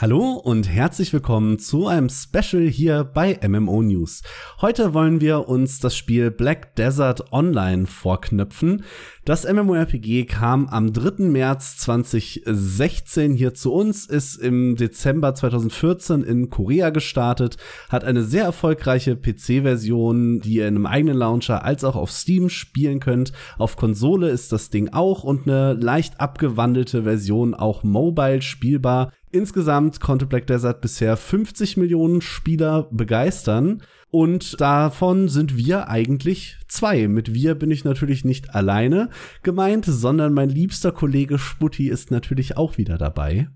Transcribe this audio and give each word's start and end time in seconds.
Hallo 0.00 0.32
und 0.32 0.66
herzlich 0.66 1.12
willkommen 1.12 1.58
zu 1.58 1.86
einem 1.86 2.08
Special 2.08 2.62
hier 2.62 3.04
bei 3.04 3.38
MMO 3.46 3.82
News. 3.82 4.22
Heute 4.62 4.94
wollen 4.94 5.20
wir 5.20 5.46
uns 5.46 5.78
das 5.78 5.94
Spiel 5.94 6.30
Black 6.30 6.74
Desert 6.74 7.34
Online 7.34 7.86
vorknöpfen. 7.86 8.82
Das 9.26 9.44
MMORPG 9.44 10.24
kam 10.24 10.68
am 10.68 10.94
3. 10.94 11.24
März 11.24 11.76
2016 11.76 13.34
hier 13.34 13.52
zu 13.52 13.74
uns, 13.74 14.06
ist 14.06 14.36
im 14.36 14.74
Dezember 14.74 15.34
2014 15.34 16.22
in 16.22 16.48
Korea 16.48 16.88
gestartet, 16.88 17.58
hat 17.90 18.02
eine 18.02 18.22
sehr 18.22 18.44
erfolgreiche 18.44 19.16
PC-Version, 19.16 20.40
die 20.40 20.54
ihr 20.54 20.68
in 20.68 20.76
einem 20.76 20.86
eigenen 20.86 21.18
Launcher 21.18 21.62
als 21.62 21.84
auch 21.84 21.96
auf 21.96 22.10
Steam 22.10 22.48
spielen 22.48 23.00
könnt. 23.00 23.32
Auf 23.58 23.76
Konsole 23.76 24.30
ist 24.30 24.50
das 24.50 24.70
Ding 24.70 24.94
auch 24.94 25.24
und 25.24 25.46
eine 25.46 25.74
leicht 25.74 26.20
abgewandelte 26.20 27.02
Version 27.02 27.52
auch 27.52 27.82
mobile 27.82 28.40
spielbar. 28.40 29.12
Insgesamt 29.32 30.00
konnte 30.00 30.26
Black 30.26 30.48
Desert 30.48 30.80
bisher 30.80 31.16
50 31.16 31.76
Millionen 31.76 32.20
Spieler 32.20 32.88
begeistern. 32.90 33.82
Und 34.10 34.60
davon 34.60 35.28
sind 35.28 35.56
wir 35.56 35.88
eigentlich 35.88 36.56
zwei. 36.66 37.06
Mit 37.06 37.32
wir 37.32 37.54
bin 37.54 37.70
ich 37.70 37.84
natürlich 37.84 38.24
nicht 38.24 38.56
alleine 38.56 39.08
gemeint, 39.44 39.84
sondern 39.84 40.32
mein 40.32 40.48
liebster 40.48 40.90
Kollege 40.90 41.38
Sputti 41.38 41.88
ist 41.88 42.10
natürlich 42.10 42.56
auch 42.56 42.76
wieder 42.76 42.98
dabei. 42.98 43.48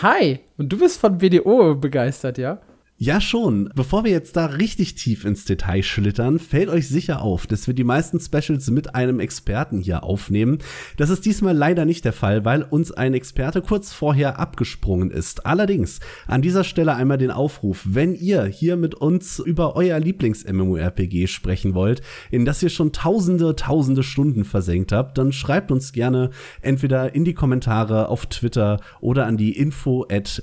Hi, 0.00 0.40
und 0.56 0.72
du 0.72 0.78
bist 0.78 0.98
von 0.98 1.18
BDO 1.18 1.74
begeistert, 1.74 2.38
ja? 2.38 2.60
Ja, 3.00 3.20
schon. 3.20 3.70
Bevor 3.76 4.02
wir 4.02 4.10
jetzt 4.10 4.34
da 4.34 4.46
richtig 4.46 4.96
tief 4.96 5.24
ins 5.24 5.44
Detail 5.44 5.84
schlittern, 5.84 6.40
fällt 6.40 6.68
euch 6.68 6.88
sicher 6.88 7.22
auf, 7.22 7.46
dass 7.46 7.68
wir 7.68 7.74
die 7.74 7.84
meisten 7.84 8.18
Specials 8.18 8.68
mit 8.70 8.96
einem 8.96 9.20
Experten 9.20 9.78
hier 9.78 10.02
aufnehmen. 10.02 10.58
Das 10.96 11.08
ist 11.08 11.24
diesmal 11.24 11.56
leider 11.56 11.84
nicht 11.84 12.04
der 12.04 12.12
Fall, 12.12 12.44
weil 12.44 12.64
uns 12.64 12.90
ein 12.90 13.14
Experte 13.14 13.62
kurz 13.62 13.92
vorher 13.92 14.40
abgesprungen 14.40 15.12
ist. 15.12 15.46
Allerdings 15.46 16.00
an 16.26 16.42
dieser 16.42 16.64
Stelle 16.64 16.96
einmal 16.96 17.18
den 17.18 17.30
Aufruf, 17.30 17.86
wenn 17.88 18.16
ihr 18.16 18.46
hier 18.46 18.76
mit 18.76 18.96
uns 18.96 19.38
über 19.38 19.76
euer 19.76 20.00
Lieblings-MMORPG 20.00 21.28
sprechen 21.28 21.74
wollt, 21.74 22.02
in 22.32 22.44
das 22.44 22.60
ihr 22.64 22.68
schon 22.68 22.92
tausende, 22.92 23.54
tausende 23.54 24.02
Stunden 24.02 24.44
versenkt 24.44 24.90
habt, 24.90 25.18
dann 25.18 25.30
schreibt 25.30 25.70
uns 25.70 25.92
gerne 25.92 26.30
entweder 26.62 27.14
in 27.14 27.24
die 27.24 27.34
Kommentare 27.34 28.08
auf 28.08 28.26
Twitter 28.26 28.80
oder 29.00 29.26
an 29.26 29.36
die 29.36 29.56
info 29.56 30.04
at 30.10 30.42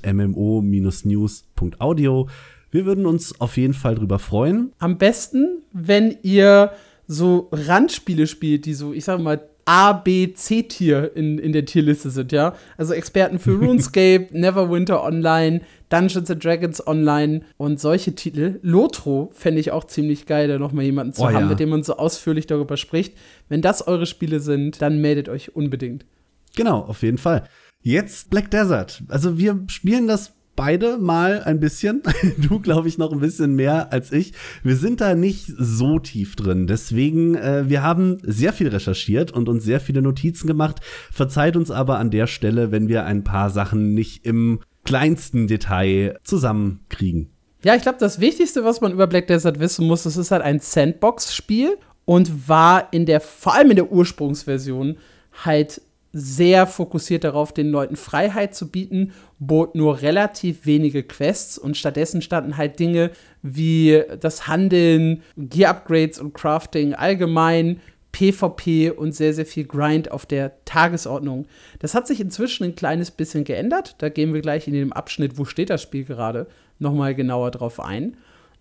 mmo-news.audio. 1.56 2.28
Wir 2.72 2.86
würden 2.86 3.06
uns 3.06 3.40
auf 3.40 3.58
jeden 3.58 3.74
Fall 3.74 3.96
drüber 3.96 4.20
freuen. 4.20 4.74
Am 4.80 4.98
besten, 4.98 5.62
wenn 5.72 6.18
ihr 6.24 6.72
so 7.08 7.50
Randspiele 7.52 8.28
spielt, 8.28 8.66
die 8.66 8.74
so, 8.74 8.94
ich 8.94 9.06
sag 9.06 9.20
mal, 9.20 9.48
A, 9.68 9.94
B, 9.94 10.32
C-Tier 10.32 11.16
in, 11.16 11.40
in 11.40 11.52
der 11.52 11.66
Tierliste 11.66 12.12
sind, 12.12 12.32
ja. 12.32 12.54
Also 12.78 12.94
Experten 12.94 13.40
für 13.40 13.52
RuneScape, 13.60 14.28
Neverwinter 14.32 15.04
Online, 15.04 15.62
Dungeons 15.90 16.30
and 16.30 16.44
Dragons 16.44 16.86
Online 16.86 17.42
und 17.58 17.80
solche 17.80 18.14
Titel. 18.14 18.60
Lotro 18.62 19.32
fände 19.34 19.60
ich 19.60 19.72
auch 19.72 19.86
ziemlich 19.86 20.28
geil, 20.28 20.48
da 20.48 20.60
nochmal 20.60 20.86
jemanden 20.86 21.14
zu 21.14 21.24
oh, 21.24 21.28
haben, 21.28 21.46
ja. 21.46 21.46
mit 21.46 21.60
dem 21.60 21.70
man 21.70 21.82
so 21.82 21.98
ausführlich 21.98 22.46
darüber 22.46 22.78
spricht. 22.78 23.16
Wenn 23.50 23.62
das 23.62 23.88
eure 23.88 24.06
Spiele 24.06 24.40
sind, 24.40 24.82
dann 24.82 25.02
meldet 25.02 25.30
euch 25.30 25.56
unbedingt. 25.56 26.06
Genau, 26.56 26.82
auf 26.82 27.02
jeden 27.02 27.18
Fall. 27.18 27.46
Jetzt 27.82 28.30
Black 28.30 28.52
Desert. 28.52 29.04
Also 29.08 29.38
wir 29.38 29.64
spielen 29.68 30.08
das 30.08 30.34
beide 30.56 30.98
mal 30.98 31.44
ein 31.44 31.60
bisschen. 31.60 32.02
Du, 32.38 32.60
glaube 32.60 32.88
ich, 32.88 32.98
noch 32.98 33.12
ein 33.12 33.20
bisschen 33.20 33.56
mehr 33.56 33.92
als 33.92 34.12
ich. 34.12 34.34
Wir 34.64 34.76
sind 34.76 35.02
da 35.02 35.16
nicht 35.16 35.52
so 35.58 36.00
tief 36.00 36.36
drin. 36.36 36.68
Deswegen, 36.68 37.36
äh, 37.36 37.68
wir 37.68 37.82
haben 37.82 38.18
sehr 38.24 38.54
viel 38.54 38.68
recherchiert 38.68 39.32
und 39.32 39.50
uns 39.50 39.64
sehr 39.64 39.80
viele 39.80 40.02
Notizen 40.02 40.48
gemacht. 40.48 40.82
Verzeiht 41.12 41.56
uns 41.56 41.72
aber 41.72 41.98
an 41.98 42.12
der 42.12 42.28
Stelle, 42.28 42.72
wenn 42.72 42.88
wir 42.88 43.06
ein 43.06 43.24
paar 43.24 43.50
Sachen 43.50 43.94
nicht 43.94 44.26
im 44.26 44.60
kleinsten 44.84 45.48
Detail 45.48 46.20
zusammenkriegen. 46.24 47.30
Ja, 47.64 47.76
ich 47.76 47.82
glaube, 47.82 47.98
das 48.00 48.20
Wichtigste, 48.20 48.64
was 48.64 48.82
man 48.82 48.92
über 48.92 49.08
Black 49.08 49.28
Desert 49.28 49.60
wissen 49.60 49.88
muss, 49.88 50.04
das 50.04 50.18
ist 50.18 50.32
halt 50.32 50.44
ein 50.44 50.60
Sandbox-Spiel 50.60 51.78
und 52.06 52.48
war 52.48 52.94
in 52.94 53.06
der, 53.06 53.22
vor 53.22 53.56
allem 53.56 53.72
in 53.72 53.76
der 53.76 53.92
Ursprungsversion, 53.92 54.98
halt 55.44 55.82
sehr 56.18 56.66
fokussiert 56.66 57.26
darauf, 57.26 57.52
den 57.52 57.70
Leuten 57.70 57.98
Freiheit 57.98 58.56
zu 58.56 58.72
bieten, 58.72 59.12
bot 59.38 59.76
nur 59.76 60.02
relativ 60.02 60.66
wenige 60.66 61.04
Quests 61.04 61.58
und 61.58 61.76
stattdessen 61.76 62.22
standen 62.22 62.56
halt 62.56 62.80
Dinge 62.80 63.12
wie 63.42 64.02
das 64.22 64.48
Handeln, 64.48 65.24
Gear-Upgrades 65.36 66.20
und 66.20 66.34
Crafting 66.34 66.94
allgemein, 66.94 67.82
PvP 68.14 68.92
und 68.92 69.14
sehr, 69.14 69.34
sehr 69.34 69.46
viel 69.46 69.66
Grind 69.66 70.10
auf 70.10 70.26
der 70.26 70.54
Tagesordnung. 70.64 71.48
Das 71.80 71.94
hat 71.94 72.08
sich 72.08 72.22
inzwischen 72.22 72.64
ein 72.64 72.76
kleines 72.76 73.12
bisschen 73.12 73.44
geändert. 73.44 73.96
Da 73.98 74.08
gehen 74.08 74.34
wir 74.34 74.40
gleich 74.40 74.70
in 74.70 74.74
dem 74.74 74.94
Abschnitt, 74.94 75.38
wo 75.38 75.44
steht 75.44 75.70
das 75.70 75.82
Spiel 75.82 76.06
gerade, 76.06 76.48
nochmal 76.80 77.14
genauer 77.14 77.52
drauf 77.52 77.82
ein. 77.82 78.16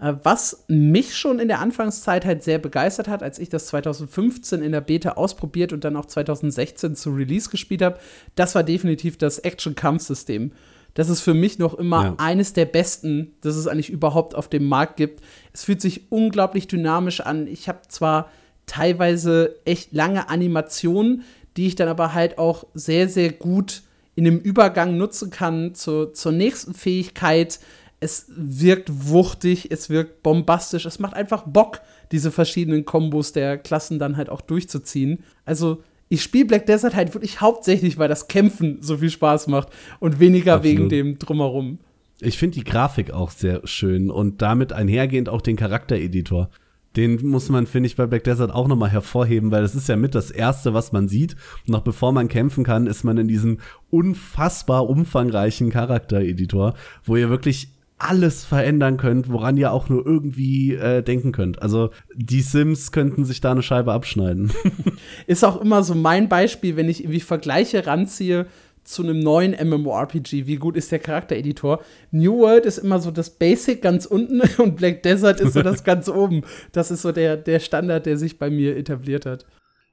Äh, 0.05 0.17
was 0.23 0.65
mich 0.69 1.17
schon 1.17 1.39
in 1.39 1.49
der 1.49 1.61
Anfangszeit 1.61 2.27
halt 2.27 2.43
sehr 2.43 2.59
begeistert 2.59 3.09
hat, 3.09 3.23
als 3.23 3.39
ich 3.39 3.49
das 3.49 3.69
2015 3.69 4.63
in 4.63 4.73
der 4.73 4.83
Beta 4.83 5.13
ausprobiert 5.13 5.73
und 5.73 5.83
dann 5.83 5.97
auch 5.97 6.05
2016 6.05 6.95
zu 6.95 7.11
Release 7.11 7.49
gespielt 7.49 7.81
habe, 7.81 7.99
das 8.35 8.55
war 8.55 8.63
definitiv 8.63 9.17
das 9.17 9.39
Action-Kampfsystem. 9.39 10.53
Das 10.93 11.09
ist 11.09 11.23
für 11.23 11.35
mich 11.35 11.59
noch 11.59 11.75
immer 11.75 12.05
ja. 12.05 12.15
eines 12.19 12.53
der 12.53 12.67
besten, 12.67 13.33
das 13.41 13.57
es 13.57 13.67
eigentlich 13.67 13.91
überhaupt 13.91 14.35
auf 14.35 14.49
dem 14.49 14.67
Markt 14.67 14.97
gibt. 14.97 15.23
Es 15.53 15.65
fühlt 15.65 15.81
sich 15.81 16.13
unglaublich 16.13 16.69
dynamisch 16.69 17.21
an. 17.21 17.47
Ich 17.47 17.69
habe 17.69 17.81
zwar 17.89 18.31
teilweise 18.67 19.57
echt 19.65 19.93
lange 19.93 20.29
Animationen, 20.29 21.23
die 21.57 21.67
ich 21.67 21.77
dann 21.77 21.89
aber 21.89 22.13
halt 22.13 22.39
auch 22.39 22.67
sehr, 22.75 23.09
sehr 23.09 23.33
gut 23.33 23.83
in 24.17 24.27
einem 24.27 24.39
Übergang 24.39 24.97
nutzen 24.97 25.31
kann 25.31 25.75
zur, 25.75 26.13
zur 26.13 26.31
nächsten 26.31 26.75
Fähigkeit 26.75 27.59
es 28.05 28.27
wirkt 28.29 28.91
wuchtig, 29.09 29.71
es 29.71 29.89
wirkt 29.89 30.23
bombastisch, 30.23 30.85
es 30.85 30.99
macht 30.99 31.15
einfach 31.15 31.45
Bock, 31.47 31.81
diese 32.13 32.31
verschiedenen 32.31 32.85
Kombos 32.85 33.33
der 33.33 33.57
Klassen 33.57 33.99
dann 33.99 34.19
halt 34.19 34.29
auch 34.29 34.43
durchzuziehen. 34.43 35.25
Also, 35.47 35.83
ich 36.11 36.23
spiele 36.23 36.45
Black 36.45 36.67
Desert 36.67 36.95
halt 36.95 37.15
wirklich 37.15 37.41
hauptsächlich, 37.41 37.97
weil 37.97 38.09
das 38.09 38.29
Kämpfen 38.29 38.77
so 38.83 38.99
viel 38.99 39.09
Spaß 39.09 39.47
macht 39.47 39.69
und 40.01 40.21
weniger 40.21 40.57
Absolut. 40.57 40.79
wegen 40.79 40.89
dem 40.91 41.19
Drumherum. 41.19 41.79
Ich 42.21 42.37
finde 42.37 42.59
die 42.59 42.65
Grafik 42.65 43.11
auch 43.11 43.31
sehr 43.31 43.67
schön 43.67 44.11
und 44.11 44.43
damit 44.43 44.75
einhergehend 44.75 45.31
auch 45.31 45.41
den 45.41 45.57
Charaktereditor. 45.57 46.51
Den 46.97 47.27
muss 47.27 47.49
man, 47.49 47.67
finde 47.67 47.89
ich, 47.89 47.97
bei 47.97 48.07
Black 48.07 48.23
Desert 48.25 48.53
auch 48.53 48.69
nochmal 48.69 48.91
hervorheben, 48.91 49.51
weil 49.51 49.63
das 49.63 49.75
ist 49.75 49.89
ja 49.89 49.97
mit 49.97 50.15
das 50.15 50.31
Erste, 50.31 50.75
was 50.75 50.93
man 50.93 51.09
sieht. 51.09 51.35
Noch 51.67 51.81
bevor 51.81 52.13
man 52.13 52.29
kämpfen 52.29 52.65
kann, 52.65 52.87
ist 52.87 53.03
man 53.03 53.19
in 53.19 53.27
diesem 53.27 53.59
unfassbar 53.91 54.89
umfangreichen 54.89 55.71
Charaktereditor, 55.71 56.75
wo 57.05 57.17
ihr 57.17 57.31
wirklich 57.31 57.74
alles 57.99 58.44
verändern 58.44 58.97
könnt, 58.97 59.31
woran 59.31 59.56
ihr 59.56 59.72
auch 59.72 59.88
nur 59.88 60.05
irgendwie 60.05 60.75
äh, 60.75 61.03
denken 61.03 61.32
könnt. 61.32 61.62
Also 61.62 61.91
die 62.15 62.41
Sims 62.41 62.93
könnten 62.93 63.25
sich 63.25 63.41
da 63.41 63.53
eine 63.53 63.62
Scheibe 63.62 63.93
abschneiden. 63.93 64.53
Ist 65.27 65.44
auch 65.44 65.60
immer 65.60 65.82
so 65.82 65.94
mein 65.94 66.28
Beispiel, 66.28 66.77
wenn 66.77 66.88
ich 66.88 67.05
irgendwie 67.05 67.21
Vergleiche 67.21 67.87
ranziehe 67.87 68.47
zu 68.82 69.03
einem 69.03 69.21
neuen 69.21 69.53
MMORPG. 69.53 70.47
Wie 70.47 70.56
gut 70.56 70.77
ist 70.77 70.93
der 70.93 70.99
Charaktereditor? 70.99 71.82
New 72.10 72.38
World 72.41 72.66
ist 72.66 72.78
immer 72.78 73.00
so 73.00 73.10
das 73.10 73.31
Basic 73.31 73.81
ganz 73.81 74.05
unten 74.05 74.43
und 74.59 74.76
Black 74.76 75.03
Desert 75.03 75.41
ist 75.41 75.55
so 75.55 75.62
das 75.62 75.84
ganz 75.84 76.09
oben. 76.09 76.43
Das 76.72 76.91
ist 76.91 77.03
so 77.03 77.11
der, 77.11 77.37
der 77.37 77.61
Standard, 77.61 78.06
der 78.06 78.19
sich 78.19 78.38
bei 78.38 78.50
mir 78.50 78.76
etabliert 78.76 79.25
hat. 79.25 79.47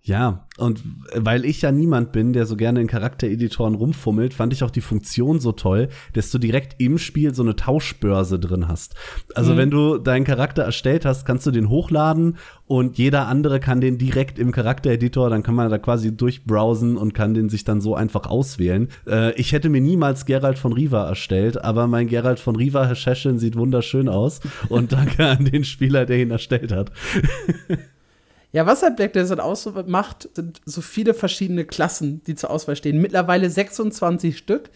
Ja, 0.04 0.48
und 0.58 0.82
weil 1.16 1.46
ich 1.46 1.62
ja 1.62 1.72
niemand 1.72 2.12
bin, 2.12 2.34
der 2.34 2.48
so 2.48 2.56
gerne 2.56 2.82
in 2.82 2.88
Charaktereditoren 2.88 3.76
rumfummelt, 3.76 4.34
fand 4.34 4.52
ich 4.52 4.64
auch 4.64 4.72
die 4.72 4.82
Funktion 4.82 5.40
so 5.40 5.52
toll, 5.52 5.90
dass 6.14 6.32
du 6.32 6.40
direkt 6.40 6.82
im 6.82 6.98
Spiel 6.98 7.36
so 7.36 7.44
eine 7.44 7.56
Tauschbörse 7.56 8.40
drin 8.40 8.68
hast. 8.68 8.96
Also 9.36 9.54
mhm. 9.54 9.58
wenn 9.58 9.70
du 9.70 9.98
deinen 10.00 10.26
Charakter 10.26 10.64
erstellt 10.64 11.06
hast, 11.06 11.24
kannst 11.28 11.46
du 11.46 11.52
den 11.52 11.70
hochladen 11.70 12.38
und 12.66 12.98
jeder 12.98 13.28
andere 13.28 13.60
kann 13.60 13.80
den 13.80 14.00
direkt 14.00 14.40
im 14.40 14.52
Charaktereditor, 14.52 15.30
dann 15.30 15.44
kann 15.44 15.54
man 15.54 15.70
da 15.70 15.78
quasi 15.78 16.18
durchbrowsen 16.18 16.98
und 16.98 17.14
kann 17.14 17.36
den 17.36 17.50
sich 17.50 17.64
dann 17.64 17.80
so 17.80 17.94
einfach 17.94 18.26
auswählen. 18.26 18.88
Äh, 19.06 19.34
ich 19.40 19.52
hätte 19.52 19.70
mir 19.70 19.82
niemals 19.82 20.26
Geralt 20.26 20.58
von 20.58 20.74
Riva 20.74 21.08
erstellt, 21.08 21.64
aber 21.64 21.86
mein 21.86 22.08
Geralt 22.08 22.40
von 22.40 22.56
Riva, 22.56 22.88
Herr 22.88 22.96
Schescheln, 22.96 23.38
sieht 23.38 23.56
wunderschön 23.56 24.10
aus 24.10 24.40
und 24.68 24.92
danke 24.94 25.28
an 25.28 25.46
den 25.46 25.64
Spieler, 25.64 26.08
der 26.08 26.18
ihn 26.18 26.32
erstellt 26.32 26.72
hat. 26.72 26.92
Ja, 28.54 28.66
was 28.66 28.84
halt 28.84 28.98
Black 28.98 29.14
Desert 29.14 29.40
ausmacht, 29.40 30.30
sind 30.34 30.62
so 30.66 30.82
viele 30.82 31.14
verschiedene 31.14 31.66
Klassen, 31.66 32.22
die 32.26 32.36
zur 32.36 32.50
Auswahl 32.50 32.76
stehen. 32.76 33.00
Mittlerweile 33.00 33.50
26 33.50 34.38
Stück. 34.38 34.70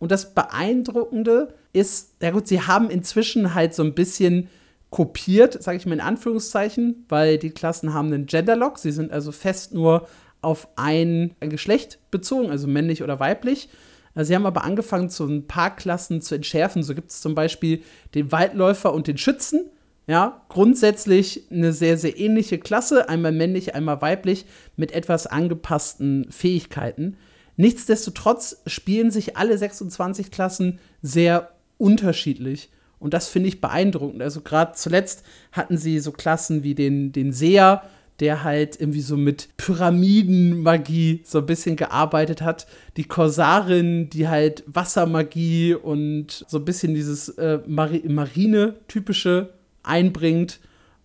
Und 0.00 0.10
das 0.10 0.34
Beeindruckende 0.34 1.54
ist, 1.72 2.14
ja 2.20 2.30
gut, 2.30 2.48
sie 2.48 2.62
haben 2.62 2.90
inzwischen 2.90 3.54
halt 3.54 3.74
so 3.74 3.84
ein 3.84 3.94
bisschen 3.94 4.48
kopiert, 4.90 5.62
sage 5.62 5.78
ich 5.78 5.86
mal 5.86 5.92
in 5.92 6.00
Anführungszeichen, 6.00 7.04
weil 7.08 7.38
die 7.38 7.50
Klassen 7.50 7.94
haben 7.94 8.08
einen 8.08 8.26
Genderlock. 8.26 8.78
Sie 8.78 8.90
sind 8.90 9.12
also 9.12 9.30
fest 9.30 9.72
nur 9.72 10.08
auf 10.42 10.68
ein, 10.76 11.36
Geschlecht 11.40 11.98
bezogen, 12.10 12.50
also 12.50 12.66
männlich 12.66 13.02
oder 13.02 13.20
weiblich. 13.20 13.68
Sie 14.16 14.34
haben 14.34 14.46
aber 14.46 14.64
angefangen, 14.64 15.08
so 15.08 15.24
ein 15.24 15.46
paar 15.46 15.76
Klassen 15.76 16.20
zu 16.20 16.34
entschärfen. 16.34 16.82
So 16.82 16.94
gibt 16.94 17.10
es 17.10 17.20
zum 17.20 17.36
Beispiel 17.36 17.82
den 18.14 18.32
Waldläufer 18.32 18.92
und 18.92 19.06
den 19.06 19.18
Schützen. 19.18 19.70
Ja, 20.10 20.42
grundsätzlich 20.48 21.44
eine 21.52 21.72
sehr, 21.72 21.96
sehr 21.96 22.18
ähnliche 22.18 22.58
Klasse, 22.58 23.08
einmal 23.08 23.30
männlich, 23.30 23.76
einmal 23.76 24.02
weiblich, 24.02 24.44
mit 24.74 24.90
etwas 24.90 25.28
angepassten 25.28 26.26
Fähigkeiten. 26.32 27.16
Nichtsdestotrotz 27.56 28.60
spielen 28.66 29.12
sich 29.12 29.36
alle 29.36 29.56
26 29.56 30.32
Klassen 30.32 30.80
sehr 31.00 31.52
unterschiedlich. 31.78 32.70
Und 32.98 33.14
das 33.14 33.28
finde 33.28 33.50
ich 33.50 33.60
beeindruckend. 33.60 34.20
Also 34.20 34.40
gerade 34.40 34.72
zuletzt 34.74 35.22
hatten 35.52 35.78
sie 35.78 36.00
so 36.00 36.10
Klassen 36.10 36.64
wie 36.64 36.74
den, 36.74 37.12
den 37.12 37.32
Seher, 37.32 37.84
der 38.18 38.42
halt 38.42 38.80
irgendwie 38.80 39.02
so 39.02 39.16
mit 39.16 39.56
Pyramidenmagie 39.58 41.22
so 41.24 41.38
ein 41.38 41.46
bisschen 41.46 41.76
gearbeitet 41.76 42.42
hat. 42.42 42.66
Die 42.96 43.04
Korsarin, 43.04 44.10
die 44.10 44.26
halt 44.26 44.64
Wassermagie 44.66 45.74
und 45.74 46.44
so 46.48 46.58
ein 46.58 46.64
bisschen 46.64 46.96
dieses 46.96 47.28
äh, 47.28 47.60
Mari 47.64 48.02
Marine-typische 48.08 49.59
einbringt. 49.82 50.60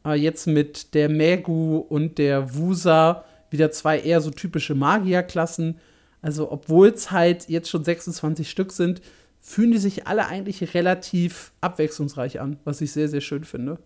Äh, 0.05 0.13
jetzt 0.15 0.47
mit 0.47 0.93
der 0.93 1.09
Megu 1.09 1.77
und 1.77 2.17
der 2.17 2.55
Wusa 2.55 3.25
wieder 3.49 3.71
zwei 3.71 3.99
eher 3.99 4.21
so 4.21 4.31
typische 4.31 4.75
Magierklassen. 4.75 5.79
Also, 6.21 6.51
obwohl 6.51 6.89
es 6.89 7.11
halt 7.11 7.49
jetzt 7.49 7.69
schon 7.69 7.83
26 7.83 8.49
Stück 8.49 8.71
sind, 8.71 9.01
fühlen 9.39 9.71
die 9.71 9.77
sich 9.77 10.07
alle 10.07 10.25
eigentlich 10.27 10.73
relativ 10.73 11.51
abwechslungsreich 11.61 12.41
an, 12.41 12.57
was 12.63 12.81
ich 12.81 12.91
sehr, 12.91 13.07
sehr 13.07 13.21
schön 13.21 13.43
finde. 13.43 13.77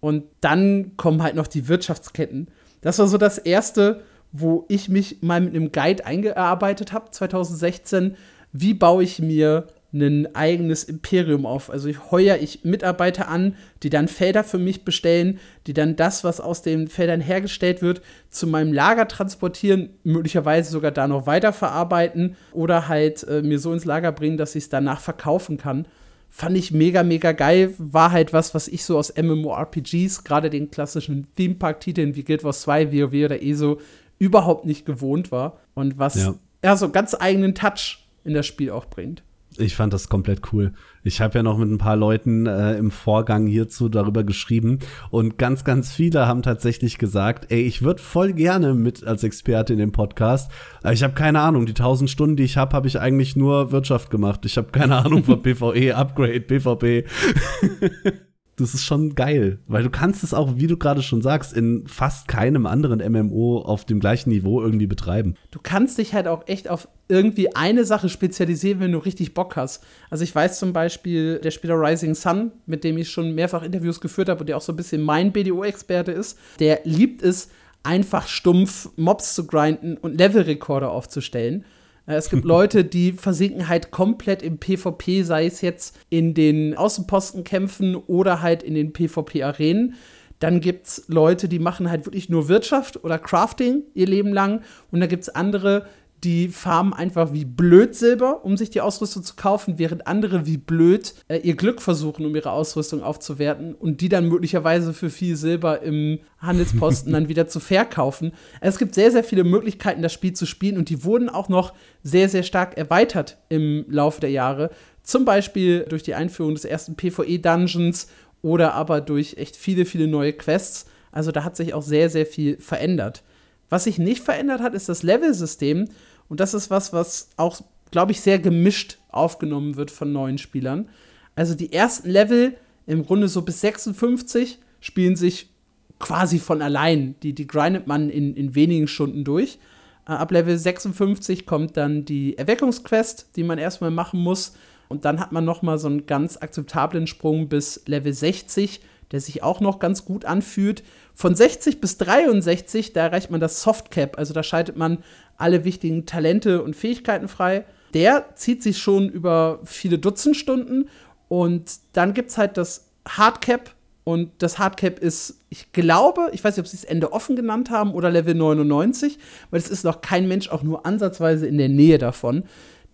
Und 0.00 0.24
dann 0.40 0.96
kommen 0.96 1.22
halt 1.22 1.36
noch 1.36 1.46
die 1.46 1.68
Wirtschaftsketten. 1.68 2.48
Das 2.80 2.98
war 2.98 3.06
so 3.06 3.16
das 3.16 3.38
erste, 3.38 4.02
wo 4.32 4.66
ich 4.68 4.88
mich 4.88 5.22
mal 5.22 5.40
mit 5.40 5.54
einem 5.54 5.70
Guide 5.70 6.04
eingearbeitet 6.04 6.92
habe, 6.92 7.10
2016. 7.10 8.16
Wie 8.52 8.74
baue 8.74 9.04
ich 9.04 9.20
mir 9.20 9.68
ein 9.94 10.34
eigenes 10.34 10.84
Imperium 10.84 11.46
auf. 11.46 11.70
Also 11.70 11.88
ich 11.88 12.10
heuer 12.10 12.36
ich 12.36 12.64
Mitarbeiter 12.64 13.28
an, 13.28 13.54
die 13.82 13.90
dann 13.90 14.08
Felder 14.08 14.42
für 14.42 14.58
mich 14.58 14.84
bestellen, 14.84 15.38
die 15.66 15.72
dann 15.72 15.94
das, 15.94 16.24
was 16.24 16.40
aus 16.40 16.62
den 16.62 16.88
Feldern 16.88 17.20
hergestellt 17.20 17.80
wird, 17.80 18.02
zu 18.28 18.48
meinem 18.48 18.72
Lager 18.72 19.06
transportieren, 19.06 19.90
möglicherweise 20.02 20.70
sogar 20.70 20.90
da 20.90 21.06
noch 21.06 21.26
weiterverarbeiten 21.26 22.36
oder 22.52 22.88
halt 22.88 23.22
äh, 23.28 23.42
mir 23.42 23.60
so 23.60 23.72
ins 23.72 23.84
Lager 23.84 24.10
bringen, 24.10 24.36
dass 24.36 24.56
ich 24.56 24.64
es 24.64 24.68
danach 24.68 25.00
verkaufen 25.00 25.58
kann. 25.58 25.86
Fand 26.28 26.56
ich 26.56 26.72
mega, 26.72 27.04
mega 27.04 27.30
geil. 27.30 27.72
War 27.78 28.10
halt 28.10 28.32
was, 28.32 28.52
was 28.52 28.66
ich 28.66 28.84
so 28.84 28.98
aus 28.98 29.14
MMORPGs, 29.16 30.24
gerade 30.24 30.50
den 30.50 30.72
klassischen 30.72 31.28
Theme 31.36 31.54
Park-Titeln 31.54 32.16
wie 32.16 32.24
Guild 32.24 32.42
Wars 32.42 32.62
2, 32.62 32.92
WoW 32.92 33.24
oder 33.26 33.40
ESO, 33.40 33.80
überhaupt 34.18 34.66
nicht 34.66 34.84
gewohnt 34.84 35.30
war. 35.30 35.60
Und 35.74 36.00
was 36.00 36.16
ja, 36.16 36.34
ja 36.64 36.76
so 36.76 36.90
ganz 36.90 37.14
eigenen 37.14 37.54
Touch 37.54 38.08
in 38.24 38.34
das 38.34 38.46
Spiel 38.46 38.70
auch 38.70 38.86
bringt. 38.86 39.22
Ich 39.58 39.76
fand 39.76 39.92
das 39.92 40.08
komplett 40.08 40.52
cool. 40.52 40.72
Ich 41.02 41.20
habe 41.20 41.38
ja 41.38 41.42
noch 41.42 41.58
mit 41.58 41.70
ein 41.70 41.78
paar 41.78 41.96
Leuten 41.96 42.46
äh, 42.46 42.76
im 42.76 42.90
Vorgang 42.90 43.46
hierzu 43.46 43.88
darüber 43.88 44.24
geschrieben 44.24 44.78
und 45.10 45.38
ganz, 45.38 45.64
ganz 45.64 45.92
viele 45.92 46.26
haben 46.26 46.42
tatsächlich 46.42 46.98
gesagt, 46.98 47.50
ey, 47.50 47.62
ich 47.62 47.82
würde 47.82 48.02
voll 48.02 48.32
gerne 48.32 48.74
mit 48.74 49.04
als 49.04 49.22
Experte 49.22 49.72
in 49.72 49.78
dem 49.78 49.92
Podcast. 49.92 50.50
Ich 50.90 51.02
habe 51.02 51.14
keine 51.14 51.40
Ahnung, 51.40 51.66
die 51.66 51.74
tausend 51.74 52.10
Stunden, 52.10 52.36
die 52.36 52.44
ich 52.44 52.56
habe, 52.56 52.74
habe 52.74 52.88
ich 52.88 52.98
eigentlich 52.98 53.36
nur 53.36 53.72
Wirtschaft 53.72 54.10
gemacht. 54.10 54.44
Ich 54.44 54.56
habe 54.56 54.68
keine 54.72 54.96
Ahnung 54.96 55.24
von 55.24 55.42
PvE, 55.42 55.94
Upgrade, 55.94 56.40
PvP. 56.40 57.04
das 58.56 58.74
ist 58.74 58.84
schon 58.84 59.14
geil, 59.14 59.58
weil 59.66 59.82
du 59.82 59.90
kannst 59.90 60.22
es 60.22 60.32
auch, 60.32 60.56
wie 60.56 60.66
du 60.66 60.76
gerade 60.76 61.02
schon 61.02 61.22
sagst, 61.22 61.52
in 61.52 61.86
fast 61.86 62.28
keinem 62.28 62.66
anderen 62.66 63.00
MMO 63.12 63.58
auf 63.58 63.84
dem 63.84 64.00
gleichen 64.00 64.30
Niveau 64.30 64.62
irgendwie 64.62 64.86
betreiben. 64.86 65.34
Du 65.50 65.58
kannst 65.62 65.98
dich 65.98 66.14
halt 66.14 66.28
auch 66.28 66.46
echt 66.46 66.68
auf 66.70 66.88
irgendwie 67.08 67.54
eine 67.54 67.84
Sache 67.84 68.08
spezialisieren, 68.08 68.80
wenn 68.80 68.92
du 68.92 68.98
richtig 68.98 69.34
Bock 69.34 69.56
hast. 69.56 69.84
Also 70.08 70.24
ich 70.24 70.34
weiß 70.34 70.58
zum 70.58 70.72
Beispiel, 70.72 71.38
der 71.40 71.50
Spieler 71.50 71.74
Rising 71.80 72.14
Sun, 72.14 72.52
mit 72.66 72.84
dem 72.84 72.96
ich 72.96 73.10
schon 73.10 73.34
mehrfach 73.34 73.62
Interviews 73.62 74.00
geführt 74.00 74.28
habe 74.28 74.40
und 74.40 74.48
der 74.48 74.56
auch 74.56 74.62
so 74.62 74.72
ein 74.72 74.76
bisschen 74.76 75.02
mein 75.02 75.32
BDO-Experte 75.32 76.12
ist, 76.12 76.38
der 76.60 76.80
liebt 76.84 77.22
es, 77.22 77.48
einfach 77.82 78.28
stumpf 78.28 78.88
Mobs 78.96 79.34
zu 79.34 79.46
grinden 79.46 79.96
und 79.98 80.18
Levelrekorde 80.18 80.88
aufzustellen. 80.88 81.64
Äh, 82.06 82.14
es 82.14 82.30
gibt 82.30 82.44
Leute, 82.44 82.84
die 82.84 83.12
versinken 83.12 83.68
halt 83.68 83.90
komplett 83.90 84.42
im 84.42 84.58
PvP, 84.58 85.22
sei 85.22 85.46
es 85.46 85.60
jetzt 85.60 85.98
in 86.10 86.34
den 86.34 86.76
Außenpostenkämpfen 86.76 87.96
oder 87.96 88.42
halt 88.42 88.62
in 88.62 88.74
den 88.74 88.92
PvP-Arenen. 88.92 89.94
Dann 90.40 90.60
gibt 90.60 90.86
es 90.86 91.04
Leute, 91.08 91.48
die 91.48 91.58
machen 91.58 91.88
halt 91.88 92.06
wirklich 92.06 92.28
nur 92.28 92.48
Wirtschaft 92.48 93.02
oder 93.02 93.18
Crafting 93.18 93.82
ihr 93.94 94.06
Leben 94.06 94.32
lang. 94.32 94.62
Und 94.90 95.00
dann 95.00 95.08
gibt 95.08 95.22
es 95.22 95.28
andere, 95.28 95.86
die 96.24 96.48
farmen 96.48 96.94
einfach 96.94 97.32
wie 97.32 97.44
blöd 97.44 97.94
Silber, 97.94 98.44
um 98.44 98.56
sich 98.56 98.70
die 98.70 98.80
Ausrüstung 98.80 99.22
zu 99.22 99.34
kaufen, 99.36 99.78
während 99.78 100.06
andere 100.06 100.46
wie 100.46 100.56
blöd 100.56 101.14
äh, 101.28 101.36
ihr 101.38 101.54
Glück 101.54 101.82
versuchen, 101.82 102.24
um 102.24 102.34
ihre 102.34 102.50
Ausrüstung 102.50 103.02
aufzuwerten 103.02 103.74
und 103.74 104.00
die 104.00 104.08
dann 104.08 104.28
möglicherweise 104.28 104.94
für 104.94 105.10
viel 105.10 105.36
Silber 105.36 105.82
im 105.82 106.20
Handelsposten 106.38 107.12
dann 107.12 107.28
wieder 107.28 107.46
zu 107.46 107.60
verkaufen. 107.60 108.32
Also 108.60 108.74
es 108.74 108.78
gibt 108.78 108.94
sehr, 108.94 109.10
sehr 109.10 109.22
viele 109.22 109.44
Möglichkeiten, 109.44 110.02
das 110.02 110.14
Spiel 110.14 110.32
zu 110.32 110.46
spielen 110.46 110.78
und 110.78 110.88
die 110.88 111.04
wurden 111.04 111.28
auch 111.28 111.50
noch 111.50 111.74
sehr, 112.02 112.28
sehr 112.28 112.42
stark 112.42 112.76
erweitert 112.78 113.36
im 113.50 113.84
Laufe 113.88 114.20
der 114.20 114.30
Jahre. 114.30 114.70
Zum 115.02 115.26
Beispiel 115.26 115.84
durch 115.88 116.02
die 116.02 116.14
Einführung 116.14 116.54
des 116.54 116.64
ersten 116.64 116.96
PvE-Dungeons 116.96 118.08
oder 118.40 118.72
aber 118.72 119.02
durch 119.02 119.36
echt 119.36 119.56
viele, 119.56 119.84
viele 119.84 120.08
neue 120.08 120.32
Quests. 120.32 120.86
Also 121.12 121.30
da 121.30 121.44
hat 121.44 121.56
sich 121.56 121.74
auch 121.74 121.82
sehr, 121.82 122.08
sehr 122.08 122.24
viel 122.24 122.58
verändert. 122.58 123.22
Was 123.68 123.84
sich 123.84 123.98
nicht 123.98 124.22
verändert 124.22 124.60
hat, 124.60 124.74
ist 124.74 124.88
das 124.88 125.02
Level-System. 125.02 125.88
Und 126.28 126.40
das 126.40 126.54
ist 126.54 126.70
was, 126.70 126.92
was 126.92 127.30
auch, 127.36 127.60
glaube 127.90 128.12
ich, 128.12 128.20
sehr 128.20 128.38
gemischt 128.38 128.98
aufgenommen 129.10 129.76
wird 129.76 129.90
von 129.90 130.12
neuen 130.12 130.38
Spielern. 130.38 130.88
Also 131.34 131.54
die 131.54 131.72
ersten 131.72 132.08
Level, 132.08 132.56
im 132.86 133.04
Grunde 133.04 133.28
so 133.28 133.42
bis 133.42 133.60
56, 133.60 134.58
spielen 134.80 135.16
sich 135.16 135.50
quasi 135.98 136.38
von 136.38 136.62
allein. 136.62 137.14
Die, 137.22 137.32
die 137.32 137.46
grindet 137.46 137.86
man 137.86 138.10
in, 138.10 138.34
in 138.34 138.54
wenigen 138.54 138.88
Stunden 138.88 139.24
durch. 139.24 139.58
Äh, 140.06 140.12
ab 140.12 140.30
Level 140.30 140.56
56 140.56 141.46
kommt 141.46 141.76
dann 141.76 142.04
die 142.04 142.36
Erweckungsquest, 142.36 143.30
die 143.36 143.42
man 143.42 143.58
erstmal 143.58 143.90
machen 143.90 144.20
muss. 144.20 144.54
Und 144.88 145.04
dann 145.04 145.18
hat 145.18 145.32
man 145.32 145.44
noch 145.44 145.62
mal 145.62 145.78
so 145.78 145.88
einen 145.88 146.06
ganz 146.06 146.36
akzeptablen 146.36 147.06
Sprung 147.06 147.48
bis 147.48 147.82
Level 147.86 148.12
60, 148.12 148.80
der 149.14 149.20
sich 149.20 149.44
auch 149.44 149.60
noch 149.60 149.78
ganz 149.78 150.04
gut 150.04 150.24
anfühlt. 150.24 150.82
Von 151.14 151.36
60 151.36 151.80
bis 151.80 151.98
63, 151.98 152.92
da 152.92 153.02
erreicht 153.02 153.30
man 153.30 153.38
das 153.38 153.62
Softcap, 153.62 154.18
also 154.18 154.34
da 154.34 154.42
schaltet 154.42 154.76
man 154.76 154.98
alle 155.36 155.64
wichtigen 155.64 156.04
Talente 156.04 156.64
und 156.64 156.74
Fähigkeiten 156.74 157.28
frei. 157.28 157.64
Der 157.94 158.34
zieht 158.34 158.60
sich 158.60 158.78
schon 158.78 159.08
über 159.08 159.60
viele 159.64 160.00
Dutzend 160.00 160.36
Stunden 160.36 160.88
und 161.28 161.70
dann 161.92 162.12
gibt 162.12 162.30
es 162.30 162.38
halt 162.38 162.56
das 162.56 162.88
Hardcap 163.08 163.70
und 164.02 164.32
das 164.38 164.58
Hardcap 164.58 164.98
ist, 164.98 165.38
ich 165.48 165.70
glaube, 165.70 166.30
ich 166.32 166.42
weiß 166.42 166.56
nicht, 166.56 166.64
ob 166.64 166.68
sie 166.68 166.76
es 166.76 166.82
Ende 166.82 167.12
offen 167.12 167.36
genannt 167.36 167.70
haben 167.70 167.94
oder 167.94 168.10
Level 168.10 168.34
99, 168.34 169.16
weil 169.50 169.60
es 169.60 169.68
ist 169.68 169.84
noch 169.84 170.00
kein 170.00 170.26
Mensch 170.26 170.48
auch 170.50 170.64
nur 170.64 170.84
ansatzweise 170.84 171.46
in 171.46 171.56
der 171.56 171.68
Nähe 171.68 171.98
davon. 171.98 172.42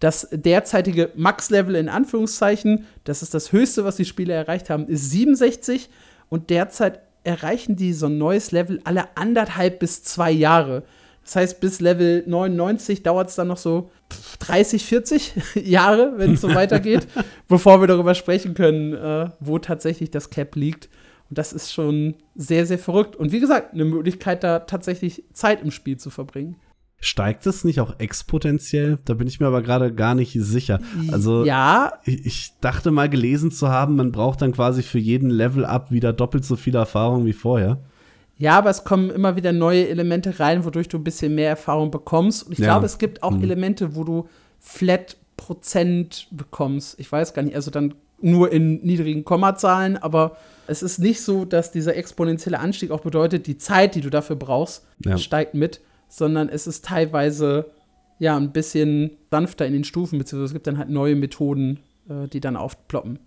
Das 0.00 0.28
derzeitige 0.30 1.12
Max-Level 1.14 1.76
in 1.76 1.88
Anführungszeichen, 1.88 2.86
das 3.04 3.22
ist 3.22 3.32
das 3.32 3.52
höchste, 3.52 3.84
was 3.84 3.96
die 3.96 4.04
Spieler 4.04 4.34
erreicht 4.34 4.68
haben, 4.68 4.86
ist 4.86 5.10
67 5.10 5.88
und 6.30 6.49
derzeit 6.49 7.02
erreichen 7.22 7.76
die 7.76 7.92
so 7.92 8.06
ein 8.06 8.16
neues 8.16 8.50
Level 8.50 8.80
alle 8.84 9.16
anderthalb 9.16 9.78
bis 9.78 10.02
zwei 10.02 10.30
Jahre. 10.30 10.84
Das 11.22 11.37
heißt, 11.37 11.60
bis 11.60 11.80
Level 11.80 12.25
99 12.26 13.02
dauert 13.02 13.28
es 13.28 13.34
dann 13.34 13.49
noch 13.49 13.58
so 13.58 13.90
30, 14.38 14.84
40 14.84 15.32
Jahre, 15.54 16.14
wenn 16.16 16.34
es 16.34 16.40
so 16.40 16.54
weitergeht, 16.54 17.06
bevor 17.46 17.80
wir 17.80 17.87
darüber 17.87 18.14
sprechen 18.14 18.54
können, 18.54 18.94
äh, 18.94 19.28
wo 19.38 19.58
tatsächlich 19.58 20.10
das 20.10 20.30
Cap 20.30 20.56
liegt. 20.56 20.88
Und 21.28 21.38
das 21.38 21.52
ist 21.52 21.72
schon 21.72 22.14
sehr, 22.34 22.66
sehr 22.66 22.78
verrückt. 22.78 23.14
Und 23.16 23.32
wie 23.32 23.40
gesagt, 23.40 23.75
eine 23.75 23.84
Möglichkeit, 23.84 24.42
da 24.42 24.60
tatsächlich 24.60 25.25
Zeit 25.32 25.62
im 25.62 25.70
Spiel 25.70 25.99
zu 25.99 26.10
verbringen. 26.10 26.56
Steigt 27.02 27.47
es 27.47 27.64
nicht 27.64 27.80
auch 27.80 27.95
exponentiell? 27.99 28.99
Da 29.07 29.14
bin 29.14 29.26
ich 29.26 29.40
mir 29.40 29.47
aber 29.47 29.62
gerade 29.62 29.92
gar 29.92 30.14
nicht 30.14 30.37
sicher. 30.38 30.80
Also, 31.11 31.47
ja. 31.47 31.95
Ich, 32.04 32.26
ich, 32.26 32.52
dachte 32.61 32.90
mal 32.90 33.09
gelesen 33.09 33.50
zu 33.50 33.69
haben, 33.71 33.97
man 33.97 34.12
braucht 34.12 34.42
dann 34.42 34.52
quasi 34.52 34.83
für 34.83 34.99
jeden 34.99 35.30
Level-Up 35.30 35.90
wieder 35.90 36.12
doppelt 36.12 36.45
so 36.45 36.57
viel 36.57 36.75
Erfahrung 36.75 37.25
wie 37.25 37.33
vorher. 37.33 37.78
Ja, 38.37 38.59
aber 38.59 38.69
es 38.69 38.85
kommen 38.85 39.11
immer 39.11 39.35
wieder 39.37 39.52
neue 39.52 39.88
Elemente 39.88 40.40
rein, 40.40 40.64
wodurch 40.64 40.88
du 40.88 40.99
ein 40.99 41.04
bisschen 41.04 41.35
mehr 41.35 41.49
Erfahrung 41.49 41.90
bekommst. 41.90 42.42
Und 42.45 42.52
ich 42.52 42.59
ja. 42.59 42.66
glaube, 42.66 42.87
es 42.87 42.99
gibt 42.99 43.23
auch 43.23 43.33
hm. 43.33 43.42
Elemente, 43.42 43.95
wo 43.95 44.04
du 44.04 44.28
Flat 44.61 45.16
Prozent 45.38 46.28
bekommst. 46.30 47.00
Ich 47.00 47.11
weiß 47.11 47.33
gar 47.33 47.42
nicht, 47.42 47.54
also 47.54 47.71
dann 47.71 47.95
nur 48.21 48.52
in 48.52 48.83
niedrigen 48.83 49.25
Kommazahlen, 49.25 49.97
aber 49.97 50.37
es 50.66 50.83
ist 50.83 50.99
nicht 50.99 51.23
so, 51.23 51.47
dass 51.47 51.73
dieser 51.73 51.97
exponentielle 51.97 52.59
Anstieg 52.61 52.90
auch 52.90 53.00
bedeutet, 53.00 53.47
die 53.47 53.57
Zeit, 53.57 53.95
die 53.95 54.02
du 54.02 54.11
dafür 54.11 54.37
brauchst, 54.37 54.87
ja. 55.04 55.16
steigt 55.16 55.54
mit 55.54 55.80
sondern 56.10 56.50
es 56.50 56.66
ist 56.66 56.84
teilweise 56.84 57.70
ja 58.18 58.36
ein 58.36 58.52
bisschen 58.52 59.16
sanfter 59.30 59.66
in 59.66 59.72
den 59.72 59.84
Stufen, 59.84 60.18
beziehungsweise 60.18 60.50
es 60.50 60.52
gibt 60.52 60.66
dann 60.66 60.76
halt 60.76 60.90
neue 60.90 61.16
Methoden, 61.16 61.80
äh, 62.08 62.28
die 62.28 62.40
dann 62.40 62.56
aufploppen. 62.56 63.18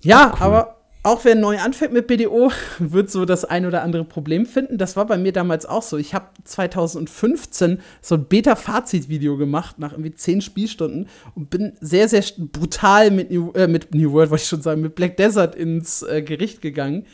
Ja, 0.00 0.32
cool. 0.34 0.42
aber 0.42 0.78
auch 1.02 1.24
wer 1.24 1.34
neu 1.34 1.58
anfängt 1.58 1.92
mit 1.92 2.06
BDO, 2.06 2.50
wird 2.78 3.10
so 3.10 3.24
das 3.24 3.44
ein 3.44 3.66
oder 3.66 3.82
andere 3.82 4.04
Problem 4.04 4.46
finden. 4.46 4.78
Das 4.78 4.96
war 4.96 5.06
bei 5.06 5.18
mir 5.18 5.32
damals 5.32 5.66
auch 5.66 5.82
so. 5.82 5.96
Ich 5.96 6.14
habe 6.14 6.26
2015 6.44 7.80
so 8.00 8.14
ein 8.14 8.24
Beta-Fazit-Video 8.24 9.36
gemacht 9.36 9.78
nach 9.78 9.92
irgendwie 9.92 10.14
zehn 10.14 10.40
Spielstunden 10.40 11.08
und 11.34 11.50
bin 11.50 11.74
sehr, 11.80 12.08
sehr 12.08 12.24
brutal 12.38 13.10
mit 13.10 13.30
New, 13.30 13.52
äh, 13.52 13.66
mit 13.66 13.94
New 13.94 14.12
World, 14.12 14.30
wollte 14.30 14.42
ich 14.42 14.48
schon 14.48 14.62
sagen, 14.62 14.80
mit 14.80 14.94
Black 14.94 15.16
Desert 15.16 15.54
ins 15.54 16.02
äh, 16.02 16.22
Gericht 16.22 16.62
gegangen 16.62 17.04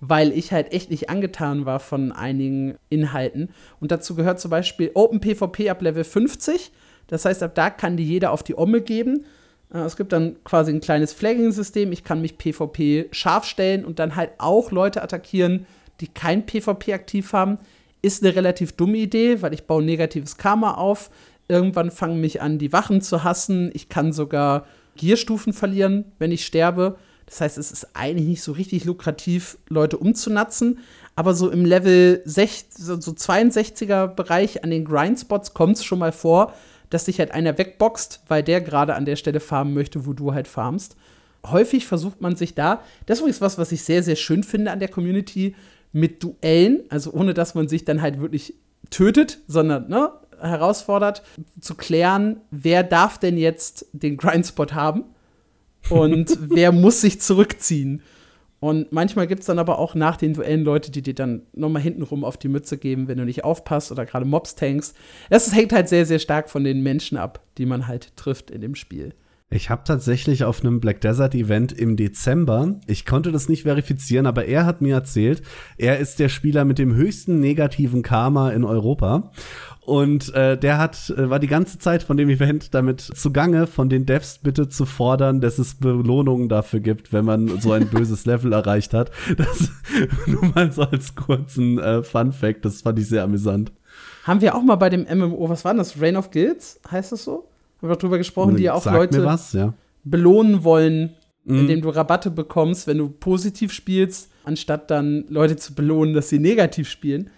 weil 0.00 0.32
ich 0.32 0.52
halt 0.52 0.72
echt 0.72 0.90
nicht 0.90 1.10
angetan 1.10 1.66
war 1.66 1.78
von 1.78 2.12
einigen 2.12 2.76
Inhalten. 2.88 3.50
Und 3.80 3.92
dazu 3.92 4.14
gehört 4.14 4.40
zum 4.40 4.50
Beispiel 4.50 4.90
Open 4.94 5.20
PvP 5.20 5.70
ab 5.70 5.82
Level 5.82 6.04
50. 6.04 6.72
Das 7.06 7.24
heißt, 7.24 7.42
ab 7.42 7.54
da 7.54 7.70
kann 7.70 7.96
die 7.96 8.04
jeder 8.04 8.32
auf 8.32 8.42
die 8.42 8.56
Omme 8.56 8.80
geben. 8.80 9.24
Äh, 9.72 9.80
es 9.80 9.96
gibt 9.96 10.12
dann 10.12 10.42
quasi 10.44 10.72
ein 10.72 10.80
kleines 10.80 11.12
Flagging-System. 11.12 11.92
Ich 11.92 12.04
kann 12.04 12.22
mich 12.22 12.38
PvP 12.38 13.08
scharf 13.12 13.44
stellen 13.44 13.84
und 13.84 13.98
dann 13.98 14.16
halt 14.16 14.30
auch 14.38 14.70
Leute 14.70 15.02
attackieren, 15.02 15.66
die 16.00 16.08
kein 16.08 16.46
PvP 16.46 16.94
aktiv 16.94 17.32
haben. 17.32 17.58
Ist 18.02 18.24
eine 18.24 18.34
relativ 18.34 18.72
dumme 18.72 18.96
Idee, 18.96 19.42
weil 19.42 19.52
ich 19.52 19.64
baue 19.64 19.82
negatives 19.82 20.38
Karma 20.38 20.74
auf. 20.74 21.10
Irgendwann 21.48 21.90
fangen 21.90 22.20
mich 22.20 22.40
an, 22.40 22.58
die 22.58 22.72
Wachen 22.72 23.02
zu 23.02 23.22
hassen. 23.24 23.70
Ich 23.74 23.88
kann 23.90 24.12
sogar 24.12 24.66
Gierstufen 24.96 25.52
verlieren, 25.52 26.06
wenn 26.18 26.32
ich 26.32 26.46
sterbe. 26.46 26.96
Das 27.30 27.40
heißt, 27.40 27.58
es 27.58 27.70
ist 27.70 27.88
eigentlich 27.94 28.26
nicht 28.26 28.42
so 28.42 28.50
richtig 28.50 28.84
lukrativ, 28.84 29.56
Leute 29.68 29.96
umzunatzen. 29.96 30.80
Aber 31.14 31.32
so 31.32 31.48
im 31.48 31.64
Level 31.64 32.22
6, 32.24 32.74
so 32.76 32.94
62er 32.94 34.08
Bereich 34.08 34.64
an 34.64 34.70
den 34.70 34.84
Grindspots 34.84 35.54
kommt 35.54 35.76
es 35.76 35.84
schon 35.84 36.00
mal 36.00 36.12
vor, 36.12 36.52
dass 36.90 37.04
dich 37.04 37.20
halt 37.20 37.30
einer 37.30 37.56
wegboxt, 37.56 38.24
weil 38.26 38.42
der 38.42 38.60
gerade 38.60 38.96
an 38.96 39.04
der 39.04 39.14
Stelle 39.14 39.38
farmen 39.38 39.74
möchte, 39.74 40.06
wo 40.06 40.12
du 40.12 40.34
halt 40.34 40.48
farmst. 40.48 40.96
Häufig 41.46 41.86
versucht 41.86 42.20
man 42.20 42.34
sich 42.34 42.54
da, 42.54 42.82
das 43.06 43.20
ist 43.20 43.40
was, 43.40 43.58
was 43.58 43.70
ich 43.70 43.84
sehr, 43.84 44.02
sehr 44.02 44.16
schön 44.16 44.42
finde 44.42 44.72
an 44.72 44.80
der 44.80 44.88
Community, 44.88 45.54
mit 45.92 46.22
Duellen, 46.22 46.82
also 46.88 47.12
ohne 47.12 47.34
dass 47.34 47.54
man 47.54 47.68
sich 47.68 47.84
dann 47.84 48.02
halt 48.02 48.20
wirklich 48.20 48.54
tötet, 48.90 49.38
sondern 49.46 49.88
ne, 49.88 50.10
herausfordert, 50.40 51.22
zu 51.60 51.74
klären, 51.74 52.40
wer 52.50 52.82
darf 52.82 53.18
denn 53.18 53.36
jetzt 53.36 53.86
den 53.92 54.16
Grindspot 54.16 54.74
haben 54.74 55.04
und 55.88 56.38
wer 56.50 56.72
muss 56.72 57.00
sich 57.00 57.20
zurückziehen. 57.20 58.02
Und 58.60 58.92
manchmal 58.92 59.26
gibt 59.26 59.40
es 59.40 59.46
dann 59.46 59.58
aber 59.58 59.78
auch 59.78 59.94
nach 59.94 60.18
den 60.18 60.34
Duellen 60.34 60.64
Leute, 60.64 60.90
die 60.90 61.00
dir 61.00 61.14
dann 61.14 61.42
nochmal 61.54 61.80
hintenrum 61.80 62.24
auf 62.24 62.36
die 62.36 62.48
Mütze 62.48 62.76
geben, 62.76 63.08
wenn 63.08 63.16
du 63.16 63.24
nicht 63.24 63.42
aufpasst 63.42 63.90
oder 63.90 64.04
gerade 64.04 64.26
Mobs 64.26 64.54
tankst. 64.54 64.94
Das 65.30 65.54
hängt 65.54 65.72
halt 65.72 65.88
sehr, 65.88 66.04
sehr 66.04 66.18
stark 66.18 66.50
von 66.50 66.62
den 66.62 66.82
Menschen 66.82 67.16
ab, 67.16 67.42
die 67.56 67.64
man 67.64 67.86
halt 67.86 68.14
trifft 68.16 68.50
in 68.50 68.60
dem 68.60 68.74
Spiel. 68.74 69.14
Ich 69.52 69.68
habe 69.68 69.82
tatsächlich 69.84 70.44
auf 70.44 70.60
einem 70.60 70.78
Black 70.78 71.00
Desert 71.00 71.34
Event 71.34 71.72
im 71.72 71.96
Dezember, 71.96 72.78
ich 72.86 73.04
konnte 73.04 73.32
das 73.32 73.48
nicht 73.48 73.64
verifizieren, 73.64 74.26
aber 74.26 74.44
er 74.44 74.64
hat 74.64 74.80
mir 74.80 74.94
erzählt, 74.94 75.42
er 75.76 75.98
ist 75.98 76.20
der 76.20 76.28
Spieler 76.28 76.64
mit 76.64 76.78
dem 76.78 76.94
höchsten 76.94 77.40
negativen 77.40 78.02
Karma 78.02 78.50
in 78.50 78.62
Europa. 78.62 79.32
Und 79.90 80.32
äh, 80.34 80.56
der 80.56 80.78
hat, 80.78 81.10
äh, 81.16 81.30
war 81.30 81.40
die 81.40 81.48
ganze 81.48 81.80
Zeit 81.80 82.04
von 82.04 82.16
dem 82.16 82.28
Event 82.30 82.74
damit 82.74 83.00
zugange, 83.00 83.66
von 83.66 83.88
den 83.88 84.06
Devs 84.06 84.38
bitte 84.38 84.68
zu 84.68 84.86
fordern, 84.86 85.40
dass 85.40 85.58
es 85.58 85.74
Belohnungen 85.74 86.48
dafür 86.48 86.78
gibt, 86.78 87.12
wenn 87.12 87.24
man 87.24 87.60
so 87.60 87.72
ein 87.72 87.88
böses 87.90 88.24
Level 88.24 88.52
erreicht 88.52 88.94
hat. 88.94 89.10
Das 89.36 89.68
nur 90.28 90.44
mal 90.54 90.70
so 90.70 90.82
als 90.82 91.16
kurzen 91.16 91.80
äh, 91.80 92.04
Fun 92.04 92.30
Fact, 92.32 92.64
das 92.64 92.82
fand 92.82 93.00
ich 93.00 93.08
sehr 93.08 93.24
amüsant. 93.24 93.72
Haben 94.22 94.40
wir 94.40 94.54
auch 94.54 94.62
mal 94.62 94.76
bei 94.76 94.90
dem 94.90 95.06
MMO, 95.12 95.48
was 95.48 95.64
war 95.64 95.74
das? 95.74 96.00
Reign 96.00 96.16
of 96.16 96.30
Guilds, 96.30 96.78
heißt 96.88 97.10
das 97.10 97.24
so? 97.24 97.48
Haben 97.82 97.88
wir 97.88 97.96
drüber 97.96 98.18
gesprochen, 98.18 98.54
die 98.54 98.62
ja 98.62 98.74
auch 98.74 98.82
Sag 98.82 98.94
Leute 98.94 99.24
was, 99.24 99.54
ja. 99.54 99.74
belohnen 100.04 100.62
wollen, 100.62 101.16
Mhm. 101.44 101.60
indem 101.60 101.80
du 101.80 101.88
Rabatte 101.88 102.30
bekommst, 102.30 102.86
wenn 102.86 102.98
du 102.98 103.08
positiv 103.08 103.72
spielst, 103.72 104.30
anstatt 104.44 104.90
dann 104.90 105.24
Leute 105.28 105.56
zu 105.56 105.74
belohnen, 105.74 106.14
dass 106.14 106.28
sie 106.28 106.38
negativ 106.38 106.88
spielen. 106.88 107.30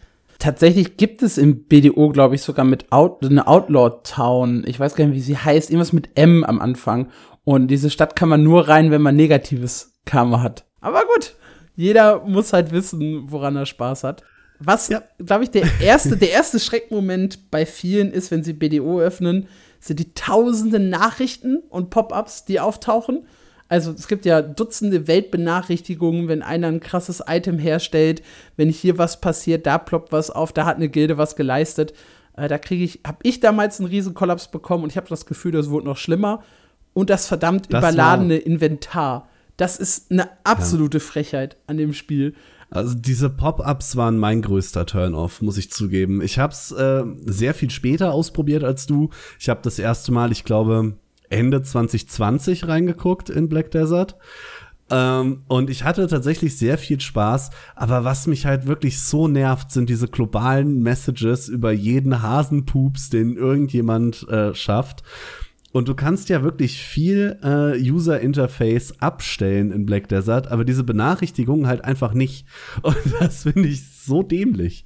Tatsächlich 0.43 0.97
gibt 0.97 1.23
es 1.23 1.39
im 1.39 1.67
BDO, 1.67 2.09
glaube 2.09 2.35
ich, 2.35 2.43
sogar 2.43 2.65
mit 2.65 2.91
Out 2.91 3.25
eine 3.25 3.47
Outlaw 3.47 4.01
Town. 4.03 4.65
Ich 4.67 4.81
weiß 4.81 4.97
gar 4.97 5.05
nicht, 5.05 5.15
wie 5.15 5.21
sie 5.21 5.37
heißt. 5.37 5.71
Irgendwas 5.71 5.93
mit 5.93 6.11
M 6.19 6.43
am 6.43 6.61
Anfang. 6.61 7.11
Und 7.45 7.69
diese 7.69 7.91
Stadt 7.91 8.17
kann 8.17 8.29
man 8.29 8.43
nur 8.43 8.67
rein, 8.67 8.91
wenn 8.91 9.03
man 9.03 9.15
negatives 9.15 10.01
Karma 10.05 10.43
hat. 10.43 10.65
Aber 10.81 11.03
gut, 11.15 11.37
jeder 11.77 12.25
muss 12.25 12.53
halt 12.53 12.73
wissen, 12.73 13.31
woran 13.31 13.55
er 13.55 13.67
Spaß 13.67 14.03
hat. 14.03 14.25
Was, 14.59 14.89
Ja. 14.89 15.05
glaube 15.25 15.45
ich, 15.45 15.51
der 15.51 15.63
erste, 15.81 16.17
der 16.17 16.33
erste 16.33 16.59
Schreckmoment 16.59 17.49
bei 17.53 17.65
vielen 17.65 18.11
ist, 18.11 18.33
wenn 18.33 18.43
sie 18.43 18.53
BDO 18.53 18.99
öffnen, 19.01 19.47
sind 19.79 20.01
die 20.01 20.13
tausenden 20.13 20.91
Nachrichten 20.91 21.59
und 21.69 21.91
Pop-ups, 21.91 22.47
die 22.47 22.59
auftauchen. 22.59 23.27
Also 23.69 23.93
es 23.93 24.09
gibt 24.09 24.27
ja 24.27 24.43
Dutzende 24.43 25.07
Weltbenachrichtigungen, 25.09 26.29
wenn 26.29 26.43
einer 26.43 26.69
ein 26.69 26.81
krasses 26.81 27.23
Item 27.27 27.59
herstellt, 27.59 28.23
wenn 28.57 28.69
hier 28.69 28.99
was 28.99 29.21
passiert, 29.21 29.67
da 29.67 29.79
ploppt 29.79 30.13
was 30.13 30.31
auf, 30.31 30.53
da 30.53 30.67
hat 30.67 30.77
eine 30.77 30.89
Gilde 30.89 31.17
was 31.19 31.37
geleistet. 31.37 31.95
Äh, 32.37 32.49
da 32.49 32.59
kriege 32.59 32.85
ich, 32.85 33.01
habe 33.07 33.19
ich 33.23 33.41
damals 33.41 33.81
einen 33.81 33.89
riesen 33.89 34.15
Kollaps 34.15 34.51
bekommen 34.51 34.85
und 34.85 34.91
ich 34.91 34.97
habe 34.97 35.09
das 35.09 35.27
Gefühl, 35.27 35.53
das 35.53 35.71
wurde 35.71 35.87
noch 35.87 35.97
schlimmer. 35.97 36.43
Und 36.95 37.09
das 37.09 37.27
verdammt 37.27 37.73
Das 37.73 37.79
überladene 37.79 38.37
Inventar. 38.37 39.29
Das 39.57 39.77
ist 39.77 40.11
eine 40.11 40.29
absolute 40.45 41.01
Frechheit 41.01 41.57
an 41.67 41.77
dem 41.79 41.95
Spiel. 41.95 42.35
Also 42.73 42.95
diese 42.95 43.29
Pop-ups 43.29 43.97
waren 43.97 44.19
mein 44.19 44.41
größter 44.41 44.87
Turn-off, 44.87 45.43
muss 45.43 45.59
ich 45.59 45.71
zugeben. 45.71 46.23
Ich 46.23 46.39
habe 46.39 46.55
es 46.55 46.73
äh, 46.73 47.05
sehr 47.27 47.53
viel 47.53 47.69
später 47.71 48.13
ausprobiert 48.13 48.65
als 48.65 48.87
du. 48.87 49.11
Ich 49.39 49.51
habe 49.51 49.61
das 49.63 49.79
erste 49.79 50.11
Mal, 50.11 50.33
ich 50.33 50.45
glaube, 50.45 50.95
Ende 51.33 51.63
2020 51.63 52.69
reingeguckt 52.69 53.31
in 53.31 53.49
Black 53.49 53.71
Desert. 53.71 54.17
Ähm, 54.91 55.43
und 55.49 55.71
ich 55.71 55.85
hatte 55.85 56.07
tatsächlich 56.07 56.59
sehr 56.59 56.77
viel 56.79 57.01
Spaß. 57.01 57.51
Aber 57.75 58.05
was 58.05 58.27
mich 58.27 58.47
halt 58.47 58.67
wirklich 58.67 59.01
so 59.01 59.27
nervt, 59.27 59.73
sind 59.73 59.89
diese 59.89 60.09
globalen 60.09 60.83
Messages 60.83 61.49
über 61.49 61.73
jeden 61.73 62.23
Hasenpups, 62.23 63.11
den 63.11 63.37
irgendjemand 63.37 64.29
äh, 64.29 64.55
schafft. 64.55 65.03
Und 65.73 65.89
du 65.89 65.95
kannst 65.95 66.29
ja 66.29 66.43
wirklich 66.43 66.83
viel 66.83 67.39
äh, 67.43 67.81
User 67.81 68.21
Interface 68.21 69.01
abstellen 69.01 69.73
in 69.73 69.87
Black 69.87 70.09
Desert, 70.09 70.49
aber 70.49 70.67
diese 70.67 70.85
Benachrichtigungen 70.85 71.67
halt 71.67 71.83
einfach 71.85 72.13
nicht. 72.13 72.47
Und 72.83 72.97
das 73.19 73.45
finde 73.45 73.69
ich 73.69 73.83
so 73.89 74.23
dämlich. 74.23 74.85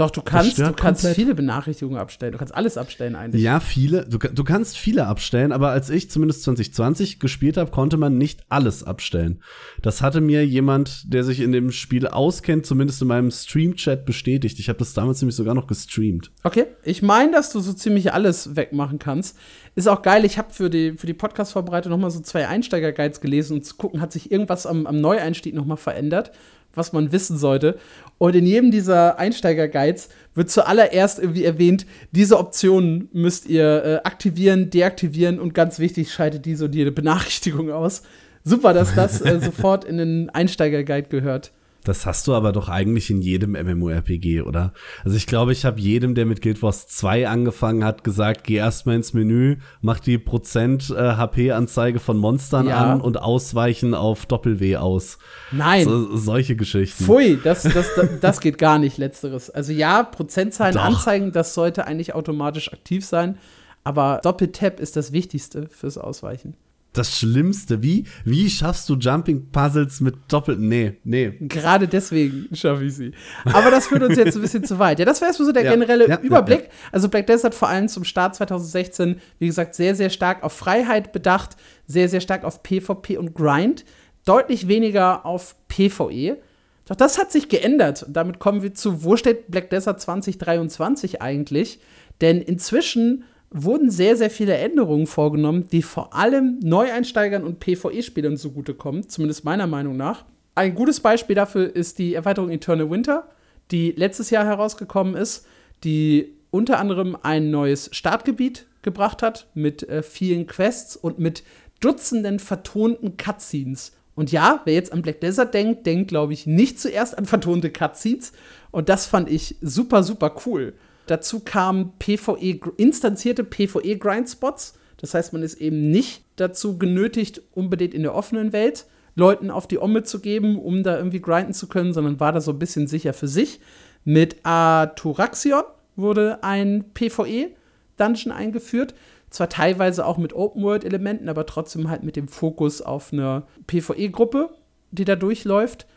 Doch, 0.00 0.10
du 0.10 0.22
kannst, 0.22 0.58
du 0.58 0.72
kannst 0.72 1.02
komplett. 1.02 1.14
viele 1.14 1.34
Benachrichtigungen 1.34 2.00
abstellen. 2.00 2.32
Du 2.32 2.38
kannst 2.38 2.54
alles 2.54 2.78
abstellen 2.78 3.14
eigentlich. 3.14 3.42
Ja, 3.42 3.60
viele. 3.60 4.06
Du, 4.08 4.16
du 4.16 4.44
kannst 4.44 4.78
viele 4.78 5.06
abstellen, 5.06 5.52
aber 5.52 5.72
als 5.72 5.90
ich 5.90 6.10
zumindest 6.10 6.42
2020 6.44 7.20
gespielt 7.20 7.58
habe, 7.58 7.70
konnte 7.70 7.98
man 7.98 8.16
nicht 8.16 8.42
alles 8.48 8.82
abstellen. 8.82 9.42
Das 9.82 10.00
hatte 10.00 10.22
mir 10.22 10.46
jemand, 10.46 11.12
der 11.12 11.22
sich 11.22 11.40
in 11.40 11.52
dem 11.52 11.70
Spiel 11.70 12.06
auskennt, 12.06 12.64
zumindest 12.64 13.02
in 13.02 13.08
meinem 13.08 13.30
Stream-Chat 13.30 14.06
bestätigt. 14.06 14.58
Ich 14.58 14.70
habe 14.70 14.78
das 14.78 14.94
damals 14.94 15.20
nämlich 15.20 15.36
sogar 15.36 15.54
noch 15.54 15.66
gestreamt. 15.66 16.30
Okay, 16.44 16.64
ich 16.82 17.02
meine, 17.02 17.32
dass 17.32 17.52
du 17.52 17.60
so 17.60 17.74
ziemlich 17.74 18.14
alles 18.14 18.56
wegmachen 18.56 18.98
kannst. 18.98 19.36
Ist 19.74 19.86
auch 19.86 20.00
geil, 20.00 20.24
ich 20.24 20.38
habe 20.38 20.50
für 20.50 20.70
die, 20.70 20.94
für 20.94 21.06
die 21.06 21.12
Podcast-Vorbereitung 21.12 21.90
noch 21.90 21.98
mal 21.98 22.10
so 22.10 22.20
zwei 22.20 22.48
Einsteiger-Guides 22.48 23.20
gelesen, 23.20 23.58
um 23.58 23.62
zu 23.62 23.74
gucken, 23.76 24.00
hat 24.00 24.12
sich 24.12 24.32
irgendwas 24.32 24.64
am, 24.64 24.86
am 24.86 24.98
Neueinstieg 25.02 25.54
noch 25.54 25.66
mal 25.66 25.76
verändert, 25.76 26.32
was 26.74 26.92
man 26.92 27.12
wissen 27.12 27.38
sollte. 27.38 27.78
Und 28.18 28.36
in 28.36 28.46
jedem 28.46 28.70
dieser 28.70 29.18
Einsteiger-Guides 29.18 30.10
wird 30.34 30.50
zuallererst 30.50 31.18
irgendwie 31.18 31.44
erwähnt, 31.44 31.86
diese 32.12 32.38
Optionen 32.38 33.08
müsst 33.12 33.48
ihr 33.48 33.84
äh, 33.84 33.96
aktivieren, 34.04 34.70
deaktivieren 34.70 35.40
und 35.40 35.54
ganz 35.54 35.78
wichtig, 35.78 36.12
schaltet 36.12 36.44
diese 36.44 36.66
und 36.66 36.74
jede 36.74 36.92
Benachrichtigung 36.92 37.70
aus. 37.70 38.02
Super, 38.44 38.72
dass 38.72 38.94
das 38.94 39.20
äh, 39.20 39.40
sofort 39.44 39.84
in 39.84 39.98
den 39.98 40.30
Einsteiger-Guide 40.30 41.08
gehört. 41.08 41.52
Das 41.84 42.04
hast 42.04 42.26
du 42.26 42.34
aber 42.34 42.52
doch 42.52 42.68
eigentlich 42.68 43.08
in 43.10 43.20
jedem 43.22 43.52
MMORPG, 43.52 44.42
oder? 44.42 44.72
Also 45.04 45.16
ich 45.16 45.26
glaube, 45.26 45.52
ich 45.52 45.64
habe 45.64 45.80
jedem, 45.80 46.14
der 46.14 46.26
mit 46.26 46.42
Guild 46.42 46.62
Wars 46.62 46.86
2 46.88 47.26
angefangen 47.28 47.84
hat, 47.84 48.04
gesagt, 48.04 48.44
geh 48.44 48.56
erstmal 48.56 48.96
ins 48.96 49.14
Menü, 49.14 49.56
mach 49.80 49.98
die 49.98 50.18
Prozent 50.18 50.90
äh, 50.90 50.94
HP-Anzeige 51.16 51.98
von 51.98 52.18
Monstern 52.18 52.66
Ja. 52.68 52.92
an 52.92 53.00
und 53.00 53.20
ausweichen 53.20 53.94
auf 53.94 54.26
Doppel-W 54.26 54.76
aus. 54.76 55.18
Nein. 55.52 55.84
So, 55.84 56.16
solche 56.16 56.54
Geschichten. 56.56 57.04
Pfui, 57.04 57.38
das, 57.42 57.62
das, 57.62 57.86
das, 57.96 58.08
das 58.20 58.40
geht 58.40 58.58
gar 58.58 58.78
nicht, 58.78 58.98
letzteres. 58.98 59.48
Also 59.50 59.72
ja, 59.72 60.02
Prozentzahlen 60.02 60.74
Doch. 60.74 60.84
anzeigen, 60.84 61.32
das 61.32 61.54
sollte 61.54 61.86
eigentlich 61.86 62.14
automatisch 62.14 62.72
aktiv 62.72 63.04
sein. 63.06 63.38
Aber 63.84 64.20
Doppeltap 64.22 64.78
ist 64.80 64.96
das 64.96 65.12
Wichtigste 65.12 65.66
fürs 65.70 65.96
Ausweichen. 65.96 66.54
Das 66.92 67.16
Schlimmste, 67.16 67.84
wie, 67.84 68.04
wie 68.24 68.50
schaffst 68.50 68.88
du 68.88 68.96
Jumping-Puzzles 68.96 70.00
mit 70.00 70.16
doppelten, 70.26 70.68
nee, 70.68 70.98
nee. 71.04 71.36
Gerade 71.40 71.86
deswegen 71.86 72.48
schaffe 72.52 72.84
ich 72.84 72.94
sie. 72.94 73.12
Aber 73.44 73.70
das 73.70 73.86
führt 73.86 74.02
uns 74.02 74.16
jetzt 74.16 74.34
ein 74.34 74.42
bisschen 74.42 74.64
zu 74.64 74.78
weit. 74.80 74.98
Ja, 74.98 75.04
das 75.04 75.20
wäre 75.20 75.28
erstmal 75.28 75.46
so 75.46 75.52
der 75.52 75.64
Ja, 75.64 75.70
generelle 75.70 76.08
ja, 76.08 76.16
ja, 76.16 76.20
Überblick. 76.20 76.68
Also 76.90 77.08
Black 77.08 77.28
Desert 77.28 77.54
vor 77.54 77.68
allem 77.68 77.86
zum 77.86 78.02
Start 78.02 78.34
2016, 78.34 79.20
wie 79.38 79.46
gesagt, 79.46 79.76
sehr, 79.76 79.94
sehr 79.94 80.10
stark 80.10 80.42
auf 80.42 80.52
Freiheit 80.52 81.12
bedacht, 81.12 81.56
sehr, 81.86 82.08
sehr 82.08 82.20
stark 82.20 82.42
auf 82.42 82.64
PvP 82.64 83.18
und 83.18 83.34
Grind, 83.34 83.84
deutlich 84.24 84.66
weniger 84.66 85.24
auf 85.24 85.54
PvE. 85.68 86.38
Doch 86.86 86.96
das 86.96 87.18
hat 87.18 87.30
sich 87.30 87.48
geändert. 87.48 88.02
Und 88.02 88.14
damit 88.14 88.40
kommen 88.40 88.64
wir 88.64 88.74
zu, 88.74 89.04
wo 89.04 89.16
steht 89.16 89.48
Black 89.48 89.70
Desert 89.70 90.00
2023 90.00 91.22
eigentlich? 91.22 91.78
Denn 92.20 92.40
inzwischen 92.40 93.22
wurden 93.50 93.90
sehr, 93.90 94.16
sehr 94.16 94.30
viele 94.30 94.56
Änderungen 94.56 95.06
vorgenommen, 95.06 95.68
die 95.70 95.82
vor 95.82 96.14
allem 96.14 96.58
Neueinsteigern 96.62 97.44
und 97.44 97.58
PvE-Spielern 97.58 98.36
zugutekommen, 98.36 99.08
zumindest 99.08 99.44
meiner 99.44 99.66
Meinung 99.66 99.96
nach. 99.96 100.24
Ein 100.54 100.74
gutes 100.74 101.00
Beispiel 101.00 101.34
dafür 101.34 101.74
ist 101.74 101.98
die 101.98 102.14
Erweiterung 102.14 102.50
Eternal 102.50 102.90
Winter, 102.90 103.28
die 103.70 103.92
letztes 103.92 104.30
Jahr 104.30 104.44
herausgekommen 104.44 105.14
ist, 105.14 105.46
die 105.84 106.36
unter 106.50 106.78
anderem 106.78 107.16
ein 107.22 107.50
neues 107.50 107.90
Startgebiet 107.92 108.66
gebracht 108.82 109.22
hat 109.22 109.48
mit 109.54 109.88
äh, 109.88 110.02
vielen 110.02 110.46
Quests 110.46 110.96
und 110.96 111.18
mit 111.18 111.42
Dutzenden 111.80 112.38
vertonten 112.38 113.16
Cutscenes. 113.16 113.92
Und 114.14 114.32
ja, 114.32 114.60
wer 114.64 114.74
jetzt 114.74 114.92
an 114.92 115.02
Black 115.02 115.20
Desert 115.20 115.54
denkt, 115.54 115.86
denkt, 115.86 116.08
glaube 116.08 116.32
ich, 116.32 116.46
nicht 116.46 116.78
zuerst 116.78 117.16
an 117.16 117.24
vertonte 117.24 117.70
Cutscenes. 117.70 118.32
Und 118.70 118.88
das 118.88 119.06
fand 119.06 119.30
ich 119.30 119.56
super, 119.60 120.02
super 120.02 120.36
cool. 120.44 120.74
Dazu 121.10 121.40
kamen 121.40 121.94
PvE, 121.98 122.60
instanzierte 122.76 123.42
PvE-Grindspots. 123.42 124.74
Das 124.96 125.12
heißt, 125.12 125.32
man 125.32 125.42
ist 125.42 125.54
eben 125.54 125.90
nicht 125.90 126.22
dazu 126.36 126.78
genötigt, 126.78 127.42
unbedingt 127.50 127.94
in 127.94 128.02
der 128.02 128.14
offenen 128.14 128.52
Welt 128.52 128.86
Leuten 129.16 129.50
auf 129.50 129.66
die 129.66 129.80
Omme 129.80 130.04
zu 130.04 130.20
geben, 130.20 130.56
um 130.56 130.84
da 130.84 130.96
irgendwie 130.96 131.20
grinden 131.20 131.52
zu 131.52 131.66
können, 131.66 131.92
sondern 131.92 132.20
war 132.20 132.30
da 132.30 132.40
so 132.40 132.52
ein 132.52 132.60
bisschen 132.60 132.86
sicher 132.86 133.12
für 133.12 133.26
sich. 133.26 133.58
Mit 134.04 134.36
Aturaxion 134.44 135.64
wurde 135.96 136.44
ein 136.44 136.84
PvE-Dungeon 136.94 138.32
eingeführt. 138.32 138.94
Zwar 139.30 139.48
teilweise 139.48 140.06
auch 140.06 140.16
mit 140.16 140.32
Open-World-Elementen, 140.32 141.28
aber 141.28 141.44
trotzdem 141.44 141.90
halt 141.90 142.04
mit 142.04 142.14
dem 142.14 142.28
Fokus 142.28 142.82
auf 142.82 143.12
eine 143.12 143.42
PvE-Gruppe, 143.66 144.50
die 144.92 145.04
da 145.04 145.16
durchläuft. 145.16 145.88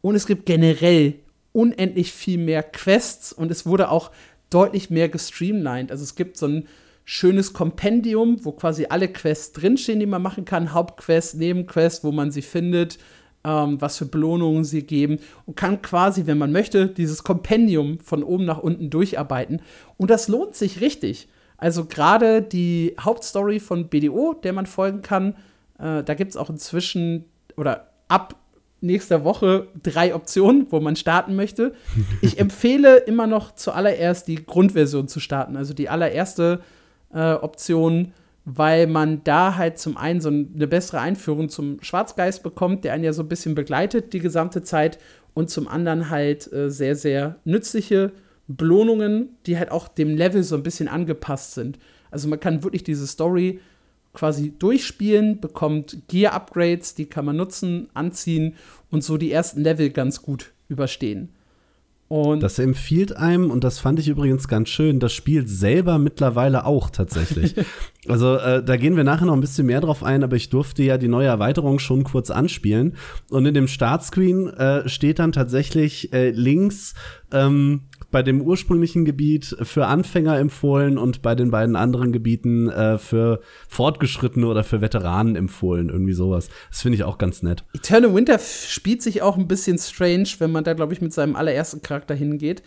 Und 0.00 0.14
es 0.14 0.28
gibt 0.28 0.46
generell 0.46 1.16
unendlich 1.52 2.12
viel 2.12 2.38
mehr 2.38 2.62
Quests 2.62 3.32
und 3.32 3.50
es 3.50 3.66
wurde 3.66 3.90
auch 3.90 4.10
deutlich 4.50 4.90
mehr 4.90 5.08
gestreamlined. 5.08 5.90
Also 5.90 6.04
es 6.04 6.14
gibt 6.14 6.36
so 6.36 6.46
ein 6.46 6.68
schönes 7.04 7.52
Kompendium, 7.52 8.44
wo 8.44 8.52
quasi 8.52 8.86
alle 8.88 9.08
Quests 9.08 9.52
drinstehen, 9.52 10.00
die 10.00 10.06
man 10.06 10.22
machen 10.22 10.44
kann. 10.44 10.72
Hauptquests, 10.72 11.34
Nebenquests, 11.34 12.04
wo 12.04 12.12
man 12.12 12.30
sie 12.30 12.42
findet, 12.42 12.98
ähm, 13.44 13.80
was 13.80 13.96
für 13.96 14.06
Belohnungen 14.06 14.64
sie 14.64 14.82
geben 14.82 15.18
und 15.46 15.56
kann 15.56 15.82
quasi, 15.82 16.26
wenn 16.26 16.38
man 16.38 16.52
möchte, 16.52 16.88
dieses 16.88 17.24
Kompendium 17.24 17.98
von 18.00 18.22
oben 18.22 18.44
nach 18.44 18.58
unten 18.58 18.90
durcharbeiten. 18.90 19.62
Und 19.96 20.10
das 20.10 20.28
lohnt 20.28 20.54
sich 20.54 20.80
richtig. 20.80 21.28
Also 21.56 21.84
gerade 21.84 22.42
die 22.42 22.94
Hauptstory 22.98 23.60
von 23.60 23.88
BDO, 23.88 24.34
der 24.34 24.52
man 24.52 24.66
folgen 24.66 25.02
kann, 25.02 25.34
äh, 25.78 26.02
da 26.02 26.14
gibt 26.14 26.30
es 26.30 26.36
auch 26.36 26.50
inzwischen 26.50 27.24
oder 27.56 27.92
ab 28.08 28.39
nächster 28.80 29.24
Woche 29.24 29.68
drei 29.82 30.14
Optionen, 30.14 30.66
wo 30.70 30.80
man 30.80 30.96
starten 30.96 31.36
möchte. 31.36 31.74
Ich 32.22 32.38
empfehle 32.38 32.96
immer 32.98 33.26
noch 33.26 33.54
zuallererst 33.54 34.28
die 34.28 34.44
Grundversion 34.44 35.08
zu 35.08 35.20
starten, 35.20 35.56
also 35.56 35.74
die 35.74 35.88
allererste 35.88 36.60
äh, 37.14 37.32
Option, 37.32 38.12
weil 38.44 38.86
man 38.86 39.22
da 39.24 39.56
halt 39.56 39.78
zum 39.78 39.96
einen 39.96 40.20
so 40.20 40.28
eine 40.28 40.66
bessere 40.66 41.00
Einführung 41.00 41.48
zum 41.48 41.82
Schwarzgeist 41.82 42.42
bekommt, 42.42 42.84
der 42.84 42.92
einen 42.92 43.04
ja 43.04 43.12
so 43.12 43.22
ein 43.22 43.28
bisschen 43.28 43.54
begleitet 43.54 44.12
die 44.12 44.18
gesamte 44.18 44.62
Zeit 44.62 44.98
und 45.34 45.50
zum 45.50 45.68
anderen 45.68 46.10
halt 46.10 46.52
äh, 46.52 46.70
sehr, 46.70 46.96
sehr 46.96 47.36
nützliche 47.44 48.12
Belohnungen, 48.48 49.36
die 49.46 49.58
halt 49.58 49.70
auch 49.70 49.88
dem 49.88 50.16
Level 50.16 50.42
so 50.42 50.56
ein 50.56 50.62
bisschen 50.62 50.88
angepasst 50.88 51.54
sind. 51.54 51.78
Also 52.10 52.28
man 52.28 52.40
kann 52.40 52.64
wirklich 52.64 52.82
diese 52.82 53.06
Story 53.06 53.60
quasi 54.12 54.52
durchspielen, 54.58 55.40
bekommt 55.40 55.98
Gear-Upgrades, 56.08 56.94
die 56.94 57.06
kann 57.06 57.24
man 57.24 57.36
nutzen, 57.36 57.88
anziehen 57.94 58.56
und 58.90 59.04
so 59.04 59.16
die 59.16 59.32
ersten 59.32 59.62
Level 59.62 59.90
ganz 59.90 60.22
gut 60.22 60.52
überstehen. 60.68 61.30
Und 62.12 62.42
das 62.42 62.58
empfiehlt 62.58 63.16
einem, 63.16 63.52
und 63.52 63.62
das 63.62 63.78
fand 63.78 64.00
ich 64.00 64.08
übrigens 64.08 64.48
ganz 64.48 64.68
schön, 64.68 64.98
das 64.98 65.12
Spiel 65.12 65.46
selber 65.46 65.96
mittlerweile 65.98 66.66
auch 66.66 66.90
tatsächlich. 66.90 67.54
also 68.08 68.34
äh, 68.34 68.64
da 68.64 68.76
gehen 68.76 68.96
wir 68.96 69.04
nachher 69.04 69.26
noch 69.26 69.34
ein 69.34 69.40
bisschen 69.40 69.68
mehr 69.68 69.80
drauf 69.80 70.02
ein, 70.02 70.24
aber 70.24 70.34
ich 70.34 70.50
durfte 70.50 70.82
ja 70.82 70.98
die 70.98 71.06
neue 71.06 71.28
Erweiterung 71.28 71.78
schon 71.78 72.02
kurz 72.02 72.32
anspielen. 72.32 72.96
Und 73.28 73.46
in 73.46 73.54
dem 73.54 73.68
Startscreen 73.68 74.48
äh, 74.48 74.88
steht 74.88 75.20
dann 75.20 75.30
tatsächlich 75.30 76.12
äh, 76.12 76.30
links 76.30 76.94
ähm, 77.30 77.82
bei 78.10 78.22
dem 78.22 78.40
ursprünglichen 78.40 79.04
Gebiet 79.04 79.56
für 79.62 79.86
Anfänger 79.86 80.38
empfohlen 80.38 80.98
und 80.98 81.22
bei 81.22 81.34
den 81.34 81.50
beiden 81.50 81.76
anderen 81.76 82.12
Gebieten 82.12 82.68
äh, 82.68 82.98
für 82.98 83.40
Fortgeschrittene 83.68 84.46
oder 84.46 84.64
für 84.64 84.80
Veteranen 84.80 85.36
empfohlen. 85.36 85.88
Irgendwie 85.88 86.12
sowas. 86.12 86.48
Das 86.70 86.82
finde 86.82 86.96
ich 86.96 87.04
auch 87.04 87.18
ganz 87.18 87.42
nett. 87.42 87.64
Eternal 87.72 88.14
Winter 88.14 88.38
spielt 88.38 89.02
sich 89.02 89.22
auch 89.22 89.36
ein 89.36 89.48
bisschen 89.48 89.78
strange, 89.78 90.28
wenn 90.38 90.52
man 90.52 90.64
da, 90.64 90.74
glaube 90.74 90.92
ich, 90.92 91.00
mit 91.00 91.12
seinem 91.12 91.36
allerersten 91.36 91.82
Charakter 91.82 92.14
hingeht. 92.14 92.62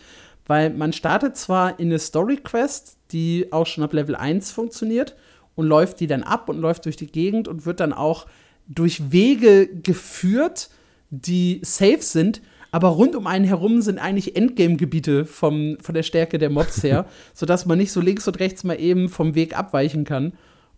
Weil 0.46 0.70
man 0.70 0.92
startet 0.92 1.36
zwar 1.36 1.78
in 1.78 1.88
eine 1.88 1.98
Story 1.98 2.36
Quest, 2.36 2.98
die 3.12 3.50
auch 3.50 3.66
schon 3.66 3.84
ab 3.84 3.92
Level 3.92 4.14
1 4.14 4.50
funktioniert 4.50 5.16
und 5.54 5.66
läuft 5.66 6.00
die 6.00 6.06
dann 6.06 6.22
ab 6.22 6.48
und 6.48 6.58
läuft 6.58 6.84
durch 6.84 6.96
die 6.96 7.06
Gegend 7.06 7.48
und 7.48 7.64
wird 7.64 7.80
dann 7.80 7.92
auch 7.92 8.26
durch 8.66 9.12
Wege 9.12 9.68
geführt, 9.68 10.70
die 11.10 11.60
safe 11.62 12.00
sind, 12.00 12.42
aber 12.74 12.88
rund 12.88 13.14
um 13.14 13.28
einen 13.28 13.44
herum 13.44 13.82
sind 13.82 14.00
eigentlich 14.00 14.34
Endgame-Gebiete 14.34 15.26
von 15.26 15.78
der 15.88 16.02
Stärke 16.02 16.38
der 16.38 16.50
Mobs 16.50 16.82
her, 16.82 17.06
sodass 17.32 17.66
man 17.66 17.78
nicht 17.78 17.92
so 17.92 18.00
links 18.00 18.26
und 18.26 18.40
rechts 18.40 18.64
mal 18.64 18.80
eben 18.80 19.08
vom 19.08 19.36
Weg 19.36 19.56
abweichen 19.56 20.02
kann. 20.02 20.32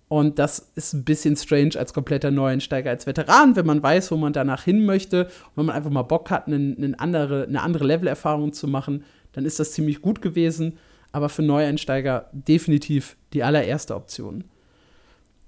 Und 0.08 0.38
das 0.38 0.72
ist 0.74 0.92
ein 0.92 1.04
bisschen 1.04 1.36
strange 1.36 1.70
als 1.78 1.94
kompletter 1.94 2.30
Neueinsteiger, 2.30 2.90
als 2.90 3.06
Veteran, 3.06 3.56
wenn 3.56 3.64
man 3.64 3.82
weiß, 3.82 4.10
wo 4.10 4.18
man 4.18 4.34
danach 4.34 4.64
hin 4.64 4.84
möchte. 4.84 5.24
Und 5.24 5.56
wenn 5.56 5.64
man 5.64 5.74
einfach 5.74 5.88
mal 5.88 6.02
Bock 6.02 6.28
hat, 6.28 6.48
eine, 6.48 6.76
eine 6.76 7.00
andere, 7.00 7.44
eine 7.44 7.62
andere 7.62 7.86
Level-Erfahrung 7.86 8.52
zu 8.52 8.68
machen, 8.68 9.02
dann 9.32 9.46
ist 9.46 9.58
das 9.58 9.72
ziemlich 9.72 10.02
gut 10.02 10.20
gewesen. 10.20 10.76
Aber 11.12 11.30
für 11.30 11.40
Neueinsteiger 11.40 12.28
definitiv 12.30 13.16
die 13.32 13.42
allererste 13.42 13.96
Option. 13.96 14.44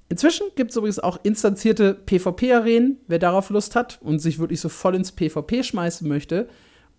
Inzwischen 0.08 0.46
gibt 0.56 0.70
es 0.70 0.76
übrigens 0.76 0.98
auch 0.98 1.18
instanzierte 1.22 1.94
PvP-Arenen, 1.94 2.98
wer 3.08 3.18
darauf 3.18 3.50
Lust 3.50 3.76
hat 3.76 3.98
und 4.02 4.20
sich 4.20 4.38
wirklich 4.38 4.60
so 4.60 4.68
voll 4.68 4.94
ins 4.94 5.12
PvP 5.12 5.62
schmeißen 5.62 6.08
möchte. 6.08 6.48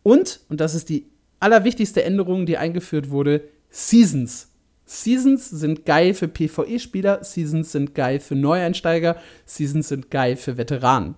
Und, 0.03 0.41
und 0.49 0.61
das 0.61 0.75
ist 0.75 0.89
die 0.89 1.07
allerwichtigste 1.39 2.03
Änderung, 2.03 2.45
die 2.45 2.57
eingeführt 2.57 3.09
wurde, 3.09 3.43
Seasons. 3.69 4.49
Seasons 4.85 5.49
sind 5.49 5.85
geil 5.85 6.13
für 6.13 6.27
PvE-Spieler, 6.27 7.23
Seasons 7.23 7.71
sind 7.71 7.93
geil 7.93 8.19
für 8.19 8.35
Neueinsteiger, 8.35 9.17
Seasons 9.45 9.89
sind 9.89 10.09
geil 10.09 10.35
für 10.35 10.57
Veteranen. 10.57 11.15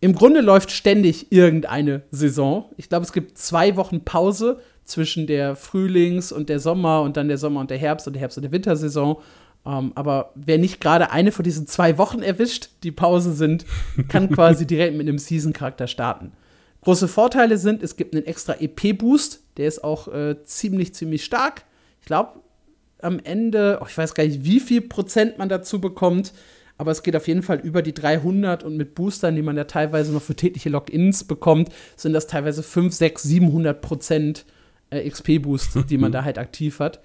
Im 0.00 0.14
Grunde 0.14 0.40
läuft 0.40 0.70
ständig 0.70 1.30
irgendeine 1.30 2.02
Saison. 2.10 2.70
Ich 2.76 2.88
glaube, 2.88 3.04
es 3.04 3.12
gibt 3.12 3.36
zwei 3.36 3.76
Wochen 3.76 4.04
Pause 4.04 4.60
zwischen 4.84 5.26
der 5.26 5.56
Frühlings- 5.56 6.32
und 6.32 6.48
der 6.48 6.58
Sommer 6.58 7.02
und 7.02 7.16
dann 7.16 7.28
der 7.28 7.36
Sommer 7.36 7.60
und 7.60 7.70
der 7.70 7.78
Herbst 7.78 8.06
und 8.06 8.14
der 8.14 8.20
Herbst- 8.20 8.38
und 8.38 8.42
der 8.42 8.52
Wintersaison. 8.52 9.18
Um, 9.62 9.72
ähm, 9.72 9.92
aber 9.94 10.32
wer 10.34 10.56
nicht 10.56 10.80
gerade 10.80 11.10
eine 11.10 11.32
von 11.32 11.42
diesen 11.42 11.66
zwei 11.66 11.98
Wochen 11.98 12.22
erwischt, 12.22 12.70
die 12.82 12.92
Pause 12.92 13.34
sind, 13.34 13.66
kann 14.08 14.30
quasi 14.34 14.66
direkt 14.66 14.96
mit 14.96 15.06
einem 15.06 15.18
Season-Charakter 15.18 15.86
starten. 15.86 16.32
Große 16.82 17.08
Vorteile 17.08 17.58
sind, 17.58 17.82
es 17.82 17.96
gibt 17.96 18.14
einen 18.14 18.24
extra 18.24 18.54
EP-Boost, 18.58 19.42
der 19.58 19.68
ist 19.68 19.84
auch 19.84 20.08
äh, 20.08 20.42
ziemlich, 20.44 20.94
ziemlich 20.94 21.24
stark. 21.24 21.64
Ich 22.00 22.06
glaube, 22.06 22.40
am 23.02 23.20
Ende, 23.22 23.78
oh, 23.82 23.86
ich 23.86 23.96
weiß 23.96 24.14
gar 24.14 24.24
nicht, 24.24 24.44
wie 24.44 24.60
viel 24.60 24.80
Prozent 24.80 25.36
man 25.36 25.50
dazu 25.50 25.80
bekommt, 25.80 26.32
aber 26.78 26.92
es 26.92 27.02
geht 27.02 27.14
auf 27.14 27.28
jeden 27.28 27.42
Fall 27.42 27.58
über 27.60 27.82
die 27.82 27.92
300 27.92 28.64
und 28.64 28.78
mit 28.78 28.94
Boostern, 28.94 29.36
die 29.36 29.42
man 29.42 29.58
ja 29.58 29.64
teilweise 29.64 30.12
noch 30.12 30.22
für 30.22 30.34
tägliche 30.34 30.70
Logins 30.70 31.24
bekommt, 31.24 31.68
sind 31.96 32.14
das 32.14 32.26
teilweise 32.26 32.62
5, 32.62 32.94
6, 32.94 33.22
700 33.24 33.82
Prozent 33.82 34.46
äh, 34.88 35.06
XP-Boost, 35.08 35.90
die 35.90 35.98
man 35.98 36.12
da 36.12 36.24
halt 36.24 36.38
aktiv 36.38 36.80
hat. 36.80 37.00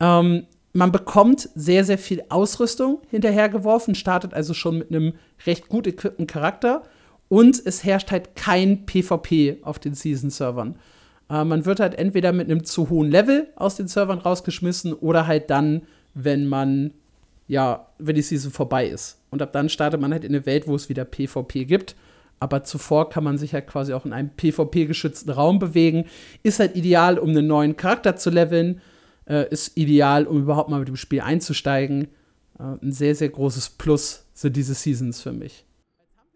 Ähm, 0.00 0.46
man 0.72 0.92
bekommt 0.92 1.48
sehr, 1.54 1.84
sehr 1.84 1.98
viel 1.98 2.22
Ausrüstung 2.28 3.00
hinterhergeworfen, 3.10 3.94
startet 3.94 4.34
also 4.34 4.54
schon 4.54 4.78
mit 4.78 4.90
einem 4.90 5.14
recht 5.46 5.68
gut 5.68 5.86
equipten 5.86 6.26
Charakter 6.26 6.82
und 7.28 7.60
es 7.64 7.84
herrscht 7.84 8.10
halt 8.10 8.36
kein 8.36 8.86
PvP 8.86 9.58
auf 9.62 9.78
den 9.78 9.94
Season-Servern. 9.94 10.76
Äh, 11.28 11.44
man 11.44 11.64
wird 11.64 11.80
halt 11.80 11.94
entweder 11.96 12.32
mit 12.32 12.50
einem 12.50 12.64
zu 12.64 12.90
hohen 12.90 13.10
Level 13.10 13.48
aus 13.56 13.76
den 13.76 13.88
Servern 13.88 14.18
rausgeschmissen 14.18 14.92
oder 14.92 15.26
halt 15.26 15.50
dann, 15.50 15.82
wenn 16.14 16.46
man, 16.46 16.92
ja, 17.48 17.86
wenn 17.98 18.16
die 18.16 18.22
Season 18.22 18.52
vorbei 18.52 18.86
ist. 18.86 19.18
Und 19.30 19.42
ab 19.42 19.52
dann 19.52 19.68
startet 19.68 20.00
man 20.00 20.12
halt 20.12 20.24
in 20.24 20.34
eine 20.34 20.46
Welt, 20.46 20.66
wo 20.66 20.74
es 20.74 20.88
wieder 20.88 21.04
PvP 21.04 21.64
gibt. 21.64 21.96
Aber 22.40 22.64
zuvor 22.64 23.10
kann 23.10 23.22
man 23.22 23.38
sich 23.38 23.52
halt 23.52 23.66
quasi 23.66 23.92
auch 23.92 24.06
in 24.06 24.14
einem 24.14 24.30
PvP-geschützten 24.30 25.30
Raum 25.30 25.58
bewegen. 25.58 26.06
Ist 26.42 26.58
halt 26.58 26.74
ideal, 26.74 27.18
um 27.18 27.30
einen 27.30 27.46
neuen 27.46 27.76
Charakter 27.76 28.16
zu 28.16 28.30
leveln 28.30 28.80
äh, 29.26 29.48
ist 29.50 29.76
ideal, 29.76 30.26
um 30.26 30.42
überhaupt 30.42 30.70
mal 30.70 30.78
mit 30.78 30.88
dem 30.88 30.96
Spiel 30.96 31.20
einzusteigen. 31.20 32.08
Äh, 32.58 32.62
ein 32.82 32.92
sehr, 32.92 33.14
sehr 33.14 33.28
großes 33.28 33.70
Plus 33.70 34.26
sind 34.32 34.56
diese 34.56 34.74
Seasons 34.74 35.20
für 35.20 35.32
mich. 35.32 35.64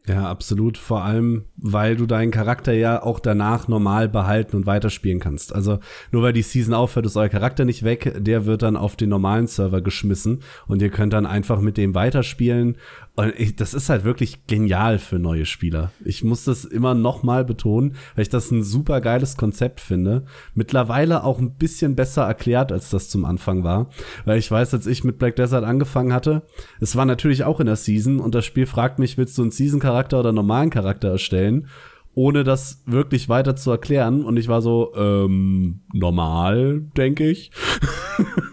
Ja, 0.07 0.29
absolut. 0.29 0.77
Vor 0.77 1.03
allem, 1.03 1.47
weil 1.57 1.97
du 1.97 2.05
deinen 2.05 2.31
Charakter 2.31 2.75
ja 2.75 3.03
auch 3.03 3.20
danach 3.20 3.68
normal 3.68 4.07
behalten 4.09 4.55
und 4.55 4.66
weiterspielen 4.66 5.18
kannst. 5.18 5.55
Also 5.55 5.79
nur 6.12 6.23
weil 6.23 6.35
die 6.35 6.42
Season 6.42 6.75
aufhört, 6.75 7.07
ist 7.07 7.16
euer 7.16 7.31
Charakter 7.31 7.64
nicht 7.64 7.85
weg. 7.85 8.14
Der 8.18 8.44
wird 8.44 8.62
dann 8.62 8.77
auf 8.77 8.97
den 8.97 9.09
normalen 9.09 9.47
Server 9.47 9.81
geschmissen 9.81 10.40
und 10.66 10.83
ihr 10.83 10.90
könnt 10.90 11.14
dann 11.14 11.25
einfach 11.25 11.61
mit 11.61 11.79
dem 11.79 11.94
weiterspielen 11.94 12.77
und 13.16 13.33
ich, 13.38 13.55
das 13.55 13.74
ist 13.74 13.90
halt 13.90 14.03
wirklich 14.03 14.48
genial 14.48 14.98
für 14.98 15.20
neue 15.20 15.46
Spieler. 15.46 15.92
Ich 16.05 16.24
muss 16.24 16.44
das 16.44 16.64
immer 16.64 16.94
noch 16.94 17.22
mal 17.22 17.44
betonen, 17.44 17.94
weil 18.16 18.22
ich 18.22 18.29
das 18.29 18.50
ein 18.50 18.64
super 18.64 19.00
geiles 19.00 19.37
Konzept 19.37 19.81
finde. 19.81 20.24
Mittlerweile 20.55 21.22
auch 21.22 21.38
ein 21.38 21.55
bisschen 21.55 21.94
besser 21.94 22.24
erklärt, 22.24 22.72
als 22.72 22.90
das 22.90 23.09
zum 23.09 23.24
Anfang 23.24 23.62
war. 23.62 23.88
Weil 24.24 24.38
ich 24.38 24.50
weiß, 24.50 24.74
als 24.74 24.88
ich 24.88 25.05
mit 25.05 25.18
Black 25.18 25.37
Desert 25.37 25.62
angefangen 25.62 26.12
hatte, 26.12 26.42
es 26.81 26.96
war 26.96 27.05
natürlich 27.05 27.44
auch 27.44 27.61
in 27.61 27.66
der 27.66 27.77
Season 27.77 28.18
und 28.18 28.35
das 28.35 28.46
Spiel 28.46 28.66
fragt 28.66 28.98
mich, 28.98 29.16
willst 29.16 29.38
du 29.38 29.42
einen 29.42 29.53
Season-Charakter 29.53 30.18
oder 30.18 30.31
einen 30.31 30.37
normalen 30.37 30.70
Charakter 30.70 31.11
erstellen? 31.11 31.68
Ohne 32.14 32.42
das 32.42 32.83
wirklich 32.85 33.29
weiter 33.29 33.55
zu 33.55 33.70
erklären. 33.70 34.24
Und 34.24 34.38
ich 34.38 34.48
war 34.48 34.61
so, 34.61 34.92
ähm, 34.96 35.83
normal, 35.92 36.81
denke 36.96 37.31
ich. 37.31 37.53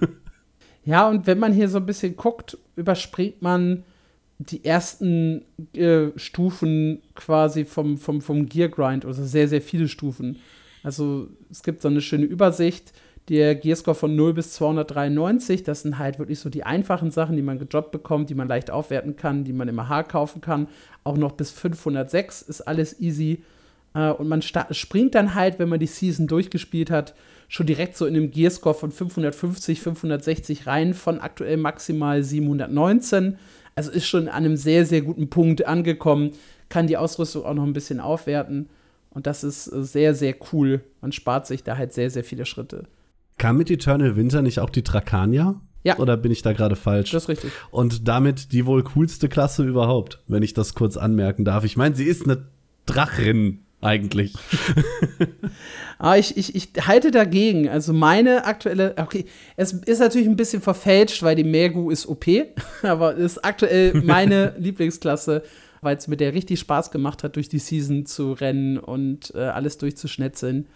ja, 0.86 1.10
und 1.10 1.26
wenn 1.26 1.40
man 1.40 1.52
hier 1.52 1.68
so 1.68 1.80
ein 1.80 1.86
bisschen 1.88 2.16
guckt, 2.16 2.60
überspringt 2.76 3.42
man 3.42 3.86
die 4.50 4.66
ersten 4.66 5.44
äh, 5.76 6.08
Stufen 6.16 7.02
quasi 7.16 7.66
vom, 7.66 7.98
vom, 7.98 8.22
vom 8.22 8.48
Gear 8.48 8.70
Grind, 8.70 9.06
also 9.06 9.24
sehr, 9.24 9.48
sehr 9.48 9.62
viele 9.62 9.88
Stufen. 9.88 10.38
Also 10.84 11.28
es 11.52 11.62
gibt 11.64 11.82
so 11.82 11.88
eine 11.88 12.02
schöne 12.02 12.26
Übersicht, 12.26 12.94
der 13.30 13.56
Gearscore 13.56 13.96
von 13.96 14.16
0 14.16 14.34
bis 14.34 14.54
293, 14.54 15.64
das 15.64 15.84
sind 15.84 16.00
halt 16.00 16.18
wirklich 16.18 16.40
so 16.40 16.50
die 16.50 16.64
einfachen 16.64 17.12
Sachen, 17.12 17.36
die 17.36 17.44
man 17.44 17.60
gedroppt 17.60 17.92
bekommt, 17.92 18.30
die 18.30 18.36
man 18.36 18.48
leicht 18.48 18.72
aufwerten 18.72 19.16
kann, 19.16 19.44
die 19.44 19.54
man 19.54 19.68
im 19.68 19.80
AH 19.80 20.04
kaufen 20.04 20.42
kann. 20.42 20.68
Auch 21.04 21.18
noch 21.18 21.34
bis 21.34 21.52
506 21.52 22.42
ist 22.42 22.62
alles 22.62 23.00
easy. 23.00 23.44
Äh, 23.94 24.10
und 24.10 24.28
man 24.28 24.42
springt 24.42 25.16
dann 25.16 25.36
halt, 25.36 25.60
wenn 25.60 25.70
man 25.70 25.80
die 25.80 25.88
Season 25.88 26.26
durchgespielt 26.28 26.90
hat, 26.90 27.14
schon 27.48 27.68
direkt 27.68 27.96
so 27.96 28.06
in 28.06 28.16
dem 28.16 28.32
Gearscore 28.32 28.76
von 28.76 28.92
550, 28.92 29.82
560 29.82 30.68
rein, 30.68 30.94
von 30.94 31.20
aktuell 31.20 31.58
maximal 31.58 32.24
719. 32.24 33.38
Also 33.76 33.92
ist 33.92 34.08
schon 34.08 34.28
an 34.28 34.46
einem 34.46 34.58
sehr, 34.58 34.86
sehr 34.86 35.02
guten 35.02 35.30
Punkt 35.30 35.66
angekommen, 35.66 36.32
kann 36.70 36.88
die 36.88 36.98
Ausrüstung 36.98 37.46
auch 37.46 37.54
noch 37.54 37.64
ein 37.64 37.74
bisschen 37.74 38.00
aufwerten. 38.00 38.70
Und 39.10 39.28
das 39.28 39.44
ist 39.44 39.68
äh, 39.68 39.84
sehr, 39.84 40.16
sehr 40.16 40.36
cool. 40.52 40.82
Man 41.02 41.12
spart 41.12 41.48
sich 41.48 41.64
da 41.64 41.78
halt 41.78 41.94
sehr, 41.94 42.10
sehr 42.10 42.24
viele 42.24 42.46
Schritte. 42.46 42.86
Kam 43.38 43.58
mit 43.58 43.70
Eternal 43.72 44.16
Winter 44.16 44.42
nicht 44.42 44.60
auch 44.60 44.70
die 44.70 44.84
Drakania? 44.84 45.60
Ja. 45.84 45.98
Oder 45.98 46.16
bin 46.16 46.32
ich 46.32 46.44
da 46.44 46.54
gerade 46.54 46.76
falsch? 46.76 47.12
Das 47.12 47.24
ist 47.24 47.30
richtig. 47.30 47.52
Und 47.72 48.08
damit 48.08 48.52
die 48.52 48.66
wohl 48.66 48.84
coolste 48.84 49.30
Klasse 49.30 49.66
überhaupt, 49.66 50.22
wenn 50.28 50.44
ich 50.44 50.54
das 50.54 50.76
kurz 50.76 50.96
anmerken 50.96 51.44
darf. 51.44 51.64
Ich 51.64 51.76
meine, 51.76 51.96
sie 51.96 52.06
ist 52.06 52.24
eine 52.24 52.46
Drachin 52.86 53.66
eigentlich. 53.82 54.36
Aber 55.98 56.18
ich, 56.20 56.38
ich, 56.38 56.56
ich 56.56 56.88
halte 56.88 57.12
dagegen. 57.12 57.68
Also 57.68 57.94
meine 57.94 58.46
aktuelle, 58.46 58.96
okay, 58.98 59.26
es 59.56 59.74
ist 59.74 60.00
natürlich 60.00 60.28
ein 60.28 60.36
bisschen 60.36 60.62
verfälscht, 60.62 61.24
weil 61.24 61.36
die 61.36 61.44
Mergu 61.44 61.90
ist 61.90 62.08
OP, 62.08 62.26
aber 62.84 63.16
ist 63.16 63.44
aktuell 63.44 64.02
meine 64.02 64.56
Lieblingsklasse, 64.60 65.44
weil 65.82 65.98
es 65.98 66.08
mir 66.08 66.18
der 66.18 66.34
richtig 66.34 66.60
Spaß 66.60 66.92
gemacht 66.92 67.24
hat, 67.24 67.36
durch 67.36 67.50
die 67.50 67.60
Season 67.60 68.06
zu 68.06 68.34
rennen 68.34 68.78
und 68.78 69.34
äh, 69.36 69.40
alles 69.40 69.78
durchzuschnetzeln. 69.78 70.68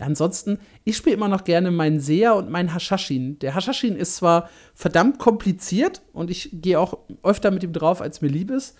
Ansonsten, 0.00 0.58
ich 0.82 0.96
spiele 0.96 1.14
immer 1.14 1.28
noch 1.28 1.44
gerne 1.44 1.70
meinen 1.70 2.00
Seher 2.00 2.34
und 2.34 2.50
meinen 2.50 2.74
Hashashin. 2.74 3.38
Der 3.38 3.54
Hashashin 3.54 3.94
ist 3.94 4.16
zwar 4.16 4.50
verdammt 4.74 5.20
kompliziert 5.20 6.02
und 6.12 6.30
ich 6.30 6.50
gehe 6.52 6.80
auch 6.80 6.98
öfter 7.22 7.52
mit 7.52 7.62
ihm 7.62 7.72
drauf, 7.72 8.00
als 8.00 8.20
mir 8.20 8.28
lieb 8.28 8.50
ist, 8.50 8.76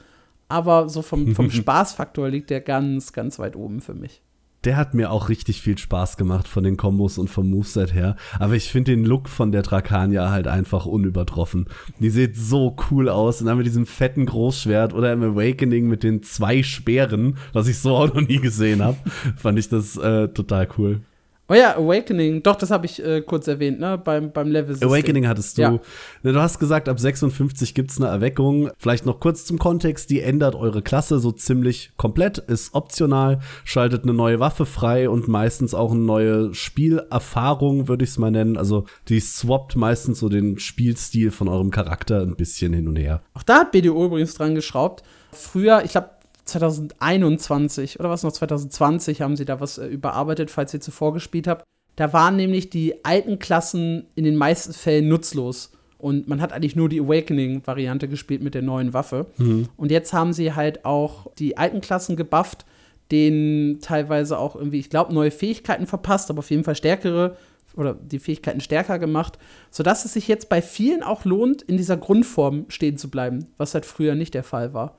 aber 0.54 0.88
so 0.88 1.02
vom, 1.02 1.34
vom 1.34 1.50
Spaßfaktor 1.50 2.28
liegt 2.28 2.48
der 2.48 2.60
ganz, 2.60 3.12
ganz 3.12 3.40
weit 3.40 3.56
oben 3.56 3.80
für 3.80 3.94
mich. 3.94 4.22
Der 4.62 4.76
hat 4.76 4.94
mir 4.94 5.10
auch 5.10 5.28
richtig 5.28 5.60
viel 5.60 5.76
Spaß 5.76 6.16
gemacht 6.16 6.48
von 6.48 6.64
den 6.64 6.78
Kombos 6.78 7.18
und 7.18 7.28
vom 7.28 7.50
Moveset 7.50 7.92
her. 7.92 8.16
Aber 8.38 8.54
ich 8.54 8.70
finde 8.70 8.92
den 8.92 9.04
Look 9.04 9.28
von 9.28 9.52
der 9.52 9.60
Drakania 9.60 10.30
halt 10.30 10.46
einfach 10.46 10.86
unübertroffen. 10.86 11.66
Die 11.98 12.08
sieht 12.08 12.36
so 12.36 12.74
cool 12.90 13.10
aus. 13.10 13.40
Und 13.40 13.48
dann 13.48 13.58
mit 13.58 13.66
diesem 13.66 13.84
fetten 13.84 14.24
Großschwert 14.24 14.94
oder 14.94 15.12
im 15.12 15.22
Awakening 15.22 15.86
mit 15.88 16.02
den 16.02 16.22
zwei 16.22 16.62
Speeren, 16.62 17.36
was 17.52 17.68
ich 17.68 17.78
so 17.78 17.94
auch 17.94 18.14
noch 18.14 18.22
nie 18.22 18.38
gesehen 18.38 18.82
habe, 18.82 18.96
fand 19.36 19.58
ich 19.58 19.68
das 19.68 19.98
äh, 19.98 20.28
total 20.28 20.66
cool. 20.78 21.02
Oh 21.46 21.52
ja, 21.52 21.76
Awakening, 21.76 22.42
doch, 22.42 22.56
das 22.56 22.70
habe 22.70 22.86
ich 22.86 23.04
äh, 23.04 23.20
kurz 23.20 23.46
erwähnt, 23.48 23.78
ne, 23.78 23.98
beim, 23.98 24.32
beim 24.32 24.50
level 24.50 24.76
-System. 24.76 24.86
Awakening 24.86 25.28
hattest 25.28 25.58
du. 25.58 25.62
Ja. 25.62 25.80
Du 26.22 26.40
hast 26.40 26.58
gesagt, 26.58 26.88
ab 26.88 26.98
56 26.98 27.74
gibt 27.74 27.90
es 27.90 28.00
eine 28.00 28.06
Erweckung. 28.06 28.70
Vielleicht 28.78 29.04
noch 29.04 29.20
kurz 29.20 29.44
zum 29.44 29.58
Kontext, 29.58 30.08
die 30.08 30.20
ändert 30.20 30.54
eure 30.54 30.80
Klasse 30.80 31.18
so 31.18 31.32
ziemlich 31.32 31.92
komplett, 31.98 32.38
ist 32.38 32.74
optional, 32.74 33.40
schaltet 33.64 34.04
eine 34.04 34.14
neue 34.14 34.40
Waffe 34.40 34.64
frei 34.64 35.10
und 35.10 35.28
meistens 35.28 35.74
auch 35.74 35.92
eine 35.92 36.00
neue 36.00 36.54
Spielerfahrung, 36.54 37.88
würde 37.88 38.04
ich 38.04 38.10
es 38.10 38.18
mal 38.18 38.30
nennen. 38.30 38.56
Also 38.56 38.86
die 39.08 39.20
swappt 39.20 39.76
meistens 39.76 40.20
so 40.20 40.30
den 40.30 40.58
Spielstil 40.58 41.30
von 41.30 41.48
eurem 41.48 41.70
Charakter 41.70 42.22
ein 42.22 42.36
bisschen 42.36 42.72
hin 42.72 42.88
und 42.88 42.96
her. 42.96 43.20
Auch 43.34 43.42
da 43.42 43.60
hat 43.60 43.72
BDO 43.72 44.06
übrigens 44.06 44.32
dran 44.32 44.54
geschraubt. 44.54 45.02
Früher, 45.30 45.82
ich 45.84 45.90
glaube, 45.90 46.08
2021 46.44 48.00
oder 48.00 48.10
was 48.10 48.22
noch 48.22 48.32
2020 48.32 49.22
haben 49.22 49.36
sie 49.36 49.44
da 49.44 49.60
was 49.60 49.78
äh, 49.78 49.86
überarbeitet, 49.86 50.50
falls 50.50 50.74
ihr 50.74 50.80
zuvor 50.80 51.12
gespielt 51.14 51.46
habt. 51.46 51.64
Da 51.96 52.12
waren 52.12 52.36
nämlich 52.36 52.70
die 52.70 53.04
alten 53.04 53.38
Klassen 53.38 54.06
in 54.14 54.24
den 54.24 54.36
meisten 54.36 54.72
Fällen 54.72 55.08
nutzlos. 55.08 55.72
Und 55.96 56.28
man 56.28 56.42
hat 56.42 56.52
eigentlich 56.52 56.76
nur 56.76 56.90
die 56.90 57.00
Awakening-Variante 57.00 58.08
gespielt 58.08 58.42
mit 58.42 58.54
der 58.54 58.60
neuen 58.60 58.92
Waffe. 58.92 59.26
Mhm. 59.38 59.68
Und 59.76 59.90
jetzt 59.90 60.12
haben 60.12 60.34
sie 60.34 60.52
halt 60.52 60.84
auch 60.84 61.32
die 61.38 61.56
alten 61.56 61.80
Klassen 61.80 62.16
gebufft, 62.16 62.66
denen 63.10 63.80
teilweise 63.80 64.38
auch 64.38 64.54
irgendwie, 64.54 64.80
ich 64.80 64.90
glaube, 64.90 65.14
neue 65.14 65.30
Fähigkeiten 65.30 65.86
verpasst, 65.86 66.28
aber 66.28 66.40
auf 66.40 66.50
jeden 66.50 66.64
Fall 66.64 66.74
stärkere 66.74 67.36
oder 67.74 67.94
die 67.94 68.18
Fähigkeiten 68.18 68.60
stärker 68.60 68.98
gemacht, 68.98 69.38
sodass 69.70 70.04
es 70.04 70.12
sich 70.12 70.28
jetzt 70.28 70.48
bei 70.48 70.62
vielen 70.62 71.02
auch 71.02 71.24
lohnt, 71.24 71.62
in 71.62 71.76
dieser 71.76 71.96
Grundform 71.96 72.66
stehen 72.68 72.98
zu 72.98 73.10
bleiben, 73.10 73.46
was 73.56 73.74
halt 73.74 73.86
früher 73.86 74.14
nicht 74.14 74.34
der 74.34 74.44
Fall 74.44 74.74
war. 74.74 74.96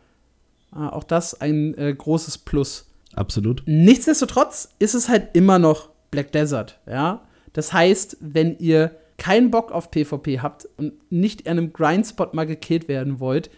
Äh, 0.76 0.80
auch 0.80 1.04
das 1.04 1.40
ein 1.40 1.78
äh, 1.78 1.94
großes 1.94 2.40
Plus. 2.40 2.88
Absolut. 3.14 3.64
Nichtsdestotrotz 3.66 4.70
ist 4.80 4.94
es 4.94 5.10
halt 5.10 5.30
immer 5.34 5.60
noch 5.60 5.90
Black 6.12 6.32
Desert, 6.32 6.80
ja. 6.88 7.22
Das 7.54 7.72
heißt, 7.72 8.18
wenn 8.20 8.58
ihr 8.60 8.92
keinen 9.18 9.50
Bock 9.50 9.72
auf 9.72 9.92
PvP 9.92 10.42
habt 10.42 10.68
und 10.78 10.94
nicht 11.10 11.42
in 11.42 11.52
einem 11.52 11.72
Grindspot 11.72 12.34
mal 12.34 12.46
gekillt 12.46 12.90
werden 12.90 13.22
wollt, 13.22 13.50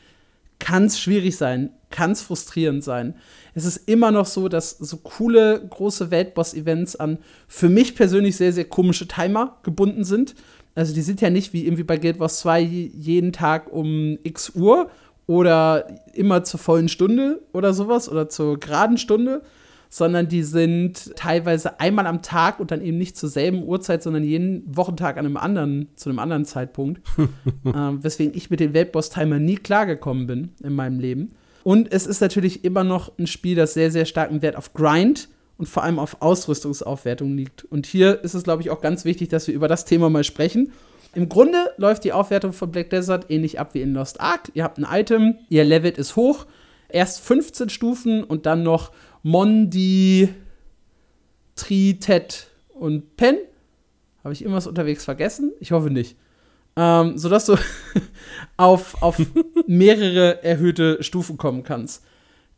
kann 0.60 0.86
es 0.86 1.00
schwierig 1.00 1.38
sein, 1.38 1.72
kann 1.90 2.12
es 2.12 2.22
frustrierend 2.22 2.84
sein. 2.84 3.16
Es 3.54 3.66
ist 3.66 3.90
immer 3.90 4.12
noch 4.12 4.26
so, 4.26 4.48
dass 4.50 4.72
so 4.72 4.98
coole 4.98 5.66
große 5.68 6.12
Weltboss-Events 6.12 6.96
an 6.96 7.20
für 7.48 7.70
mich 7.70 7.96
persönlich 7.96 8.38
sehr, 8.38 8.54
sehr 8.54 8.66
komische 8.66 9.08
Timer 9.08 9.58
gebunden 9.64 10.04
sind. 10.04 10.36
Also 10.76 10.94
die 10.94 11.02
sind 11.02 11.22
ja 11.22 11.30
nicht 11.30 11.54
wie 11.54 11.66
irgendwie 11.66 11.84
bei 11.84 11.98
Guild 11.98 12.20
Wars 12.20 12.40
2 12.40 12.62
jeden 12.62 13.34
Tag 13.34 13.72
um 13.72 14.20
x 14.24 14.52
Uhr 14.52 14.92
oder 15.28 15.88
immer 16.14 16.44
zur 16.44 16.60
vollen 16.60 16.90
Stunde 16.90 17.42
oder 17.54 17.74
sowas 17.74 18.10
oder 18.10 18.30
zur 18.30 18.60
geraden 18.60 18.98
Stunde, 18.98 19.44
sondern 19.90 20.28
die 20.28 20.44
sind 20.44 21.16
teilweise 21.16 21.80
einmal 21.80 22.08
am 22.08 22.22
Tag 22.22 22.60
und 22.60 22.72
dann 22.72 22.82
eben 22.82 22.98
nicht 22.98 23.18
zur 23.18 23.30
selben 23.30 23.64
Uhrzeit, 23.64 24.04
sondern 24.04 24.24
jeden 24.24 24.64
Wochentag 24.76 25.18
an 25.18 25.26
einem 25.26 25.38
anderen, 25.38 25.90
zu 25.96 26.10
einem 26.10 26.20
anderen 26.20 26.46
Zeitpunkt. 26.46 27.02
ähm, 27.66 28.04
weswegen 28.04 28.36
ich 28.36 28.50
mit 28.50 28.60
dem 28.60 28.74
Weltboss-Timer 28.74 29.40
nie 29.40 29.58
klargekommen 29.58 30.28
bin 30.28 30.50
in 30.64 30.74
meinem 30.74 31.00
Leben. 31.00 31.34
Und 31.64 31.92
es 31.92 32.08
ist 32.08 32.22
natürlich 32.22 32.64
immer 32.64 32.86
noch 32.86 33.12
ein 33.18 33.28
Spiel, 33.28 33.56
das 33.56 33.74
sehr, 33.74 33.92
sehr 33.92 34.06
starken 34.06 34.42
Wert 34.42 34.56
auf 34.56 34.74
Grind 34.74 35.28
und 35.58 35.68
vor 35.68 35.84
allem 35.84 36.00
auf 36.00 36.22
Ausrüstungsaufwertung 36.22 37.36
liegt. 37.36 37.66
Und 37.66 37.86
hier 37.86 38.24
ist 38.24 38.34
es, 38.34 38.44
glaube 38.44 38.62
ich, 38.62 38.70
auch 38.70 38.80
ganz 38.80 39.04
wichtig, 39.04 39.30
dass 39.30 39.48
wir 39.48 39.56
über 39.56 39.68
das 39.68 39.84
Thema 39.84 40.10
mal 40.10 40.24
sprechen 40.24 40.72
im 41.14 41.30
Grunde 41.30 41.72
läuft 41.78 42.04
die 42.04 42.14
Aufwertung 42.14 42.54
von 42.54 42.72
Black 42.72 42.90
Desert 42.90 43.30
ähnlich 43.30 43.60
ab 43.60 43.74
wie 43.74 43.82
in 43.82 43.94
Lost 43.94 44.22
Ark. 44.22 44.52
Ihr 44.54 44.64
habt 44.64 44.78
ein 44.78 44.88
Item, 44.90 45.36
ihr 45.50 45.64
levelt 45.64 45.98
es 45.98 46.16
hoch. 46.16 46.46
Erst 46.90 47.22
15 47.22 47.70
Stufen 47.70 48.24
und 48.24 48.46
dann 48.46 48.64
noch 48.64 48.92
Mondi, 49.24 50.30
Tri, 51.56 51.98
Ted 52.00 52.48
und 52.70 53.18
Pen. 53.18 53.38
Habe 54.24 54.34
ich 54.34 54.42
irgendwas 54.42 54.68
unterwegs 54.68 55.06
vergessen? 55.06 55.54
Ich 55.60 55.72
hoffe 55.72 55.90
nicht. 55.90 56.18
Ähm, 56.76 57.18
sodass 57.18 57.46
du 57.46 57.56
auf, 58.58 59.02
auf 59.02 59.20
mehrere 59.68 60.44
erhöhte 60.44 61.02
Stufen 61.04 61.38
kommen 61.38 61.64
kannst. 61.64 62.04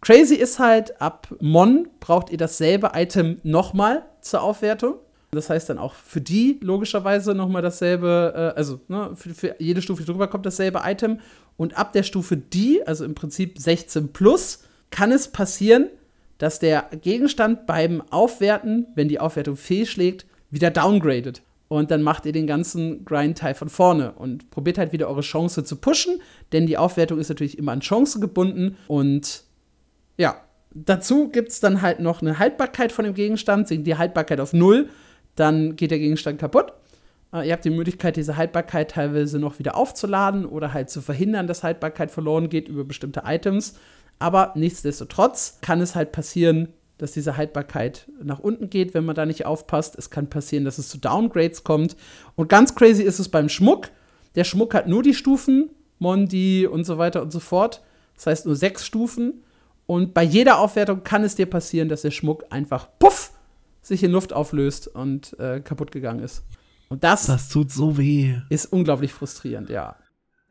Crazy 0.01 0.35
ist 0.35 0.59
halt, 0.59 1.01
ab 1.01 1.27
Mon 1.39 1.87
braucht 1.99 2.29
ihr 2.29 2.37
dasselbe 2.37 2.91
Item 2.93 3.39
nochmal 3.43 4.05
zur 4.21 4.41
Aufwertung. 4.41 4.95
Das 5.31 5.49
heißt 5.49 5.69
dann 5.69 5.77
auch 5.77 5.93
für 5.93 6.21
die 6.21 6.57
logischerweise 6.61 7.35
nochmal 7.35 7.61
dasselbe, 7.61 8.33
äh, 8.35 8.57
also 8.57 8.79
ne, 8.87 9.11
für, 9.15 9.29
für, 9.29 9.55
jede 9.59 9.81
Stufe, 9.81 10.03
drüber 10.03 10.27
kommt, 10.27 10.45
dasselbe 10.45 10.81
Item. 10.83 11.19
Und 11.55 11.77
ab 11.77 11.93
der 11.93 12.03
Stufe 12.03 12.37
die, 12.37 12.85
also 12.85 13.05
im 13.05 13.15
Prinzip 13.15 13.59
16 13.59 14.11
plus, 14.11 14.63
kann 14.89 15.11
es 15.11 15.27
passieren, 15.27 15.89
dass 16.39 16.59
der 16.59 16.89
Gegenstand 17.01 17.67
beim 17.67 18.01
Aufwerten, 18.09 18.87
wenn 18.95 19.07
die 19.07 19.19
Aufwertung 19.19 19.57
fehlschlägt, 19.57 20.25
wieder 20.49 20.71
downgradet. 20.71 21.43
Und 21.67 21.91
dann 21.91 22.01
macht 22.01 22.25
ihr 22.25 22.31
den 22.31 22.47
ganzen 22.47 23.05
Grind-Teil 23.05 23.53
von 23.53 23.69
vorne 23.69 24.13
und 24.13 24.49
probiert 24.49 24.79
halt 24.79 24.91
wieder 24.91 25.07
eure 25.07 25.21
Chance 25.21 25.63
zu 25.63 25.75
pushen, 25.75 26.19
denn 26.51 26.65
die 26.65 26.77
Aufwertung 26.77 27.19
ist 27.19 27.29
natürlich 27.29 27.59
immer 27.59 27.73
an 27.73 27.81
Chancen 27.81 28.21
gebunden. 28.21 28.75
Und 28.87 29.43
ja, 30.17 30.41
dazu 30.73 31.29
gibt 31.29 31.49
es 31.49 31.59
dann 31.59 31.83
halt 31.83 31.99
noch 31.99 32.23
eine 32.23 32.39
Haltbarkeit 32.39 32.91
von 32.91 33.05
dem 33.05 33.13
Gegenstand, 33.13 33.67
sinkt 33.67 33.85
die 33.85 33.97
Haltbarkeit 33.97 34.39
auf 34.39 34.53
null 34.53 34.89
dann 35.39 35.75
geht 35.75 35.91
der 35.91 35.99
Gegenstand 35.99 36.39
kaputt. 36.39 36.73
Äh, 37.33 37.47
ihr 37.47 37.53
habt 37.53 37.65
die 37.65 37.69
Möglichkeit, 37.69 38.15
diese 38.15 38.37
Haltbarkeit 38.37 38.91
teilweise 38.91 39.39
noch 39.39 39.59
wieder 39.59 39.75
aufzuladen 39.75 40.45
oder 40.45 40.73
halt 40.73 40.89
zu 40.89 41.01
verhindern, 41.01 41.47
dass 41.47 41.63
Haltbarkeit 41.63 42.11
verloren 42.11 42.49
geht 42.49 42.67
über 42.67 42.83
bestimmte 42.83 43.23
Items. 43.25 43.75
Aber 44.19 44.51
nichtsdestotrotz 44.55 45.59
kann 45.61 45.79
es 45.81 45.95
halt 45.95 46.11
passieren, 46.11 46.69
dass 46.97 47.13
diese 47.13 47.37
Haltbarkeit 47.37 48.09
nach 48.21 48.39
unten 48.39 48.69
geht, 48.69 48.93
wenn 48.93 49.05
man 49.05 49.15
da 49.15 49.25
nicht 49.25 49.45
aufpasst. 49.45 49.97
Es 49.97 50.09
kann 50.09 50.29
passieren, 50.29 50.65
dass 50.65 50.77
es 50.77 50.89
zu 50.89 50.97
Downgrades 50.97 51.63
kommt. 51.63 51.95
Und 52.35 52.49
ganz 52.49 52.75
crazy 52.75 53.03
ist 53.03 53.19
es 53.19 53.29
beim 53.29 53.47
Schmuck. 53.47 53.89
Der 54.35 54.43
Schmuck 54.43 54.73
hat 54.73 54.87
nur 54.87 55.01
die 55.01 55.13
Stufen, 55.13 55.69
Mondi 55.97 56.67
und 56.67 56.83
so 56.83 56.97
weiter 56.97 57.21
und 57.21 57.31
so 57.31 57.39
fort. 57.39 57.81
Das 58.15 58.27
heißt 58.27 58.45
nur 58.45 58.55
sechs 58.57 58.85
Stufen. 58.85 59.43
Und 59.85 60.13
bei 60.13 60.23
jeder 60.23 60.59
Aufwertung 60.59 61.03
kann 61.03 61.23
es 61.23 61.35
dir 61.35 61.45
passieren, 61.45 61.87
dass 61.87 62.01
der 62.01 62.11
Schmuck 62.11 62.43
einfach 62.49 62.89
puff 62.99 63.31
sich 63.89 64.03
in 64.03 64.11
Luft 64.11 64.31
auflöst 64.31 64.87
und 64.87 65.37
äh, 65.39 65.59
kaputt 65.59 65.91
gegangen 65.91 66.21
ist. 66.21 66.45
Und 66.87 67.03
das, 67.03 67.27
das 67.27 67.49
tut 67.49 67.71
so 67.71 67.97
weh. 67.97 68.37
Ist 68.49 68.71
unglaublich 68.71 69.13
frustrierend, 69.13 69.69
ja. 69.69 69.97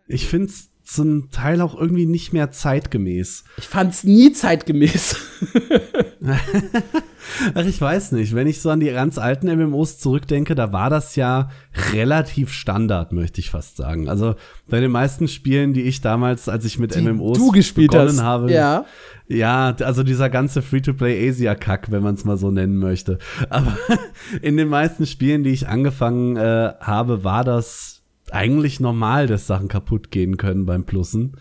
Ich 0.07 0.27
finde 0.27 0.49
es 0.49 0.71
zum 0.89 1.31
Teil 1.31 1.61
auch 1.61 1.79
irgendwie 1.79 2.07
nicht 2.07 2.33
mehr 2.33 2.51
zeitgemäß. 2.51 3.45
Ich 3.59 3.69
fand's 3.69 4.05
nie 4.05 4.33
zeitgemäß. 4.33 5.17
Ach, 7.55 7.67
ich 7.67 7.79
weiß 7.79 8.13
nicht. 8.13 8.35
Wenn 8.35 8.47
ich 8.47 8.63
so 8.63 8.71
an 8.71 8.81
die 8.81 8.87
ganz 8.87 9.19
alten 9.19 9.55
MMOs 9.55 9.99
zurückdenke, 9.99 10.55
da 10.55 10.73
war 10.73 10.89
das 10.89 11.15
ja 11.15 11.51
relativ 11.93 12.53
Standard, 12.53 13.13
möchte 13.13 13.41
ich 13.41 13.51
fast 13.51 13.77
sagen. 13.77 14.09
Also 14.09 14.35
bei 14.67 14.81
den 14.81 14.91
meisten 14.91 15.29
Spielen, 15.29 15.75
die 15.75 15.83
ich 15.83 16.01
damals, 16.01 16.49
als 16.49 16.65
ich 16.65 16.79
mit 16.79 16.95
Die 16.95 17.03
MMOs 17.03 17.37
du 17.37 17.51
gespielt 17.51 17.91
begonnen 17.91 18.17
hast. 18.17 18.23
habe, 18.23 18.51
Ja. 18.51 18.87
ja, 19.29 19.77
also 19.81 20.03
dieser 20.03 20.31
ganze 20.31 20.63
Free-to-Play-Asia-Kack, 20.63 21.91
wenn 21.91 22.03
man 22.03 22.15
es 22.15 22.25
mal 22.25 22.39
so 22.39 22.51
nennen 22.51 22.79
möchte. 22.79 23.19
Aber 23.51 23.77
in 24.41 24.57
den 24.57 24.69
meisten 24.69 25.05
Spielen, 25.05 25.45
die 25.45 25.51
ich 25.51 25.69
angefangen 25.69 26.37
äh, 26.37 26.73
habe, 26.81 27.25
war 27.25 27.45
das 27.45 27.98
eigentlich 28.33 28.81
normal, 28.81 29.27
dass 29.27 29.47
Sachen 29.47 29.69
kaputt 29.69 30.11
gehen 30.11 30.37
können 30.37 30.67
beim 30.67 30.85
Plussen. 30.85 31.37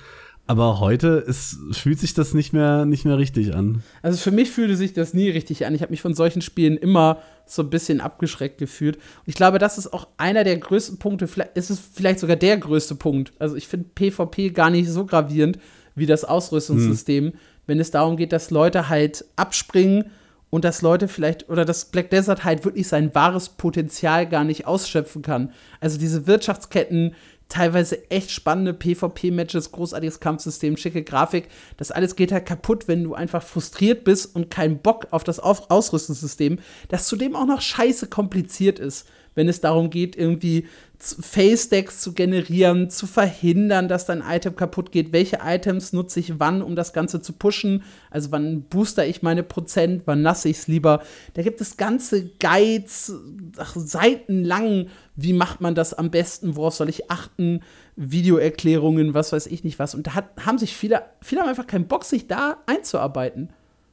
Aber 0.49 0.79
heute 0.79 1.25
ist, 1.27 1.57
fühlt 1.73 1.99
sich 1.99 2.13
das 2.13 2.33
nicht 2.33 2.53
mehr, 2.53 2.85
nicht 2.85 3.03
mehr 3.03 3.17
richtig 3.17 3.53
an. 3.53 3.83
Also 4.01 4.17
für 4.17 4.31
mich 4.31 4.49
fühlte 4.49 4.77
sich 4.77 4.93
das 4.93 5.13
nie 5.13 5.29
richtig 5.29 5.65
an. 5.65 5.75
Ich 5.75 5.81
habe 5.81 5.91
mich 5.91 6.01
von 6.01 6.13
solchen 6.13 6.41
Spielen 6.41 6.77
immer 6.77 7.19
so 7.45 7.63
ein 7.63 7.69
bisschen 7.69 7.99
abgeschreckt 7.99 8.57
gefühlt. 8.57 8.95
Und 8.95 9.23
ich 9.25 9.35
glaube, 9.35 9.59
das 9.59 9.77
ist 9.77 9.91
auch 9.91 10.07
einer 10.15 10.45
der 10.45 10.57
größten 10.57 10.99
Punkte. 10.99 11.27
Vielleicht 11.27 11.57
ist 11.57 11.69
es 11.69 11.81
vielleicht 11.93 12.19
sogar 12.19 12.37
der 12.37 12.57
größte 12.57 12.95
Punkt. 12.95 13.33
Also 13.39 13.57
ich 13.57 13.67
finde 13.67 13.89
PvP 13.93 14.51
gar 14.51 14.69
nicht 14.69 14.89
so 14.89 15.05
gravierend 15.05 15.59
wie 15.95 16.05
das 16.05 16.23
Ausrüstungssystem, 16.23 17.33
wenn 17.65 17.79
es 17.79 17.91
darum 17.91 18.15
geht, 18.15 18.31
dass 18.31 18.49
Leute 18.49 18.87
halt 18.87 19.25
abspringen 19.35 20.05
und 20.49 20.63
dass 20.63 20.81
Leute 20.81 21.07
vielleicht 21.07 21.49
oder 21.49 21.65
dass 21.65 21.85
Black 21.85 22.09
Desert 22.09 22.43
halt 22.43 22.65
wirklich 22.65 22.87
sein 22.87 23.13
wahres 23.13 23.49
Potenzial 23.49 24.27
gar 24.27 24.43
nicht 24.43 24.65
ausschöpfen 24.65 25.21
kann. 25.21 25.51
Also 25.79 25.97
diese 25.97 26.27
Wirtschaftsketten, 26.27 27.15
teilweise 27.49 28.09
echt 28.09 28.31
spannende 28.31 28.73
PvP-Matches, 28.73 29.71
großartiges 29.71 30.19
Kampfsystem, 30.19 30.77
schicke 30.77 31.03
Grafik. 31.03 31.47
Das 31.77 31.91
alles 31.91 32.15
geht 32.15 32.31
halt 32.31 32.45
kaputt, 32.45 32.87
wenn 32.87 33.03
du 33.03 33.13
einfach 33.13 33.41
frustriert 33.41 34.03
bist 34.03 34.35
und 34.35 34.49
keinen 34.49 34.79
Bock 34.79 35.07
auf 35.11 35.23
das 35.23 35.39
Ausrüstungssystem, 35.39 36.59
das 36.89 37.07
zudem 37.07 37.35
auch 37.35 37.45
noch 37.45 37.61
scheiße 37.61 38.07
kompliziert 38.07 38.79
ist, 38.79 39.07
wenn 39.35 39.47
es 39.47 39.61
darum 39.61 39.89
geht, 39.89 40.15
irgendwie 40.15 40.67
Face-Decks 40.99 42.01
zu 42.01 42.13
generieren, 42.13 42.89
zu 42.89 43.05
verhindern, 43.05 43.87
dass 43.87 44.07
dein 44.07 44.23
Item 44.27 44.55
kaputt 44.55 44.91
geht. 44.91 45.11
Welche 45.11 45.39
Items 45.43 45.93
nutze 45.93 46.19
ich 46.19 46.39
wann, 46.39 46.63
um 46.63 46.75
das 46.75 46.91
Ganze 46.91 47.21
zu 47.21 47.33
pushen? 47.33 47.83
Also 48.09 48.31
wann 48.31 48.63
booster 48.63 49.05
ich 49.05 49.21
meine 49.21 49.43
Prozent, 49.43 50.03
wann 50.05 50.23
lasse 50.23 50.49
ich 50.49 50.57
es 50.57 50.67
lieber? 50.67 51.03
Da 51.35 51.43
gibt 51.43 51.61
es 51.61 51.77
ganze 51.77 52.31
Guides, 52.39 53.13
ach, 53.57 53.75
seitenlang, 53.75 54.87
wie 55.15 55.33
macht 55.33 55.61
man 55.61 55.75
das 55.75 55.93
am 55.93 56.09
besten, 56.09 56.55
worauf 56.55 56.73
soll 56.73 56.89
ich 56.89 57.11
achten, 57.11 57.61
Videoerklärungen, 57.95 59.13
was 59.13 59.31
weiß 59.31 59.47
ich 59.47 59.63
nicht 59.63 59.77
was. 59.79 59.93
Und 59.93 60.07
da 60.07 60.15
hat, 60.15 60.45
haben 60.45 60.57
sich 60.57 60.75
viele, 60.75 61.03
viele 61.21 61.41
haben 61.41 61.49
einfach 61.49 61.67
keinen 61.67 61.87
Bock, 61.87 62.05
sich 62.05 62.27
da 62.27 62.57
einzuarbeiten. 62.65 63.49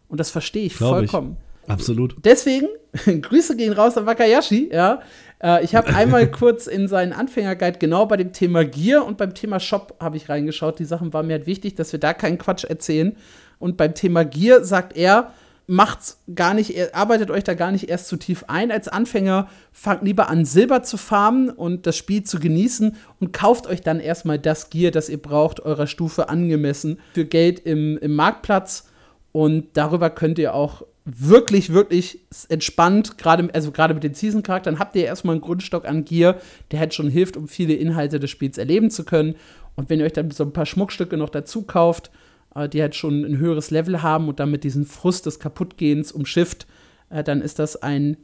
Und 0.09 0.21
das 0.21 0.31
verstehe 0.31 0.65
ich 0.65 0.77
Glaub 0.77 1.03
ich. 1.03 1.11
vollkommen. 1.11 1.37
Absolut. 1.67 2.17
Deswegen, 2.25 2.69
Grüße 3.23 3.57
gehen 3.57 3.73
raus 3.73 3.97
an 3.97 4.07
Wakayashi, 4.07 4.71
ja. 4.73 5.01
Äh, 5.43 5.65
ich 5.65 5.75
habe 5.75 5.95
einmal 5.95 6.31
kurz 6.31 6.67
in 6.67 6.89
seinen 6.89 7.13
Anfängerguide 7.13 7.79
genau 7.79 8.07
bei 8.07 8.17
dem 8.17 8.33
Thema 8.33 8.65
Gear 8.65 9.05
und 9.05 9.19
beim 9.19 9.35
Thema 9.35 9.61
Shop 9.61 9.97
habe 10.01 10.17
ich 10.17 10.29
reingeschaut. 10.29 10.79
Die 10.79 10.85
Sachen 10.85 11.13
waren 11.13 11.27
mir 11.27 11.35
halt 11.35 11.47
wichtig, 11.47 11.75
dass 11.75 11.93
wir 11.93 12.01
da 12.01 12.15
keinen 12.15 12.39
Quatsch 12.39 12.65
erzählen. 12.65 13.17
Und 13.59 13.77
beim 13.77 13.95
Thema 13.95 14.25
Gear 14.25 14.65
sagt 14.65 14.97
er, 14.97 15.33
macht's 15.67 16.23
gar 16.35 16.55
nicht, 16.55 16.95
arbeitet 16.95 17.31
euch 17.31 17.45
da 17.45 17.55
gar 17.55 17.73
nicht 17.73 17.89
erst 17.89 18.09
zu 18.09 18.17
tief 18.17 18.45
ein 18.49 18.71
als 18.71 18.89
Anfänger. 18.89 19.49
Fangt 19.73 20.03
lieber 20.03 20.29
an, 20.29 20.45
Silber 20.45 20.83
zu 20.83 20.97
farmen 20.97 21.51
und 21.51 21.87
das 21.87 21.97
Spiel 21.97 22.25
zu 22.25 22.39
genießen 22.39 22.97
und 23.21 23.33
kauft 23.33 23.67
euch 23.67 23.81
dann 23.81 24.01
erstmal 24.01 24.39
das 24.39 24.71
Gear, 24.71 24.91
das 24.91 25.09
ihr 25.09 25.21
braucht, 25.21 25.61
eurer 25.61 25.87
Stufe 25.87 26.29
angemessen 26.29 27.01
für 27.15 27.25
Geld 27.25 27.61
im, 27.61 27.99
im 27.99 28.15
Marktplatz. 28.15 28.89
Und 29.33 29.77
darüber 29.77 30.11
könnt 30.11 30.39
ihr 30.39 30.55
auch 30.55 30.83
wirklich, 31.05 31.73
wirklich 31.73 32.21
entspannt, 32.49 33.19
gerade 33.19 33.53
also 33.53 33.73
gerade 33.73 33.95
mit 33.95 34.05
den 34.05 34.15
Season-Charakteren, 34.15 34.79
habt 34.79 34.97
ihr 34.97 35.05
erstmal 35.05 35.35
einen 35.35 35.43
Grundstock 35.43 35.87
an 35.87 36.05
Gear, 36.05 36.37
der 36.71 36.81
halt 36.81 36.95
schon 36.95 37.09
hilft, 37.09 37.37
um 37.37 37.47
viele 37.47 37.75
Inhalte 37.75 38.19
des 38.19 38.31
Spiels 38.31 38.57
erleben 38.57 38.91
zu 38.91 39.05
können. 39.05 39.35
Und 39.77 39.91
wenn 39.91 40.01
ihr 40.01 40.07
euch 40.07 40.15
dann 40.15 40.31
so 40.31 40.45
ein 40.45 40.53
paar 40.53 40.67
Schmuckstücke 40.67 41.17
noch 41.17 41.29
dazu 41.29 41.63
kauft, 41.63 42.11
äh, 42.55 42.69
die 42.69 42.81
halt 42.81 42.95
schon 42.95 43.25
ein 43.25 43.37
höheres 43.37 43.71
Level 43.71 44.03
haben 44.03 44.29
und 44.29 44.41
damit 44.41 44.65
diesen 44.65 44.87
Frust 44.87 45.27
des 45.27 45.39
Kaputtgehens 45.39 46.11
umschifft, 46.11 46.67
äh, 47.11 47.23
dann 47.23 47.43
ist 47.43 47.59
das 47.59 47.83
ein, 47.83 48.17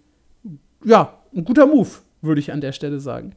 ja, 0.85 1.19
ein 1.35 1.45
guter 1.45 1.67
Move, 1.67 1.91
würde 2.23 2.41
ich 2.41 2.53
an 2.53 2.63
der 2.63 2.73
Stelle 2.73 3.01
sagen. 3.01 3.35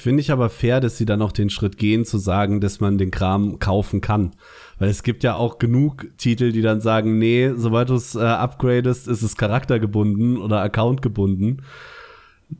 Finde 0.00 0.20
ich 0.20 0.30
aber 0.30 0.50
fair, 0.50 0.80
dass 0.80 0.96
sie 0.96 1.04
dann 1.04 1.22
auch 1.22 1.32
den 1.32 1.50
Schritt 1.50 1.78
gehen, 1.78 2.04
zu 2.04 2.18
sagen, 2.18 2.60
dass 2.60 2.80
man 2.80 2.98
den 2.98 3.10
Kram 3.10 3.58
kaufen 3.58 4.00
kann. 4.00 4.32
Weil 4.78 4.90
es 4.90 5.02
gibt 5.02 5.24
ja 5.24 5.34
auch 5.34 5.58
genug 5.58 6.06
Titel, 6.18 6.52
die 6.52 6.62
dann 6.62 6.80
sagen, 6.80 7.18
nee, 7.18 7.52
sobald 7.56 7.90
du 7.90 7.94
es 7.94 8.14
äh, 8.14 8.20
upgradest, 8.20 9.08
ist 9.08 9.22
es 9.22 9.36
charaktergebunden 9.36 10.38
oder 10.38 10.60
accountgebunden. 10.60 11.62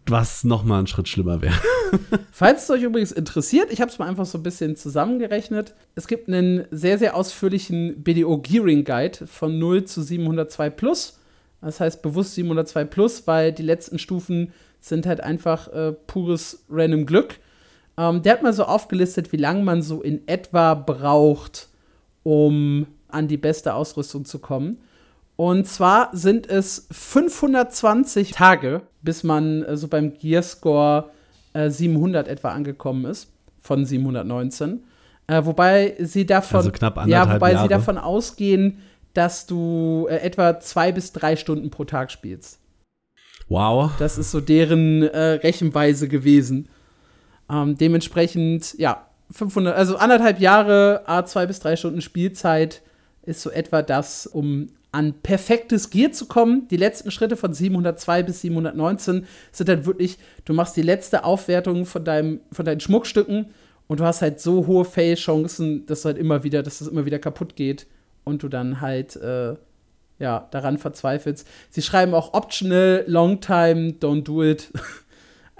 Was 0.07 0.45
noch 0.45 0.65
mal 0.65 0.79
einen 0.79 0.87
Schritt 0.87 1.09
schlimmer 1.09 1.41
wäre. 1.41 1.55
Falls 2.31 2.65
es 2.65 2.71
euch 2.71 2.83
übrigens 2.83 3.13
interessiert, 3.13 3.73
ich 3.73 3.81
habe 3.81 3.91
es 3.91 3.99
mal 3.99 4.07
einfach 4.07 4.27
so 4.27 4.39
ein 4.39 4.43
bisschen 4.43 4.77
zusammengerechnet. 4.77 5.75
Es 5.95 6.07
gibt 6.07 6.29
einen 6.29 6.67
sehr, 6.71 6.99
sehr 6.99 7.17
ausführlichen 7.17 8.03
BDO 8.03 8.39
Gearing 8.39 8.85
Guide 8.85 9.27
von 9.27 9.59
0 9.59 9.85
zu 9.85 10.03
702 10.03 10.71
Plus. 10.71 11.19
Das 11.61 11.81
heißt 11.81 12.03
bewusst 12.03 12.35
702 12.35 12.85
Plus, 12.85 13.27
weil 13.27 13.53
die 13.53 13.63
letzten 13.63 13.99
Stufen 13.99 14.53
sind 14.81 15.07
halt 15.07 15.21
einfach 15.21 15.69
äh, 15.69 15.93
pures 15.93 16.65
random 16.71 17.07
Glück. 17.07 17.39
Ähm, 17.97 18.23
der 18.23 18.35
hat 18.35 18.43
mal 18.43 18.53
so 18.53 18.65
aufgelistet, 18.65 19.33
wie 19.33 19.37
lange 19.37 19.63
man 19.63 19.83
so 19.83 20.03
in 20.03 20.27
etwa 20.29 20.75
braucht, 20.75 21.69
um 22.23 22.87
an 23.09 23.27
die 23.29 23.37
beste 23.37 23.75
Ausrüstung 23.75 24.25
zu 24.25 24.39
kommen. 24.39 24.79
Und 25.37 25.67
zwar 25.67 26.11
sind 26.13 26.49
es 26.49 26.89
520 26.91 28.33
Tage, 28.33 28.83
bis 29.03 29.23
man 29.25 29.63
äh, 29.63 29.77
so 29.77 29.89
beim 29.89 30.15
Gearscore 30.19 31.11
äh, 31.53 31.71
700 31.71 32.29
etwa 32.29 32.51
angekommen 32.51 33.05
ist, 33.05 33.31
von 33.61 33.85
719. 33.85 34.85
Äh, 35.27 35.45
wobei 35.45 35.95
sie 36.01 36.27
davon, 36.27 36.57
Also 36.57 36.71
knapp 36.73 37.07
ja, 37.07 37.33
wobei 37.35 37.51
sie 37.51 37.55
Jahre. 37.57 37.69
davon 37.69 37.99
ausgehen, 37.99 38.79
dass 39.15 39.47
du 39.47 40.07
äh, 40.11 40.17
etwa 40.19 40.59
zwei 40.61 40.93
bis 40.93 41.13
drei 41.13 41.37
Stunden 41.37 41.71
pro 41.71 41.85
Tag 41.85 42.11
spielst. 42.11 42.59
Wow. 43.49 43.93
Das 43.99 44.19
ist 44.19 44.31
so 44.31 44.41
deren 44.41 45.03
äh, 45.03 45.19
Rechenweise 45.19 46.09
gewesen. 46.09 46.69
Ähm, 47.51 47.77
dementsprechend, 47.77 48.75
ja, 48.79 49.07
500, 49.31 49.77
also 49.77 49.97
anderthalb 49.97 50.41
Jahre, 50.41 51.03
a 51.07 51.25
zwei 51.25 51.47
bis 51.47 51.61
drei 51.61 51.77
Stunden 51.77 52.01
Spielzeit 52.01 52.83
ist 53.23 53.43
so 53.43 53.51
etwa 53.51 53.83
das, 53.83 54.27
um 54.27 54.69
an 54.91 55.15
perfektes 55.23 55.91
Gear 55.91 56.13
zu 56.13 56.27
kommen. 56.27 56.67
Die 56.69 56.77
letzten 56.77 57.11
Schritte 57.11 57.37
von 57.37 57.53
702 57.53 58.23
bis 58.23 58.41
719 58.41 59.27
sind 59.53 59.69
dann 59.69 59.85
wirklich, 59.85 60.19
du 60.47 60.55
machst 60.55 60.77
die 60.77 60.83
letzte 60.83 61.25
Aufwertung 61.25 61.85
von, 61.85 62.05
deinem, 62.05 62.41
von 62.53 62.65
deinen 62.65 62.81
Schmuckstücken 62.81 63.47
und 63.87 64.01
du 64.01 64.05
hast 64.05 64.23
halt 64.23 64.41
so 64.41 64.67
hohe 64.67 64.85
Fail-Chancen, 64.85 65.85
dass 65.87 66.03
du 66.03 66.07
halt 66.07 66.19
immer 66.19 66.43
wieder, 66.43 66.63
dass 66.63 66.79
das 66.79 66.89
immer 66.89 67.05
wieder 67.05 67.19
kaputt 67.19 67.55
geht 67.55 67.87
und 68.25 68.43
du 68.43 68.49
dann 68.49 68.81
halt 68.81 69.17
äh, 69.17 69.57
ja, 70.19 70.49
daran 70.51 70.79
verzweifelst. 70.79 71.47
Sie 71.71 71.83
schreiben 71.83 72.15
auch 72.15 72.35
optional, 72.35 73.05
long 73.07 73.41
time, 73.41 73.91
don't 74.01 74.23
do 74.23 74.43
it. 74.43 74.71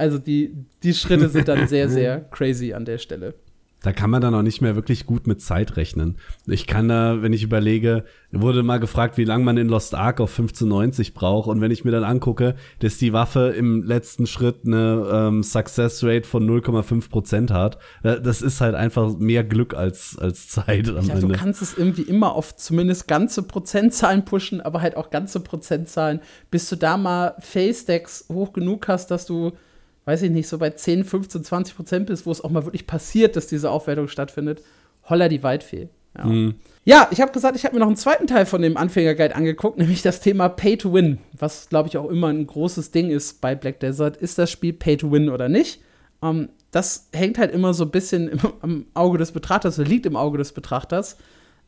Also 0.01 0.19
die, 0.19 0.55
die 0.85 0.95
Schritte 0.95 1.29
sind 1.29 1.49
dann 1.49 1.67
sehr, 1.67 1.89
sehr 1.89 2.21
crazy 2.21 2.73
an 2.73 2.85
der 2.85 2.99
Stelle. 2.99 3.35
Da 3.83 3.93
kann 3.93 4.11
man 4.11 4.21
dann 4.21 4.35
auch 4.35 4.43
nicht 4.43 4.61
mehr 4.61 4.75
wirklich 4.75 5.07
gut 5.07 5.27
mit 5.29 5.41
Zeit 5.41 5.77
rechnen. 5.77 6.19
Ich 6.47 6.67
kann 6.67 6.89
da, 6.89 7.23
wenn 7.23 7.33
ich 7.33 7.45
überlege, 7.45 8.05
wurde 8.33 8.65
mal 8.65 8.81
gefragt, 8.81 9.17
wie 9.19 9.25
lange 9.25 9.45
man 9.45 9.57
in 9.57 9.69
Lost 9.69 9.95
Ark 9.95 10.21
auf 10.21 10.31
1590 10.31 11.15
braucht. 11.15 11.49
Und 11.49 11.61
wenn 11.61 11.71
ich 11.71 11.85
mir 11.85 11.93
dann 11.93 12.03
angucke, 12.03 12.57
dass 12.81 12.99
die 12.99 13.13
Waffe 13.13 13.55
im 13.57 13.85
letzten 13.85 14.27
Schritt 14.27 14.67
eine 14.67 15.09
ähm, 15.13 15.43
Success 15.45 16.03
Rate 16.03 16.27
von 16.27 16.49
0,5 16.49 17.09
Prozent 17.09 17.51
hat, 17.53 17.79
äh, 18.03 18.21
das 18.21 18.43
ist 18.43 18.61
halt 18.61 18.75
einfach 18.75 19.17
mehr 19.17 19.45
Glück 19.45 19.75
als, 19.75 20.19
als 20.19 20.49
Zeit 20.49 20.89
am 20.89 21.07
Ja, 21.07 21.15
du 21.15 21.23
Ende. 21.27 21.35
kannst 21.37 21.63
es 21.63 21.79
irgendwie 21.79 22.03
immer 22.03 22.35
auf 22.35 22.57
zumindest 22.57 23.07
ganze 23.07 23.43
Prozentzahlen 23.45 24.25
pushen, 24.25 24.61
aber 24.61 24.81
halt 24.81 24.97
auch 24.97 25.11
ganze 25.11 25.39
Prozentzahlen, 25.41 26.21
bis 26.51 26.69
du 26.69 26.77
da 26.77 26.97
mal 26.97 27.37
Face-Decks 27.39 28.27
hoch 28.33 28.53
genug 28.53 28.89
hast, 28.89 29.11
dass 29.11 29.25
du, 29.25 29.53
weiß 30.09 30.23
ich 30.23 30.31
nicht, 30.31 30.49
so 30.49 30.57
bei 30.57 30.71
10, 30.71 31.05
15, 31.05 31.45
20 31.45 31.77
Prozent 31.77 32.07
bist, 32.07 32.25
wo 32.25 32.31
es 32.31 32.41
auch 32.41 32.49
mal 32.49 32.65
wirklich 32.65 32.87
passiert, 32.87 33.37
dass 33.37 33.47
diese 33.47 33.71
Aufwertung 33.71 34.09
stattfindet. 34.09 34.63
Holla 35.05 35.29
die 35.29 35.43
Waldfee. 35.43 35.91
Ja. 36.17 36.25
Mhm. 36.25 36.55
Ja, 36.87 37.09
ich 37.11 37.21
habe 37.21 37.31
gesagt, 37.31 37.57
ich 37.57 37.67
habe 37.67 37.75
mir 37.75 37.81
noch 37.81 37.89
einen 37.89 37.97
zweiten 37.97 38.27
Teil 38.27 38.47
von 38.47 38.63
dem 38.63 38.79
Anfängerguide 38.79 39.37
angeguckt, 39.37 39.77
nämlich 39.79 40.01
das 40.01 40.21
Thema 40.21 40.49
Pay 40.49 40.79
to 40.79 40.95
Win, 40.95 41.19
was 41.39 41.69
glaube 41.69 41.91
ich 41.91 41.99
auch 41.99 42.09
immer 42.09 42.29
ein 42.29 42.47
großes 42.47 42.91
Ding 42.91 43.11
ist 43.11 43.43
bei 43.43 43.55
Black 43.55 43.81
Desert. 43.81 44.17
Ist 44.17 44.39
das 44.39 44.51
Spiel 44.51 44.73
Pay 44.73 44.97
to 44.97 45.13
Win 45.13 45.29
oder 45.29 45.51
nicht? 45.51 45.83
Ähm, 46.23 46.49
das 46.71 47.11
hängt 47.13 47.37
halt 47.37 47.53
immer 47.53 47.75
so 47.75 47.85
ein 47.85 47.91
bisschen 47.91 48.29
im, 48.29 48.39
am 48.63 48.87
Auge 48.95 49.19
des 49.19 49.33
Betrachters 49.33 49.79
oder 49.79 49.91
liegt 49.91 50.07
im 50.07 50.17
Auge 50.17 50.39
des 50.39 50.53
Betrachters. 50.53 51.19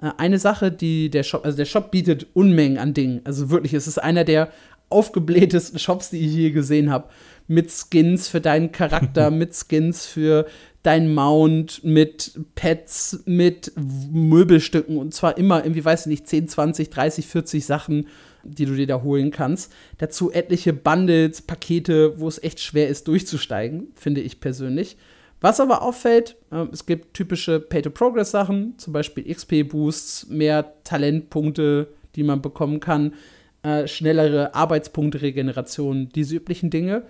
Äh, 0.00 0.12
eine 0.16 0.38
Sache, 0.38 0.72
die 0.72 1.10
der 1.10 1.24
Shop, 1.24 1.44
also 1.44 1.58
der 1.58 1.66
Shop 1.66 1.90
bietet 1.90 2.28
Unmengen 2.32 2.78
an 2.78 2.94
Dingen. 2.94 3.20
Also 3.24 3.50
wirklich, 3.50 3.74
es 3.74 3.86
ist 3.86 3.98
einer 3.98 4.24
der 4.24 4.48
aufgeblähtesten 4.88 5.78
Shops, 5.78 6.08
die 6.08 6.20
ich 6.26 6.32
je 6.32 6.50
gesehen 6.52 6.90
habe. 6.90 7.08
Mit 7.50 7.70
Skins 7.72 8.28
für 8.28 8.40
deinen 8.40 8.70
Charakter, 8.70 9.30
mit 9.32 9.54
Skins 9.54 10.06
für 10.06 10.46
dein 10.82 11.12
Mount, 11.12 11.82
mit 11.82 12.38
Pets, 12.54 13.24
mit 13.26 13.72
Möbelstücken 13.76 14.96
und 14.96 15.12
zwar 15.12 15.36
immer 15.36 15.64
irgendwie, 15.64 15.84
weiß 15.84 16.02
ich 16.02 16.10
nicht, 16.10 16.28
10, 16.28 16.48
20, 16.48 16.90
30, 16.90 17.26
40 17.26 17.66
Sachen, 17.66 18.06
die 18.44 18.66
du 18.66 18.74
dir 18.74 18.86
da 18.86 19.02
holen 19.02 19.30
kannst. 19.30 19.72
Dazu 19.98 20.30
etliche 20.30 20.72
Bundles, 20.72 21.42
Pakete, 21.42 22.18
wo 22.20 22.28
es 22.28 22.42
echt 22.42 22.60
schwer 22.60 22.88
ist, 22.88 23.08
durchzusteigen, 23.08 23.88
finde 23.94 24.20
ich 24.20 24.40
persönlich. 24.40 24.96
Was 25.40 25.58
aber 25.58 25.82
auffällt, 25.82 26.36
äh, 26.52 26.66
es 26.72 26.86
gibt 26.86 27.14
typische 27.14 27.60
Pay-to-Progress-Sachen, 27.60 28.74
zum 28.78 28.92
Beispiel 28.92 29.24
XP-Boosts, 29.24 30.28
mehr 30.28 30.74
Talentpunkte, 30.84 31.88
die 32.14 32.22
man 32.22 32.42
bekommen 32.42 32.80
kann, 32.80 33.14
äh, 33.62 33.86
schnellere 33.86 34.54
Arbeitspunkte-Regeneration, 34.54 36.10
diese 36.14 36.36
üblichen 36.36 36.70
Dinge. 36.70 37.04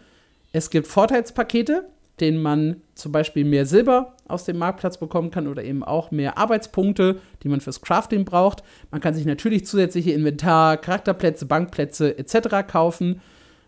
Es 0.53 0.71
gibt 0.71 0.87
Vorteilspakete, 0.87 1.89
denen 2.21 2.43
man 2.43 2.83
zum 2.95 3.13
Beispiel 3.13 3.45
mehr 3.45 3.67
Silber 3.67 4.15
aus 4.29 4.45
dem 4.45 4.59
Marktplatz 4.59 4.99
bekommen 4.99 5.31
kann 5.31 5.49
oder 5.49 5.65
eben 5.65 5.83
auch 5.83 6.11
mehr 6.11 6.39
Arbeitspunkte, 6.39 7.21
die 7.43 7.49
man 7.49 7.61
fürs 7.61 7.81
Crafting 7.81 8.25
braucht. 8.25 8.63
Man 8.91 9.01
kann 9.01 9.15
sich 9.15 9.25
natürlich 9.25 9.67
zusätzliche 9.67 10.13
Inventar, 10.13 10.77
Charakterplätze, 10.77 11.47
Bankplätze 11.47 12.19
etc. 12.19 12.67
kaufen. 12.67 13.21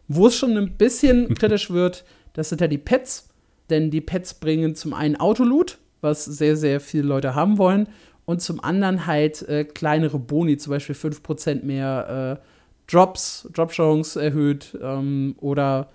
Wo 0.08 0.26
es 0.26 0.36
schon 0.36 0.56
ein 0.56 0.76
bisschen 0.76 1.34
kritisch 1.38 1.70
wird, 1.70 2.04
das 2.34 2.48
sind 2.50 2.60
ja 2.60 2.66
die 2.66 2.78
Pets, 2.78 3.30
denn 3.70 3.90
die 3.90 4.00
Pets 4.00 4.34
bringen 4.34 4.74
zum 4.74 4.92
einen 4.92 5.16
Autoloot, 5.16 5.78
was 6.00 6.24
sehr, 6.24 6.56
sehr 6.56 6.80
viele 6.80 7.04
Leute 7.04 7.34
haben 7.34 7.58
wollen, 7.58 7.88
und 8.24 8.40
zum 8.40 8.62
anderen 8.62 9.06
halt 9.06 9.42
äh, 9.48 9.64
kleinere 9.64 10.18
Boni, 10.18 10.56
zum 10.56 10.72
Beispiel 10.72 10.94
5% 10.94 11.64
mehr 11.64 12.38
äh, 12.40 12.46
Drops, 12.90 13.48
Drop-Chance 13.52 14.22
erhöht 14.22 14.78
ähm, 14.80 15.34
oder 15.40 15.88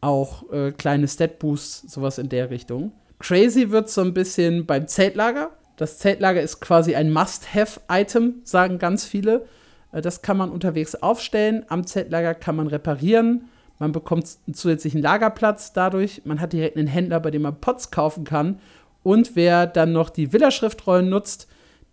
auch 0.00 0.50
äh, 0.52 0.72
kleine 0.72 1.08
Stat-Boosts, 1.08 1.92
sowas 1.92 2.18
in 2.18 2.28
der 2.28 2.50
Richtung. 2.50 2.92
Crazy 3.18 3.70
wird 3.70 3.90
so 3.90 4.02
ein 4.02 4.14
bisschen 4.14 4.66
beim 4.66 4.86
Zeltlager. 4.86 5.50
Das 5.76 5.98
Zeltlager 5.98 6.40
ist 6.40 6.60
quasi 6.60 6.94
ein 6.94 7.12
Must-Have-Item, 7.12 8.40
sagen 8.44 8.78
ganz 8.78 9.04
viele. 9.04 9.46
Äh, 9.92 10.02
das 10.02 10.22
kann 10.22 10.36
man 10.36 10.50
unterwegs 10.50 10.94
aufstellen. 10.94 11.64
Am 11.68 11.86
Zeltlager 11.86 12.34
kann 12.34 12.56
man 12.56 12.66
reparieren. 12.66 13.48
Man 13.78 13.92
bekommt 13.92 14.26
einen 14.46 14.54
zusätzlichen 14.54 15.02
Lagerplatz 15.02 15.72
dadurch. 15.72 16.22
Man 16.24 16.40
hat 16.40 16.52
direkt 16.52 16.76
einen 16.76 16.86
Händler, 16.86 17.20
bei 17.20 17.30
dem 17.30 17.42
man 17.42 17.60
Pots 17.60 17.90
kaufen 17.90 18.24
kann. 18.24 18.58
Und 19.02 19.36
wer 19.36 19.66
dann 19.66 19.92
noch 19.92 20.10
die 20.10 20.32
Villa-Schriftrollen 20.32 21.08
nutzt, 21.08 21.46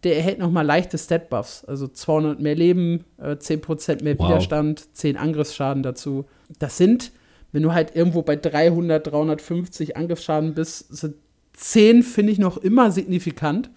der 0.04 0.18
erhält 0.18 0.40
noch 0.40 0.52
mal 0.52 0.66
leichte 0.66 0.98
Stat-Buffs. 0.98 1.66
Also 1.66 1.88
200 1.88 2.40
mehr 2.40 2.56
Leben, 2.56 3.06
äh, 3.18 3.36
10% 3.36 4.04
mehr 4.04 4.18
wow. 4.18 4.28
Widerstand, 4.28 4.96
10 4.96 5.18
Angriffsschaden 5.18 5.84
dazu. 5.84 6.26
Das 6.60 6.78
sind 6.78 7.12
wenn 7.54 7.64
du 7.64 7.74
halt 7.74 7.96
irgendwo 7.96 8.24
bei 8.24 8.36
300, 8.36 9.08
350 9.08 9.96
Angriffsschaden 9.96 10.54
bist, 10.54 10.94
sind 10.94 11.16
10 11.54 12.04
finde 12.04 12.34
ich 12.34 12.40
noch 12.40 12.58
immer 12.58 12.92
signifikant. 12.92 13.70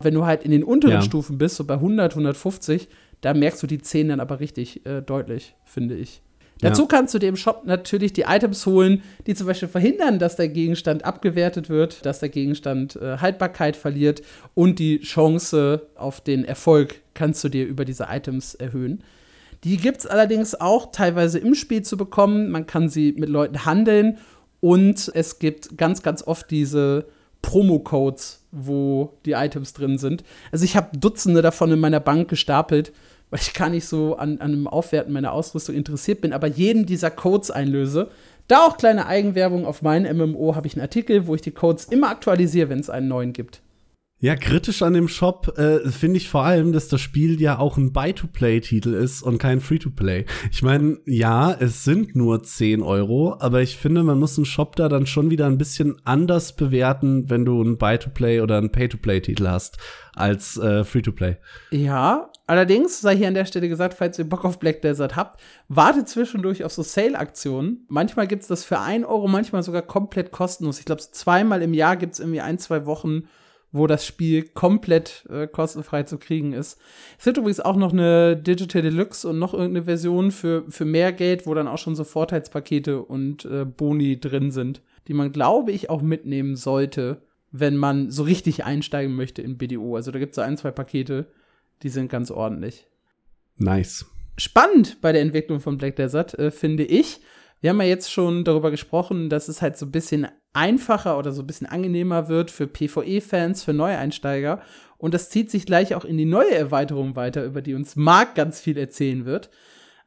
Wenn 0.00 0.14
du 0.14 0.26
halt 0.26 0.44
in 0.44 0.50
den 0.50 0.64
unteren 0.64 0.94
ja. 0.94 1.02
Stufen 1.02 1.38
bist, 1.38 1.56
so 1.56 1.64
bei 1.64 1.74
100, 1.74 2.12
150, 2.12 2.88
da 3.20 3.32
merkst 3.32 3.62
du 3.62 3.68
die 3.68 3.78
10 3.78 4.08
dann 4.08 4.20
aber 4.20 4.40
richtig 4.40 4.84
äh, 4.84 5.00
deutlich, 5.00 5.54
finde 5.64 5.94
ich. 5.94 6.20
Ja. 6.60 6.70
Dazu 6.70 6.86
kannst 6.86 7.14
du 7.14 7.20
dir 7.20 7.28
im 7.28 7.36
Shop 7.36 7.62
natürlich 7.64 8.12
die 8.12 8.22
Items 8.22 8.66
holen, 8.66 9.02
die 9.26 9.34
zum 9.34 9.46
Beispiel 9.46 9.68
verhindern, 9.68 10.18
dass 10.18 10.34
der 10.34 10.48
Gegenstand 10.48 11.04
abgewertet 11.04 11.68
wird, 11.68 12.04
dass 12.04 12.18
der 12.18 12.28
Gegenstand 12.28 12.96
äh, 12.96 13.18
Haltbarkeit 13.18 13.76
verliert 13.76 14.22
und 14.54 14.80
die 14.80 15.00
Chance 15.00 15.88
auf 15.94 16.20
den 16.20 16.44
Erfolg 16.44 17.00
kannst 17.14 17.42
du 17.44 17.48
dir 17.48 17.66
über 17.66 17.84
diese 17.84 18.08
Items 18.10 18.54
erhöhen. 18.54 19.04
Die 19.64 19.76
gibt 19.76 19.98
es 19.98 20.06
allerdings 20.06 20.60
auch 20.60 20.90
teilweise 20.90 21.38
im 21.38 21.54
Spiel 21.54 21.82
zu 21.82 21.96
bekommen. 21.96 22.50
Man 22.50 22.66
kann 22.66 22.88
sie 22.88 23.12
mit 23.12 23.28
Leuten 23.28 23.64
handeln 23.64 24.18
und 24.60 25.10
es 25.14 25.38
gibt 25.38 25.76
ganz, 25.78 26.02
ganz 26.02 26.26
oft 26.26 26.50
diese 26.50 27.06
Promo-Codes, 27.42 28.44
wo 28.50 29.18
die 29.24 29.32
Items 29.32 29.72
drin 29.72 29.98
sind. 29.98 30.24
Also 30.50 30.64
ich 30.64 30.76
habe 30.76 30.96
Dutzende 30.96 31.42
davon 31.42 31.70
in 31.70 31.80
meiner 31.80 32.00
Bank 32.00 32.28
gestapelt, 32.28 32.92
weil 33.30 33.40
ich 33.40 33.54
gar 33.54 33.68
nicht 33.68 33.86
so 33.86 34.16
an, 34.16 34.38
an 34.40 34.52
dem 34.52 34.66
Aufwerten 34.66 35.12
meiner 35.12 35.32
Ausrüstung 35.32 35.74
interessiert 35.74 36.20
bin, 36.20 36.32
aber 36.32 36.46
jeden 36.46 36.86
dieser 36.86 37.10
Codes 37.10 37.50
einlöse. 37.50 38.08
Da 38.48 38.66
auch 38.66 38.76
kleine 38.76 39.06
Eigenwerbung 39.06 39.66
auf 39.66 39.82
meinem 39.82 40.16
MMO 40.16 40.54
habe 40.56 40.66
ich 40.66 40.74
einen 40.74 40.82
Artikel, 40.82 41.26
wo 41.26 41.34
ich 41.34 41.40
die 41.40 41.52
Codes 41.52 41.84
immer 41.84 42.08
aktualisiere, 42.08 42.68
wenn 42.68 42.80
es 42.80 42.90
einen 42.90 43.08
neuen 43.08 43.32
gibt. 43.32 43.62
Ja, 44.22 44.36
kritisch 44.36 44.82
an 44.82 44.92
dem 44.92 45.08
Shop 45.08 45.58
äh, 45.58 45.80
finde 45.90 46.18
ich 46.18 46.28
vor 46.28 46.44
allem, 46.44 46.72
dass 46.72 46.86
das 46.86 47.00
Spiel 47.00 47.40
ja 47.40 47.58
auch 47.58 47.76
ein 47.76 47.92
Buy-to-Play-Titel 47.92 48.94
ist 48.94 49.20
und 49.20 49.38
kein 49.38 49.60
Free-to-Play. 49.60 50.26
Ich 50.52 50.62
meine, 50.62 50.98
ja, 51.06 51.52
es 51.52 51.82
sind 51.82 52.14
nur 52.14 52.44
10 52.44 52.82
Euro, 52.82 53.36
aber 53.40 53.62
ich 53.62 53.76
finde, 53.76 54.04
man 54.04 54.20
muss 54.20 54.38
einen 54.38 54.44
Shop 54.44 54.76
da 54.76 54.88
dann 54.88 55.06
schon 55.06 55.30
wieder 55.30 55.46
ein 55.46 55.58
bisschen 55.58 55.96
anders 56.04 56.54
bewerten, 56.54 57.30
wenn 57.30 57.44
du 57.44 57.60
ein 57.62 57.78
Buy-to-Play 57.78 58.42
oder 58.42 58.58
ein 58.58 58.70
Pay-to-Play-Titel 58.70 59.48
hast, 59.48 59.78
als 60.14 60.56
äh, 60.56 60.84
Free-to-Play. 60.84 61.38
Ja, 61.72 62.30
allerdings 62.46 63.00
sei 63.00 63.16
hier 63.16 63.26
an 63.26 63.34
der 63.34 63.46
Stelle 63.46 63.68
gesagt, 63.68 63.94
falls 63.94 64.20
ihr 64.20 64.28
Bock 64.28 64.44
auf 64.44 64.60
Black 64.60 64.82
Desert 64.82 65.16
habt, 65.16 65.40
wartet 65.66 66.08
zwischendurch 66.08 66.62
auf 66.62 66.72
so 66.72 66.84
Sale-Aktionen. 66.84 67.86
Manchmal 67.88 68.28
gibt's 68.28 68.46
das 68.46 68.64
für 68.64 68.78
1 68.78 69.04
Euro, 69.04 69.26
manchmal 69.26 69.64
sogar 69.64 69.82
komplett 69.82 70.30
kostenlos. 70.30 70.78
Ich 70.78 70.84
glaube, 70.84 71.02
zweimal 71.02 71.60
im 71.60 71.74
Jahr 71.74 71.96
gibt's 71.96 72.20
irgendwie 72.20 72.40
ein, 72.40 72.60
zwei 72.60 72.86
Wochen 72.86 73.24
wo 73.72 73.86
das 73.86 74.06
Spiel 74.06 74.42
komplett 74.42 75.26
äh, 75.30 75.46
kostenfrei 75.46 76.02
zu 76.02 76.18
kriegen 76.18 76.52
ist. 76.52 76.78
Es 77.18 77.24
wird 77.24 77.38
übrigens 77.38 77.60
auch 77.60 77.76
noch 77.76 77.92
eine 77.92 78.36
Digital 78.36 78.82
Deluxe 78.82 79.26
und 79.26 79.38
noch 79.38 79.54
irgendeine 79.54 79.86
Version 79.86 80.30
für, 80.30 80.64
für 80.68 80.84
mehr 80.84 81.12
Geld, 81.12 81.46
wo 81.46 81.54
dann 81.54 81.68
auch 81.68 81.78
schon 81.78 81.96
so 81.96 82.04
Vorteilspakete 82.04 83.02
und 83.02 83.46
äh, 83.46 83.64
Boni 83.64 84.20
drin 84.20 84.50
sind, 84.50 84.82
die 85.08 85.14
man, 85.14 85.32
glaube 85.32 85.72
ich, 85.72 85.88
auch 85.88 86.02
mitnehmen 86.02 86.54
sollte, 86.54 87.22
wenn 87.50 87.76
man 87.76 88.10
so 88.10 88.22
richtig 88.22 88.64
einsteigen 88.64 89.16
möchte 89.16 89.40
in 89.40 89.56
BDO. 89.56 89.96
Also 89.96 90.10
da 90.10 90.18
gibt 90.18 90.32
es 90.32 90.36
so 90.36 90.42
ein, 90.42 90.58
zwei 90.58 90.70
Pakete, 90.70 91.32
die 91.82 91.88
sind 91.88 92.10
ganz 92.10 92.30
ordentlich. 92.30 92.86
Nice. 93.56 94.06
Spannend 94.36 95.00
bei 95.00 95.12
der 95.12 95.22
Entwicklung 95.22 95.60
von 95.60 95.78
Black 95.78 95.96
Desert, 95.96 96.38
äh, 96.38 96.50
finde 96.50 96.84
ich. 96.84 97.20
Wir 97.60 97.70
haben 97.70 97.80
ja 97.80 97.86
jetzt 97.86 98.12
schon 98.12 98.44
darüber 98.44 98.70
gesprochen, 98.70 99.30
dass 99.30 99.48
es 99.48 99.62
halt 99.62 99.78
so 99.78 99.86
ein 99.86 99.92
bisschen 99.92 100.26
einfacher 100.52 101.18
oder 101.18 101.32
so 101.32 101.42
ein 101.42 101.46
bisschen 101.46 101.66
angenehmer 101.66 102.28
wird 102.28 102.50
für 102.50 102.66
PvE-Fans, 102.66 103.64
für 103.64 103.72
Neueinsteiger. 103.72 104.60
Und 104.98 105.14
das 105.14 105.30
zieht 105.30 105.50
sich 105.50 105.66
gleich 105.66 105.94
auch 105.94 106.04
in 106.04 106.16
die 106.16 106.24
neue 106.24 106.54
Erweiterung 106.54 107.16
weiter, 107.16 107.44
über 107.44 107.62
die 107.62 107.74
uns 107.74 107.96
Marc 107.96 108.34
ganz 108.34 108.60
viel 108.60 108.78
erzählen 108.78 109.24
wird. 109.24 109.50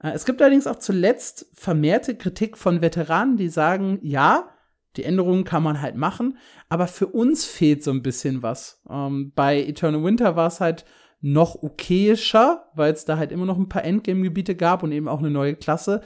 Äh, 0.02 0.12
es 0.12 0.26
gibt 0.26 0.42
allerdings 0.42 0.68
auch 0.68 0.78
zuletzt 0.78 1.48
vermehrte 1.54 2.16
Kritik 2.16 2.58
von 2.58 2.82
Veteranen, 2.82 3.38
die 3.38 3.50
sagen, 3.50 4.00
ja, 4.04 4.50
die 4.96 5.04
Änderungen 5.04 5.44
kann 5.44 5.64
man 5.64 5.82
halt 5.82 5.96
machen, 5.96 6.38
aber 6.70 6.88
für 6.88 7.08
uns 7.08 7.46
fehlt 7.46 7.84
so 7.84 7.92
ein 7.92 8.04
bisschen 8.04 8.42
was. 8.44 8.82
Ähm, 8.90 9.34
bei 9.36 9.62
Eternal 9.62 10.04
Winter 10.04 10.36
war 10.36 10.48
es 10.48 10.62
halt 10.62 10.86
noch 11.22 11.62
okayischer, 11.62 12.70
weil 12.76 12.94
es 12.94 13.04
da 13.04 13.18
halt 13.18 13.32
immer 13.32 13.46
noch 13.46 13.58
ein 13.58 13.68
paar 13.68 13.84
Endgame-Gebiete 13.84 14.56
gab 14.56 14.84
und 14.84 14.92
eben 14.92 15.08
auch 15.08 15.20
eine 15.20 15.32
neue 15.32 15.56
Klasse. 15.56 16.02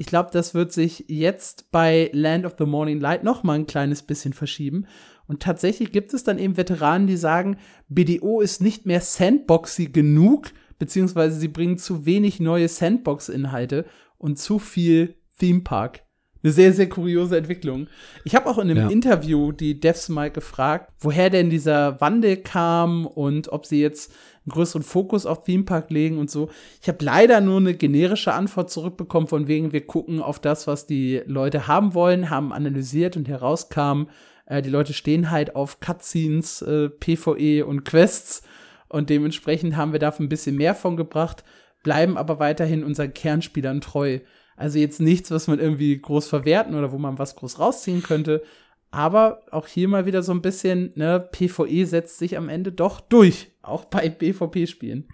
Ich 0.00 0.06
glaube, 0.06 0.30
das 0.32 0.54
wird 0.54 0.72
sich 0.72 1.04
jetzt 1.08 1.70
bei 1.72 2.08
Land 2.14 2.46
of 2.46 2.54
the 2.58 2.64
Morning 2.64 3.00
Light 3.00 3.22
noch 3.22 3.42
mal 3.42 3.52
ein 3.52 3.66
kleines 3.66 4.02
bisschen 4.02 4.32
verschieben. 4.32 4.86
Und 5.26 5.42
tatsächlich 5.42 5.92
gibt 5.92 6.14
es 6.14 6.24
dann 6.24 6.38
eben 6.38 6.56
Veteranen, 6.56 7.06
die 7.06 7.18
sagen, 7.18 7.58
BDO 7.90 8.40
ist 8.40 8.62
nicht 8.62 8.86
mehr 8.86 9.02
sandboxy 9.02 9.88
genug, 9.88 10.52
beziehungsweise 10.78 11.38
sie 11.38 11.48
bringen 11.48 11.76
zu 11.76 12.06
wenig 12.06 12.40
neue 12.40 12.66
Sandbox-Inhalte 12.66 13.84
und 14.16 14.38
zu 14.38 14.58
viel 14.58 15.16
Theme 15.38 15.60
Park. 15.60 16.00
Eine 16.42 16.52
sehr, 16.54 16.72
sehr 16.72 16.88
kuriose 16.88 17.36
Entwicklung. 17.36 17.88
Ich 18.24 18.34
habe 18.34 18.48
auch 18.48 18.56
in 18.56 18.70
einem 18.70 18.78
ja. 18.78 18.88
Interview 18.88 19.52
die 19.52 19.80
Devs 19.80 20.08
mal 20.08 20.30
gefragt, 20.30 20.90
woher 20.98 21.28
denn 21.28 21.50
dieser 21.50 22.00
Wandel 22.00 22.38
kam 22.38 23.04
und 23.04 23.52
ob 23.52 23.66
sie 23.66 23.82
jetzt 23.82 24.14
einen 24.46 24.52
größeren 24.52 24.82
Fokus 24.82 25.26
auf 25.26 25.44
Theme 25.44 25.64
Park 25.64 25.90
legen 25.90 26.18
und 26.18 26.30
so. 26.30 26.50
Ich 26.80 26.88
habe 26.88 27.04
leider 27.04 27.40
nur 27.40 27.58
eine 27.58 27.74
generische 27.74 28.32
Antwort 28.32 28.70
zurückbekommen, 28.70 29.28
von 29.28 29.48
wegen 29.48 29.72
wir 29.72 29.86
gucken 29.86 30.20
auf 30.20 30.38
das, 30.38 30.66
was 30.66 30.86
die 30.86 31.22
Leute 31.26 31.66
haben 31.66 31.94
wollen, 31.94 32.30
haben 32.30 32.52
analysiert 32.52 33.16
und 33.16 33.28
herauskam, 33.28 34.08
äh, 34.46 34.62
die 34.62 34.70
Leute 34.70 34.92
stehen 34.92 35.30
halt 35.30 35.56
auf 35.56 35.80
Cutscenes, 35.80 36.62
äh, 36.62 36.88
PvE 36.88 37.66
und 37.66 37.84
Quests 37.84 38.42
und 38.88 39.08
dementsprechend 39.08 39.76
haben 39.76 39.92
wir 39.92 40.00
davon 40.00 40.26
ein 40.26 40.30
bisschen 40.30 40.56
mehr 40.56 40.74
von 40.74 40.96
gebracht, 40.96 41.44
bleiben 41.82 42.18
aber 42.18 42.38
weiterhin 42.38 42.82
unseren 42.84 43.14
Kernspielern 43.14 43.80
treu. 43.80 44.18
Also 44.56 44.78
jetzt 44.78 45.00
nichts, 45.00 45.30
was 45.30 45.46
man 45.46 45.58
irgendwie 45.58 45.96
groß 45.98 46.28
verwerten 46.28 46.74
oder 46.74 46.92
wo 46.92 46.98
man 46.98 47.18
was 47.18 47.36
groß 47.36 47.58
rausziehen 47.58 48.02
könnte. 48.02 48.42
Aber 48.90 49.42
auch 49.52 49.68
hier 49.68 49.88
mal 49.88 50.04
wieder 50.04 50.22
so 50.22 50.32
ein 50.32 50.42
bisschen, 50.42 50.92
ne, 50.96 51.20
PvE 51.20 51.86
setzt 51.86 52.18
sich 52.18 52.36
am 52.36 52.48
Ende 52.48 52.72
doch 52.72 53.00
durch, 53.00 53.52
auch 53.62 53.84
bei 53.86 54.08
BVP-Spielen. 54.08 55.08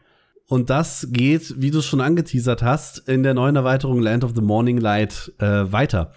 Und 0.48 0.70
das 0.70 1.08
geht, 1.10 1.60
wie 1.60 1.72
du 1.72 1.80
es 1.80 1.86
schon 1.86 2.00
angeteasert 2.00 2.62
hast, 2.62 3.08
in 3.08 3.24
der 3.24 3.34
neuen 3.34 3.56
Erweiterung 3.56 4.00
Land 4.00 4.22
of 4.22 4.32
the 4.36 4.40
Morning 4.40 4.78
Light 4.78 5.32
äh, 5.38 5.72
weiter. 5.72 6.12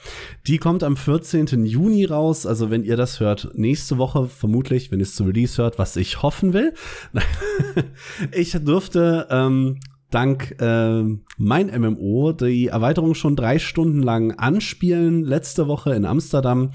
Die 0.46 0.60
kommt 0.60 0.84
am 0.84 0.96
14. 0.98 1.66
Juni 1.66 2.06
raus, 2.06 2.46
also 2.46 2.70
wenn 2.70 2.84
ihr 2.84 2.96
das 2.96 3.20
hört, 3.20 3.50
nächste 3.56 3.98
Woche 3.98 4.28
vermutlich, 4.28 4.92
wenn 4.92 5.00
ihr 5.00 5.04
es 5.04 5.16
zu 5.16 5.24
Release 5.24 5.60
hört, 5.60 5.80
was 5.80 5.96
ich 5.96 6.22
hoffen 6.22 6.54
will. 6.54 6.76
ich 8.32 8.52
durfte 8.52 9.28
ähm, 9.32 9.80
dank 10.12 10.56
äh, 10.62 11.04
mein 11.38 11.82
MMO 11.82 12.32
die 12.34 12.68
Erweiterung 12.68 13.16
schon 13.16 13.36
drei 13.36 13.58
Stunden 13.58 14.04
lang 14.04 14.34
anspielen, 14.34 15.24
letzte 15.24 15.68
Woche 15.68 15.96
in 15.96 16.06
Amsterdam. 16.06 16.72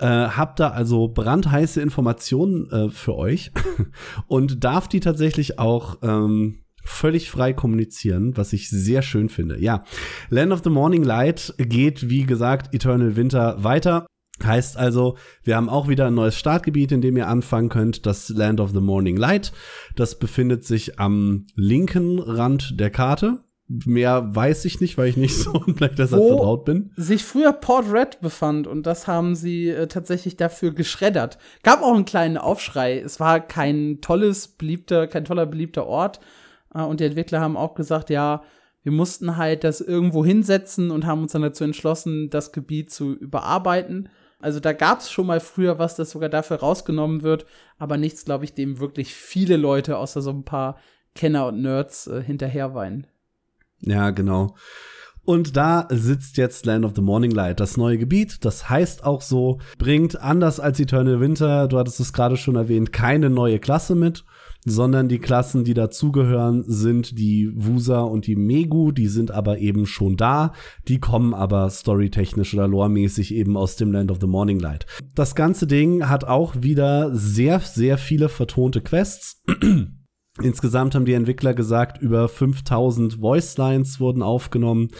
Äh, 0.00 0.06
hab 0.06 0.56
da 0.56 0.68
also 0.68 1.08
brandheiße 1.08 1.80
Informationen 1.80 2.70
äh, 2.70 2.88
für 2.88 3.16
euch 3.16 3.50
und 4.28 4.62
darf 4.62 4.86
die 4.86 5.00
tatsächlich 5.00 5.58
auch 5.58 5.98
ähm, 6.02 6.60
völlig 6.84 7.30
frei 7.30 7.52
kommunizieren, 7.52 8.36
was 8.36 8.52
ich 8.52 8.70
sehr 8.70 9.02
schön 9.02 9.28
finde. 9.28 9.60
Ja, 9.60 9.84
Land 10.30 10.52
of 10.52 10.60
the 10.64 10.70
Morning 10.70 11.02
Light 11.02 11.54
geht, 11.58 12.08
wie 12.08 12.24
gesagt, 12.24 12.74
Eternal 12.74 13.16
Winter 13.16 13.62
weiter. 13.62 14.06
Heißt 14.42 14.76
also, 14.76 15.16
wir 15.42 15.56
haben 15.56 15.68
auch 15.68 15.88
wieder 15.88 16.06
ein 16.06 16.14
neues 16.14 16.38
Startgebiet, 16.38 16.92
in 16.92 17.00
dem 17.00 17.16
ihr 17.16 17.26
anfangen 17.26 17.68
könnt, 17.68 18.06
das 18.06 18.28
Land 18.28 18.60
of 18.60 18.70
the 18.70 18.80
Morning 18.80 19.16
Light. 19.16 19.52
Das 19.96 20.18
befindet 20.18 20.64
sich 20.64 21.00
am 21.00 21.46
linken 21.56 22.20
Rand 22.20 22.78
der 22.78 22.90
Karte. 22.90 23.40
Mehr 23.68 24.34
weiß 24.34 24.64
ich 24.64 24.80
nicht, 24.80 24.96
weil 24.96 25.08
ich 25.08 25.16
nicht 25.16 25.36
so 25.42 25.52
Black 25.66 25.96
Desert 25.96 26.20
Wo 26.20 26.28
vertraut 26.28 26.64
bin. 26.64 26.90
sich 26.96 27.24
früher 27.24 27.52
Port 27.52 27.92
Red 27.92 28.20
befand 28.20 28.66
und 28.66 28.86
das 28.86 29.06
haben 29.06 29.34
sie 29.34 29.68
äh, 29.68 29.86
tatsächlich 29.86 30.36
dafür 30.36 30.72
geschreddert. 30.72 31.38
Gab 31.62 31.82
auch 31.82 31.94
einen 31.94 32.06
kleinen 32.06 32.38
Aufschrei. 32.38 32.98
Es 32.98 33.20
war 33.20 33.40
kein 33.40 34.00
tolles, 34.00 34.48
beliebter, 34.48 35.06
kein 35.06 35.24
toller, 35.24 35.46
beliebter 35.46 35.86
Ort. 35.86 36.20
Äh, 36.74 36.82
und 36.82 37.00
die 37.00 37.04
Entwickler 37.04 37.40
haben 37.40 37.56
auch 37.56 37.74
gesagt, 37.74 38.10
ja, 38.10 38.42
wir 38.82 38.92
mussten 38.92 39.36
halt 39.36 39.64
das 39.64 39.82
irgendwo 39.82 40.24
hinsetzen 40.24 40.90
und 40.90 41.04
haben 41.04 41.22
uns 41.22 41.32
dann 41.32 41.42
dazu 41.42 41.64
entschlossen, 41.64 42.30
das 42.30 42.52
Gebiet 42.52 42.90
zu 42.90 43.12
überarbeiten. 43.12 44.08
Also 44.40 44.60
da 44.60 44.72
gab 44.72 45.00
es 45.00 45.10
schon 45.10 45.26
mal 45.26 45.40
früher 45.40 45.78
was, 45.78 45.96
das 45.96 46.10
sogar 46.10 46.28
dafür 46.28 46.58
rausgenommen 46.58 47.22
wird, 47.22 47.44
aber 47.76 47.96
nichts, 47.96 48.24
glaube 48.24 48.44
ich, 48.44 48.54
dem 48.54 48.78
wirklich 48.78 49.14
viele 49.14 49.56
Leute 49.56 49.98
außer 49.98 50.22
so 50.22 50.30
ein 50.30 50.44
paar 50.44 50.78
Kenner 51.14 51.48
und 51.48 51.60
Nerds 51.60 52.06
äh, 52.06 52.22
hinterherweinen. 52.22 53.06
Ja, 53.82 54.10
genau. 54.10 54.54
Und 55.24 55.56
da 55.56 55.86
sitzt 55.90 56.38
jetzt 56.38 56.64
Land 56.64 56.86
of 56.86 56.92
the 56.94 57.02
Morning 57.02 57.30
Light, 57.30 57.60
das 57.60 57.76
neue 57.76 57.98
Gebiet. 57.98 58.44
Das 58.46 58.70
heißt 58.70 59.04
auch 59.04 59.20
so, 59.20 59.58
bringt 59.76 60.18
anders 60.20 60.58
als 60.58 60.80
Eternal 60.80 61.20
Winter, 61.20 61.68
du 61.68 61.78
hattest 61.78 62.00
es 62.00 62.14
gerade 62.14 62.38
schon 62.38 62.56
erwähnt, 62.56 62.92
keine 62.92 63.28
neue 63.28 63.58
Klasse 63.58 63.94
mit 63.94 64.24
sondern 64.64 65.08
die 65.08 65.18
Klassen, 65.18 65.64
die 65.64 65.74
dazugehören, 65.74 66.64
sind 66.66 67.18
die 67.18 67.50
Wusa 67.54 68.00
und 68.00 68.26
die 68.26 68.36
Megu, 68.36 68.92
die 68.92 69.08
sind 69.08 69.30
aber 69.30 69.58
eben 69.58 69.86
schon 69.86 70.16
da, 70.16 70.52
die 70.88 70.98
kommen 71.00 71.34
aber 71.34 71.70
storytechnisch 71.70 72.54
oder 72.54 72.68
loremäßig 72.68 73.34
eben 73.34 73.56
aus 73.56 73.76
dem 73.76 73.92
Land 73.92 74.10
of 74.10 74.18
the 74.20 74.26
Morning 74.26 74.58
Light. 74.58 74.86
Das 75.14 75.34
ganze 75.34 75.66
Ding 75.66 76.08
hat 76.08 76.24
auch 76.24 76.56
wieder 76.60 77.14
sehr, 77.14 77.60
sehr 77.60 77.98
viele 77.98 78.28
vertonte 78.28 78.80
Quests. 78.80 79.42
Insgesamt 80.42 80.94
haben 80.94 81.04
die 81.04 81.14
Entwickler 81.14 81.52
gesagt, 81.52 82.00
über 82.00 82.28
5000 82.28 83.14
Voice 83.14 83.56
Lines 83.56 83.98
wurden 83.98 84.22
aufgenommen. 84.22 84.90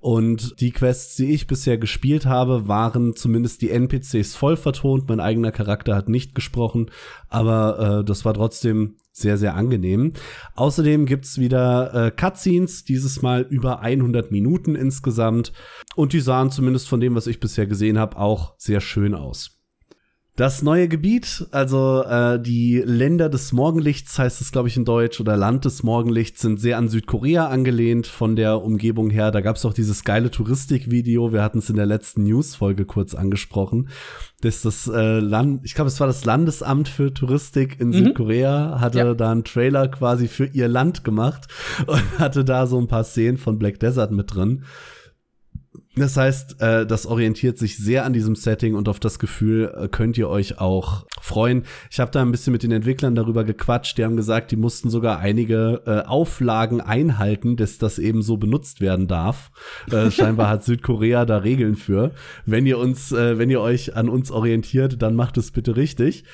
Und 0.00 0.60
die 0.60 0.72
Quests, 0.72 1.16
die 1.16 1.32
ich 1.32 1.46
bisher 1.46 1.78
gespielt 1.78 2.26
habe, 2.26 2.68
waren 2.68 3.14
zumindest 3.14 3.62
die 3.62 3.70
NPCs 3.70 4.34
voll 4.34 4.56
vertont. 4.56 5.08
Mein 5.08 5.20
eigener 5.20 5.52
Charakter 5.52 5.94
hat 5.94 6.08
nicht 6.08 6.34
gesprochen, 6.34 6.90
aber 7.28 8.00
äh, 8.00 8.04
das 8.04 8.24
war 8.24 8.34
trotzdem 8.34 8.96
sehr, 9.12 9.38
sehr 9.38 9.54
angenehm. 9.54 10.12
Außerdem 10.56 11.06
gibt's 11.06 11.38
wieder 11.38 11.94
äh, 11.94 12.10
Cutscenes, 12.10 12.84
dieses 12.84 13.22
Mal 13.22 13.42
über 13.42 13.80
100 13.80 14.30
Minuten 14.30 14.74
insgesamt. 14.74 15.52
Und 15.94 16.12
die 16.12 16.20
sahen 16.20 16.50
zumindest 16.50 16.88
von 16.88 17.00
dem, 17.00 17.14
was 17.14 17.26
ich 17.26 17.40
bisher 17.40 17.66
gesehen 17.66 17.98
habe, 17.98 18.16
auch 18.18 18.54
sehr 18.58 18.80
schön 18.80 19.14
aus. 19.14 19.61
Das 20.34 20.62
neue 20.62 20.88
Gebiet, 20.88 21.46
also 21.50 22.04
äh, 22.04 22.40
die 22.40 22.82
Länder 22.82 23.28
des 23.28 23.52
Morgenlichts 23.52 24.18
heißt 24.18 24.40
es, 24.40 24.50
glaube 24.50 24.68
ich, 24.68 24.78
in 24.78 24.86
Deutsch, 24.86 25.20
oder 25.20 25.36
Land 25.36 25.66
des 25.66 25.82
Morgenlichts, 25.82 26.40
sind 26.40 26.58
sehr 26.58 26.78
an 26.78 26.88
Südkorea 26.88 27.48
angelehnt 27.48 28.06
von 28.06 28.34
der 28.34 28.62
Umgebung 28.62 29.10
her. 29.10 29.30
Da 29.30 29.42
gab 29.42 29.56
es 29.56 29.66
auch 29.66 29.74
dieses 29.74 30.04
geile 30.04 30.30
Touristikvideo, 30.30 31.34
wir 31.34 31.42
hatten 31.42 31.58
es 31.58 31.68
in 31.68 31.76
der 31.76 31.84
letzten 31.84 32.22
News-Folge 32.22 32.86
kurz 32.86 33.14
angesprochen, 33.14 33.90
dass 34.40 34.62
das 34.62 34.88
äh, 34.88 35.18
Land, 35.18 35.66
ich 35.66 35.74
glaube, 35.74 35.88
es 35.88 36.00
war 36.00 36.06
das 36.06 36.24
Landesamt 36.24 36.88
für 36.88 37.12
Touristik 37.12 37.78
in 37.78 37.88
mhm. 37.88 37.92
Südkorea, 37.92 38.80
hatte 38.80 38.98
ja. 38.98 39.12
da 39.12 39.32
einen 39.32 39.44
Trailer 39.44 39.88
quasi 39.88 40.28
für 40.28 40.46
ihr 40.46 40.66
Land 40.66 41.04
gemacht 41.04 41.48
und 41.86 42.02
hatte 42.18 42.42
da 42.42 42.66
so 42.66 42.78
ein 42.78 42.88
paar 42.88 43.04
Szenen 43.04 43.36
von 43.36 43.58
Black 43.58 43.80
Desert 43.80 44.12
mit 44.12 44.34
drin. 44.34 44.64
Das 45.94 46.16
heißt, 46.16 46.62
äh, 46.62 46.86
das 46.86 47.04
orientiert 47.04 47.58
sich 47.58 47.76
sehr 47.76 48.06
an 48.06 48.14
diesem 48.14 48.34
Setting 48.34 48.74
und 48.74 48.88
auf 48.88 48.98
das 48.98 49.18
Gefühl 49.18 49.72
äh, 49.76 49.88
könnt 49.88 50.16
ihr 50.16 50.28
euch 50.30 50.58
auch 50.58 51.04
freuen. 51.20 51.64
Ich 51.90 52.00
habe 52.00 52.10
da 52.10 52.22
ein 52.22 52.30
bisschen 52.30 52.52
mit 52.52 52.62
den 52.62 52.72
Entwicklern 52.72 53.14
darüber 53.14 53.44
gequatscht. 53.44 53.98
Die 53.98 54.04
haben 54.04 54.16
gesagt, 54.16 54.52
die 54.52 54.56
mussten 54.56 54.88
sogar 54.88 55.18
einige 55.18 55.82
äh, 55.84 56.08
Auflagen 56.08 56.80
einhalten, 56.80 57.56
dass 57.56 57.76
das 57.76 57.98
eben 57.98 58.22
so 58.22 58.38
benutzt 58.38 58.80
werden 58.80 59.06
darf. 59.06 59.50
Äh, 59.90 60.10
scheinbar 60.10 60.48
hat 60.48 60.64
Südkorea 60.64 61.26
da 61.26 61.38
Regeln 61.38 61.76
für. 61.76 62.12
Wenn 62.46 62.64
ihr 62.64 62.78
uns, 62.78 63.12
äh, 63.12 63.36
wenn 63.36 63.50
ihr 63.50 63.60
euch 63.60 63.94
an 63.94 64.08
uns 64.08 64.30
orientiert, 64.30 65.02
dann 65.02 65.14
macht 65.14 65.36
es 65.36 65.50
bitte 65.50 65.76
richtig. 65.76 66.24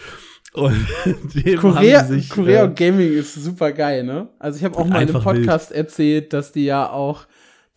Und 0.52 0.86
Korea, 1.60 2.04
sich, 2.04 2.30
Korea 2.30 2.64
äh, 2.64 2.68
Gaming 2.68 3.12
ist 3.12 3.34
super 3.34 3.72
geil, 3.72 4.04
ne? 4.04 4.28
Also 4.38 4.58
ich 4.58 4.64
habe 4.64 4.78
auch 4.78 4.86
mal 4.86 5.02
in 5.02 5.08
einem 5.08 5.22
Podcast 5.22 5.70
wild. 5.70 5.78
erzählt, 5.78 6.32
dass 6.32 6.52
die 6.52 6.64
ja 6.64 6.88
auch 6.90 7.26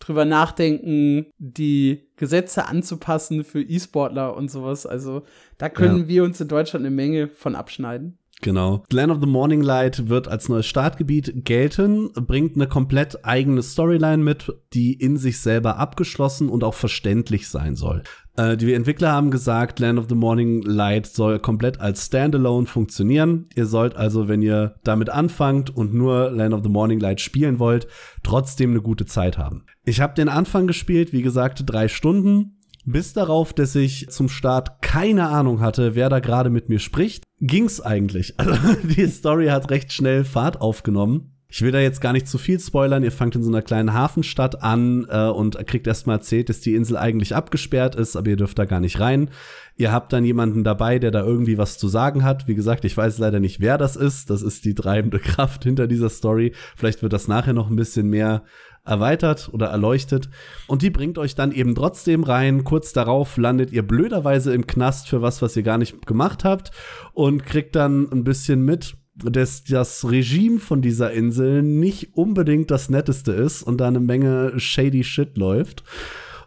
drüber 0.06 0.24
nachdenken, 0.24 1.26
die 1.38 2.08
Gesetze 2.16 2.66
anzupassen 2.66 3.44
für 3.44 3.62
E-Sportler 3.62 4.36
und 4.36 4.50
sowas. 4.50 4.86
Also 4.86 5.22
da 5.58 5.68
können 5.68 6.02
ja. 6.02 6.08
wir 6.08 6.24
uns 6.24 6.40
in 6.40 6.48
Deutschland 6.48 6.84
eine 6.84 6.94
Menge 6.94 7.28
von 7.28 7.54
abschneiden. 7.54 8.18
Genau. 8.42 8.82
Land 8.90 9.12
of 9.12 9.18
the 9.20 9.26
Morning 9.26 9.62
Light 9.62 10.08
wird 10.08 10.26
als 10.26 10.48
neues 10.48 10.66
Startgebiet 10.66 11.44
gelten, 11.44 12.12
bringt 12.12 12.56
eine 12.56 12.66
komplett 12.66 13.24
eigene 13.24 13.62
Storyline 13.62 14.22
mit, 14.22 14.52
die 14.72 14.94
in 14.94 15.16
sich 15.16 15.40
selber 15.40 15.78
abgeschlossen 15.78 16.48
und 16.48 16.64
auch 16.64 16.74
verständlich 16.74 17.48
sein 17.48 17.76
soll. 17.76 18.02
Äh, 18.36 18.56
die 18.56 18.72
Entwickler 18.72 19.12
haben 19.12 19.30
gesagt, 19.30 19.78
Land 19.78 19.98
of 19.98 20.06
the 20.08 20.14
Morning 20.14 20.62
Light 20.62 21.06
soll 21.06 21.38
komplett 21.38 21.80
als 21.80 22.06
Standalone 22.06 22.66
funktionieren. 22.66 23.46
Ihr 23.54 23.66
sollt 23.66 23.96
also, 23.96 24.28
wenn 24.28 24.42
ihr 24.42 24.76
damit 24.84 25.10
anfangt 25.10 25.74
und 25.74 25.94
nur 25.94 26.30
Land 26.30 26.54
of 26.54 26.62
the 26.62 26.70
Morning 26.70 27.00
Light 27.00 27.20
spielen 27.20 27.58
wollt, 27.58 27.86
trotzdem 28.22 28.70
eine 28.70 28.80
gute 28.80 29.06
Zeit 29.06 29.38
haben. 29.38 29.64
Ich 29.84 30.00
habe 30.00 30.14
den 30.14 30.28
Anfang 30.28 30.66
gespielt, 30.66 31.12
wie 31.12 31.22
gesagt, 31.22 31.64
drei 31.66 31.88
Stunden. 31.88 32.58
Bis 32.84 33.12
darauf, 33.12 33.52
dass 33.52 33.76
ich 33.76 34.08
zum 34.10 34.28
Start 34.28 34.82
keine 34.82 35.28
Ahnung 35.28 35.60
hatte, 35.60 35.94
wer 35.94 36.08
da 36.08 36.18
gerade 36.18 36.50
mit 36.50 36.68
mir 36.68 36.80
spricht, 36.80 37.24
ging's 37.38 37.80
eigentlich. 37.80 38.34
Also 38.38 38.56
die 38.82 39.06
Story 39.06 39.46
hat 39.46 39.70
recht 39.70 39.92
schnell 39.92 40.24
Fahrt 40.24 40.60
aufgenommen. 40.60 41.31
Ich 41.54 41.60
will 41.60 41.70
da 41.70 41.80
jetzt 41.80 42.00
gar 42.00 42.14
nicht 42.14 42.26
zu 42.28 42.38
viel 42.38 42.58
spoilern. 42.58 43.04
Ihr 43.04 43.12
fangt 43.12 43.36
in 43.36 43.42
so 43.42 43.50
einer 43.50 43.60
kleinen 43.60 43.92
Hafenstadt 43.92 44.62
an 44.62 45.06
äh, 45.10 45.26
und 45.26 45.58
kriegt 45.66 45.86
erstmal 45.86 46.16
erzählt, 46.16 46.48
dass 46.48 46.60
die 46.60 46.74
Insel 46.74 46.96
eigentlich 46.96 47.36
abgesperrt 47.36 47.94
ist, 47.94 48.16
aber 48.16 48.30
ihr 48.30 48.36
dürft 48.38 48.58
da 48.58 48.64
gar 48.64 48.80
nicht 48.80 49.00
rein. 49.00 49.28
Ihr 49.76 49.92
habt 49.92 50.14
dann 50.14 50.24
jemanden 50.24 50.64
dabei, 50.64 50.98
der 50.98 51.10
da 51.10 51.22
irgendwie 51.22 51.58
was 51.58 51.76
zu 51.76 51.88
sagen 51.88 52.24
hat. 52.24 52.48
Wie 52.48 52.54
gesagt, 52.54 52.86
ich 52.86 52.96
weiß 52.96 53.18
leider 53.18 53.38
nicht, 53.38 53.60
wer 53.60 53.76
das 53.76 53.96
ist. 53.96 54.30
Das 54.30 54.40
ist 54.40 54.64
die 54.64 54.74
treibende 54.74 55.18
Kraft 55.20 55.64
hinter 55.64 55.86
dieser 55.86 56.08
Story. 56.08 56.54
Vielleicht 56.74 57.02
wird 57.02 57.12
das 57.12 57.28
nachher 57.28 57.52
noch 57.52 57.68
ein 57.68 57.76
bisschen 57.76 58.08
mehr 58.08 58.44
erweitert 58.82 59.50
oder 59.52 59.66
erleuchtet. 59.66 60.30
Und 60.68 60.80
die 60.80 60.90
bringt 60.90 61.18
euch 61.18 61.34
dann 61.34 61.52
eben 61.52 61.74
trotzdem 61.74 62.24
rein. 62.24 62.64
Kurz 62.64 62.94
darauf 62.94 63.36
landet 63.36 63.72
ihr 63.72 63.86
blöderweise 63.86 64.54
im 64.54 64.66
Knast 64.66 65.06
für 65.06 65.20
was, 65.20 65.42
was 65.42 65.54
ihr 65.54 65.64
gar 65.64 65.76
nicht 65.76 66.06
gemacht 66.06 66.44
habt 66.44 66.70
und 67.12 67.44
kriegt 67.44 67.76
dann 67.76 68.10
ein 68.10 68.24
bisschen 68.24 68.62
mit, 68.62 68.96
dass 69.14 69.64
das 69.64 70.08
Regime 70.10 70.58
von 70.58 70.80
dieser 70.80 71.12
Insel 71.12 71.62
nicht 71.62 72.14
unbedingt 72.14 72.70
das 72.70 72.88
netteste 72.88 73.32
ist 73.32 73.62
und 73.62 73.78
da 73.80 73.88
eine 73.88 74.00
Menge 74.00 74.58
shady 74.58 75.04
Shit 75.04 75.36
läuft. 75.36 75.84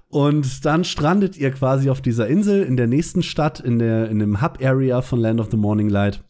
Und 0.08 0.66
dann 0.66 0.84
strandet 0.84 1.38
ihr 1.38 1.52
quasi 1.52 1.90
auf 1.90 2.02
dieser 2.02 2.28
Insel 2.28 2.64
in 2.64 2.78
der 2.78 2.88
nächsten 2.88 3.22
Stadt, 3.22 3.60
in, 3.60 3.80
der, 3.80 4.10
in 4.10 4.20
dem 4.20 4.42
Hub-Area 4.42 5.02
von 5.02 5.20
Land 5.20 5.40
of 5.40 5.50
the 5.52 5.58
Morning 5.58 5.90
Light 5.90 6.24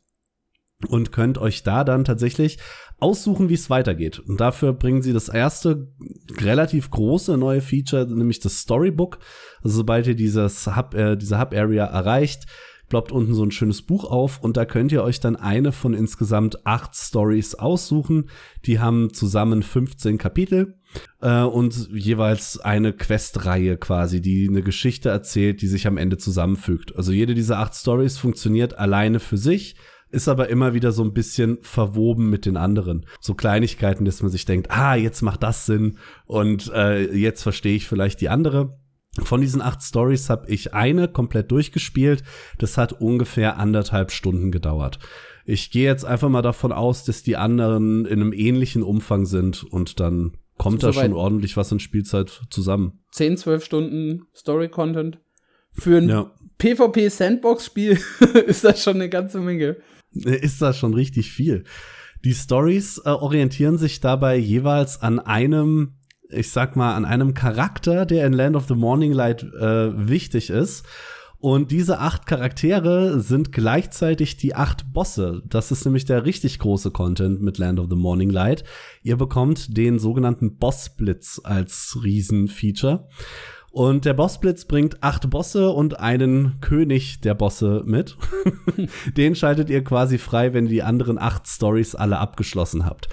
und 0.88 1.12
könnt 1.12 1.38
euch 1.38 1.64
da 1.64 1.84
dann 1.84 2.04
tatsächlich 2.04 2.58
aussuchen, 3.00 3.50
wie 3.50 3.54
es 3.54 3.70
weitergeht. 3.70 4.20
Und 4.20 4.40
dafür 4.40 4.74
bringen 4.74 5.02
sie 5.02 5.14
das 5.14 5.30
erste 5.30 5.92
relativ 6.40 6.90
große 6.90 7.38
neue 7.38 7.62
Feature, 7.62 8.08
nämlich 8.08 8.40
das 8.40 8.60
Storybook. 8.60 9.20
Also 9.62 9.78
sobald 9.78 10.08
ihr 10.08 10.16
dieses 10.16 10.68
Hub, 10.76 10.94
äh, 10.94 11.16
diese 11.16 11.40
Hub-Area 11.40 11.86
erreicht, 11.86 12.46
ploppt 12.90 13.12
unten 13.12 13.34
so 13.34 13.44
ein 13.44 13.52
schönes 13.52 13.82
Buch 13.82 14.06
auf 14.06 14.40
und 14.42 14.58
da 14.58 14.66
könnt 14.66 14.92
ihr 14.92 15.04
euch 15.04 15.20
dann 15.20 15.36
eine 15.36 15.72
von 15.72 15.94
insgesamt 15.94 16.66
acht 16.66 16.96
Stories 16.96 17.56
aussuchen. 17.56 18.30
Die 18.66 18.80
haben 18.80 19.14
zusammen 19.14 19.64
15 19.64 20.18
Kapitel 20.18 20.76
äh, 21.22 21.42
und 21.42 21.90
jeweils 21.94 22.60
eine 22.60 22.94
Questreihe 22.94 23.78
quasi, 23.78 24.22
die 24.22 24.48
eine 24.50 24.62
Geschichte 24.62 25.10
erzählt, 25.10 25.62
die 25.62 25.68
sich 25.68 25.88
am 25.88 25.98
Ende 25.98 26.18
zusammenfügt. 26.18 26.96
Also 26.96 27.12
jede 27.12 27.34
dieser 27.34 27.60
acht 27.60 27.76
Stories 27.76 28.18
funktioniert 28.18 28.78
alleine 28.78 29.20
für 29.20 29.38
sich 29.38 29.76
ist 30.12 30.30
aber 30.30 30.48
immer 30.50 30.74
wieder 30.74 30.94
so 30.94 31.04
ein 31.04 31.14
bisschen 31.14 31.58
verwoben 31.62 32.30
mit 32.30 32.46
den 32.46 32.56
anderen. 32.56 33.06
So 33.20 33.34
Kleinigkeiten, 33.34 34.06
dass 34.06 34.22
man 34.22 34.32
sich 34.32 34.46
denkt, 34.46 34.72
ah, 34.72 34.96
jetzt 34.96 35.22
macht 35.22 35.44
das 35.44 35.66
Sinn 35.66 35.98
und 36.26 36.72
äh, 36.74 37.14
jetzt 37.14 37.44
verstehe 37.44 37.76
ich 37.76 37.88
vielleicht 37.88 38.22
die 38.22 38.30
andere. 38.30 38.78
Von 39.24 39.42
diesen 39.42 39.62
acht 39.62 39.82
Stories 39.82 40.30
habe 40.30 40.50
ich 40.50 40.74
eine 40.74 41.08
komplett 41.08 41.52
durchgespielt. 41.52 42.24
Das 42.58 42.78
hat 42.78 42.94
ungefähr 42.94 43.58
anderthalb 43.58 44.12
Stunden 44.12 44.52
gedauert. 44.52 45.00
Ich 45.46 45.72
gehe 45.72 45.86
jetzt 45.86 46.06
einfach 46.06 46.30
mal 46.30 46.42
davon 46.42 46.72
aus, 46.72 47.04
dass 47.04 47.24
die 47.24 47.38
anderen 47.38 48.06
in 48.06 48.22
einem 48.22 48.34
ähnlichen 48.34 48.84
Umfang 48.84 49.26
sind 49.26 49.64
und 49.64 50.00
dann 50.00 50.38
kommt 50.58 50.84
da 50.84 50.92
schon 50.92 51.14
ordentlich 51.14 51.56
was 51.56 51.72
in 51.72 51.80
Spielzeit 51.80 52.42
zusammen. 52.50 53.00
10, 53.12 53.38
12 53.38 53.64
Stunden 53.64 54.28
Story-Content. 54.36 55.20
Für 55.72 55.98
ein 55.98 56.10
ja. 56.10 56.32
PvP-Sandbox-Spiel 56.58 58.00
ist 58.48 58.64
das 58.64 58.82
schon 58.82 58.96
eine 58.96 59.10
ganze 59.10 59.40
Menge. 59.40 59.78
Ist 60.14 60.62
das 60.62 60.78
schon 60.78 60.94
richtig 60.94 61.32
viel. 61.32 61.66
Die 62.24 62.34
Stories 62.34 63.02
äh, 63.06 63.10
orientieren 63.10 63.78
sich 63.78 64.00
dabei 64.00 64.38
jeweils 64.38 65.02
an 65.02 65.20
einem, 65.20 65.96
ich 66.30 66.52
sag 66.52 66.76
mal, 66.76 66.96
an 66.96 67.06
einem 67.06 67.34
Charakter, 67.34 68.06
der 68.06 68.26
in 68.26 68.34
Land 68.34 68.56
of 68.56 68.68
the 68.68 68.76
Morning 68.76 69.12
Light 69.12 69.44
äh, 69.44 70.08
wichtig 70.08 70.50
ist. 70.50 70.86
Und 71.38 71.70
diese 71.70 72.00
acht 72.00 72.26
Charaktere 72.26 73.20
sind 73.20 73.52
gleichzeitig 73.52 74.38
die 74.38 74.56
acht 74.56 74.94
Bosse. 74.94 75.44
Das 75.46 75.72
ist 75.72 75.86
nämlich 75.86 76.06
der 76.06 76.26
richtig 76.26 76.58
große 76.60 76.92
Content 76.92 77.42
mit 77.42 77.58
Land 77.60 77.80
of 77.80 77.88
the 77.90 77.96
Morning 77.96 78.32
Light. 78.32 78.64
Ihr 79.04 79.18
bekommt 79.18 79.78
den 79.78 80.00
sogenannten 80.00 80.58
Boss-Blitz 80.58 81.42
als 81.44 82.00
Riesenfeature. 82.04 83.08
Und 83.76 84.06
der 84.06 84.14
Bossblitz 84.14 84.64
bringt 84.64 85.04
acht 85.04 85.30
Bosse 85.30 85.70
und 85.70 86.00
einen 86.00 86.62
König 86.62 87.20
der 87.20 87.34
Bosse 87.34 87.84
mit. 87.86 88.16
Den 89.18 89.36
schaltet 89.36 89.70
ihr 89.70 89.84
quasi 89.84 90.18
frei, 90.18 90.54
wenn 90.54 90.68
ihr 90.68 90.72
die 90.72 90.84
anderen 90.84 91.18
acht 91.18 91.46
Stories 91.46 91.94
alle 91.94 92.18
abgeschlossen 92.18 92.86
habt. 92.86 93.10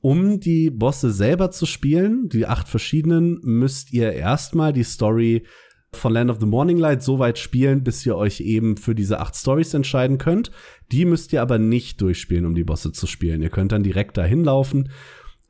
Um 0.00 0.40
die 0.40 0.70
Bosse 0.70 1.10
selber 1.10 1.50
zu 1.50 1.66
spielen, 1.66 2.28
die 2.28 2.46
acht 2.46 2.68
verschiedenen, 2.68 3.40
müsst 3.42 3.92
ihr 3.92 4.12
erstmal 4.12 4.72
die 4.72 4.84
Story 4.84 5.44
von 5.92 6.12
Land 6.12 6.30
of 6.30 6.38
the 6.40 6.46
Morning 6.46 6.78
Light 6.78 7.02
so 7.02 7.18
weit 7.18 7.38
spielen, 7.38 7.82
bis 7.82 8.04
ihr 8.04 8.16
euch 8.16 8.40
eben 8.40 8.76
für 8.76 8.94
diese 8.94 9.20
acht 9.20 9.34
Stories 9.34 9.74
entscheiden 9.74 10.18
könnt. 10.18 10.50
Die 10.92 11.04
müsst 11.04 11.32
ihr 11.32 11.42
aber 11.42 11.58
nicht 11.58 12.00
durchspielen, 12.00 12.44
um 12.46 12.54
die 12.54 12.64
Bosse 12.64 12.92
zu 12.92 13.06
spielen. 13.06 13.42
Ihr 13.42 13.50
könnt 13.50 13.72
dann 13.72 13.82
direkt 13.82 14.16
dahin 14.16 14.44
laufen 14.44 14.90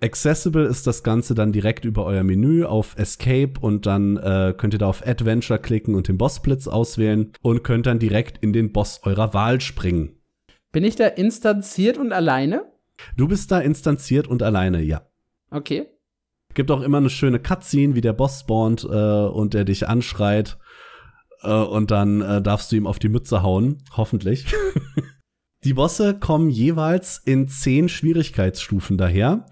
Accessible 0.01 0.65
ist 0.65 0.87
das 0.87 1.03
Ganze 1.03 1.35
dann 1.35 1.51
direkt 1.51 1.85
über 1.85 2.05
euer 2.05 2.23
Menü 2.23 2.65
auf 2.65 2.97
Escape 2.97 3.55
und 3.61 3.85
dann 3.85 4.17
äh, 4.17 4.55
könnt 4.57 4.75
ihr 4.75 4.79
da 4.79 4.87
auf 4.87 5.05
Adventure 5.05 5.59
klicken 5.59 5.97
und 5.97 6.07
den 6.07 6.19
Bossblitz 6.19 6.69
auswählen 6.69 7.33
und 7.43 7.65
könnt 7.65 7.87
dann 7.87 7.99
direkt 7.99 8.39
in 8.39 8.53
den 8.53 8.73
Boss 8.73 9.01
eurer 9.03 9.35
Wahl 9.35 9.61
springen. 9.61 10.21
Bin 10.71 10.85
ich 10.85 10.95
da 10.95 11.07
instanziert 11.07 11.99
und 11.99 12.13
alleine? 12.13 12.65
Du 13.17 13.29
bist 13.29 13.51
da 13.51 13.61
instanziert 13.61 14.27
und 14.27 14.43
alleine, 14.43 14.83
ja. 14.83 15.03
Okay. 15.51 15.87
Gibt 16.55 16.71
auch 16.71 16.83
immer 16.83 16.99
eine 16.99 17.11
schöne 17.11 17.39
Cutscene, 17.39 17.95
wie 17.95 18.01
der 18.01 18.13
Boss 18.13 18.41
spawnt 18.41 18.85
äh, 18.85 18.87
und 18.87 19.55
der 19.55 19.65
dich 19.65 19.89
anschreit. 19.89 20.59
Äh, 21.43 21.53
und 21.53 21.91
dann 21.91 22.21
äh, 22.21 22.43
darfst 22.43 22.73
du 22.73 22.77
ihm 22.77 22.87
auf 22.87 22.99
die 22.99 23.09
Mütze 23.09 23.43
hauen, 23.43 23.83
hoffentlich. 23.97 24.47
die 25.65 25.75
Bosse 25.75 26.19
kommen 26.19 26.51
jeweils 26.51 27.21
in 27.25 27.49
zehn 27.49 27.89
Schwierigkeitsstufen 27.89 28.97
daher. 28.97 29.47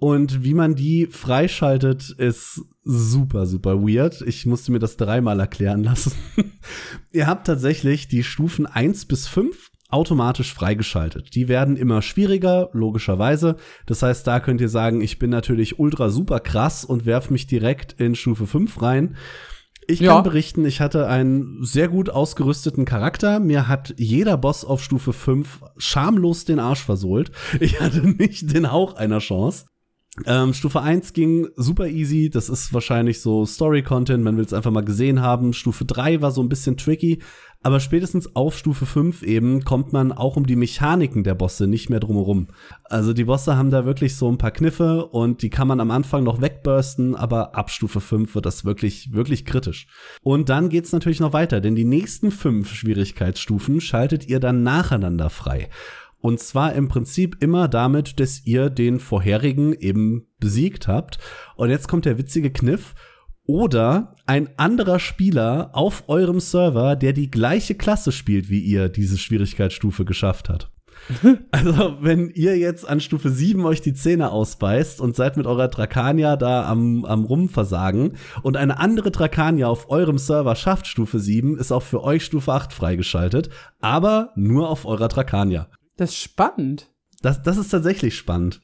Und 0.00 0.44
wie 0.44 0.54
man 0.54 0.76
die 0.76 1.06
freischaltet, 1.06 2.10
ist 2.10 2.62
super, 2.84 3.46
super 3.46 3.82
weird. 3.82 4.22
Ich 4.22 4.46
musste 4.46 4.70
mir 4.70 4.78
das 4.78 4.96
dreimal 4.96 5.40
erklären 5.40 5.82
lassen. 5.82 6.12
Ihr 7.12 7.26
habt 7.26 7.48
tatsächlich 7.48 8.06
die 8.06 8.22
Stufen 8.22 8.66
eins 8.66 9.06
bis 9.06 9.26
fünf 9.26 9.67
automatisch 9.88 10.52
freigeschaltet. 10.52 11.34
Die 11.34 11.48
werden 11.48 11.76
immer 11.76 12.02
schwieriger, 12.02 12.68
logischerweise. 12.72 13.56
Das 13.86 14.02
heißt, 14.02 14.26
da 14.26 14.40
könnt 14.40 14.60
ihr 14.60 14.68
sagen, 14.68 15.00
ich 15.00 15.18
bin 15.18 15.30
natürlich 15.30 15.78
ultra 15.78 16.10
super 16.10 16.40
krass 16.40 16.84
und 16.84 17.06
werf 17.06 17.30
mich 17.30 17.46
direkt 17.46 17.94
in 17.94 18.14
Stufe 18.14 18.46
5 18.46 18.82
rein. 18.82 19.16
Ich 19.90 20.00
ja. 20.00 20.14
kann 20.14 20.24
berichten, 20.24 20.66
ich 20.66 20.82
hatte 20.82 21.06
einen 21.06 21.64
sehr 21.64 21.88
gut 21.88 22.10
ausgerüsteten 22.10 22.84
Charakter. 22.84 23.40
Mir 23.40 23.68
hat 23.68 23.94
jeder 23.96 24.36
Boss 24.36 24.66
auf 24.66 24.82
Stufe 24.84 25.14
5 25.14 25.62
schamlos 25.78 26.44
den 26.44 26.58
Arsch 26.58 26.84
versohlt. 26.84 27.32
Ich 27.60 27.80
hatte 27.80 28.06
nicht 28.06 28.54
den 28.54 28.70
Hauch 28.70 28.94
einer 28.94 29.20
Chance. 29.20 29.64
Ähm, 30.26 30.52
Stufe 30.52 30.80
1 30.80 31.12
ging 31.12 31.48
super 31.56 31.88
easy. 31.88 32.30
Das 32.30 32.48
ist 32.48 32.72
wahrscheinlich 32.72 33.20
so 33.20 33.46
Story-Content. 33.46 34.22
Man 34.22 34.36
will 34.36 34.44
es 34.44 34.52
einfach 34.52 34.70
mal 34.70 34.84
gesehen 34.84 35.22
haben. 35.22 35.52
Stufe 35.52 35.84
3 35.84 36.20
war 36.20 36.30
so 36.30 36.42
ein 36.42 36.48
bisschen 36.48 36.76
tricky. 36.76 37.20
Aber 37.60 37.80
spätestens 37.80 38.36
auf 38.36 38.56
Stufe 38.56 38.86
5 38.86 39.24
eben 39.24 39.64
kommt 39.64 39.92
man 39.92 40.12
auch 40.12 40.36
um 40.36 40.46
die 40.46 40.54
Mechaniken 40.54 41.24
der 41.24 41.34
Bosse 41.34 41.66
nicht 41.66 41.90
mehr 41.90 41.98
drumherum. 41.98 42.48
Also 42.84 43.12
die 43.12 43.24
Bosse 43.24 43.56
haben 43.56 43.70
da 43.70 43.84
wirklich 43.84 44.14
so 44.14 44.30
ein 44.30 44.38
paar 44.38 44.52
Kniffe 44.52 45.06
und 45.06 45.42
die 45.42 45.50
kann 45.50 45.66
man 45.66 45.80
am 45.80 45.90
Anfang 45.90 46.22
noch 46.22 46.40
wegbursten, 46.40 47.16
aber 47.16 47.56
ab 47.56 47.70
Stufe 47.70 48.00
5 48.00 48.36
wird 48.36 48.46
das 48.46 48.64
wirklich, 48.64 49.12
wirklich 49.12 49.44
kritisch. 49.44 49.88
Und 50.22 50.48
dann 50.50 50.68
geht's 50.68 50.92
natürlich 50.92 51.18
noch 51.18 51.32
weiter, 51.32 51.60
denn 51.60 51.74
die 51.74 51.84
nächsten 51.84 52.30
fünf 52.30 52.72
Schwierigkeitsstufen 52.72 53.80
schaltet 53.80 54.28
ihr 54.28 54.38
dann 54.38 54.62
nacheinander 54.62 55.28
frei. 55.28 55.68
Und 56.20 56.40
zwar 56.40 56.74
im 56.74 56.88
Prinzip 56.88 57.36
immer 57.40 57.68
damit, 57.68 58.18
dass 58.20 58.44
ihr 58.44 58.70
den 58.70 58.98
vorherigen 58.98 59.72
eben 59.72 60.26
besiegt 60.40 60.88
habt. 60.88 61.18
Und 61.56 61.70
jetzt 61.70 61.88
kommt 61.88 62.04
der 62.04 62.18
witzige 62.18 62.50
Kniff. 62.50 62.94
Oder 63.44 64.14
ein 64.26 64.50
anderer 64.58 64.98
Spieler 64.98 65.70
auf 65.72 66.04
eurem 66.08 66.38
Server, 66.38 66.96
der 66.96 67.14
die 67.14 67.30
gleiche 67.30 67.74
Klasse 67.74 68.12
spielt 68.12 68.50
wie 68.50 68.60
ihr, 68.60 68.90
diese 68.90 69.16
Schwierigkeitsstufe 69.16 70.04
geschafft 70.04 70.50
hat. 70.50 70.70
Also, 71.50 71.96
wenn 72.00 72.30
ihr 72.30 72.58
jetzt 72.58 72.88
an 72.88 73.00
Stufe 73.00 73.30
7 73.30 73.64
euch 73.64 73.80
die 73.80 73.94
Zähne 73.94 74.30
ausbeißt 74.30 75.00
und 75.00 75.16
seid 75.16 75.36
mit 75.36 75.46
eurer 75.46 75.68
Drakania 75.68 76.36
da 76.36 76.68
am, 76.68 77.04
am 77.04 77.24
Rumversagen 77.24 78.16
und 78.42 78.56
eine 78.56 78.78
andere 78.78 79.10
Drakania 79.10 79.68
auf 79.68 79.90
eurem 79.90 80.18
Server 80.18 80.54
schafft 80.54 80.86
Stufe 80.86 81.18
7, 81.18 81.56
ist 81.58 81.72
auch 81.72 81.82
für 81.82 82.02
euch 82.02 82.24
Stufe 82.24 82.52
8 82.52 82.72
freigeschaltet, 82.72 83.50
aber 83.80 84.32
nur 84.36 84.68
auf 84.68 84.84
eurer 84.84 85.08
Drakania. 85.08 85.68
Das 85.98 86.10
ist 86.10 86.16
spannend. 86.16 86.90
Das, 87.20 87.42
das 87.42 87.58
ist 87.58 87.68
tatsächlich 87.68 88.16
spannend. 88.16 88.62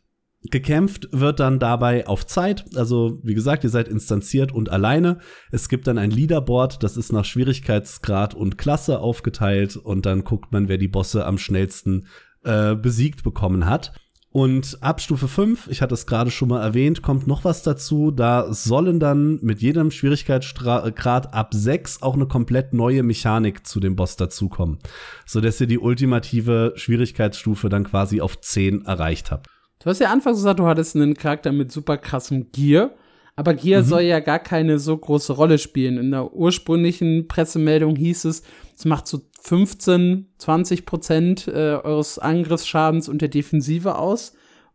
Gekämpft 0.50 1.08
wird 1.10 1.40
dann 1.40 1.58
dabei 1.58 2.06
auf 2.06 2.26
Zeit. 2.26 2.64
Also, 2.76 3.18
wie 3.22 3.34
gesagt, 3.34 3.64
ihr 3.64 3.70
seid 3.70 3.88
instanziert 3.88 4.52
und 4.52 4.70
alleine. 4.70 5.18
Es 5.50 5.68
gibt 5.68 5.86
dann 5.86 5.98
ein 5.98 6.10
Leaderboard, 6.10 6.82
das 6.82 6.96
ist 6.96 7.12
nach 7.12 7.24
Schwierigkeitsgrad 7.24 8.34
und 8.34 8.56
Klasse 8.56 9.00
aufgeteilt. 9.00 9.76
Und 9.76 10.06
dann 10.06 10.22
guckt 10.22 10.52
man, 10.52 10.68
wer 10.68 10.78
die 10.78 10.88
Bosse 10.88 11.26
am 11.26 11.38
schnellsten 11.38 12.06
äh, 12.44 12.76
besiegt 12.76 13.24
bekommen 13.24 13.66
hat. 13.66 13.92
Und 14.36 14.78
ab 14.80 15.00
Stufe 15.00 15.28
5, 15.28 15.68
ich 15.68 15.80
hatte 15.80 15.94
es 15.94 16.08
gerade 16.08 16.32
schon 16.32 16.48
mal 16.48 16.60
erwähnt, 16.60 17.02
kommt 17.02 17.28
noch 17.28 17.44
was 17.44 17.62
dazu. 17.62 18.10
Da 18.10 18.52
sollen 18.52 18.98
dann 18.98 19.38
mit 19.42 19.60
jedem 19.60 19.92
Schwierigkeitsgrad 19.92 21.32
ab 21.32 21.54
6 21.54 22.02
auch 22.02 22.14
eine 22.14 22.26
komplett 22.26 22.72
neue 22.72 23.04
Mechanik 23.04 23.64
zu 23.64 23.78
dem 23.78 23.94
Boss 23.94 24.16
dazukommen. 24.16 24.80
Sodass 25.24 25.60
ihr 25.60 25.68
die 25.68 25.78
ultimative 25.78 26.72
Schwierigkeitsstufe 26.74 27.68
dann 27.68 27.84
quasi 27.84 28.20
auf 28.20 28.40
10 28.40 28.86
erreicht 28.86 29.30
habt. 29.30 29.46
Du 29.78 29.86
hast 29.88 30.00
ja 30.00 30.10
anfangs 30.10 30.38
gesagt, 30.38 30.58
du 30.58 30.66
hattest 30.66 30.96
einen 30.96 31.14
Charakter 31.14 31.52
mit 31.52 31.70
super 31.70 31.96
krassem 31.96 32.50
Gear. 32.50 32.90
Aber 33.36 33.54
Gear 33.54 33.82
mhm. 33.82 33.86
soll 33.86 34.02
ja 34.02 34.18
gar 34.18 34.40
keine 34.40 34.80
so 34.80 34.96
große 34.98 35.32
Rolle 35.32 35.58
spielen. 35.58 35.96
In 35.96 36.10
der 36.10 36.32
ursprünglichen 36.32 37.28
Pressemeldung 37.28 37.94
hieß 37.94 38.24
es, 38.24 38.42
es 38.76 38.84
macht 38.84 39.06
so 39.06 39.20
15, 39.44 40.32
20 40.38 40.86
Prozent 40.86 41.48
äh, 41.48 41.76
eures 41.76 42.18
Angriffsschadens 42.18 43.08
und 43.08 43.20
der 43.20 43.28
Defensive 43.28 43.98
aus. 43.98 44.34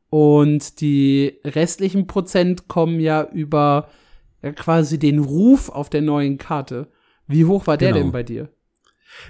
Und 0.09 0.81
die 0.81 1.39
restlichen 1.43 2.07
Prozent 2.07 2.67
kommen 2.67 2.99
ja 2.99 3.23
über 3.23 3.89
ja, 4.41 4.51
quasi 4.51 4.99
den 4.99 5.19
Ruf 5.19 5.69
auf 5.69 5.89
der 5.89 6.01
neuen 6.01 6.37
Karte. 6.37 6.87
Wie 7.27 7.45
hoch 7.45 7.67
war 7.67 7.77
der 7.77 7.89
genau. 7.89 8.03
denn 8.03 8.11
bei 8.11 8.23
dir? 8.23 8.49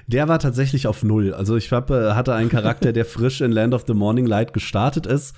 Der 0.07 0.27
war 0.27 0.39
tatsächlich 0.39 0.87
auf 0.87 1.03
null. 1.03 1.33
Also 1.33 1.55
ich 1.55 1.71
hab, 1.71 1.89
äh, 1.89 2.11
hatte 2.11 2.33
einen 2.33 2.49
Charakter, 2.49 2.91
der 2.91 3.05
frisch 3.05 3.39
in 3.39 3.51
Land 3.51 3.73
of 3.73 3.85
the 3.87 3.93
Morning 3.93 4.25
Light 4.25 4.53
gestartet 4.53 5.05
ist 5.05 5.35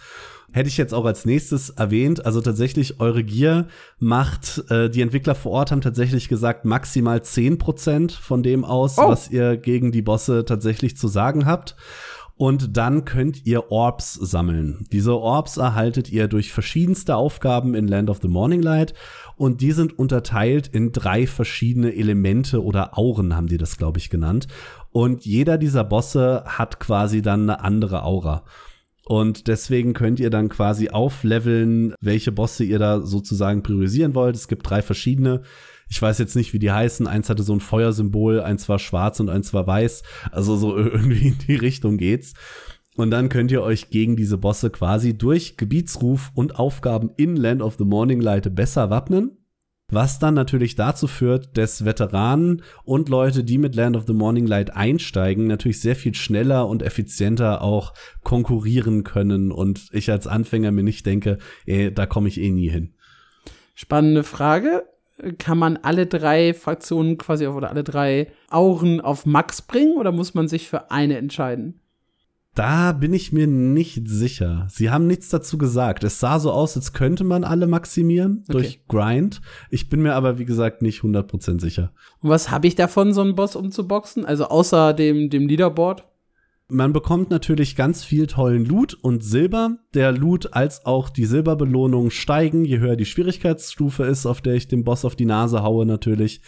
hätte 0.51 0.69
ich 0.69 0.77
jetzt 0.77 0.93
auch 0.93 1.05
als 1.05 1.25
nächstes 1.25 1.69
erwähnt. 1.69 2.25
Also 2.25 2.41
tatsächlich, 2.41 2.99
eure 2.99 3.23
Gier 3.23 3.67
macht, 3.99 4.63
äh, 4.69 4.89
die 4.89 5.01
Entwickler 5.01 5.35
vor 5.35 5.51
Ort 5.51 5.71
haben 5.71 5.81
tatsächlich 5.81 6.27
gesagt, 6.27 6.65
maximal 6.65 7.19
10% 7.19 8.11
von 8.11 8.43
dem 8.43 8.65
aus, 8.65 8.97
oh. 8.97 9.07
was 9.07 9.29
ihr 9.29 9.57
gegen 9.57 9.91
die 9.91 10.01
Bosse 10.01 10.45
tatsächlich 10.45 10.97
zu 10.97 11.07
sagen 11.07 11.45
habt. 11.45 11.75
Und 12.41 12.75
dann 12.75 13.05
könnt 13.05 13.45
ihr 13.45 13.71
Orbs 13.71 14.15
sammeln. 14.15 14.87
Diese 14.91 15.15
Orbs 15.15 15.57
erhaltet 15.57 16.11
ihr 16.11 16.27
durch 16.27 16.51
verschiedenste 16.51 17.15
Aufgaben 17.15 17.75
in 17.75 17.87
Land 17.87 18.09
of 18.09 18.17
the 18.23 18.27
Morning 18.27 18.63
Light. 18.63 18.95
Und 19.35 19.61
die 19.61 19.73
sind 19.73 19.99
unterteilt 19.99 20.67
in 20.67 20.91
drei 20.91 21.27
verschiedene 21.27 21.93
Elemente 21.93 22.63
oder 22.63 22.97
Auren, 22.97 23.35
haben 23.35 23.45
die 23.45 23.59
das, 23.59 23.77
glaube 23.77 23.99
ich, 23.99 24.09
genannt. 24.09 24.47
Und 24.91 25.23
jeder 25.23 25.59
dieser 25.59 25.83
Bosse 25.83 26.43
hat 26.47 26.79
quasi 26.79 27.21
dann 27.21 27.41
eine 27.41 27.63
andere 27.63 28.03
Aura. 28.03 28.43
Und 29.11 29.49
deswegen 29.49 29.91
könnt 29.91 30.21
ihr 30.21 30.29
dann 30.29 30.47
quasi 30.47 30.87
aufleveln, 30.87 31.93
welche 31.99 32.31
Bosse 32.31 32.63
ihr 32.63 32.79
da 32.79 33.01
sozusagen 33.01 33.61
priorisieren 33.61 34.15
wollt. 34.15 34.37
Es 34.37 34.47
gibt 34.47 34.69
drei 34.69 34.81
verschiedene. 34.81 35.41
Ich 35.89 36.01
weiß 36.01 36.17
jetzt 36.17 36.37
nicht, 36.37 36.53
wie 36.53 36.59
die 36.59 36.71
heißen. 36.71 37.07
Eins 37.07 37.29
hatte 37.29 37.43
so 37.43 37.51
ein 37.51 37.59
Feuersymbol, 37.59 38.39
eins 38.39 38.69
war 38.69 38.79
schwarz 38.79 39.19
und 39.19 39.27
eins 39.27 39.53
war 39.53 39.67
weiß. 39.67 40.03
Also 40.31 40.55
so 40.55 40.77
irgendwie 40.77 41.27
in 41.27 41.37
die 41.45 41.55
Richtung 41.55 41.97
geht's. 41.97 42.35
Und 42.95 43.11
dann 43.11 43.27
könnt 43.27 43.51
ihr 43.51 43.63
euch 43.63 43.89
gegen 43.89 44.15
diese 44.15 44.37
Bosse 44.37 44.69
quasi 44.69 45.17
durch 45.17 45.57
Gebietsruf 45.57 46.31
und 46.33 46.57
Aufgaben 46.57 47.11
in 47.17 47.35
Land 47.35 47.61
of 47.61 47.75
the 47.77 47.83
Morning 47.83 48.21
Light 48.21 48.55
besser 48.55 48.89
wappnen. 48.91 49.40
Was 49.91 50.19
dann 50.19 50.33
natürlich 50.33 50.75
dazu 50.75 51.07
führt, 51.07 51.57
dass 51.57 51.85
Veteranen 51.85 52.63
und 52.83 53.09
Leute, 53.09 53.43
die 53.43 53.57
mit 53.57 53.75
Land 53.75 53.95
of 53.95 54.05
the 54.07 54.13
Morning 54.13 54.47
Light 54.47 54.75
einsteigen, 54.75 55.47
natürlich 55.47 55.81
sehr 55.81 55.95
viel 55.95 56.15
schneller 56.15 56.67
und 56.67 56.81
effizienter 56.81 57.61
auch 57.61 57.93
konkurrieren 58.23 59.03
können 59.03 59.51
und 59.51 59.89
ich 59.91 60.09
als 60.09 60.27
Anfänger 60.27 60.71
mir 60.71 60.83
nicht 60.83 61.05
denke, 61.05 61.37
ey, 61.65 61.93
da 61.93 62.05
komme 62.05 62.27
ich 62.27 62.39
eh 62.39 62.49
nie 62.49 62.69
hin. 62.69 62.93
Spannende 63.75 64.23
Frage. 64.23 64.83
Kann 65.37 65.59
man 65.59 65.77
alle 65.77 66.07
drei 66.07 66.53
Fraktionen 66.55 67.17
quasi 67.17 67.45
auf, 67.45 67.55
oder 67.55 67.69
alle 67.69 67.83
drei 67.83 68.31
Auren 68.49 69.01
auf 69.01 69.27
Max 69.27 69.61
bringen 69.61 69.97
oder 69.97 70.11
muss 70.11 70.33
man 70.33 70.47
sich 70.47 70.67
für 70.67 70.89
eine 70.89 71.17
entscheiden? 71.17 71.80
Da 72.53 72.91
bin 72.91 73.13
ich 73.13 73.31
mir 73.31 73.47
nicht 73.47 74.09
sicher. 74.09 74.67
Sie 74.69 74.89
haben 74.89 75.07
nichts 75.07 75.29
dazu 75.29 75.57
gesagt. 75.57 76.03
Es 76.03 76.19
sah 76.19 76.37
so 76.37 76.51
aus, 76.51 76.75
als 76.75 76.91
könnte 76.91 77.23
man 77.23 77.45
alle 77.45 77.65
maximieren 77.65 78.43
okay. 78.43 78.51
durch 78.51 78.87
Grind. 78.87 79.41
Ich 79.69 79.87
bin 79.87 80.01
mir 80.01 80.15
aber, 80.15 80.37
wie 80.37 80.45
gesagt, 80.45 80.81
nicht 80.81 81.01
100% 81.01 81.61
sicher. 81.61 81.93
Und 82.21 82.29
was 82.29 82.51
habe 82.51 82.67
ich 82.67 82.75
davon, 82.75 83.13
so 83.13 83.21
einen 83.21 83.35
Boss 83.35 83.55
umzuboxen? 83.55 84.25
Also 84.25 84.45
außer 84.45 84.93
dem, 84.93 85.29
dem 85.29 85.47
Leaderboard? 85.47 86.05
Man 86.73 86.93
bekommt 86.93 87.29
natürlich 87.29 87.75
ganz 87.75 88.05
viel 88.05 88.27
tollen 88.27 88.63
Loot 88.63 88.93
und 88.93 89.25
Silber. 89.25 89.79
Der 89.93 90.13
Loot 90.13 90.53
als 90.53 90.85
auch 90.85 91.09
die 91.09 91.25
Silberbelohnung 91.25 92.11
steigen, 92.11 92.63
je 92.63 92.79
höher 92.79 92.95
die 92.95 93.05
Schwierigkeitsstufe 93.05 94.05
ist, 94.05 94.25
auf 94.25 94.39
der 94.39 94.53
ich 94.53 94.69
dem 94.69 94.85
Boss 94.85 95.03
auf 95.03 95.17
die 95.17 95.25
Nase 95.25 95.63
haue 95.63 95.85
natürlich. 95.85 96.39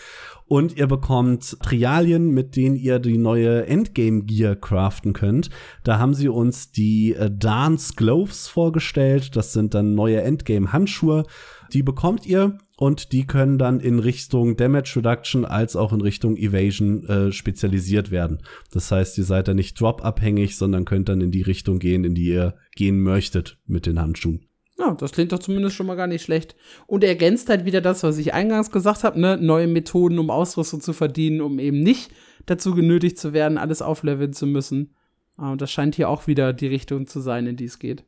Und 0.48 0.78
ihr 0.78 0.88
bekommt 0.88 1.58
Trialien, 1.62 2.30
mit 2.30 2.56
denen 2.56 2.78
ihr 2.78 3.00
die 3.00 3.18
neue 3.18 3.66
Endgame-Gear 3.66 4.56
craften 4.56 5.12
könnt. 5.12 5.50
Da 5.84 6.00
haben 6.00 6.14
sie 6.14 6.30
uns 6.30 6.72
die 6.72 7.16
äh, 7.16 7.30
Dance 7.30 7.96
Gloves 7.98 8.48
vorgestellt. 8.48 9.36
Das 9.36 9.52
sind 9.52 9.74
dann 9.74 9.94
neue 9.94 10.22
Endgame-Handschuhe. 10.22 11.26
Die 11.74 11.84
bekommt 11.84 12.26
ihr 12.26 12.60
und 12.84 13.14
die 13.14 13.26
können 13.26 13.58
dann 13.58 13.80
in 13.80 14.00
Richtung 14.00 14.58
Damage 14.58 14.96
Reduction 14.98 15.46
als 15.46 15.78
auch 15.78 15.94
in 15.94 16.02
Richtung 16.02 16.36
Evasion 16.36 17.08
äh, 17.08 17.32
spezialisiert 17.32 18.12
werden. 18.12 18.40
Das 18.72 18.92
heißt, 18.92 19.18
ihr 19.18 19.24
seid 19.24 19.48
da 19.48 19.54
nicht 19.54 19.80
drop-abhängig, 19.80 20.58
sondern 20.58 20.84
könnt 20.84 21.08
dann 21.08 21.22
in 21.22 21.32
die 21.32 21.44
Richtung 21.44 21.80
gehen, 21.80 22.04
in 22.04 22.14
die 22.14 22.26
ihr 22.26 22.56
gehen 22.76 23.00
möchtet 23.00 23.58
mit 23.66 23.86
den 23.86 24.02
Handschuhen. 24.02 24.50
Ja, 24.78 24.96
das 24.96 25.14
klingt 25.14 25.32
doch 25.32 25.40
zumindest 25.40 25.78
schon 25.78 25.86
mal 25.86 25.96
gar 25.96 26.08
nicht 26.08 26.24
schlecht. 26.24 26.58
Und 26.86 27.06
er 27.06 27.12
ergänzt 27.12 27.48
halt 27.48 27.64
wieder 27.64 27.80
das, 27.80 28.04
was 28.04 28.18
ich 28.18 28.34
eingangs 28.34 28.70
gesagt 28.70 29.06
habe, 29.06 29.18
ne? 29.18 29.38
Neue 29.38 29.68
Methoden, 29.68 30.20
um 30.20 30.30
Ausrüstung 30.30 30.82
zu 30.82 30.92
verdienen, 30.92 31.40
um 31.40 31.60
eben 31.60 31.80
nicht 31.80 32.12
dazu 32.48 32.76
genötigt 32.76 33.18
zu 33.18 33.32
werden, 33.32 33.58
alles 33.58 33.82
aufleveln 33.82 34.34
zu 34.34 34.46
müssen. 34.46 34.94
Und 35.38 35.62
das 35.62 35.72
scheint 35.72 35.96
hier 35.96 36.10
auch 36.10 36.28
wieder 36.28 36.52
die 36.52 36.68
Richtung 36.68 37.08
zu 37.08 37.22
sein, 37.22 37.48
in 37.48 37.56
die 37.56 37.64
es 37.64 37.80
geht. 37.80 38.04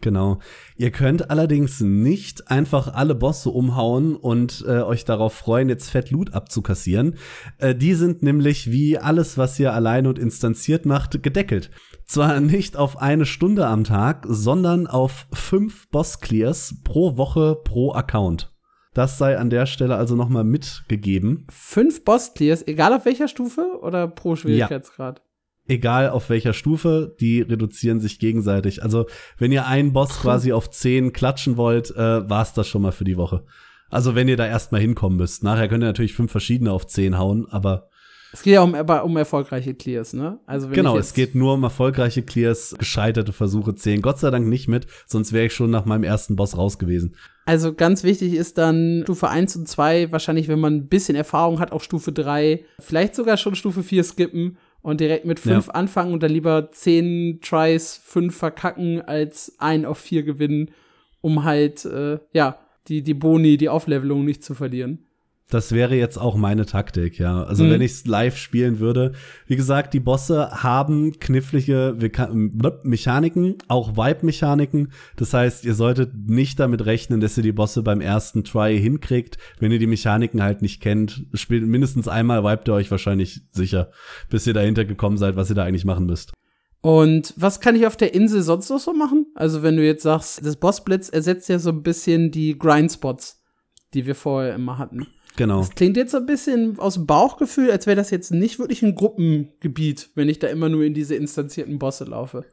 Genau. 0.00 0.38
Ihr 0.76 0.90
könnt 0.90 1.30
allerdings 1.30 1.80
nicht 1.80 2.50
einfach 2.50 2.92
alle 2.94 3.14
Bosse 3.14 3.48
umhauen 3.48 4.16
und 4.16 4.64
äh, 4.66 4.82
euch 4.82 5.04
darauf 5.04 5.32
freuen, 5.32 5.68
jetzt 5.68 5.90
fett 5.90 6.10
Loot 6.10 6.34
abzukassieren. 6.34 7.16
Äh, 7.58 7.74
die 7.74 7.94
sind 7.94 8.22
nämlich 8.22 8.70
wie 8.70 8.98
alles, 8.98 9.38
was 9.38 9.58
ihr 9.58 9.72
allein 9.72 10.06
und 10.06 10.18
instanziert 10.18 10.84
macht, 10.84 11.22
gedeckelt. 11.22 11.70
Zwar 12.04 12.40
nicht 12.40 12.76
auf 12.76 13.00
eine 13.00 13.24
Stunde 13.24 13.66
am 13.66 13.84
Tag, 13.84 14.26
sondern 14.28 14.86
auf 14.86 15.26
fünf 15.32 15.88
Boss-Clears 15.88 16.82
pro 16.84 17.16
Woche 17.16 17.56
pro 17.64 17.92
Account. 17.92 18.52
Das 18.92 19.16
sei 19.16 19.38
an 19.38 19.48
der 19.48 19.66
Stelle 19.66 19.96
also 19.96 20.16
nochmal 20.16 20.44
mitgegeben. 20.44 21.46
Fünf 21.50 22.04
Boss-Clears, 22.04 22.66
egal 22.66 22.92
auf 22.92 23.06
welcher 23.06 23.26
Stufe 23.26 23.78
oder 23.80 24.06
pro 24.06 24.36
Schwierigkeitsgrad? 24.36 25.18
Ja 25.18 25.33
egal 25.68 26.10
auf 26.10 26.30
welcher 26.30 26.52
Stufe, 26.52 27.14
die 27.20 27.42
reduzieren 27.42 28.00
sich 28.00 28.18
gegenseitig. 28.18 28.82
Also, 28.82 29.06
wenn 29.38 29.52
ihr 29.52 29.66
einen 29.66 29.92
Boss 29.92 30.20
quasi 30.20 30.52
auf 30.52 30.70
10 30.70 31.12
klatschen 31.12 31.56
wollt, 31.56 31.90
äh, 31.90 32.28
war's 32.28 32.54
das 32.54 32.68
schon 32.68 32.82
mal 32.82 32.92
für 32.92 33.04
die 33.04 33.16
Woche. 33.16 33.44
Also, 33.90 34.14
wenn 34.14 34.28
ihr 34.28 34.36
da 34.36 34.46
erstmal 34.46 34.80
hinkommen 34.80 35.18
müsst. 35.18 35.42
Nachher 35.42 35.68
könnt 35.68 35.84
ihr 35.84 35.88
natürlich 35.88 36.14
fünf 36.14 36.30
verschiedene 36.30 36.72
auf 36.72 36.86
10 36.86 37.18
hauen, 37.18 37.46
aber 37.50 37.88
es 38.34 38.42
geht 38.42 38.54
ja 38.54 38.62
um, 38.62 38.74
um 38.74 39.16
erfolgreiche 39.16 39.74
Clears, 39.74 40.12
ne? 40.12 40.40
Also 40.44 40.68
genau, 40.68 40.98
es 40.98 41.14
geht 41.14 41.36
nur 41.36 41.54
um 41.54 41.62
erfolgreiche 41.62 42.22
Clears, 42.22 42.74
gescheiterte 42.76 43.32
Versuche 43.32 43.76
zählen. 43.76 44.02
Gott 44.02 44.18
sei 44.18 44.28
Dank 44.32 44.48
nicht 44.48 44.66
mit, 44.66 44.88
sonst 45.06 45.32
wäre 45.32 45.46
ich 45.46 45.52
schon 45.52 45.70
nach 45.70 45.84
meinem 45.84 46.02
ersten 46.02 46.34
Boss 46.34 46.58
raus 46.58 46.80
gewesen. 46.80 47.14
Also 47.46 47.72
ganz 47.72 48.02
wichtig 48.02 48.34
ist 48.34 48.58
dann 48.58 49.02
Stufe 49.04 49.28
1 49.28 49.54
und 49.54 49.68
2, 49.68 50.10
wahrscheinlich, 50.10 50.48
wenn 50.48 50.58
man 50.58 50.74
ein 50.74 50.88
bisschen 50.88 51.14
Erfahrung 51.14 51.60
hat, 51.60 51.70
auch 51.70 51.80
Stufe 51.80 52.10
3, 52.10 52.64
vielleicht 52.80 53.14
sogar 53.14 53.36
schon 53.36 53.54
Stufe 53.54 53.84
4 53.84 54.02
skippen 54.02 54.58
und 54.84 55.00
direkt 55.00 55.24
mit 55.24 55.40
fünf 55.40 55.68
ja. 55.68 55.72
anfangen 55.72 56.12
und 56.12 56.22
dann 56.22 56.30
lieber 56.30 56.70
zehn 56.70 57.40
Tries, 57.40 57.96
fünf 58.04 58.36
verkacken, 58.36 59.00
als 59.00 59.56
ein 59.58 59.86
auf 59.86 59.96
vier 59.96 60.22
gewinnen, 60.24 60.72
um 61.22 61.44
halt, 61.44 61.86
äh, 61.86 62.18
ja, 62.34 62.58
die, 62.88 63.00
die 63.02 63.14
Boni, 63.14 63.56
die 63.56 63.70
Auflevelung 63.70 64.26
nicht 64.26 64.44
zu 64.44 64.54
verlieren. 64.54 65.06
Das 65.54 65.70
wäre 65.70 65.94
jetzt 65.94 66.16
auch 66.16 66.34
meine 66.34 66.66
Taktik, 66.66 67.20
ja. 67.20 67.44
Also 67.44 67.62
mhm. 67.62 67.70
wenn 67.70 67.80
ich 67.80 67.92
es 67.92 68.06
live 68.08 68.36
spielen 68.36 68.80
würde. 68.80 69.12
Wie 69.46 69.54
gesagt, 69.54 69.94
die 69.94 70.00
Bosse 70.00 70.50
haben 70.64 71.20
knifflige 71.20 71.96
Mechaniken, 72.82 73.58
auch 73.68 73.96
Vibe-Mechaniken. 73.96 74.90
Das 75.14 75.32
heißt, 75.32 75.64
ihr 75.64 75.74
solltet 75.74 76.10
nicht 76.28 76.58
damit 76.58 76.84
rechnen, 76.86 77.20
dass 77.20 77.36
ihr 77.36 77.44
die 77.44 77.52
Bosse 77.52 77.84
beim 77.84 78.00
ersten 78.00 78.42
Try 78.42 78.80
hinkriegt. 78.80 79.38
Wenn 79.60 79.70
ihr 79.70 79.78
die 79.78 79.86
Mechaniken 79.86 80.42
halt 80.42 80.60
nicht 80.60 80.82
kennt, 80.82 81.24
spielt 81.34 81.64
mindestens 81.64 82.08
einmal 82.08 82.42
vibet 82.42 82.66
ihr 82.66 82.74
euch 82.74 82.90
wahrscheinlich 82.90 83.42
sicher, 83.52 83.92
bis 84.30 84.48
ihr 84.48 84.54
dahinter 84.54 84.84
gekommen 84.84 85.18
seid, 85.18 85.36
was 85.36 85.50
ihr 85.50 85.54
da 85.54 85.62
eigentlich 85.62 85.84
machen 85.84 86.06
müsst. 86.06 86.32
Und 86.80 87.32
was 87.36 87.60
kann 87.60 87.76
ich 87.76 87.86
auf 87.86 87.96
der 87.96 88.12
Insel 88.12 88.42
sonst 88.42 88.70
noch 88.70 88.80
so 88.80 88.92
machen? 88.92 89.26
Also 89.36 89.62
wenn 89.62 89.76
du 89.76 89.86
jetzt 89.86 90.02
sagst, 90.02 90.44
das 90.44 90.56
Bossblitz 90.56 91.10
ersetzt 91.10 91.48
ja 91.48 91.60
so 91.60 91.70
ein 91.70 91.84
bisschen 91.84 92.32
die 92.32 92.58
Grindspots, 92.58 93.40
die 93.94 94.04
wir 94.04 94.16
vorher 94.16 94.56
immer 94.56 94.78
hatten. 94.78 95.06
Genau. 95.36 95.60
Das 95.60 95.70
klingt 95.74 95.96
jetzt 95.96 96.12
so 96.12 96.18
ein 96.18 96.26
bisschen 96.26 96.78
aus 96.78 96.94
dem 96.94 97.06
Bauchgefühl, 97.06 97.70
als 97.70 97.86
wäre 97.86 97.96
das 97.96 98.10
jetzt 98.10 98.30
nicht 98.30 98.58
wirklich 98.58 98.82
ein 98.82 98.94
Gruppengebiet, 98.94 100.10
wenn 100.14 100.28
ich 100.28 100.38
da 100.38 100.46
immer 100.46 100.68
nur 100.68 100.84
in 100.84 100.94
diese 100.94 101.14
instanzierten 101.14 101.78
Bosse 101.78 102.04
laufe. 102.04 102.44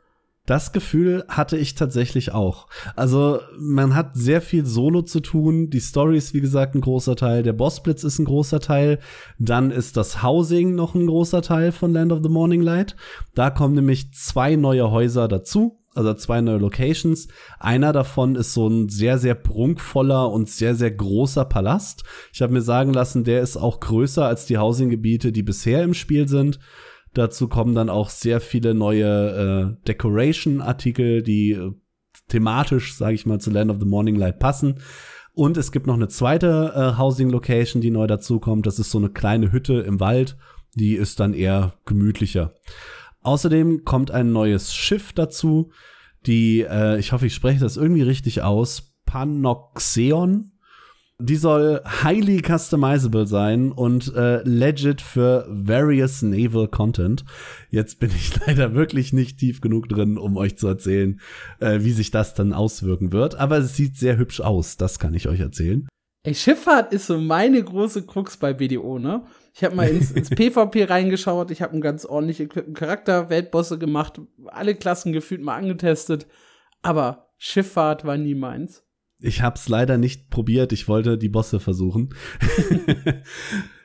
Das 0.47 0.71
Gefühl 0.71 1.23
hatte 1.27 1.55
ich 1.55 1.75
tatsächlich 1.75 2.31
auch. 2.31 2.67
Also, 2.95 3.39
man 3.59 3.95
hat 3.95 4.15
sehr 4.15 4.41
viel 4.41 4.65
Solo 4.65 5.03
zu 5.03 5.19
tun. 5.19 5.69
Die 5.69 5.79
Story 5.79 6.17
ist, 6.17 6.33
wie 6.33 6.41
gesagt, 6.41 6.73
ein 6.73 6.81
großer 6.81 7.15
Teil. 7.15 7.43
Der 7.43 7.53
Bossblitz 7.53 8.03
ist 8.03 8.17
ein 8.17 8.25
großer 8.25 8.59
Teil. 8.59 8.97
Dann 9.37 9.69
ist 9.69 9.97
das 9.97 10.23
Housing 10.23 10.73
noch 10.73 10.95
ein 10.95 11.05
großer 11.05 11.43
Teil 11.43 11.71
von 11.71 11.93
Land 11.93 12.11
of 12.11 12.21
the 12.23 12.29
Morning 12.29 12.61
Light. 12.61 12.95
Da 13.35 13.51
kommen 13.51 13.75
nämlich 13.75 14.13
zwei 14.13 14.55
neue 14.55 14.89
Häuser 14.89 15.27
dazu 15.27 15.80
also 15.93 16.13
zwei 16.13 16.41
neue 16.41 16.57
Locations. 16.57 17.27
Einer 17.59 17.91
davon 17.91 18.35
ist 18.35 18.53
so 18.53 18.67
ein 18.67 18.89
sehr, 18.89 19.17
sehr 19.17 19.35
prunkvoller 19.35 20.31
und 20.31 20.49
sehr, 20.49 20.75
sehr 20.75 20.91
großer 20.91 21.45
Palast. 21.45 22.03
Ich 22.33 22.41
habe 22.41 22.53
mir 22.53 22.61
sagen 22.61 22.93
lassen, 22.93 23.23
der 23.23 23.41
ist 23.41 23.57
auch 23.57 23.79
größer 23.79 24.25
als 24.25 24.45
die 24.45 24.57
Housing-Gebiete, 24.57 25.31
die 25.31 25.43
bisher 25.43 25.83
im 25.83 25.93
Spiel 25.93 26.27
sind. 26.27 26.59
Dazu 27.13 27.49
kommen 27.49 27.75
dann 27.75 27.89
auch 27.89 28.09
sehr 28.09 28.39
viele 28.39 28.73
neue 28.73 29.75
äh, 29.81 29.85
Decoration-Artikel, 29.87 31.23
die 31.23 31.51
äh, 31.51 31.71
thematisch, 32.29 32.95
sage 32.95 33.15
ich 33.15 33.25
mal, 33.25 33.39
zu 33.41 33.51
Land 33.51 33.69
of 33.69 33.79
the 33.79 33.85
Morning 33.85 34.15
Light 34.15 34.39
passen. 34.39 34.79
Und 35.33 35.57
es 35.57 35.73
gibt 35.73 35.87
noch 35.87 35.95
eine 35.95 36.07
zweite 36.07 36.73
äh, 36.73 36.97
Housing-Location, 36.97 37.81
die 37.81 37.91
neu 37.91 38.07
dazukommt. 38.07 38.65
Das 38.65 38.79
ist 38.79 38.91
so 38.91 38.97
eine 38.97 39.09
kleine 39.09 39.51
Hütte 39.51 39.73
im 39.81 39.99
Wald. 39.99 40.37
Die 40.75 40.95
ist 40.95 41.19
dann 41.19 41.33
eher 41.33 41.73
gemütlicher. 41.85 42.53
Außerdem 43.21 43.85
kommt 43.85 44.11
ein 44.11 44.31
neues 44.31 44.73
Schiff 44.73 45.13
dazu, 45.13 45.71
die, 46.25 46.61
äh, 46.61 46.99
ich 46.99 47.11
hoffe, 47.11 47.25
ich 47.25 47.33
spreche 47.33 47.59
das 47.59 47.77
irgendwie 47.77 48.03
richtig 48.03 48.41
aus, 48.41 48.93
Panoxeon. 49.05 50.51
Die 51.19 51.35
soll 51.35 51.81
highly 51.85 52.41
customizable 52.41 53.27
sein 53.27 53.71
und 53.71 54.11
äh, 54.15 54.41
legit 54.43 55.01
für 55.01 55.45
various 55.49 56.23
naval 56.23 56.67
content. 56.67 57.23
Jetzt 57.69 57.99
bin 57.99 58.09
ich 58.09 58.33
leider 58.47 58.73
wirklich 58.73 59.13
nicht 59.13 59.37
tief 59.37 59.61
genug 59.61 59.87
drin, 59.87 60.17
um 60.17 60.35
euch 60.35 60.57
zu 60.57 60.67
erzählen, 60.67 61.19
äh, 61.59 61.79
wie 61.81 61.91
sich 61.91 62.09
das 62.09 62.33
dann 62.33 62.53
auswirken 62.53 63.11
wird. 63.11 63.35
Aber 63.35 63.59
es 63.59 63.75
sieht 63.75 63.97
sehr 63.97 64.17
hübsch 64.17 64.41
aus, 64.41 64.77
das 64.77 64.97
kann 64.97 65.13
ich 65.13 65.27
euch 65.27 65.39
erzählen. 65.39 65.87
Ey, 66.23 66.33
Schifffahrt 66.35 66.93
ist 66.93 67.07
so 67.07 67.19
meine 67.19 67.63
große 67.63 68.05
Krux 68.05 68.37
bei 68.37 68.53
BDO, 68.53 68.99
ne? 68.99 69.23
Ich 69.53 69.63
habe 69.63 69.75
mal 69.75 69.87
ins, 69.87 70.11
ins 70.11 70.29
PvP 70.35 70.85
reingeschaut, 70.85 71.51
ich 71.51 71.61
habe 71.61 71.73
einen 71.73 71.81
ganz 71.81 72.05
ordentlich 72.05 72.39
equipten 72.39 72.73
Charakter, 72.73 73.29
Weltbosse 73.29 73.77
gemacht, 73.77 74.21
alle 74.47 74.75
Klassen 74.75 75.13
gefühlt 75.13 75.41
mal 75.41 75.57
angetestet, 75.57 76.27
aber 76.81 77.31
Schifffahrt 77.37 78.05
war 78.05 78.17
nie 78.17 78.35
meins. 78.35 78.83
Ich 79.19 79.41
hab's 79.41 79.69
leider 79.69 79.97
nicht 79.97 80.29
probiert, 80.29 80.71
ich 80.71 80.87
wollte 80.87 81.17
die 81.17 81.29
Bosse 81.29 81.59
versuchen. 81.59 82.13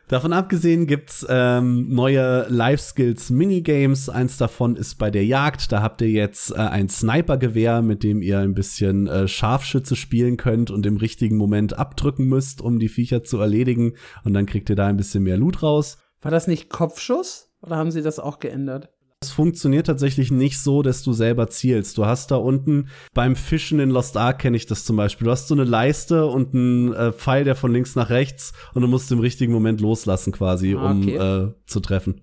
Davon 0.08 0.32
abgesehen 0.32 0.86
gibt's 0.86 1.26
ähm, 1.28 1.88
neue 1.88 2.46
Life 2.48 2.80
Skills 2.80 3.30
Minigames. 3.30 4.08
Eins 4.08 4.36
davon 4.36 4.76
ist 4.76 4.94
bei 4.96 5.10
der 5.10 5.24
Jagd. 5.26 5.72
Da 5.72 5.82
habt 5.82 6.00
ihr 6.00 6.10
jetzt 6.10 6.52
äh, 6.52 6.58
ein 6.58 6.88
Snipergewehr, 6.88 7.82
mit 7.82 8.04
dem 8.04 8.22
ihr 8.22 8.38
ein 8.38 8.54
bisschen 8.54 9.08
äh, 9.08 9.26
Scharfschütze 9.26 9.96
spielen 9.96 10.36
könnt 10.36 10.70
und 10.70 10.86
im 10.86 10.96
richtigen 10.96 11.36
Moment 11.36 11.76
abdrücken 11.76 12.26
müsst, 12.26 12.60
um 12.60 12.78
die 12.78 12.88
Viecher 12.88 13.24
zu 13.24 13.40
erledigen. 13.40 13.94
Und 14.22 14.34
dann 14.34 14.46
kriegt 14.46 14.70
ihr 14.70 14.76
da 14.76 14.86
ein 14.86 14.96
bisschen 14.96 15.24
mehr 15.24 15.38
Loot 15.38 15.64
raus. 15.64 15.98
War 16.22 16.30
das 16.30 16.46
nicht 16.46 16.70
Kopfschuss 16.70 17.52
oder 17.60 17.76
haben 17.76 17.90
sie 17.90 18.02
das 18.02 18.20
auch 18.20 18.38
geändert? 18.38 18.95
Es 19.26 19.32
funktioniert 19.32 19.88
tatsächlich 19.88 20.30
nicht 20.30 20.60
so, 20.60 20.82
dass 20.82 21.02
du 21.02 21.12
selber 21.12 21.48
zielst. 21.48 21.98
Du 21.98 22.06
hast 22.06 22.30
da 22.30 22.36
unten 22.36 22.88
beim 23.12 23.34
Fischen 23.34 23.80
in 23.80 23.90
Lost 23.90 24.16
Ark 24.16 24.38
kenne 24.38 24.56
ich 24.56 24.66
das 24.66 24.84
zum 24.84 24.96
Beispiel. 24.96 25.24
Du 25.24 25.32
hast 25.32 25.48
so 25.48 25.54
eine 25.54 25.64
Leiste 25.64 26.26
und 26.26 26.54
einen 26.54 26.92
äh, 26.92 27.12
Pfeil, 27.12 27.42
der 27.42 27.56
von 27.56 27.72
links 27.72 27.96
nach 27.96 28.10
rechts 28.10 28.52
und 28.72 28.82
du 28.82 28.88
musst 28.88 29.10
im 29.10 29.18
richtigen 29.18 29.52
Moment 29.52 29.80
loslassen 29.80 30.32
quasi, 30.32 30.76
ah, 30.76 30.92
okay. 30.92 31.18
um 31.18 31.48
äh, 31.48 31.52
zu 31.66 31.80
treffen. 31.80 32.22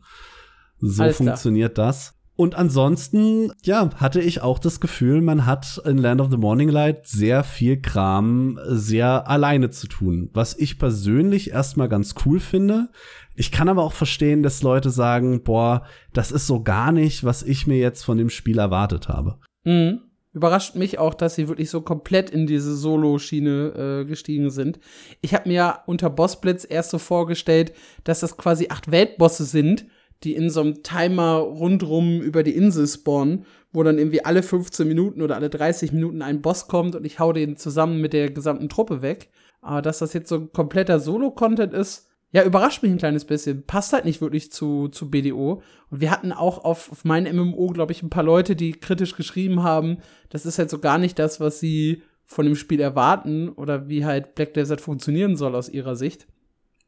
So 0.80 1.04
Alles 1.04 1.18
funktioniert 1.18 1.76
klar. 1.76 1.88
das. 1.88 2.14
Und 2.36 2.56
ansonsten, 2.56 3.52
ja, 3.64 3.92
hatte 3.98 4.20
ich 4.20 4.42
auch 4.42 4.58
das 4.58 4.80
Gefühl, 4.80 5.22
man 5.22 5.46
hat 5.46 5.80
in 5.86 6.00
Land 6.00 6.20
of 6.20 6.32
the 6.32 6.38
Morning 6.38 6.70
Light 6.70 7.06
sehr 7.08 7.44
viel 7.44 7.80
Kram 7.80 8.60
sehr 8.66 9.30
alleine 9.30 9.70
zu 9.70 9.88
tun. 9.88 10.30
Was 10.34 10.58
ich 10.58 10.80
persönlich 10.80 11.52
erstmal 11.52 11.90
ganz 11.90 12.16
cool 12.26 12.40
finde. 12.40 12.90
Ich 13.36 13.52
kann 13.52 13.70
aber 13.70 13.84
auch 13.84 13.94
verstehen, 13.94 14.44
dass 14.44 14.62
Leute 14.62 14.90
sagen, 14.90 15.44
boah, 15.44 15.86
das 16.14 16.32
ist 16.32 16.48
so 16.48 16.62
gar 16.62 16.92
nicht, 16.92 17.24
was 17.24 17.44
ich 17.44 17.68
mir 17.68 17.78
jetzt 17.78 18.04
von 18.04 18.18
dem 18.18 18.30
Spiel 18.30 18.60
erwartet 18.60 19.08
habe. 19.08 19.40
Mhm. 19.64 20.02
Überrascht 20.34 20.76
mich 20.76 20.98
auch, 20.98 21.14
dass 21.14 21.36
sie 21.36 21.48
wirklich 21.48 21.70
so 21.70 21.82
komplett 21.82 22.32
in 22.32 22.48
diese 22.48 22.76
Solo-Schiene 22.76 24.02
äh, 24.02 24.06
gestiegen 24.06 24.50
sind. 24.50 24.80
Ich 25.22 25.36
habe 25.36 25.48
mir 25.48 25.80
unter 25.86 26.10
Bossblitz 26.10 26.66
erst 26.68 26.90
so 26.90 26.98
vorgestellt, 26.98 27.72
dass 28.04 28.22
das 28.22 28.36
quasi 28.36 28.68
acht 28.70 28.90
Weltbosse 28.90 29.46
sind 29.46 29.86
die 30.24 30.36
in 30.36 30.50
so 30.50 30.62
einem 30.62 30.84
Timer 30.84 31.38
rundrum 31.38 32.22
über 32.22 32.44
die 32.44 32.56
Insel 32.56 32.88
spawnen, 32.88 33.46
wo 33.72 33.84
dann 33.84 33.98
irgendwie 33.98 34.24
alle 34.24 34.44
15 34.44 34.88
Minuten 34.88 35.22
oder 35.22 35.36
alle 35.36 35.50
30 35.50 35.92
Minuten 35.92 36.22
ein 36.22 36.42
Boss 36.42 36.68
kommt 36.68 36.96
und 36.96 37.06
ich 37.06 37.20
hau 37.20 37.34
den 37.34 37.58
zusammen 37.58 38.00
mit 38.00 38.14
der 38.14 38.32
gesamten 38.32 38.70
Truppe 38.70 39.02
weg. 39.02 39.30
Aber 39.62 39.82
dass 39.82 40.00
das 40.00 40.14
jetzt 40.14 40.30
so 40.30 40.36
ein 40.36 40.52
kompletter 40.52 41.00
Solo-Content 41.00 41.74
ist, 41.74 42.10
ja, 42.34 42.44
überrascht 42.44 42.82
mich 42.82 42.92
ein 42.92 42.98
kleines 42.98 43.26
bisschen. 43.26 43.64
Passt 43.64 43.94
halt 43.94 44.06
nicht 44.06 44.20
wirklich 44.20 44.52
zu, 44.52 44.88
zu 44.88 45.12
BDO. 45.12 45.62
Und 45.92 46.02
wir 46.02 46.10
hatten 46.10 46.32
auch 46.32 46.66
auf, 46.66 46.92
auf 46.92 47.06
meinem 47.06 47.38
MMO, 47.38 47.68
glaube 47.68 47.92
ich, 47.92 48.02
ein 48.02 48.10
paar 48.10 48.24
Leute, 48.24 48.56
die 48.56 48.72
kritisch 48.72 49.16
geschrieben 49.16 49.62
haben, 49.62 50.00
das 50.30 50.48
ist 50.48 50.58
halt 50.58 50.72
so 50.72 50.80
gar 50.80 50.98
nicht 50.98 51.20
das, 51.20 51.40
was 51.40 51.60
sie 51.60 52.02
von 52.26 52.46
dem 52.46 52.56
Spiel 52.56 52.82
erwarten 52.82 53.50
oder 53.50 53.88
wie 53.88 54.04
halt 54.04 54.34
Black 54.34 54.56
Desert 54.56 54.82
funktionieren 54.82 55.36
soll 55.36 55.56
aus 55.56 55.70
ihrer 55.70 55.96
Sicht. 55.96 56.26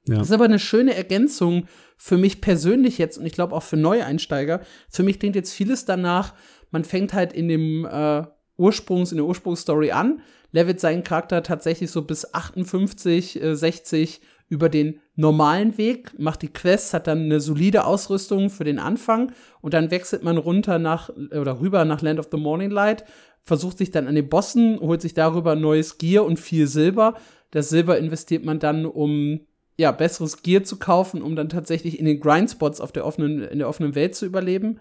Ja. 0.08 0.18
Das 0.18 0.28
ist 0.30 0.34
aber 0.34 0.46
eine 0.46 0.58
schöne 0.58 0.96
Ergänzung 0.96 1.68
für 1.96 2.18
mich 2.18 2.41
persönlich 2.41 2.98
jetzt 2.98 3.20
und 3.20 3.28
ich 3.28 3.34
glaube 3.34 3.56
auch 3.56 3.64
für 3.64 3.78
Neueinsteiger. 3.78 4.62
Für 4.89 5.04
mich 5.04 5.20
klingt 5.20 5.36
jetzt 5.36 5.54
vieles 5.54 5.86
danach, 5.86 6.34
man 6.72 6.84
fängt 6.84 7.14
halt 7.14 7.34
in 7.34 7.48
dem 7.48 7.86
äh, 7.86 8.24
Ursprungs, 8.58 9.12
in 9.12 9.18
der 9.18 9.26
Ursprungsstory 9.28 9.91
an, 9.91 10.22
levelt 10.52 10.80
seinen 10.80 11.04
Charakter 11.04 11.43
tatsächlich 11.43 11.91
so 11.91 12.02
bis 12.02 12.34
58, 12.34 13.41
äh, 13.41 13.56
60 13.56 14.22
über 14.50 14.70
den 14.70 15.00
normalen 15.16 15.78
Weg, 15.78 16.18
macht 16.20 16.41
die 16.41 16.51
Quests, 16.51 16.93
hat 16.93 17.07
dann 17.07 17.24
eine 17.24 17.39
solide 17.39 17.86
Ausrüstung 17.86 18.49
für 18.49 18.63
den 18.63 18.80
Anfang 18.80 19.32
und 19.61 19.74
dann 19.74 19.91
wechselt 19.91 20.24
man 20.24 20.38
runter 20.38 20.80
nach 20.80 21.09
oder 21.09 21.59
rüber 21.59 21.86
nach 21.86 22.01
Land 22.01 22.20
of 22.20 22.28
the 22.32 22.38
Morning 22.38 22.70
Light, 22.70 23.05
versucht 23.41 23.78
sich 23.78 23.91
dann 23.91 24.07
an 24.07 24.16
den 24.16 24.28
Bossen, 24.28 24.80
holt 24.80 25.01
sich 25.01 25.13
darüber 25.13 25.55
neues 25.55 25.97
Gear 25.97 26.26
und 26.26 26.39
viel 26.39 26.68
Silber. 26.68 27.16
Das 27.51 27.70
Silber 27.70 27.97
investiert 27.97 28.43
man 28.43 28.59
dann, 28.59 28.86
um 28.86 29.41
ja, 29.78 29.91
besseres 29.91 30.41
Gear 30.41 30.63
zu 30.63 30.78
kaufen, 30.78 31.22
um 31.22 31.36
dann 31.36 31.49
tatsächlich 31.49 31.99
in 31.99 32.05
den 32.05 32.20
Grindspots 32.20 32.82
auf 32.82 32.91
der 32.91 33.05
offenen, 33.05 33.43
in 33.43 33.59
der 33.59 33.70
offenen 33.70 33.95
Welt 33.95 34.16
zu 34.16 34.26
überleben. 34.26 34.80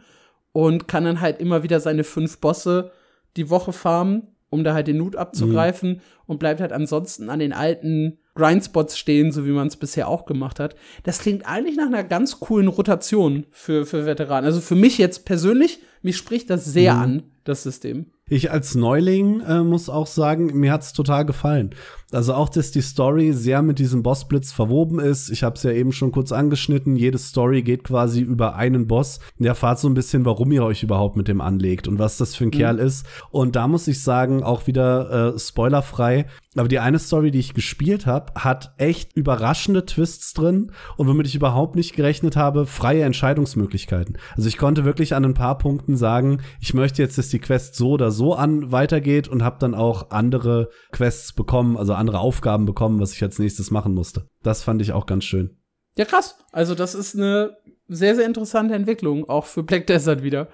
Und 0.53 0.87
kann 0.87 1.05
dann 1.05 1.21
halt 1.21 1.41
immer 1.41 1.65
wieder 1.65 1.81
seine 1.81 2.05
fünf 2.05 2.39
Bosse 2.39 2.93
die 3.37 3.51
Woche 3.51 3.73
farmen, 3.73 4.29
um 4.51 4.63
da 4.63 4.73
halt 4.73 4.87
den 4.87 4.99
Loot 4.99 5.17
abzugreifen 5.17 5.95
mhm. 5.95 6.01
und 6.27 6.39
bleibt 6.39 6.61
halt 6.61 6.73
ansonsten 6.73 7.29
an 7.29 7.41
den 7.41 7.53
alten 7.53 8.19
Grindspots 8.35 8.99
stehen, 8.99 9.33
so 9.33 9.47
wie 9.47 9.51
man 9.51 9.69
es 9.69 9.77
bisher 9.77 10.09
auch 10.09 10.27
gemacht 10.27 10.61
hat. 10.61 10.75
Das 11.05 11.21
klingt 11.21 11.47
eigentlich 11.47 11.77
nach 11.77 11.87
einer 11.87 12.05
ganz 12.05 12.41
coolen 12.41 12.69
Rotation 12.69 13.47
für, 13.51 13.87
für 13.87 14.07
Veteranen. 14.07 14.45
Also 14.45 14.61
für 14.61 14.75
mich 14.75 14.99
jetzt 14.99 15.25
persönlich, 15.25 15.81
mich 16.03 16.17
spricht 16.17 16.51
das 16.51 16.65
sehr 16.65 16.95
mhm. 16.95 17.01
an, 17.01 17.23
das 17.45 17.63
System. 17.63 18.07
Ich 18.27 18.51
als 18.51 18.75
Neuling 18.75 19.41
äh, 19.41 19.63
muss 19.63 19.91
auch 19.91 20.07
sagen, 20.07 20.59
mir 20.59 20.73
hat's 20.73 20.95
total 20.95 21.27
gefallen. 21.27 21.75
Also 22.11 22.33
auch, 22.33 22.49
dass 22.49 22.71
die 22.71 22.81
Story 22.81 23.35
sehr 23.35 23.61
mit 23.61 23.79
diesem 23.79 24.03
Bossblitz 24.03 24.51
verwoben 24.51 24.99
ist. 24.99 25.29
Ich 25.29 25.43
habe 25.43 25.57
es 25.57 25.63
ja 25.63 25.73
eben 25.73 25.93
schon 25.93 26.11
kurz 26.11 26.33
angeschnitten. 26.33 26.97
Jede 26.97 27.19
Story 27.19 27.63
geht 27.63 27.85
quasi 27.85 28.23
über 28.23 28.57
einen 28.57 28.87
Boss. 28.87 29.21
Der 29.39 29.51
erfahrt 29.51 29.79
so 29.79 29.89
ein 29.89 29.95
bisschen, 29.95 30.25
warum 30.25 30.53
ihr 30.53 30.65
euch 30.65 30.83
überhaupt 30.83 31.17
mit 31.17 31.29
dem 31.29 31.43
anlegt 31.43 31.87
und 31.87 31.99
was 31.99 32.17
das 32.17 32.35
für 32.35 32.45
ein 32.45 32.49
mhm. 32.49 32.53
Kerl 32.53 32.79
ist. 32.79 33.05
Und 33.31 33.57
da 33.57 33.69
muss 33.69 33.89
ich 33.89 34.01
sagen, 34.01 34.43
auch 34.43 34.67
wieder 34.67 35.35
äh, 35.35 35.39
spoilerfrei. 35.39 36.27
Aber 36.57 36.69
die 36.69 36.79
eine 36.79 36.99
Story, 36.99 37.31
die 37.31 37.41
ich 37.41 37.55
gespielt 37.55 38.07
habe, 38.07 38.33
hat 38.37 38.75
echt 38.79 39.17
überraschende 39.17 39.85
Twists 39.85 40.33
drin 40.35 40.73
und 40.97 41.09
womit 41.09 41.27
ich 41.27 41.35
überhaupt 41.35 41.75
nicht 41.75 41.95
gerechnet 41.95 42.37
habe, 42.37 42.67
freie 42.67 43.03
Entscheidungsmöglichkeiten. 43.03 44.19
Also 44.37 44.49
ich 44.49 44.59
konnte 44.59 44.85
wirklich 44.85 45.15
an 45.15 45.25
ein 45.25 45.35
paar 45.35 45.59
Punkten 45.59 45.97
sagen, 45.97 46.41
ich 46.61 46.75
möchte 46.75 47.03
jetzt, 47.03 47.19
dass 47.19 47.29
die 47.29 47.41
Quest 47.41 47.75
so 47.75 47.91
oder 47.91 48.11
so 48.11 48.35
an 48.35 48.71
weitergeht 48.71 49.29
und 49.29 49.43
habe 49.43 49.57
dann 49.59 49.75
auch 49.75 50.11
andere 50.11 50.69
Quests 50.93 51.33
bekommen, 51.33 51.77
also 51.77 51.95
andere 51.95 52.21
Aufgaben 52.21 52.67
bekommen, 52.67 53.01
was 53.01 53.13
ich 53.13 53.23
als 53.23 53.39
nächstes 53.39 53.71
machen 53.71 53.95
musste. 53.95 54.29
Das 54.43 54.63
fand 54.63 54.81
ich 54.81 54.93
auch 54.93 55.07
ganz 55.07 55.25
schön. 55.25 55.57
Ja, 55.97 56.05
krass. 56.05 56.39
Also 56.53 56.75
das 56.75 56.95
ist 56.95 57.17
eine 57.17 57.57
sehr, 57.89 58.15
sehr 58.15 58.27
interessante 58.27 58.75
Entwicklung, 58.75 59.29
auch 59.29 59.47
für 59.47 59.63
Black 59.63 59.87
Desert 59.87 60.23
wieder. 60.23 60.49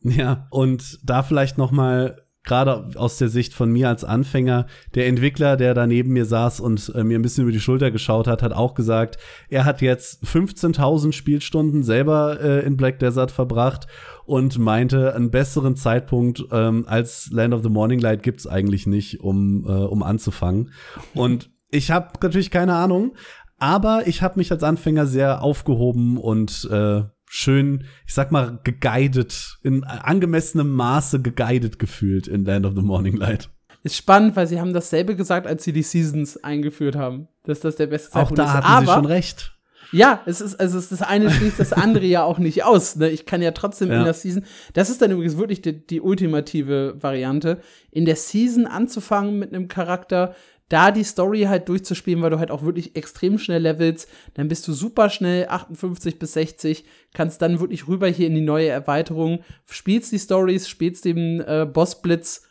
Ja, 0.00 0.46
und 0.50 1.00
da 1.02 1.22
vielleicht 1.22 1.58
noch 1.58 1.72
mal 1.72 2.22
gerade 2.44 2.90
aus 2.96 3.18
der 3.18 3.28
Sicht 3.28 3.52
von 3.52 3.70
mir 3.70 3.88
als 3.88 4.04
Anfänger, 4.04 4.66
der 4.94 5.06
Entwickler, 5.06 5.56
der 5.56 5.74
da 5.74 5.86
neben 5.86 6.12
mir 6.12 6.24
saß 6.24 6.60
und 6.60 6.92
äh, 6.94 7.04
mir 7.04 7.18
ein 7.18 7.22
bisschen 7.22 7.42
über 7.42 7.52
die 7.52 7.60
Schulter 7.60 7.90
geschaut 7.90 8.26
hat, 8.26 8.42
hat 8.42 8.52
auch 8.52 8.74
gesagt, 8.74 9.18
er 9.48 9.64
hat 9.64 9.82
jetzt 9.82 10.24
15.000 10.24 11.12
Spielstunden 11.12 11.82
selber 11.82 12.40
äh, 12.40 12.64
in 12.64 12.76
Black 12.76 12.98
Desert 12.98 13.30
verbracht 13.30 13.86
und 14.24 14.58
meinte, 14.58 15.14
einen 15.14 15.30
besseren 15.30 15.76
Zeitpunkt 15.76 16.44
ähm, 16.50 16.84
als 16.86 17.30
Land 17.30 17.54
of 17.54 17.62
the 17.62 17.68
Morning 17.68 18.00
Light 18.00 18.22
gibt's 18.22 18.46
eigentlich 18.46 18.86
nicht, 18.86 19.20
um, 19.20 19.64
äh, 19.66 19.70
um 19.70 20.02
anzufangen. 20.02 20.72
Und 21.14 21.50
ich 21.70 21.90
habe 21.90 22.08
natürlich 22.22 22.50
keine 22.50 22.74
Ahnung, 22.74 23.14
aber 23.58 24.06
ich 24.06 24.22
habe 24.22 24.38
mich 24.38 24.50
als 24.52 24.62
Anfänger 24.62 25.06
sehr 25.06 25.42
aufgehoben 25.42 26.16
und 26.16 26.68
äh, 26.70 27.02
schön, 27.28 27.84
ich 28.06 28.14
sag 28.14 28.32
mal, 28.32 28.60
geguidet, 28.64 29.58
in 29.62 29.84
angemessenem 29.84 30.70
Maße 30.70 31.20
geguidet 31.22 31.78
gefühlt 31.78 32.26
in 32.26 32.44
Land 32.44 32.66
of 32.66 32.74
the 32.74 32.82
Morning 32.82 33.16
Light. 33.16 33.50
Ist 33.84 33.96
spannend, 33.96 34.34
weil 34.34 34.46
sie 34.46 34.60
haben 34.60 34.72
dasselbe 34.72 35.14
gesagt, 35.14 35.46
als 35.46 35.64
sie 35.64 35.72
die 35.72 35.82
Seasons 35.82 36.42
eingeführt 36.42 36.96
haben, 36.96 37.28
dass 37.44 37.60
das 37.60 37.76
der 37.76 37.86
beste 37.86 38.10
Zeitpunkt 38.10 38.38
ist. 38.38 38.44
Auch 38.44 38.48
da 38.48 38.54
hatten 38.54 38.66
Aber, 38.66 38.86
sie 38.86 38.92
schon 38.92 39.06
recht. 39.06 39.58
Ja, 39.92 40.20
es 40.26 40.40
ist, 40.40 40.56
also 40.56 40.78
das 40.78 41.02
eine 41.02 41.30
schließt 41.30 41.58
das 41.58 41.72
andere 41.72 42.04
ja 42.04 42.22
auch 42.22 42.38
nicht 42.38 42.64
aus. 42.64 42.96
Ne? 42.96 43.08
Ich 43.08 43.24
kann 43.24 43.40
ja 43.40 43.52
trotzdem 43.52 43.90
ja. 43.90 43.98
in 43.98 44.04
der 44.04 44.14
Season, 44.14 44.44
das 44.74 44.90
ist 44.90 45.00
dann 45.00 45.10
übrigens 45.10 45.38
wirklich 45.38 45.62
die, 45.62 45.86
die 45.86 46.00
ultimative 46.00 46.96
Variante, 47.00 47.60
in 47.90 48.04
der 48.04 48.16
Season 48.16 48.66
anzufangen 48.66 49.38
mit 49.38 49.54
einem 49.54 49.68
Charakter, 49.68 50.34
da 50.68 50.90
die 50.90 51.04
Story 51.04 51.42
halt 51.42 51.68
durchzuspielen, 51.68 52.22
weil 52.22 52.30
du 52.30 52.38
halt 52.38 52.50
auch 52.50 52.62
wirklich 52.62 52.94
extrem 52.94 53.38
schnell 53.38 53.62
levelst, 53.62 54.08
dann 54.34 54.48
bist 54.48 54.68
du 54.68 54.72
super 54.72 55.08
schnell 55.08 55.46
58 55.48 56.18
bis 56.18 56.34
60, 56.34 56.84
kannst 57.14 57.40
dann 57.40 57.60
wirklich 57.60 57.88
rüber 57.88 58.08
hier 58.08 58.26
in 58.26 58.34
die 58.34 58.40
neue 58.40 58.68
Erweiterung, 58.68 59.40
spielst 59.66 60.12
die 60.12 60.18
Stories, 60.18 60.68
spielst 60.68 61.04
den 61.04 61.40
äh, 61.40 61.66
Bossblitz 61.70 62.42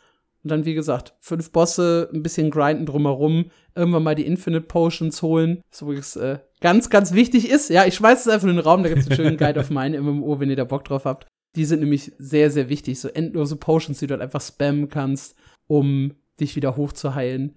und 0.44 0.50
dann, 0.50 0.64
wie 0.64 0.74
gesagt, 0.74 1.14
fünf 1.20 1.50
Bosse, 1.50 2.08
ein 2.12 2.22
bisschen 2.22 2.50
grinden 2.50 2.86
drumherum, 2.86 3.50
irgendwann 3.74 4.04
mal 4.04 4.14
die 4.14 4.26
Infinite 4.26 4.66
Potions 4.66 5.20
holen, 5.22 5.62
was 5.70 5.82
übrigens 5.82 6.16
äh, 6.16 6.38
ganz, 6.60 6.90
ganz 6.90 7.12
wichtig 7.12 7.50
ist. 7.50 7.70
Ja, 7.70 7.86
ich 7.86 7.94
schmeiß 7.96 8.20
es 8.20 8.32
einfach 8.32 8.48
in 8.48 8.56
den 8.56 8.64
Raum, 8.64 8.82
da 8.82 8.88
gibt's 8.88 9.06
einen 9.06 9.16
schönen 9.16 9.36
Guide 9.36 9.60
auf 9.60 9.70
meinen 9.70 10.02
MMO, 10.02 10.38
wenn 10.40 10.50
ihr 10.50 10.56
da 10.56 10.64
Bock 10.64 10.84
drauf 10.84 11.04
habt. 11.04 11.26
Die 11.56 11.64
sind 11.64 11.80
nämlich 11.80 12.12
sehr, 12.18 12.50
sehr 12.50 12.68
wichtig, 12.68 13.00
so 13.00 13.08
endlose 13.08 13.56
Potions, 13.56 13.98
die 13.98 14.06
du 14.06 14.12
halt 14.12 14.22
einfach 14.22 14.40
spammen 14.40 14.88
kannst, 14.88 15.34
um 15.66 16.14
dich 16.40 16.54
wieder 16.56 16.76
hochzuheilen. 16.76 17.56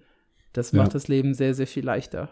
Das 0.52 0.72
macht 0.72 0.88
ja. 0.88 0.92
das 0.92 1.08
Leben 1.08 1.34
sehr, 1.34 1.54
sehr 1.54 1.66
viel 1.66 1.84
leichter. 1.84 2.28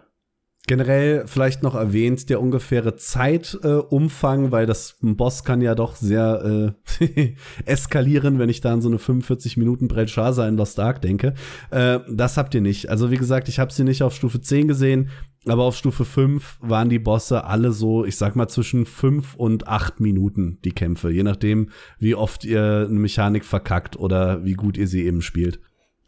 Generell 0.66 1.26
vielleicht 1.26 1.62
noch 1.62 1.74
erwähnt, 1.74 2.28
der 2.28 2.40
ungefähre 2.40 2.94
Zeitumfang, 2.94 4.46
äh, 4.46 4.50
weil 4.52 4.66
das 4.66 4.96
ein 5.02 5.16
Boss 5.16 5.42
kann 5.42 5.62
ja 5.62 5.74
doch 5.74 5.96
sehr 5.96 6.76
äh, 7.00 7.34
eskalieren, 7.64 8.38
wenn 8.38 8.50
ich 8.50 8.60
da 8.60 8.74
an 8.74 8.82
so 8.82 8.88
eine 8.88 8.98
45 8.98 9.56
Minuten 9.56 9.88
Brecciasa 9.88 10.46
in 10.46 10.56
Lost 10.56 10.78
Ark 10.78 11.00
denke. 11.00 11.34
Äh, 11.70 12.00
das 12.08 12.36
habt 12.36 12.54
ihr 12.54 12.60
nicht. 12.60 12.90
Also 12.90 13.10
wie 13.10 13.16
gesagt, 13.16 13.48
ich 13.48 13.58
habe 13.58 13.72
sie 13.72 13.84
nicht 13.84 14.02
auf 14.02 14.14
Stufe 14.14 14.40
10 14.40 14.68
gesehen, 14.68 15.08
aber 15.46 15.64
auf 15.64 15.76
Stufe 15.76 16.04
5 16.04 16.58
waren 16.60 16.90
die 16.90 16.98
Bosse 16.98 17.44
alle 17.44 17.72
so, 17.72 18.04
ich 18.04 18.16
sag 18.16 18.36
mal, 18.36 18.48
zwischen 18.48 18.84
5 18.84 19.36
und 19.36 19.66
8 19.66 19.98
Minuten 19.98 20.58
die 20.64 20.72
Kämpfe, 20.72 21.10
je 21.10 21.22
nachdem, 21.22 21.70
wie 21.98 22.14
oft 22.14 22.44
ihr 22.44 22.86
eine 22.88 22.98
Mechanik 22.98 23.46
verkackt 23.46 23.96
oder 23.96 24.44
wie 24.44 24.54
gut 24.54 24.76
ihr 24.76 24.86
sie 24.86 25.06
eben 25.06 25.22
spielt. 25.22 25.58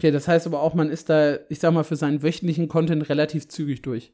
Okay, 0.03 0.11
das 0.11 0.27
heißt 0.27 0.49
aber 0.49 0.63
auch, 0.63 0.75
man 0.75 0.91
ist 0.91 1.11
da, 1.11 1.37
ich 1.49 1.61
sag 1.61 1.73
mal, 1.73 1.85
für 1.85 1.95
seinen 1.95 2.25
wöchentlichen 2.25 2.67
Content 2.67 3.09
relativ 3.09 3.47
zügig 3.47 3.83
durch. 3.83 4.13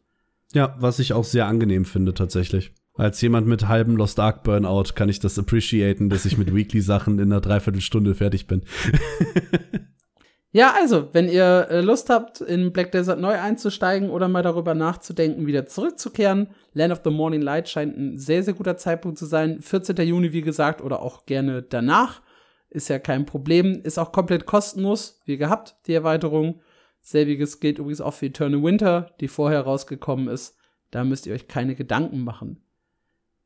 Ja, 0.53 0.77
was 0.79 0.99
ich 0.99 1.15
auch 1.15 1.25
sehr 1.25 1.47
angenehm 1.47 1.87
finde 1.87 2.13
tatsächlich. 2.13 2.73
Als 2.93 3.23
jemand 3.23 3.47
mit 3.47 3.69
halbem 3.69 3.97
Lost 3.97 4.21
Ark 4.21 4.43
Burnout 4.43 4.93
kann 4.95 5.09
ich 5.09 5.19
das 5.19 5.39
appreciaten, 5.39 6.11
dass 6.11 6.27
ich 6.27 6.37
mit 6.37 6.55
Weekly 6.55 6.83
Sachen 6.83 7.19
in 7.19 7.33
einer 7.33 7.41
Dreiviertelstunde 7.41 8.15
fertig 8.15 8.47
bin. 8.47 8.63
Ja, 10.51 10.73
also, 10.75 11.11
wenn 11.13 11.29
ihr 11.29 11.69
äh, 11.69 11.83
Lust 11.83 12.09
habt, 12.09 12.41
in 12.41 12.73
Black 12.73 12.91
Desert 12.91 13.21
neu 13.21 13.39
einzusteigen 13.39 14.09
oder 14.09 14.29
mal 14.29 14.43
darüber 14.43 14.75
nachzudenken, 14.75 15.47
wieder 15.47 15.67
zurückzukehren, 15.67 16.49
Land 16.73 16.91
of 16.91 17.03
the 17.05 17.11
Morning 17.11 17.43
Light 17.43 17.69
scheint 17.69 17.99
ein 17.99 18.17
sehr, 18.17 18.43
sehr 18.43 18.55
guter 18.55 18.79
Zeitpunkt 18.79 19.19
zu 19.19 19.27
sein. 19.27 19.61
14. 19.61 19.97
Juni, 19.99 20.33
wie 20.33 20.41
gesagt, 20.41 20.81
oder 20.81 21.03
auch 21.03 21.27
gerne 21.27 21.63
danach. 21.63 22.23
Ist 22.71 22.89
ja 22.89 22.99
kein 22.99 23.27
Problem. 23.27 23.81
Ist 23.83 23.99
auch 23.99 24.13
komplett 24.13 24.47
kostenlos, 24.47 25.21
wie 25.25 25.37
gehabt, 25.37 25.77
die 25.87 25.95
Erweiterung. 25.95 26.61
Selbiges 27.01 27.61
gilt 27.61 27.79
übrigens 27.79 28.01
auch 28.01 28.15
für 28.15 28.27
Eternal 28.27 28.63
Winter, 28.63 29.15
die 29.21 29.29
vorher 29.29 29.63
rausgekommen 29.63 30.29
ist. 30.29 30.57
Da 30.91 31.05
müsst 31.05 31.27
ihr 31.27 31.35
euch 31.35 31.49
keine 31.49 31.75
Gedanken 31.75 32.25
machen. 32.25 32.63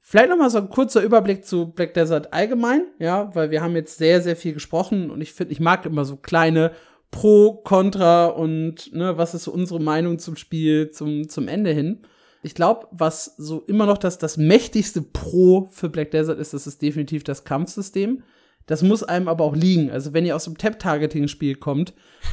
Vielleicht 0.00 0.30
noch 0.30 0.36
mal 0.36 0.50
so 0.50 0.58
ein 0.58 0.68
kurzer 0.68 1.00
Überblick 1.00 1.44
zu 1.44 1.68
Black 1.68 1.94
Desert 1.94 2.32
allgemein, 2.32 2.86
ja, 2.98 3.32
weil 3.36 3.52
wir 3.52 3.62
haben 3.62 3.76
jetzt 3.76 3.98
sehr, 3.98 4.20
sehr 4.20 4.34
viel 4.34 4.52
gesprochen 4.52 5.12
und 5.12 5.20
ich 5.20 5.32
finde, 5.32 5.52
ich 5.52 5.60
mag 5.60 5.86
immer 5.86 6.04
so 6.04 6.16
kleine 6.16 6.72
Pro, 7.12 7.60
Contra 7.62 8.26
und 8.26 8.92
ne, 8.92 9.16
was 9.16 9.34
ist 9.34 9.46
unsere 9.46 9.80
Meinung 9.80 10.18
zum 10.18 10.34
Spiel 10.34 10.90
zum, 10.90 11.28
zum 11.28 11.46
Ende 11.46 11.70
hin. 11.70 12.00
Ich 12.42 12.56
glaube, 12.56 12.88
was 12.90 13.36
so 13.36 13.60
immer 13.68 13.86
noch 13.86 13.98
das, 13.98 14.18
das 14.18 14.36
mächtigste 14.36 15.02
Pro 15.02 15.68
für 15.70 15.88
Black 15.88 16.10
Desert 16.10 16.40
ist, 16.40 16.52
das 16.52 16.66
ist 16.66 16.82
definitiv 16.82 17.22
das 17.22 17.44
Kampfsystem. 17.44 18.24
Das 18.66 18.82
muss 18.82 19.02
einem 19.02 19.28
aber 19.28 19.44
auch 19.44 19.56
liegen. 19.56 19.90
Also, 19.90 20.12
wenn 20.12 20.24
ihr 20.24 20.36
aus 20.36 20.44
dem 20.44 20.56
Tap-Targeting-Spiel 20.56 21.56
kommt, 21.56 21.90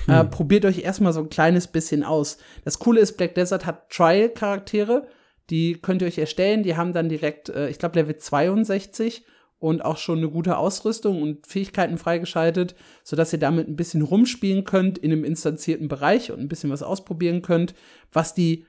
äh, 0.07 0.11
hm. 0.11 0.13
äh, 0.13 0.25
probiert 0.25 0.65
euch 0.65 0.80
erstmal 0.80 1.13
so 1.13 1.21
ein 1.21 1.30
kleines 1.30 1.67
bisschen 1.67 2.03
aus. 2.03 2.38
Das 2.63 2.80
Coole 2.80 3.01
ist, 3.01 3.17
Black 3.17 3.36
Desert 3.36 3.65
hat 3.65 3.89
Trial-Charaktere 3.89 5.07
die 5.49 5.73
könnt 5.73 6.01
ihr 6.01 6.07
euch 6.07 6.17
erstellen. 6.17 6.63
Die 6.63 6.77
haben 6.77 6.93
dann 6.93 7.09
direkt, 7.09 7.49
äh, 7.49 7.69
ich 7.69 7.80
glaube, 7.80 7.99
Level 7.99 8.15
62 8.15 9.25
und 9.57 9.84
auch 9.84 9.97
schon 9.97 10.19
eine 10.19 10.30
gute 10.30 10.57
Ausrüstung 10.57 11.21
und 11.21 11.45
Fähigkeiten 11.45 11.97
freigeschaltet, 11.97 12.75
sodass 13.03 13.34
ihr 13.34 13.39
damit 13.39 13.67
ein 13.67 13.75
bisschen 13.75 14.01
rumspielen 14.01 14.63
könnt 14.63 14.97
in 14.97 15.11
einem 15.11 15.25
instanzierten 15.25 15.88
Bereich 15.88 16.32
und 16.32 16.39
ein 16.39 16.47
bisschen 16.47 16.69
was 16.69 16.84
ausprobieren 16.84 17.41
könnt, 17.41 17.73
was 18.11 18.34
die 18.34 18.65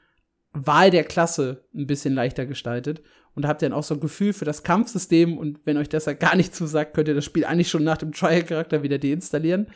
Wahl 0.53 0.91
der 0.91 1.05
Klasse 1.05 1.65
ein 1.75 1.87
bisschen 1.87 2.15
leichter 2.15 2.45
gestaltet. 2.45 3.03
Und 3.35 3.43
da 3.43 3.49
habt 3.49 3.63
ihr 3.63 3.69
dann 3.69 3.79
auch 3.79 3.85
so 3.85 3.95
ein 3.95 4.01
Gefühl 4.01 4.33
für 4.33 4.45
das 4.45 4.63
Kampfsystem 4.63 5.39
und 5.39 5.61
wenn 5.65 5.77
euch 5.77 5.89
das 5.89 6.07
ja 6.07 6.13
gar 6.15 6.37
nicht 6.37 6.55
zusagt, 6.55 6.95
könnt 6.95 7.09
ihr 7.09 7.15
das 7.15 7.25
Spiel 7.25 7.45
eigentlich 7.45 7.71
schon 7.71 7.85
nach 7.85 7.99
dem 7.99 8.13
Trial-Charakter 8.13 8.83
wieder 8.83 8.99
deinstallieren. 8.99 9.69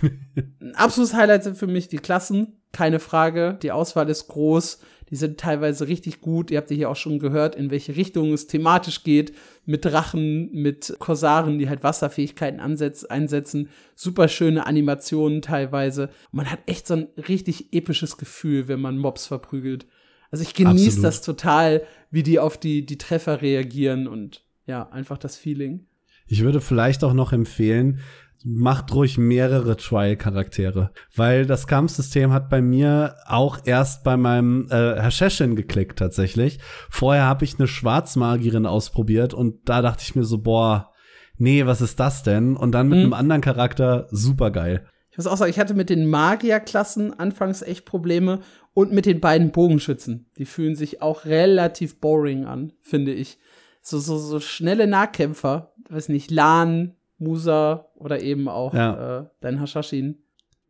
ein 0.60 0.74
absolutes 0.74 1.14
Highlight 1.14 1.44
sind 1.44 1.58
für 1.58 1.66
mich 1.66 1.88
die 1.88 1.98
Klassen, 1.98 2.58
keine 2.72 3.00
Frage. 3.00 3.58
Die 3.62 3.72
Auswahl 3.72 4.08
ist 4.08 4.28
groß. 4.28 4.80
Die 5.10 5.16
sind 5.16 5.38
teilweise 5.38 5.88
richtig 5.88 6.22
gut. 6.22 6.50
Ihr 6.50 6.56
habt 6.56 6.70
ja 6.70 6.76
hier 6.76 6.88
auch 6.88 6.96
schon 6.96 7.18
gehört, 7.18 7.54
in 7.54 7.70
welche 7.70 7.96
Richtung 7.96 8.32
es 8.32 8.46
thematisch 8.46 9.04
geht. 9.04 9.34
Mit 9.66 9.84
Drachen, 9.84 10.50
mit 10.52 10.96
Korsaren, 10.98 11.58
die 11.58 11.68
halt 11.68 11.82
Wasserfähigkeiten 11.82 12.60
einsetzen. 12.60 13.68
Super 13.94 14.28
schöne 14.28 14.66
Animationen 14.66 15.42
teilweise. 15.42 16.04
Und 16.04 16.38
man 16.38 16.50
hat 16.50 16.60
echt 16.64 16.86
so 16.86 16.94
ein 16.94 17.08
richtig 17.28 17.74
episches 17.74 18.16
Gefühl, 18.16 18.68
wenn 18.68 18.80
man 18.80 18.96
Mobs 18.96 19.26
verprügelt. 19.26 19.86
Also 20.32 20.42
ich 20.42 20.54
genieße 20.54 21.02
das 21.02 21.20
total, 21.20 21.82
wie 22.10 22.22
die 22.22 22.40
auf 22.40 22.58
die, 22.58 22.84
die 22.84 22.98
Treffer 22.98 23.42
reagieren 23.42 24.08
und 24.08 24.42
ja, 24.66 24.88
einfach 24.88 25.18
das 25.18 25.36
Feeling. 25.36 25.86
Ich 26.26 26.42
würde 26.42 26.60
vielleicht 26.60 27.04
auch 27.04 27.12
noch 27.12 27.32
empfehlen, 27.32 28.00
macht 28.44 28.92
ruhig 28.94 29.18
mehrere 29.18 29.76
Trial-Charaktere, 29.76 30.90
weil 31.14 31.46
das 31.46 31.66
Kampfsystem 31.66 32.32
hat 32.32 32.48
bei 32.48 32.60
mir 32.60 33.16
auch 33.26 33.58
erst 33.66 34.04
bei 34.04 34.16
meinem 34.16 34.68
äh, 34.70 35.00
Hasheshin 35.00 35.54
geklickt 35.54 35.98
tatsächlich. 35.98 36.58
Vorher 36.90 37.24
habe 37.24 37.44
ich 37.44 37.58
eine 37.58 37.68
Schwarzmagierin 37.68 38.66
ausprobiert 38.66 39.34
und 39.34 39.68
da 39.68 39.82
dachte 39.82 40.02
ich 40.02 40.16
mir 40.16 40.24
so, 40.24 40.38
boah, 40.38 40.92
nee, 41.36 41.66
was 41.66 41.80
ist 41.82 42.00
das 42.00 42.22
denn? 42.22 42.56
Und 42.56 42.72
dann 42.72 42.88
mit 42.88 42.98
mhm. 42.98 43.04
einem 43.04 43.12
anderen 43.12 43.42
Charakter 43.42 44.08
super 44.10 44.50
geil. 44.50 44.86
Ich 45.10 45.18
muss 45.18 45.26
auch 45.26 45.36
sagen, 45.36 45.50
ich 45.50 45.58
hatte 45.58 45.74
mit 45.74 45.90
den 45.90 46.08
Magierklassen 46.08 47.12
anfangs 47.18 47.60
echt 47.60 47.84
Probleme 47.84 48.40
und 48.74 48.92
mit 48.92 49.06
den 49.06 49.20
beiden 49.20 49.50
Bogenschützen. 49.50 50.26
Die 50.38 50.44
fühlen 50.44 50.76
sich 50.76 51.02
auch 51.02 51.24
relativ 51.24 52.00
boring 52.00 52.46
an, 52.46 52.72
finde 52.80 53.12
ich. 53.12 53.38
So, 53.82 53.98
so, 53.98 54.16
so 54.18 54.40
schnelle 54.40 54.86
Nahkämpfer, 54.86 55.74
weiß 55.88 56.08
nicht, 56.08 56.30
Lan, 56.30 56.94
Musa 57.18 57.86
oder 57.94 58.22
eben 58.22 58.48
auch 58.48 58.74
ja. 58.74 59.20
äh, 59.20 59.24
dein 59.40 59.60
Hashashin. 59.60 60.18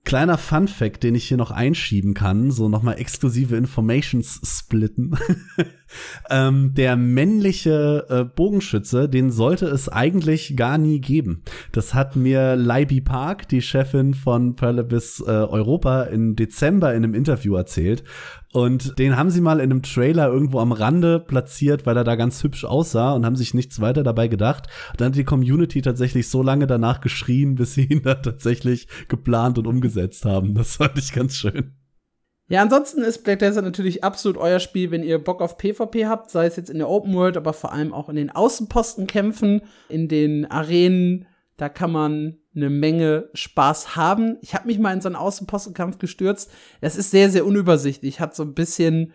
Kleiner 0.05 0.37
Fun 0.37 0.67
Fact, 0.67 1.05
den 1.05 1.15
ich 1.15 1.29
hier 1.29 1.37
noch 1.37 1.53
einschieben 1.53 2.15
kann, 2.15 2.51
so 2.51 2.69
nochmal 2.69 2.99
exklusive 2.99 3.57
Informations 3.57 4.41
splitten. 4.45 5.17
ähm, 6.31 6.75
der 6.75 6.97
männliche 6.97 8.07
äh, 8.09 8.25
Bogenschütze, 8.25 9.09
den 9.09 9.31
sollte 9.31 9.67
es 9.67 9.89
eigentlich 9.89 10.57
gar 10.57 10.79
nie 10.79 11.01
geben. 11.01 11.43
Das 11.73 11.95
hat 11.95 12.17
mir 12.17 12.57
Leiby 12.57 13.01
Park, 13.01 13.49
die 13.49 13.63
Chefin 13.63 14.15
von 14.15 14.57
Perlebis 14.57 15.23
äh, 15.27 15.31
Europa, 15.31 16.05
im 16.05 16.37
Dezember 16.37 16.95
in 16.95 17.05
einem 17.05 17.15
Interview 17.15 17.55
erzählt. 17.55 18.05
Und 18.53 18.99
den 18.99 19.17
haben 19.17 19.31
sie 19.31 19.41
mal 19.41 19.61
in 19.61 19.71
einem 19.71 19.83
Trailer 19.83 20.29
irgendwo 20.29 20.61
am 20.61 20.73
Rande 20.73 21.19
platziert, 21.19 21.87
weil 21.87 21.97
er 21.97 22.05
da 22.05 22.17
ganz 22.17 22.43
hübsch 22.45 22.65
aussah 22.65 23.13
und 23.13 23.25
haben 23.25 23.37
sich 23.37 23.55
nichts 23.55 23.81
weiter 23.81 24.03
dabei 24.03 24.29
gedacht. 24.29 24.67
Und 24.91 25.01
dann 25.01 25.09
hat 25.09 25.17
die 25.17 25.25
Community 25.25 25.81
tatsächlich 25.81 26.29
so 26.29 26.43
lange 26.43 26.67
danach 26.67 27.01
geschrien, 27.01 27.55
bis 27.55 27.75
sie 27.75 27.85
ihn 27.85 28.03
da 28.03 28.15
tatsächlich 28.15 28.89
geplant 29.09 29.59
und 29.59 29.67
umgesetzt 29.67 30.27
haben. 30.27 30.55
Das 30.55 30.77
fand 30.77 30.99
ich 30.99 31.13
ganz 31.13 31.35
schön. 31.35 31.82
Ja, 32.53 32.61
ansonsten 32.61 33.01
ist 33.01 33.25
Black 33.25 33.39
Desert 33.39 33.65
natürlich 33.65 34.05
absolut 34.05 34.37
euer 34.37 34.61
Spiel, 34.61 34.91
wenn 34.91 35.03
ihr 35.03 35.19
Bock 35.19 35.41
auf 35.41 35.57
PvP 35.57 36.05
habt, 36.05 36.29
sei 36.29 36.45
es 36.45 36.57
jetzt 36.57 36.69
in 36.69 36.77
der 36.77 36.91
Open 36.91 37.15
World, 37.15 37.39
aber 37.39 37.55
vor 37.55 37.73
allem 37.73 37.95
auch 37.95 38.11
in 38.11 38.17
den 38.17 38.29
Außenpostenkämpfen, 38.29 39.63
in 39.89 40.07
den 40.07 40.45
Arenen. 40.51 41.25
Da 41.57 41.71
kann 41.71 41.91
man 41.91 42.37
eine 42.55 42.69
Menge 42.69 43.31
Spaß 43.33 43.97
haben. 43.97 44.37
Ich 44.43 44.55
habe 44.55 44.67
mich 44.67 44.79
mal 44.79 44.93
in 44.93 45.01
so 45.01 45.09
einen 45.09 45.17
Außenpostenkampf 45.17 45.97
gestürzt. 45.97 46.51
Das 46.83 46.97
ist 46.97 47.11
sehr, 47.11 47.31
sehr 47.31 47.47
unübersichtlich. 47.47 48.21
Hat 48.21 48.37
so 48.37 48.43
ein 48.43 48.53
bisschen, 48.53 49.15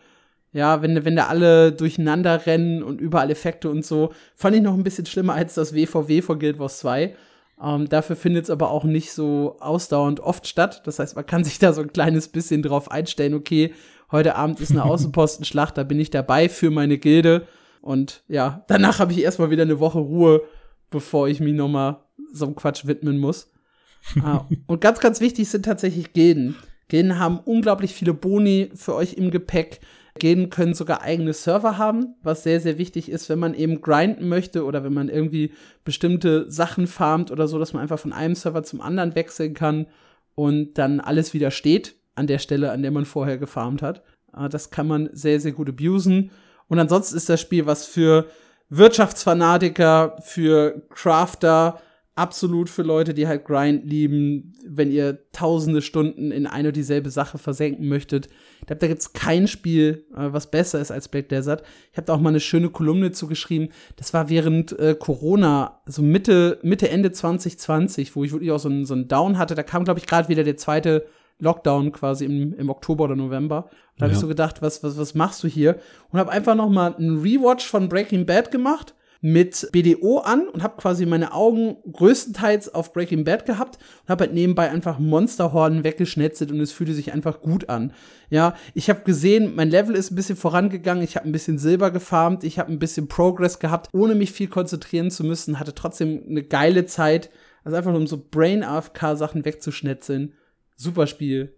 ja, 0.52 0.82
wenn, 0.82 1.06
wenn 1.06 1.16
da 1.16 1.28
alle 1.28 1.72
durcheinander 1.72 2.48
rennen 2.48 2.82
und 2.82 3.00
überall 3.00 3.30
Effekte 3.30 3.70
und 3.70 3.86
so, 3.86 4.14
fand 4.36 4.56
ich 4.56 4.64
noch 4.64 4.74
ein 4.74 4.84
bisschen 4.84 5.06
schlimmer 5.06 5.36
als 5.36 5.54
das 5.54 5.76
WVW 5.76 6.24
von 6.24 6.40
Guild 6.40 6.58
Wars 6.58 6.80
2. 6.80 7.16
Ähm, 7.62 7.90
dafür 7.90 8.16
findet 8.16 8.46
es 8.46 8.50
aber 8.50 8.70
auch 8.70 8.84
nicht 8.84 9.12
so 9.12 9.58
ausdauernd 9.60 10.20
oft 10.20 10.48
statt. 10.48 10.82
Das 10.86 11.00
heißt, 11.00 11.16
man 11.16 11.26
kann 11.26 11.44
sich 11.46 11.60
da 11.60 11.74
so 11.74 11.82
ein 11.82 11.94
kleines 11.94 12.28
bisschen 12.28 12.62
drauf 12.62 12.92
einstellen, 12.92 13.34
okay, 13.34 13.74
heute 14.12 14.36
Abend 14.36 14.60
ist 14.60 14.72
eine 14.72 14.84
Außenpostenschlacht, 14.86 15.78
da 15.78 15.84
bin 15.84 16.00
ich 16.00 16.10
dabei 16.10 16.50
für 16.50 16.70
meine 16.70 16.98
Gilde. 16.98 17.48
Und 17.82 18.24
ja, 18.28 18.64
danach 18.68 19.00
habe 19.00 19.12
ich 19.14 19.22
erstmal 19.22 19.50
wieder 19.50 19.64
eine 19.64 19.80
Woche 19.80 20.00
Ruhe, 20.00 20.42
bevor 20.90 21.28
ich 21.28 21.40
mich 21.40 21.54
noch 21.54 21.70
mal 21.70 22.04
so 22.32 22.46
einem 22.46 22.56
Quatsch 22.56 22.86
widmen 22.86 23.18
muss. 23.18 23.52
ah, 24.22 24.46
und 24.68 24.82
ganz, 24.82 25.00
ganz 25.00 25.22
wichtig 25.22 25.50
sind 25.50 25.66
tatsächlich 25.66 26.14
Gilden. 26.14 26.56
Gilden 26.90 27.20
haben 27.20 27.40
unglaublich 27.40 27.94
viele 27.94 28.14
Boni 28.14 28.72
für 28.76 28.96
euch 28.96 29.14
im 29.14 29.32
Gepäck. 29.32 29.82
Gilden 30.18 30.50
können 30.50 30.74
sogar 30.74 31.02
eigene 31.02 31.34
Server 31.34 31.78
haben, 31.78 32.16
was 32.24 32.44
sehr, 32.44 32.60
sehr 32.60 32.78
wichtig 32.78 33.10
ist, 33.10 33.30
wenn 33.30 33.40
man 33.40 33.54
eben 33.54 33.82
grinden 33.82 34.28
möchte 34.28 34.66
oder 34.66 34.84
wenn 34.84 34.94
man 34.94 35.10
irgendwie 35.10 35.54
bestimmte 35.84 36.50
Sachen 36.52 36.88
farmt 36.88 37.32
oder 37.32 37.48
so, 37.48 37.60
dass 37.60 37.74
man 37.74 37.82
einfach 37.82 38.00
von 38.00 38.14
einem 38.14 38.36
Server 38.36 38.64
zum 38.64 38.82
anderen 38.82 39.16
wechseln 39.16 39.54
kann 39.54 39.88
und 40.36 40.78
dann 40.78 41.00
alles 41.00 41.34
wieder 41.34 41.52
steht 41.52 41.96
an 42.16 42.28
der 42.28 42.40
Stelle, 42.40 42.72
an 42.72 42.82
der 42.82 42.92
man 42.92 43.06
vorher 43.06 43.38
gefarmt 43.38 43.82
hat. 43.82 44.04
Ah, 44.32 44.50
das 44.50 44.70
kann 44.70 44.88
man 44.88 45.10
sehr, 45.14 45.40
sehr 45.40 45.52
gut 45.52 45.70
abusen. 45.70 46.32
Und 46.68 46.80
ansonsten 46.80 47.18
ist 47.18 47.30
das 47.30 47.42
Spiel 47.42 47.66
was 47.66 47.86
für 47.86 48.28
Wirtschaftsfanatiker, 48.70 50.18
für 50.22 50.84
Crafter, 50.90 51.82
absolut 52.18 52.70
für 52.70 52.82
Leute, 52.82 53.14
die 53.14 53.28
halt 53.28 53.46
Grind 53.46 53.86
lieben, 53.86 54.54
wenn 54.66 54.92
ihr 54.92 55.20
tausende 55.32 55.82
Stunden 55.82 56.32
in 56.32 56.48
eine 56.48 56.70
und 56.70 56.76
dieselbe 56.76 57.12
Sache 57.12 57.38
versenken 57.38 57.88
möchtet. 57.88 58.28
Ich 58.60 58.66
glaube, 58.66 58.80
da 58.80 58.88
gibt's 58.88 59.14
kein 59.14 59.48
Spiel, 59.48 60.06
äh, 60.16 60.34
was 60.34 60.50
besser 60.50 60.82
ist 60.82 60.92
als 60.92 61.08
Black 61.08 61.30
Desert. 61.30 61.64
Ich 61.92 61.98
habe 61.98 62.06
da 62.06 62.14
auch 62.14 62.20
mal 62.20 62.30
eine 62.30 62.40
schöne 62.40 62.70
Kolumne 62.70 63.12
zugeschrieben. 63.12 63.70
Das 63.96 64.14
war 64.14 64.30
während 64.30 64.78
äh, 64.80 64.96
Corona, 65.00 65.82
so 65.86 66.02
Mitte, 66.02 66.60
Mitte, 66.64 66.90
Ende 66.90 67.12
2020, 67.12 68.16
wo 68.16 68.24
ich 68.24 68.32
wirklich 68.32 68.52
auch 68.52 68.60
so 68.60 68.70
einen, 68.70 68.86
so 68.86 68.96
einen 68.96 69.08
Down 69.08 69.38
hatte. 69.38 69.54
Da 69.54 69.64
kam, 69.64 69.84
glaube 69.84 70.00
ich, 70.00 70.08
gerade 70.08 70.28
wieder 70.28 70.44
der 70.44 70.58
zweite 70.58 71.06
Lockdown 71.40 71.92
quasi 71.92 72.26
im, 72.26 72.54
im 72.54 72.70
Oktober 72.72 73.04
oder 73.04 73.16
November. 73.16 73.70
Da 73.98 74.04
habe 74.04 74.12
ja. 74.12 74.16
ich 74.16 74.22
so 74.22 74.28
gedacht, 74.28 74.64
was, 74.64 74.84
was, 74.84 74.98
was 74.98 75.14
machst 75.14 75.44
du 75.44 75.48
hier? 75.48 75.78
Und 76.12 76.20
habe 76.20 76.32
einfach 76.32 76.56
noch 76.56 76.70
mal 76.70 76.96
einen 76.96 77.22
Rewatch 77.22 77.68
von 77.68 77.90
Breaking 77.90 78.26
Bad 78.26 78.50
gemacht 78.50 78.96
mit 79.22 79.70
BDO 79.72 80.20
an 80.20 80.48
und 80.48 80.64
habe 80.64 80.78
quasi 80.78 81.06
meine 81.06 81.34
Augen 81.34 81.78
größtenteils 81.92 82.74
auf 82.74 82.94
Breaking 82.94 83.24
Bad 83.24 83.46
gehabt 83.46 83.78
und 84.04 84.10
habe 84.10 84.26
halt 84.26 84.34
nebenbei 84.34 84.70
einfach 84.70 85.00
Monsterhorden 85.00 85.84
weggeschnetzelt 85.84 86.52
und 86.52 86.60
es 86.60 86.72
fühlte 86.72 86.94
sich 86.94 87.14
einfach 87.14 87.42
gut 87.42 87.70
an. 87.70 87.94
Ja, 88.30 88.56
ich 88.74 88.90
habe 88.90 89.02
gesehen, 89.02 89.56
mein 89.56 89.70
Level 89.70 89.96
ist 89.96 90.12
ein 90.12 90.16
bisschen 90.16 90.36
vorangegangen, 90.36 91.04
ich 91.04 91.16
habe 91.16 91.28
ein 91.28 91.32
bisschen 91.32 91.58
Silber 91.58 91.92
gefarmt, 91.92 92.44
ich 92.44 92.60
habe 92.60 92.72
ein 92.72 92.80
bisschen 92.80 93.08
Progress 93.08 93.60
gehabt, 93.60 93.90
ohne 93.94 94.16
mich 94.16 94.32
viel 94.32 94.48
konzentrieren 94.48 95.12
zu 95.12 95.24
müssen, 95.24 95.60
hatte 95.60 95.74
trotzdem 95.74 96.24
eine 96.30 96.44
geile 96.44 96.86
Zeit, 96.86 97.30
also 97.64 97.76
einfach 97.76 97.92
nur 97.92 98.00
um 98.00 98.08
so 98.08 98.24
Brain 98.30 98.64
AFK 98.64 99.16
Sachen 99.16 99.46
wegzuschnetzeln. 99.46 100.34
Super 100.76 101.08
Spiel. 101.08 101.54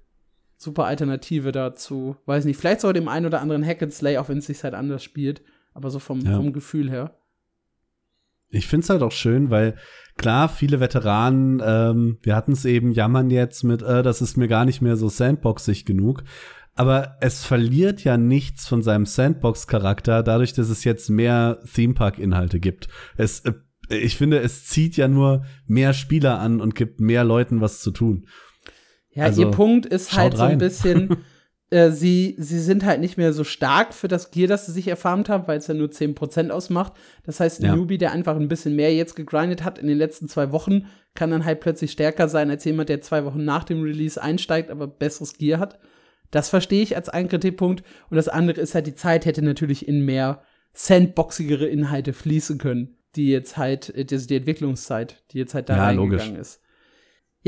Super 0.58 0.86
Alternative 0.86 1.52
dazu. 1.52 2.18
Weiß 2.26 2.46
nicht, 2.46 2.58
vielleicht 2.58 2.82
sogar 2.82 2.94
dem 2.94 3.08
einen 3.08 3.26
oder 3.26 3.42
anderen 3.42 3.66
Hack 3.66 3.82
and 3.82 3.94
Slay, 3.94 4.18
auch 4.18 4.28
wenn 4.28 4.40
es 4.40 4.48
sich 4.48 4.64
halt 4.64 4.74
anders 4.74 5.04
spielt, 5.04 5.42
aber 5.74 5.90
so 5.90 6.00
vom, 6.00 6.20
ja. 6.22 6.36
vom 6.36 6.52
Gefühl 6.52 6.90
her. 6.90 7.19
Ich 8.50 8.68
finde 8.68 8.84
es 8.84 8.90
halt 8.90 9.04
auch 9.04 9.12
schön, 9.12 9.50
weil 9.50 9.76
klar, 10.18 10.50
viele 10.50 10.80
Veteranen, 10.80 11.62
ähm, 11.64 12.18
wir 12.22 12.36
hatten 12.36 12.52
es 12.52 12.66
eben, 12.66 12.92
jammern 12.92 13.30
jetzt 13.30 13.64
mit, 13.64 13.82
äh, 13.82 14.04
das 14.04 14.22
ist 14.22 14.38
mir 14.38 14.48
gar 14.48 14.66
nicht 14.66 14.82
mehr 14.82 14.98
so 14.98 15.08
sandboxig 15.08 15.86
genug. 15.86 16.24
Aber 16.76 17.18
es 17.20 17.44
verliert 17.44 18.04
ja 18.04 18.18
nichts 18.18 18.68
von 18.68 18.82
seinem 18.82 19.06
Sandbox-Charakter, 19.06 20.24
dadurch, 20.24 20.54
dass 20.54 20.70
es 20.70 20.84
jetzt 20.84 21.10
mehr 21.10 21.60
Theme-Park-Inhalte 21.74 22.60
gibt. 22.60 22.88
Es, 23.18 23.42
äh, 23.42 23.54
ich 23.90 24.16
finde, 24.16 24.40
es 24.40 24.66
zieht 24.66 24.96
ja 24.96 25.08
nur 25.08 25.46
mehr 25.68 25.94
Spieler 25.94 26.40
an 26.40 26.62
und 26.62 26.76
gibt 26.76 27.02
mehr 27.02 27.24
Leuten 27.24 27.60
was 27.60 27.82
zu 27.82 27.92
tun. 27.92 28.28
Ja, 29.12 29.26
also, 29.26 29.42
ihr 29.42 29.52
Punkt 29.52 29.86
ist 29.86 30.14
halt 30.14 30.38
so 30.38 30.44
ein 30.44 30.58
bisschen, 30.58 31.18
äh, 31.72 31.92
sie, 31.92 32.36
sie 32.40 32.60
sind 32.60 32.84
halt 32.84 33.00
nicht 33.00 33.18
mehr 33.18 33.32
so 33.32 33.44
stark 33.44 33.94
für 33.94 34.08
das 34.08 34.32
Gear, 34.32 34.48
das 34.48 34.66
sie 34.66 34.72
sich 34.72 34.88
erfarmt 34.88 35.30
haben, 35.30 35.48
weil 35.48 35.60
es 35.60 35.68
ja 35.68 35.74
nur 35.74 35.90
10% 35.90 36.50
ausmacht. 36.50 36.94
Das 37.24 37.40
heißt, 37.40 37.62
ein 37.62 37.66
ja. 37.66 37.76
Newbie, 37.76 37.98
der 38.00 38.12
einfach 38.12 38.36
ein 38.36 38.48
bisschen 38.48 38.76
mehr 38.76 38.94
jetzt 38.94 39.16
gegrindet 39.16 39.64
hat 39.64 39.78
in 39.78 39.88
den 39.88 39.98
letzten 39.98 40.28
zwei 40.28 40.52
Wochen, 40.52 40.88
kann 41.14 41.32
dann 41.32 41.46
halt 41.46 41.60
plötzlich 41.60 41.92
stärker 41.92 42.28
sein 42.28 42.50
als 42.50 42.66
jemand, 42.66 42.90
der 42.90 43.02
zwei 43.02 43.24
Wochen 43.26 43.44
nach 43.44 43.64
dem 43.64 43.84
Release 43.84 44.22
einsteigt, 44.22 44.72
aber 44.72 44.88
besseres 44.88 45.38
Gear 45.38 45.60
hat. 45.60 45.80
Das 46.32 46.50
verstehe 46.50 46.82
ich 46.82 46.96
als 46.96 47.10
einen 47.10 47.30
Kritikpunkt. 47.30 47.84
Und 48.10 48.18
das 48.18 48.30
andere 48.30 48.62
ist 48.62 48.74
halt, 48.74 48.88
die 48.88 48.96
Zeit 48.96 49.26
hätte 49.26 49.42
natürlich 49.42 49.88
in 49.88 50.06
mehr 50.06 50.42
sandboxigere 50.74 51.66
Inhalte 51.68 52.14
fließen 52.14 52.58
können, 52.58 52.98
die 53.16 53.30
jetzt 53.30 53.58
halt, 53.58 53.90
äh, 53.96 54.06
das 54.06 54.22
ist 54.22 54.30
die 54.30 54.38
Entwicklungszeit, 54.38 55.24
die 55.32 55.38
jetzt 55.38 55.54
halt 55.54 55.70
da 55.70 55.76
ja, 55.76 55.86
reingegangen 55.86 56.36
logisch. 56.36 56.42
ist. 56.42 56.62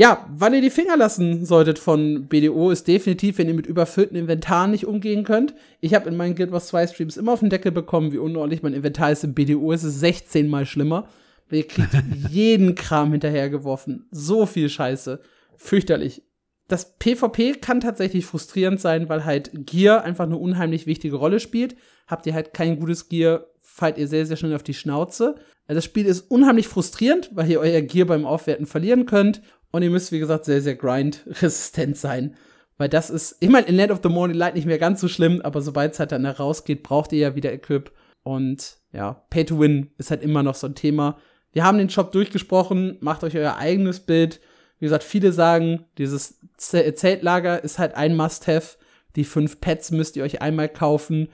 Ja, 0.02 0.26
wann 0.28 0.52
ihr 0.52 0.60
die 0.60 0.70
Finger 0.70 0.96
lassen 0.96 1.46
solltet 1.46 1.78
von 1.78 2.26
BDO, 2.26 2.72
ist 2.72 2.88
definitiv, 2.88 3.38
wenn 3.38 3.46
ihr 3.46 3.54
mit 3.54 3.68
überfüllten 3.68 4.16
Inventaren 4.16 4.72
nicht 4.72 4.84
umgehen 4.84 5.22
könnt. 5.22 5.54
Ich 5.80 5.94
habe 5.94 6.08
in 6.08 6.16
meinen 6.16 6.34
Guild 6.34 6.50
Wars 6.50 6.66
2 6.66 6.88
Streams 6.88 7.16
immer 7.16 7.34
auf 7.34 7.38
den 7.38 7.50
Deckel 7.50 7.70
bekommen, 7.70 8.10
wie 8.10 8.18
unordentlich 8.18 8.64
mein 8.64 8.74
Inventar 8.74 9.12
ist. 9.12 9.22
Im 9.22 9.32
BDO 9.32 9.70
ist 9.70 9.84
es 9.84 10.00
16 10.00 10.48
mal 10.48 10.66
schlimmer. 10.66 11.06
Ihr 11.52 11.68
kriegt 11.68 11.94
jeden 12.30 12.74
Kram 12.74 13.12
hinterhergeworfen. 13.12 14.08
So 14.10 14.44
viel 14.44 14.68
Scheiße. 14.68 15.20
Fürchterlich. 15.56 16.24
Das 16.66 16.98
PvP 16.98 17.52
kann 17.60 17.78
tatsächlich 17.78 18.26
frustrierend 18.26 18.80
sein, 18.80 19.08
weil 19.08 19.24
halt 19.24 19.52
Gear 19.54 20.02
einfach 20.02 20.24
eine 20.24 20.36
unheimlich 20.36 20.86
wichtige 20.88 21.14
Rolle 21.14 21.38
spielt. 21.38 21.76
Habt 22.08 22.26
ihr 22.26 22.34
halt 22.34 22.54
kein 22.54 22.80
gutes 22.80 23.08
Gear, 23.08 23.46
fallt 23.60 23.98
ihr 23.98 24.08
sehr, 24.08 24.26
sehr 24.26 24.36
schnell 24.36 24.56
auf 24.56 24.64
die 24.64 24.74
Schnauze. 24.74 25.36
Also 25.68 25.76
das 25.76 25.84
Spiel 25.84 26.06
ist 26.06 26.22
unheimlich 26.22 26.66
frustrierend, 26.66 27.30
weil 27.34 27.48
ihr 27.48 27.60
euer 27.60 27.82
Gear 27.82 28.08
beim 28.08 28.26
Aufwerten 28.26 28.66
verlieren 28.66 29.06
könnt 29.06 29.42
und 29.72 29.82
ihr 29.82 29.90
müsst, 29.90 30.12
wie 30.12 30.18
gesagt, 30.18 30.44
sehr, 30.44 30.60
sehr 30.60 30.76
grind-resistent 30.76 31.96
sein. 31.96 32.36
Weil 32.78 32.88
das 32.88 33.10
ist, 33.10 33.36
ich 33.40 33.48
meine, 33.48 33.66
in 33.66 33.76
Land 33.76 33.90
of 33.90 34.00
the 34.02 34.08
Morning 34.08 34.36
Light 34.36 34.54
nicht 34.54 34.66
mehr 34.66 34.78
ganz 34.78 35.00
so 35.00 35.08
schlimm, 35.08 35.40
aber 35.42 35.60
sobald 35.60 35.92
es 35.92 35.98
halt 35.98 36.12
dann 36.12 36.24
rausgeht, 36.26 36.82
braucht 36.82 37.12
ihr 37.12 37.18
ja 37.18 37.34
wieder 37.34 37.52
Equip. 37.52 37.92
Und 38.22 38.78
ja, 38.92 39.24
Pay 39.30 39.44
to 39.44 39.58
Win 39.58 39.90
ist 39.98 40.10
halt 40.10 40.22
immer 40.22 40.42
noch 40.42 40.54
so 40.54 40.66
ein 40.66 40.74
Thema. 40.74 41.18
Wir 41.52 41.64
haben 41.64 41.78
den 41.78 41.90
Shop 41.90 42.12
durchgesprochen, 42.12 42.98
macht 43.00 43.24
euch 43.24 43.36
euer 43.36 43.56
eigenes 43.56 44.00
Bild. 44.00 44.40
Wie 44.78 44.86
gesagt, 44.86 45.04
viele 45.04 45.32
sagen, 45.32 45.86
dieses 45.98 46.40
Zeltlager 46.56 47.62
ist 47.62 47.78
halt 47.78 47.94
ein 47.94 48.16
Must-Have. 48.16 48.78
Die 49.16 49.24
fünf 49.24 49.60
Pets 49.60 49.90
müsst 49.90 50.16
ihr 50.16 50.24
euch 50.24 50.40
einmal 50.42 50.68
kaufen. 50.68 51.28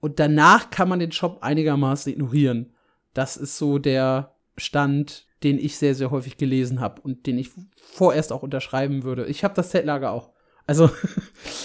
Und 0.00 0.18
danach 0.18 0.70
kann 0.70 0.88
man 0.88 0.98
den 0.98 1.12
Shop 1.12 1.38
einigermaßen 1.42 2.12
ignorieren. 2.12 2.74
Das 3.14 3.36
ist 3.36 3.58
so 3.58 3.78
der 3.78 4.31
Stand, 4.56 5.26
den 5.42 5.58
ich 5.58 5.76
sehr, 5.76 5.94
sehr 5.94 6.10
häufig 6.10 6.36
gelesen 6.36 6.80
habe 6.80 7.00
und 7.02 7.26
den 7.26 7.38
ich 7.38 7.50
vorerst 7.76 8.32
auch 8.32 8.42
unterschreiben 8.42 9.02
würde. 9.02 9.26
Ich 9.26 9.44
habe 9.44 9.54
das 9.54 9.70
Zeltlager 9.70 10.12
auch. 10.12 10.30
Also, 10.66 10.90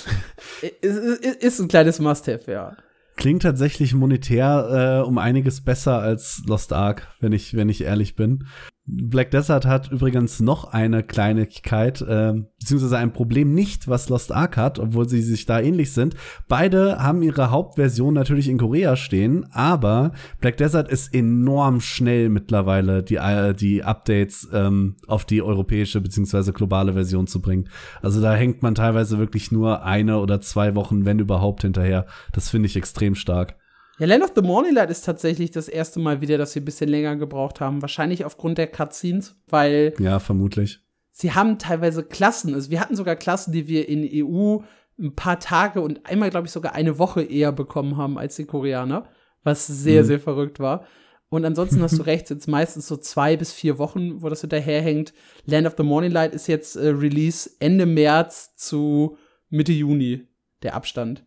ist, 0.81 1.25
ist 1.25 1.59
ein 1.59 1.67
kleines 1.67 1.99
Must-Have, 1.99 2.51
ja. 2.51 2.77
Klingt 3.15 3.41
tatsächlich 3.43 3.93
monetär 3.93 5.01
äh, 5.03 5.07
um 5.07 5.17
einiges 5.17 5.61
besser 5.61 5.99
als 5.99 6.43
Lost 6.45 6.71
Ark, 6.71 7.07
wenn 7.19 7.31
ich, 7.31 7.55
wenn 7.55 7.69
ich 7.69 7.83
ehrlich 7.83 8.15
bin. 8.15 8.47
Black 8.89 9.31
Desert 9.31 9.65
hat 9.65 9.91
übrigens 9.91 10.39
noch 10.39 10.71
eine 10.71 11.03
Kleinigkeit, 11.03 12.01
äh, 12.01 12.33
beziehungsweise 12.57 12.97
ein 12.97 13.11
Problem 13.11 13.53
nicht, 13.53 13.89
was 13.89 14.07
Lost 14.07 14.31
Ark 14.31 14.55
hat, 14.55 14.79
obwohl 14.79 15.09
sie 15.09 15.21
sich 15.21 15.45
da 15.45 15.59
ähnlich 15.59 15.91
sind. 15.91 16.15
Beide 16.47 16.97
haben 16.99 17.21
ihre 17.21 17.51
Hauptversion 17.51 18.13
natürlich 18.13 18.47
in 18.47 18.57
Korea 18.57 18.95
stehen, 18.95 19.45
aber 19.51 20.13
Black 20.39 20.55
Desert 20.55 20.89
ist 20.89 21.13
enorm 21.13 21.81
schnell 21.81 22.29
mittlerweile, 22.29 23.03
die, 23.03 23.17
äh, 23.17 23.53
die 23.53 23.83
Updates 23.83 24.47
ähm, 24.53 24.95
auf 25.05 25.25
die 25.25 25.41
europäische 25.41 25.99
beziehungsweise 25.99 26.53
globale 26.53 26.93
Version 26.93 27.27
zu 27.27 27.41
bringen. 27.41 27.67
Also 28.01 28.21
da 28.21 28.35
hängt 28.35 28.63
man 28.63 28.73
teilweise 28.73 29.19
wirklich 29.19 29.51
nur 29.51 29.83
eine 29.83 30.19
oder 30.19 30.39
zwei 30.39 30.75
Wochen, 30.75 31.03
wenn 31.03 31.19
überhaupt, 31.19 31.63
hinterher. 31.63 32.05
Das 32.31 32.49
finde 32.49 32.67
ich 32.67 32.77
extrem 32.77 33.15
stark. 33.15 33.57
Ja, 33.99 34.05
Land 34.05 34.23
of 34.23 34.33
the 34.35 34.41
Morning 34.41 34.75
Light 34.75 34.91
ist 34.91 35.05
tatsächlich 35.05 35.49
das 35.51 35.67
erste 35.67 35.99
Mal 35.99 36.21
wieder, 36.21 36.37
dass 36.37 36.53
sie 36.53 36.59
ein 36.59 36.65
bisschen 36.65 36.89
länger 36.89 37.15
gebraucht 37.15 37.59
haben. 37.59 37.81
Wahrscheinlich 37.81 38.25
aufgrund 38.25 38.57
der 38.57 38.67
Cutscenes, 38.67 39.35
weil. 39.47 39.93
Ja, 39.99 40.19
vermutlich. 40.19 40.79
Sie 41.11 41.33
haben 41.33 41.57
teilweise 41.57 42.03
Klassen. 42.03 42.53
Also 42.53 42.69
wir 42.69 42.79
hatten 42.79 42.95
sogar 42.95 43.15
Klassen, 43.15 43.51
die 43.51 43.67
wir 43.67 43.89
in 43.89 44.07
EU 44.07 44.59
ein 44.99 45.15
paar 45.15 45.39
Tage 45.39 45.81
und 45.81 46.05
einmal, 46.05 46.29
glaube 46.29 46.45
ich, 46.45 46.53
sogar 46.53 46.73
eine 46.73 46.99
Woche 46.99 47.23
eher 47.23 47.51
bekommen 47.51 47.97
haben 47.97 48.19
als 48.19 48.35
die 48.35 48.45
Koreaner. 48.45 49.09
Was 49.43 49.65
sehr, 49.65 50.03
mhm. 50.03 50.07
sehr 50.07 50.19
verrückt 50.19 50.59
war. 50.59 50.85
Und 51.29 51.43
ansonsten 51.43 51.81
hast 51.81 51.97
du 51.97 52.03
recht, 52.05 52.27
sind 52.27 52.47
meistens 52.47 52.87
so 52.87 52.97
zwei 52.97 53.35
bis 53.35 53.51
vier 53.51 53.79
Wochen, 53.79 54.21
wo 54.21 54.29
das 54.29 54.41
hinterherhängt. 54.41 55.13
Land 55.45 55.65
of 55.65 55.73
the 55.75 55.83
Morning 55.83 56.11
Light 56.11 56.35
ist 56.35 56.47
jetzt 56.47 56.75
äh, 56.75 56.89
Release 56.89 57.49
Ende 57.59 57.87
März 57.87 58.55
zu 58.55 59.17
Mitte 59.49 59.73
Juni, 59.73 60.27
der 60.61 60.75
Abstand. 60.75 61.25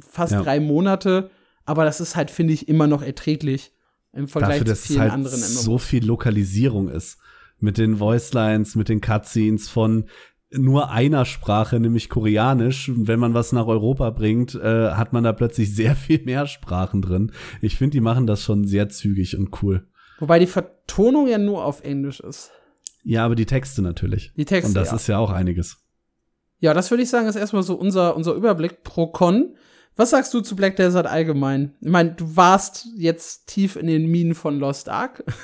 Fast 0.00 0.32
ja. 0.32 0.42
drei 0.42 0.58
Monate 0.60 1.30
aber 1.68 1.84
das 1.84 2.00
ist 2.00 2.16
halt, 2.16 2.30
finde 2.30 2.54
ich, 2.54 2.66
immer 2.66 2.86
noch 2.86 3.02
erträglich 3.02 3.72
im 4.14 4.26
Vergleich 4.26 4.60
Dafür, 4.60 4.74
zu 4.74 4.86
vielen 4.86 5.00
halt 5.00 5.12
anderen 5.12 5.38
MMOs. 5.38 5.62
so 5.62 5.78
viel 5.78 6.04
Lokalisierung 6.04 6.88
ist. 6.88 7.18
Mit 7.60 7.76
den 7.76 8.00
Voicelines, 8.00 8.74
mit 8.74 8.88
den 8.88 9.00
Cutscenes 9.00 9.68
von 9.68 10.06
nur 10.50 10.90
einer 10.90 11.26
Sprache, 11.26 11.78
nämlich 11.78 12.08
Koreanisch. 12.08 12.88
Und 12.88 13.06
wenn 13.06 13.20
man 13.20 13.34
was 13.34 13.52
nach 13.52 13.66
Europa 13.66 14.08
bringt, 14.10 14.54
äh, 14.54 14.92
hat 14.92 15.12
man 15.12 15.24
da 15.24 15.32
plötzlich 15.32 15.74
sehr 15.74 15.94
viel 15.94 16.24
mehr 16.24 16.46
Sprachen 16.46 17.02
drin. 17.02 17.32
Ich 17.60 17.76
finde, 17.76 17.92
die 17.92 18.00
machen 18.00 18.26
das 18.26 18.42
schon 18.42 18.64
sehr 18.64 18.88
zügig 18.88 19.36
und 19.36 19.62
cool. 19.62 19.86
Wobei 20.20 20.38
die 20.38 20.46
Vertonung 20.46 21.28
ja 21.28 21.36
nur 21.36 21.64
auf 21.64 21.82
Englisch 21.82 22.20
ist. 22.20 22.50
Ja, 23.04 23.26
aber 23.26 23.34
die 23.34 23.46
Texte 23.46 23.82
natürlich. 23.82 24.32
Die 24.36 24.44
Texte. 24.46 24.68
Und 24.68 24.74
das 24.74 24.88
ja. 24.88 24.96
ist 24.96 25.06
ja 25.06 25.18
auch 25.18 25.30
einiges. 25.30 25.76
Ja, 26.60 26.72
das 26.72 26.90
würde 26.90 27.02
ich 27.02 27.10
sagen, 27.10 27.28
ist 27.28 27.36
erstmal 27.36 27.62
so 27.62 27.74
unser, 27.74 28.16
unser 28.16 28.32
Überblick 28.32 28.82
pro 28.84 29.08
Con. 29.08 29.54
Was 29.98 30.10
sagst 30.10 30.32
du 30.32 30.40
zu 30.40 30.54
Black 30.54 30.76
Desert 30.76 31.08
allgemein? 31.08 31.74
Ich 31.80 31.90
meine, 31.90 32.12
du 32.12 32.36
warst 32.36 32.86
jetzt 32.96 33.48
tief 33.48 33.74
in 33.74 33.88
den 33.88 34.06
Minen 34.06 34.36
von 34.36 34.58
Lost 34.58 34.88
Ark. 34.88 35.24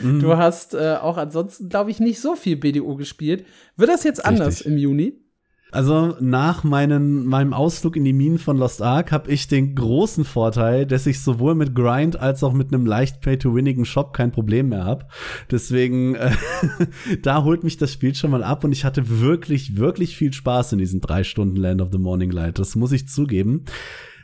Mhm. 0.00 0.20
Du 0.20 0.38
hast 0.38 0.72
äh, 0.72 0.96
auch 0.98 1.18
ansonsten, 1.18 1.68
glaube 1.68 1.90
ich, 1.90 2.00
nicht 2.00 2.18
so 2.18 2.34
viel 2.34 2.56
BDO 2.56 2.96
gespielt. 2.96 3.44
Wird 3.76 3.90
das 3.90 4.04
jetzt 4.04 4.20
Richtig. 4.20 4.40
anders 4.40 4.62
im 4.62 4.78
Juni? 4.78 5.21
Also 5.72 6.16
nach 6.20 6.64
meinen, 6.64 7.24
meinem 7.24 7.54
Ausflug 7.54 7.96
in 7.96 8.04
die 8.04 8.12
Minen 8.12 8.38
von 8.38 8.58
Lost 8.58 8.82
Ark 8.82 9.10
habe 9.10 9.30
ich 9.30 9.48
den 9.48 9.74
großen 9.74 10.26
Vorteil, 10.26 10.84
dass 10.84 11.06
ich 11.06 11.22
sowohl 11.22 11.54
mit 11.54 11.74
Grind 11.74 12.20
als 12.20 12.44
auch 12.44 12.52
mit 12.52 12.74
einem 12.74 12.84
leicht 12.84 13.22
pay-to-winnigen 13.22 13.86
Shop 13.86 14.12
kein 14.12 14.32
Problem 14.32 14.68
mehr 14.68 14.84
habe. 14.84 15.06
Deswegen, 15.50 16.14
äh, 16.14 16.32
da 17.22 17.42
holt 17.42 17.64
mich 17.64 17.78
das 17.78 17.90
Spiel 17.90 18.14
schon 18.14 18.32
mal 18.32 18.44
ab 18.44 18.64
und 18.64 18.72
ich 18.72 18.84
hatte 18.84 19.20
wirklich, 19.20 19.78
wirklich 19.78 20.14
viel 20.14 20.34
Spaß 20.34 20.74
in 20.74 20.78
diesen 20.78 21.00
drei 21.00 21.24
Stunden 21.24 21.56
Land 21.56 21.80
of 21.80 21.88
the 21.90 21.98
Morning 21.98 22.30
Light. 22.30 22.58
Das 22.58 22.76
muss 22.76 22.92
ich 22.92 23.08
zugeben. 23.08 23.64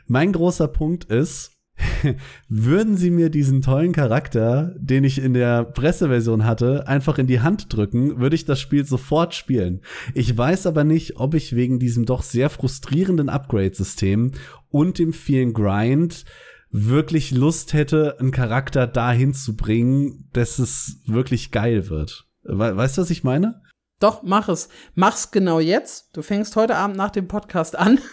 Mein 0.05 0.31
großer 0.31 0.67
Punkt 0.67 1.05
ist, 1.05 1.58
würden 2.49 2.97
sie 2.97 3.11
mir 3.11 3.29
diesen 3.29 3.61
tollen 3.61 3.91
Charakter, 3.91 4.75
den 4.77 5.03
ich 5.03 5.21
in 5.21 5.33
der 5.33 5.63
Presseversion 5.63 6.45
hatte, 6.45 6.87
einfach 6.87 7.17
in 7.17 7.27
die 7.27 7.41
Hand 7.41 7.73
drücken, 7.73 8.19
würde 8.19 8.35
ich 8.35 8.45
das 8.45 8.59
Spiel 8.59 8.85
sofort 8.85 9.33
spielen. 9.33 9.81
Ich 10.13 10.35
weiß 10.37 10.67
aber 10.67 10.83
nicht, 10.83 11.17
ob 11.17 11.33
ich 11.33 11.55
wegen 11.55 11.79
diesem 11.79 12.05
doch 12.05 12.23
sehr 12.23 12.49
frustrierenden 12.49 13.29
Upgrade-System 13.29 14.31
und 14.69 14.99
dem 14.99 15.13
vielen 15.13 15.53
Grind 15.53 16.25
wirklich 16.71 17.31
Lust 17.31 17.73
hätte, 17.73 18.19
einen 18.19 18.31
Charakter 18.31 18.85
dahin 18.85 19.33
zu 19.33 19.55
bringen, 19.55 20.29
dass 20.33 20.59
es 20.59 21.01
wirklich 21.05 21.51
geil 21.51 21.89
wird. 21.89 22.27
Weißt 22.43 22.97
du, 22.97 23.01
was 23.01 23.09
ich 23.09 23.23
meine? 23.23 23.61
Doch, 23.99 24.23
mach 24.23 24.47
es. 24.47 24.69
Mach's 24.95 25.29
genau 25.29 25.59
jetzt. 25.59 26.15
Du 26.15 26.21
fängst 26.21 26.55
heute 26.55 26.75
Abend 26.75 26.95
nach 26.95 27.09
dem 27.09 27.27
Podcast 27.27 27.77
an. 27.77 27.99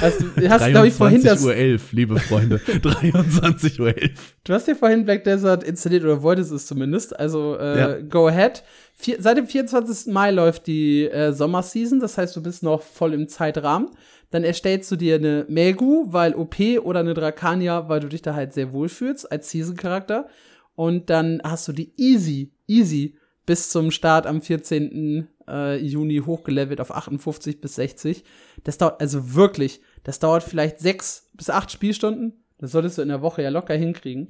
Also, 0.00 0.24
du 0.36 0.48
hast, 0.48 0.68
glaube 0.68 0.88
ich, 0.88 0.94
vorhin 0.94 1.22
das. 1.22 1.44
Uhr 1.44 1.54
11, 1.54 1.92
liebe 1.92 2.18
Freunde. 2.18 2.58
23 2.82 3.80
Uhr 3.80 3.96
11. 3.96 4.36
Du 4.42 4.52
hast 4.52 4.66
dir 4.66 4.74
vorhin 4.74 5.04
Black 5.04 5.22
Desert 5.24 5.62
installiert 5.62 6.02
oder 6.02 6.22
wolltest 6.22 6.50
es 6.50 6.66
zumindest. 6.66 7.18
Also, 7.18 7.56
äh, 7.56 7.78
ja. 7.78 8.00
go 8.00 8.26
ahead. 8.26 8.64
Vier, 8.94 9.16
seit 9.20 9.36
dem 9.36 9.46
24. 9.46 10.12
Mai 10.12 10.32
läuft 10.32 10.66
die 10.66 11.04
äh, 11.04 11.32
Sommerseason. 11.32 12.00
Das 12.00 12.18
heißt, 12.18 12.34
du 12.34 12.42
bist 12.42 12.62
noch 12.62 12.82
voll 12.82 13.14
im 13.14 13.28
Zeitrahmen. 13.28 13.90
Dann 14.30 14.42
erstellst 14.42 14.90
du 14.90 14.96
dir 14.96 15.16
eine 15.16 15.44
Megu, 15.48 16.06
weil 16.08 16.34
OP 16.34 16.56
oder 16.82 17.00
eine 17.00 17.14
Drakania, 17.14 17.88
weil 17.88 18.00
du 18.00 18.08
dich 18.08 18.22
da 18.22 18.34
halt 18.34 18.52
sehr 18.52 18.72
wohl 18.72 18.88
fühlst 18.88 19.30
als 19.30 19.50
Season-Charakter. 19.50 20.26
Und 20.74 21.10
dann 21.10 21.40
hast 21.44 21.68
du 21.68 21.72
die 21.72 21.92
Easy, 21.96 22.52
Easy 22.66 23.16
bis 23.46 23.70
zum 23.70 23.90
Start 23.90 24.26
am 24.26 24.40
14. 24.40 25.28
Äh, 25.48 25.76
Juni 25.78 26.22
hochgelevelt 26.24 26.80
auf 26.80 26.94
58 26.94 27.60
bis 27.60 27.74
60. 27.74 28.24
Das 28.64 28.78
dauert 28.78 29.00
also 29.00 29.34
wirklich, 29.34 29.80
das 30.04 30.18
dauert 30.18 30.42
vielleicht 30.42 30.78
sechs 30.78 31.30
bis 31.34 31.50
acht 31.50 31.70
Spielstunden. 31.70 32.44
Das 32.58 32.72
solltest 32.72 32.98
du 32.98 33.02
in 33.02 33.08
der 33.08 33.22
Woche 33.22 33.42
ja 33.42 33.48
locker 33.48 33.74
hinkriegen. 33.74 34.28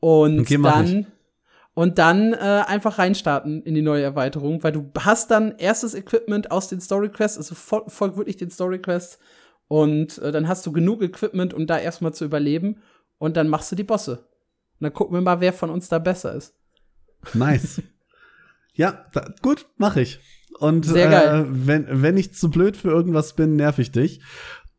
Und 0.00 0.40
okay, 0.40 0.58
dann 0.62 1.06
und 1.74 1.98
dann 1.98 2.32
äh, 2.32 2.64
einfach 2.66 2.98
reinstarten 2.98 3.62
in 3.62 3.74
die 3.74 3.82
neue 3.82 4.02
Erweiterung, 4.02 4.62
weil 4.62 4.72
du 4.72 4.90
hast 4.98 5.30
dann 5.30 5.58
erstes 5.58 5.94
Equipment 5.94 6.50
aus 6.50 6.68
den 6.68 6.80
Story 6.80 7.10
Quests, 7.10 7.36
also 7.36 7.54
folgt 7.54 7.92
fol 7.92 8.16
wirklich 8.16 8.38
den 8.38 8.50
Story 8.50 8.78
Quests 8.78 9.18
und 9.68 10.16
äh, 10.18 10.32
dann 10.32 10.48
hast 10.48 10.64
du 10.64 10.72
genug 10.72 11.02
Equipment, 11.02 11.52
um 11.52 11.66
da 11.66 11.78
erstmal 11.78 12.14
zu 12.14 12.24
überleben 12.24 12.80
und 13.18 13.36
dann 13.36 13.48
machst 13.48 13.70
du 13.70 13.76
die 13.76 13.84
Bosse. 13.84 14.20
Und 14.78 14.84
dann 14.84 14.94
gucken 14.94 15.14
wir 15.16 15.20
mal, 15.20 15.40
wer 15.40 15.52
von 15.52 15.68
uns 15.68 15.90
da 15.90 15.98
besser 15.98 16.34
ist. 16.34 16.54
Nice. 17.34 17.82
Ja, 18.76 19.06
da, 19.12 19.32
gut, 19.42 19.66
mach 19.76 19.96
ich. 19.96 20.20
Und 20.58 20.86
Sehr 20.86 21.08
geil. 21.08 21.44
Äh, 21.44 21.46
wenn, 21.48 21.86
wenn 21.90 22.16
ich 22.16 22.32
zu 22.32 22.50
blöd 22.50 22.76
für 22.76 22.88
irgendwas 22.88 23.34
bin, 23.34 23.56
nerv 23.56 23.78
ich 23.78 23.90
dich. 23.90 24.20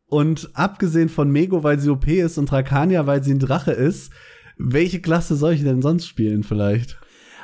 Und 0.06 0.50
abgesehen 0.54 1.10
von 1.10 1.30
Mego, 1.30 1.64
weil 1.64 1.80
sie 1.80 1.89
OP 1.89 2.08
ist 2.08 2.38
und 2.38 2.50
Drakania, 2.50 3.06
weil 3.06 3.24
sie 3.24 3.34
ein 3.34 3.39
Drache 3.39 3.74
ist, 3.74 4.12
welche 4.58 5.02
Klasse 5.02 5.36
soll 5.36 5.54
ich 5.54 5.64
denn 5.64 5.82
sonst 5.82 6.08
spielen 6.08 6.43
vielleicht? 6.43 6.98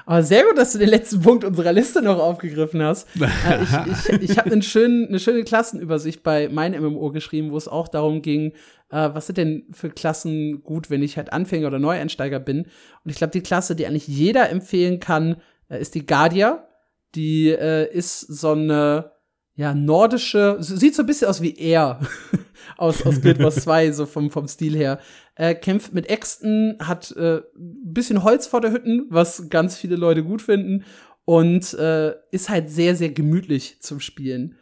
Aber 0.05 0.23
sehr 0.23 0.43
gut, 0.43 0.57
dass 0.57 0.73
du 0.73 0.79
den 0.79 0.89
letzten 0.89 1.21
Punkt 1.21 1.45
unserer 1.45 1.71
Liste 1.71 2.01
noch 2.01 2.19
aufgegriffen 2.19 2.81
hast. 2.81 3.07
Äh, 3.19 3.63
ich 3.63 4.09
ich, 4.09 4.31
ich 4.31 4.37
habe 4.37 4.51
eine 4.51 4.61
schöne 4.61 5.43
Klassenübersicht 5.43 6.23
bei 6.23 6.49
meinem 6.49 6.83
MMO 6.83 7.11
geschrieben, 7.11 7.51
wo 7.51 7.57
es 7.57 7.67
auch 7.67 7.87
darum 7.87 8.21
ging, 8.21 8.51
äh, 8.89 9.09
was 9.13 9.27
sind 9.27 9.37
denn 9.37 9.65
für 9.71 9.89
Klassen 9.89 10.63
gut, 10.63 10.89
wenn 10.89 11.03
ich 11.03 11.17
halt 11.17 11.33
Anfänger 11.33 11.67
oder 11.67 11.79
Neueinsteiger 11.79 12.39
bin. 12.39 12.63
Und 12.63 13.11
ich 13.11 13.17
glaube, 13.17 13.31
die 13.31 13.41
Klasse, 13.41 13.75
die 13.75 13.85
eigentlich 13.85 14.07
jeder 14.07 14.49
empfehlen 14.49 14.99
kann, 14.99 15.37
ist 15.69 15.95
die 15.95 16.05
Guardia. 16.05 16.67
Die 17.15 17.49
äh, 17.49 17.91
ist 17.91 18.21
so 18.21 18.51
eine 18.51 19.11
ja, 19.55 19.75
nordische, 19.75 20.57
sieht 20.59 20.95
so 20.95 21.03
ein 21.03 21.05
bisschen 21.05 21.27
aus 21.27 21.41
wie 21.41 21.55
er 21.55 21.99
aus, 22.77 23.05
aus 23.05 23.21
Guild 23.21 23.39
Wars 23.39 23.55
2, 23.55 23.91
so 23.91 24.05
vom, 24.07 24.31
vom 24.31 24.47
Stil 24.47 24.75
her. 24.75 24.99
Er 25.35 25.53
kämpft 25.53 25.93
mit 25.93 26.09
Äxten, 26.09 26.77
hat 26.79 27.11
äh, 27.11 27.41
bisschen 27.55 28.23
Holz 28.23 28.47
vor 28.47 28.61
der 28.61 28.71
Hütten, 28.71 29.05
was 29.09 29.49
ganz 29.49 29.77
viele 29.77 29.95
Leute 29.95 30.23
gut 30.23 30.41
finden 30.41 30.85
und 31.25 31.73
äh, 31.75 32.15
ist 32.31 32.49
halt 32.49 32.69
sehr, 32.69 32.95
sehr 32.95 33.09
gemütlich 33.09 33.79
zum 33.81 33.99
Spielen. 33.99 34.57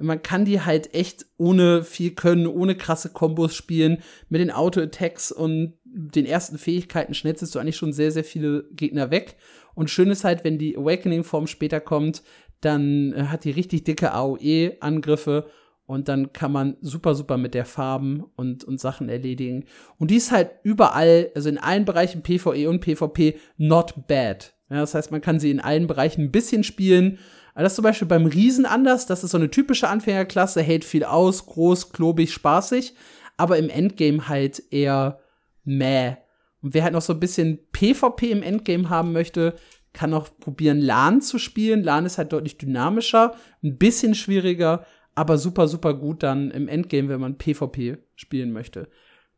Man 0.00 0.22
kann 0.22 0.44
die 0.44 0.60
halt 0.60 0.94
echt 0.94 1.26
ohne 1.38 1.82
viel 1.82 2.12
Können, 2.12 2.46
ohne 2.46 2.76
krasse 2.76 3.08
Kombos 3.08 3.56
spielen. 3.56 3.98
Mit 4.28 4.40
den 4.40 4.52
Auto-Attacks 4.52 5.32
und 5.32 5.74
den 5.84 6.24
ersten 6.24 6.56
Fähigkeiten 6.56 7.14
schnetzelst 7.14 7.52
du 7.52 7.58
eigentlich 7.58 7.76
schon 7.76 7.92
sehr, 7.92 8.12
sehr 8.12 8.22
viele 8.22 8.68
Gegner 8.70 9.10
weg. 9.10 9.36
Und 9.78 9.90
schön 9.90 10.10
ist 10.10 10.24
halt, 10.24 10.42
wenn 10.42 10.58
die 10.58 10.76
Awakening-Form 10.76 11.46
später 11.46 11.78
kommt, 11.78 12.24
dann 12.60 13.12
äh, 13.12 13.26
hat 13.26 13.44
die 13.44 13.52
richtig 13.52 13.84
dicke 13.84 14.12
AOE-Angriffe 14.12 15.46
und 15.86 16.08
dann 16.08 16.32
kann 16.32 16.50
man 16.50 16.76
super, 16.80 17.14
super 17.14 17.36
mit 17.36 17.54
der 17.54 17.64
Farben 17.64 18.24
und, 18.34 18.64
und 18.64 18.80
Sachen 18.80 19.08
erledigen. 19.08 19.66
Und 19.96 20.10
die 20.10 20.16
ist 20.16 20.32
halt 20.32 20.50
überall, 20.64 21.30
also 21.36 21.48
in 21.48 21.58
allen 21.58 21.84
Bereichen 21.84 22.24
PvE 22.24 22.68
und 22.68 22.80
PvP, 22.80 23.38
not 23.56 24.08
bad. 24.08 24.52
Ja, 24.68 24.80
das 24.80 24.96
heißt, 24.96 25.12
man 25.12 25.20
kann 25.20 25.38
sie 25.38 25.52
in 25.52 25.60
allen 25.60 25.86
Bereichen 25.86 26.22
ein 26.22 26.32
bisschen 26.32 26.64
spielen. 26.64 27.20
Aber 27.54 27.62
das 27.62 27.74
ist 27.74 27.76
zum 27.76 27.84
Beispiel 27.84 28.08
beim 28.08 28.26
Riesen 28.26 28.66
anders. 28.66 29.06
Das 29.06 29.22
ist 29.22 29.30
so 29.30 29.38
eine 29.38 29.48
typische 29.48 29.88
Anfängerklasse, 29.88 30.60
hält 30.60 30.84
viel 30.84 31.04
aus, 31.04 31.46
groß, 31.46 31.92
klobig, 31.92 32.32
spaßig. 32.32 32.94
Aber 33.36 33.58
im 33.58 33.70
Endgame 33.70 34.28
halt 34.28 34.60
eher 34.72 35.20
meh. 35.62 36.16
Und 36.62 36.74
wer 36.74 36.84
halt 36.84 36.92
noch 36.92 37.02
so 37.02 37.12
ein 37.12 37.20
bisschen 37.20 37.58
PvP 37.72 38.30
im 38.30 38.42
Endgame 38.42 38.90
haben 38.90 39.12
möchte, 39.12 39.54
kann 39.92 40.14
auch 40.14 40.28
probieren, 40.40 40.80
LAN 40.80 41.20
zu 41.20 41.38
spielen. 41.38 41.82
LAN 41.82 42.06
ist 42.06 42.18
halt 42.18 42.32
deutlich 42.32 42.58
dynamischer, 42.58 43.34
ein 43.62 43.78
bisschen 43.78 44.14
schwieriger, 44.14 44.84
aber 45.14 45.38
super, 45.38 45.66
super 45.66 45.94
gut 45.94 46.22
dann 46.22 46.50
im 46.50 46.68
Endgame, 46.68 47.08
wenn 47.08 47.20
man 47.20 47.38
PvP 47.38 47.98
spielen 48.14 48.52
möchte. 48.52 48.88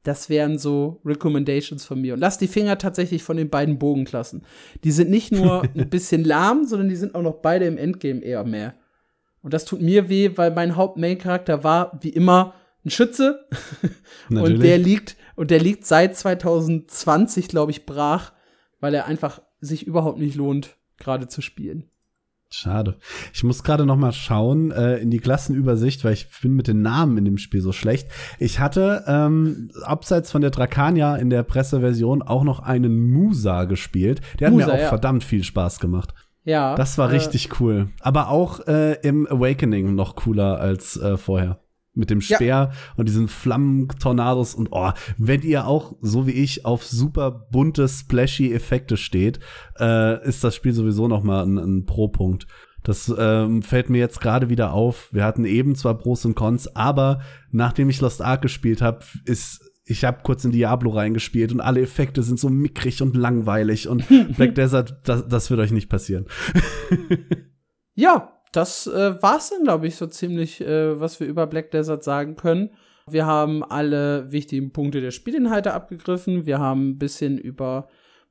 Das 0.02 0.30
wären 0.30 0.58
so 0.58 1.00
Recommendations 1.04 1.84
von 1.84 2.00
mir. 2.00 2.14
Und 2.14 2.20
lass 2.20 2.38
die 2.38 2.48
Finger 2.48 2.78
tatsächlich 2.78 3.22
von 3.22 3.36
den 3.36 3.50
beiden 3.50 3.78
Bogenklassen. 3.78 4.42
Die 4.82 4.92
sind 4.92 5.10
nicht 5.10 5.30
nur 5.30 5.62
ein 5.74 5.90
bisschen 5.90 6.24
lahm, 6.24 6.64
sondern 6.64 6.88
die 6.88 6.96
sind 6.96 7.14
auch 7.14 7.22
noch 7.22 7.36
beide 7.36 7.66
im 7.66 7.76
Endgame 7.76 8.20
eher 8.22 8.44
mehr. 8.44 8.74
Und 9.42 9.54
das 9.54 9.64
tut 9.64 9.80
mir 9.80 10.08
weh, 10.08 10.32
weil 10.36 10.50
mein 10.50 10.76
Haupt-Main-Charakter 10.76 11.64
war, 11.64 11.98
wie 12.02 12.10
immer, 12.10 12.54
ein 12.84 12.90
Schütze. 12.90 13.46
und 14.30 14.62
der 14.62 14.78
liegt, 14.78 15.16
und 15.40 15.50
der 15.50 15.58
liegt 15.58 15.86
seit 15.86 16.14
2020, 16.18 17.48
glaube 17.48 17.70
ich, 17.70 17.86
brach, 17.86 18.32
weil 18.78 18.92
er 18.92 19.06
einfach 19.06 19.40
sich 19.58 19.86
überhaupt 19.86 20.18
nicht 20.18 20.34
lohnt, 20.34 20.76
gerade 20.98 21.28
zu 21.28 21.40
spielen. 21.40 21.84
Schade. 22.50 22.98
Ich 23.32 23.42
muss 23.42 23.62
gerade 23.62 23.86
noch 23.86 23.96
mal 23.96 24.12
schauen 24.12 24.70
äh, 24.70 24.98
in 24.98 25.10
die 25.10 25.18
Klassenübersicht, 25.18 26.04
weil 26.04 26.12
ich 26.12 26.28
bin 26.42 26.52
mit 26.52 26.68
den 26.68 26.82
Namen 26.82 27.16
in 27.16 27.24
dem 27.24 27.38
Spiel 27.38 27.62
so 27.62 27.72
schlecht. 27.72 28.08
Ich 28.38 28.60
hatte 28.60 29.02
ähm, 29.06 29.70
abseits 29.82 30.30
von 30.30 30.42
der 30.42 30.50
Drakania 30.50 31.16
in 31.16 31.30
der 31.30 31.42
Presseversion 31.42 32.20
auch 32.20 32.44
noch 32.44 32.60
einen 32.60 33.10
Musa 33.10 33.64
gespielt. 33.64 34.20
Der 34.40 34.48
hat 34.48 34.52
Musa, 34.52 34.66
mir 34.66 34.72
auch 34.74 34.78
ja. 34.78 34.88
verdammt 34.88 35.24
viel 35.24 35.42
Spaß 35.42 35.80
gemacht. 35.80 36.12
Ja. 36.44 36.74
Das 36.74 36.98
war 36.98 37.08
äh, 37.08 37.14
richtig 37.14 37.58
cool. 37.60 37.88
Aber 38.00 38.28
auch 38.28 38.66
äh, 38.66 39.00
im 39.00 39.26
Awakening 39.26 39.94
noch 39.94 40.16
cooler 40.16 40.60
als 40.60 40.98
äh, 40.98 41.16
vorher 41.16 41.60
mit 41.94 42.10
dem 42.10 42.20
Speer 42.20 42.38
ja. 42.46 42.70
und 42.96 43.08
diesen 43.08 43.28
Flammentornados 43.28 44.54
und 44.54 44.68
oh, 44.70 44.90
wenn 45.18 45.42
ihr 45.42 45.66
auch 45.66 45.96
so 46.00 46.26
wie 46.26 46.32
ich 46.32 46.64
auf 46.64 46.84
super 46.84 47.30
bunte 47.50 47.88
splashy 47.88 48.52
Effekte 48.52 48.96
steht, 48.96 49.40
äh, 49.78 50.24
ist 50.26 50.44
das 50.44 50.54
Spiel 50.54 50.72
sowieso 50.72 51.08
noch 51.08 51.22
mal 51.22 51.42
ein, 51.44 51.58
ein 51.58 51.86
Pro-Punkt. 51.86 52.46
Das 52.82 53.12
ähm, 53.18 53.62
fällt 53.62 53.90
mir 53.90 53.98
jetzt 53.98 54.20
gerade 54.20 54.48
wieder 54.48 54.72
auf. 54.72 55.12
Wir 55.12 55.24
hatten 55.24 55.44
eben 55.44 55.74
zwar 55.74 55.98
Pros 55.98 56.24
und 56.24 56.34
Cons, 56.34 56.74
aber 56.74 57.20
nachdem 57.50 57.90
ich 57.90 58.00
Lost 58.00 58.22
Ark 58.22 58.42
gespielt 58.42 58.80
habe, 58.80 59.04
ist 59.26 59.66
ich 59.84 60.04
habe 60.04 60.20
kurz 60.22 60.44
in 60.44 60.52
Diablo 60.52 60.90
reingespielt 60.90 61.52
und 61.52 61.60
alle 61.60 61.80
Effekte 61.80 62.22
sind 62.22 62.38
so 62.38 62.48
mickrig 62.48 63.02
und 63.02 63.16
langweilig 63.16 63.88
und 63.88 64.06
Black 64.36 64.54
Desert, 64.54 65.00
das, 65.04 65.26
das 65.26 65.50
wird 65.50 65.60
euch 65.60 65.72
nicht 65.72 65.88
passieren. 65.88 66.26
ja, 67.94 68.39
das 68.52 68.86
äh, 68.86 69.22
war's 69.22 69.50
dann, 69.50 69.64
glaube 69.64 69.86
ich, 69.86 69.96
so 69.96 70.06
ziemlich, 70.06 70.60
äh, 70.60 70.98
was 70.98 71.20
wir 71.20 71.26
über 71.26 71.46
Black 71.46 71.70
Desert 71.70 72.02
sagen 72.02 72.36
können. 72.36 72.70
Wir 73.08 73.26
haben 73.26 73.64
alle 73.64 74.30
wichtigen 74.30 74.72
Punkte 74.72 75.00
der 75.00 75.10
Spielinhalte 75.10 75.72
abgegriffen. 75.72 76.46
Wir 76.46 76.58
haben 76.58 76.90
ein 76.90 76.98
bisschen 76.98 77.38
über 77.38 77.88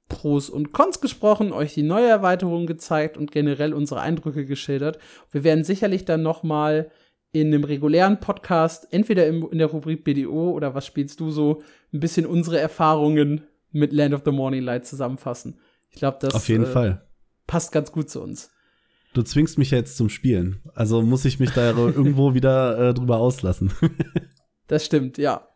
Pros 0.08 0.50
und 0.50 0.72
Cons 0.72 1.02
gesprochen, 1.02 1.54
euch 1.54 1.74
die 1.74 1.84
neue 1.84 2.08
Erweiterung 2.08 2.66
gezeigt 2.66 3.18
und 3.18 3.32
generell 3.32 3.74
unsere 3.74 4.02
Eindrücke 4.02 4.46
geschildert. 4.46 4.98
Wir 5.32 5.44
werden 5.44 5.64
sicherlich 5.64 6.06
dann 6.06 6.24
noch 6.24 6.44
mal 6.44 6.92
in 7.32 7.48
einem 7.48 7.64
regulären 7.64 8.20
Podcast, 8.20 8.88
entweder 8.92 9.28
in 9.28 9.58
der 9.58 9.68
Rubrik 9.68 10.04
BDO 10.04 10.52
oder 10.52 10.74
was 10.74 10.86
spielst 10.86 11.20
du 11.20 11.30
so, 11.30 11.62
ein 11.94 12.00
bisschen 12.00 12.26
unsere 12.26 12.60
Erfahrungen 12.60 13.46
mit 13.72 13.94
Land 13.94 14.16
of 14.16 14.24
the 14.26 14.32
Morning 14.32 14.64
Light 14.64 14.88
zusammenfassen. 14.88 15.60
Ich 15.90 15.98
glaube, 15.98 16.18
das 16.22 16.34
Auf 16.34 16.50
jeden 16.50 16.64
äh, 16.64 16.68
Fall. 16.68 17.08
passt 17.46 17.72
ganz 17.72 17.92
gut 17.92 18.10
zu 18.10 18.22
uns. 18.22 18.52
Du 19.14 19.24
zwingst 19.24 19.58
mich 19.58 19.72
ja 19.72 19.80
jetzt 19.80 19.98
zum 19.98 20.10
Spielen. 20.10 20.62
Also 20.76 21.02
muss 21.02 21.26
ich 21.26 21.40
mich 21.40 21.52
da 21.52 21.72
irgendwo 21.78 22.34
wieder 22.34 22.90
äh, 22.90 22.94
drüber 22.94 23.18
auslassen. 23.18 23.74
das 24.68 24.86
stimmt, 24.86 25.18
ja. 25.18 25.48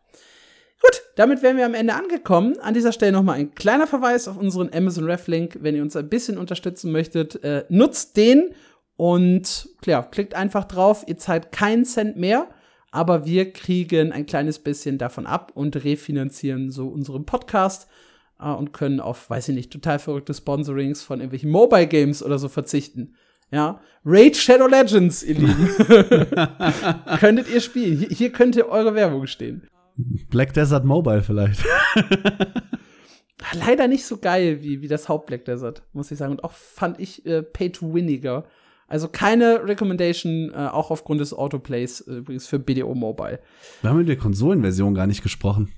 Gut, 0.82 1.02
damit 1.16 1.42
wären 1.42 1.56
wir 1.56 1.64
am 1.64 1.74
Ende 1.74 1.94
angekommen. 1.94 2.58
An 2.60 2.74
dieser 2.74 2.92
Stelle 2.92 3.12
nochmal 3.12 3.38
ein 3.38 3.54
kleiner 3.54 3.86
Verweis 3.86 4.28
auf 4.28 4.36
unseren 4.36 4.70
Amazon 4.74 5.04
Ref 5.04 5.28
Link. 5.28 5.58
Wenn 5.60 5.76
ihr 5.76 5.82
uns 5.82 5.96
ein 5.96 6.08
bisschen 6.08 6.36
unterstützen 6.36 6.92
möchtet, 6.92 7.42
äh, 7.42 7.64
nutzt 7.68 8.16
den 8.16 8.50
und 8.96 9.68
klar, 9.80 10.10
klickt 10.10 10.34
einfach 10.34 10.64
drauf. 10.64 11.04
Ihr 11.06 11.16
zahlt 11.16 11.52
keinen 11.52 11.84
Cent 11.84 12.16
mehr, 12.16 12.48
aber 12.90 13.24
wir 13.24 13.52
kriegen 13.52 14.12
ein 14.12 14.26
kleines 14.26 14.58
bisschen 14.58 14.98
davon 14.98 15.26
ab 15.26 15.52
und 15.54 15.82
refinanzieren 15.84 16.70
so 16.70 16.88
unseren 16.88 17.24
Podcast 17.24 17.88
äh, 18.38 18.50
und 18.50 18.72
können 18.72 19.00
auf, 19.00 19.30
weiß 19.30 19.48
ich 19.48 19.54
nicht, 19.54 19.72
total 19.72 19.98
verrückte 19.98 20.34
Sponsorings 20.34 21.02
von 21.02 21.20
irgendwelchen 21.20 21.50
Mobile 21.50 21.86
Games 21.86 22.22
oder 22.22 22.38
so 22.38 22.48
verzichten. 22.48 23.14
Ja, 23.54 23.80
Raid 24.04 24.36
Shadow 24.36 24.66
Legends, 24.66 25.22
ihr 25.22 25.36
Lieben. 25.36 25.68
Könntet 27.20 27.48
ihr 27.48 27.60
spielen. 27.60 27.98
Hier, 27.98 28.08
hier 28.08 28.32
könnte 28.32 28.68
eure 28.68 28.96
Werbung 28.96 29.28
stehen. 29.28 29.68
Black 30.28 30.52
Desert 30.54 30.84
Mobile 30.84 31.22
vielleicht. 31.22 31.64
Leider 33.52 33.86
nicht 33.86 34.04
so 34.06 34.16
geil 34.16 34.60
wie, 34.60 34.82
wie 34.82 34.88
das 34.88 35.08
Haupt 35.08 35.26
Black 35.26 35.44
Desert, 35.44 35.84
muss 35.92 36.10
ich 36.10 36.18
sagen. 36.18 36.32
Und 36.32 36.42
auch 36.42 36.50
fand 36.50 36.98
ich 36.98 37.24
äh, 37.26 37.44
Pay-to-Winniger. 37.44 38.44
Also 38.88 39.06
keine 39.06 39.64
Recommendation, 39.64 40.50
äh, 40.52 40.56
auch 40.56 40.90
aufgrund 40.90 41.20
des 41.20 41.32
Autoplays 41.32 42.00
äh, 42.00 42.14
übrigens 42.16 42.48
für 42.48 42.58
BDO 42.58 42.92
Mobile. 42.96 43.38
Wir 43.82 43.90
haben 43.90 44.00
in 44.00 44.06
der 44.06 44.16
Konsolenversion 44.16 44.94
gar 44.94 45.06
nicht 45.06 45.22
gesprochen. 45.22 45.72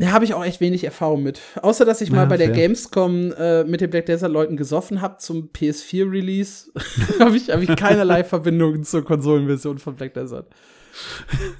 Ja, 0.00 0.12
habe 0.12 0.24
ich 0.24 0.32
auch 0.32 0.44
echt 0.44 0.62
wenig 0.62 0.82
Erfahrung 0.84 1.22
mit. 1.22 1.40
Außer, 1.60 1.84
dass 1.84 2.00
ich 2.00 2.08
ja, 2.08 2.14
mal 2.14 2.26
bei 2.26 2.38
fair. 2.38 2.46
der 2.46 2.56
Gamescom 2.56 3.32
äh, 3.32 3.64
mit 3.64 3.82
den 3.82 3.90
Black 3.90 4.06
Desert-Leuten 4.06 4.56
gesoffen 4.56 5.02
habe 5.02 5.18
zum 5.18 5.50
PS4-Release, 5.52 6.72
habe 7.20 7.36
ich, 7.36 7.50
hab 7.50 7.60
ich 7.60 7.76
keinerlei 7.76 8.24
Verbindungen 8.24 8.82
zur 8.82 9.04
Konsolenversion 9.04 9.78
von 9.78 9.96
Black 9.96 10.14
Desert. 10.14 10.46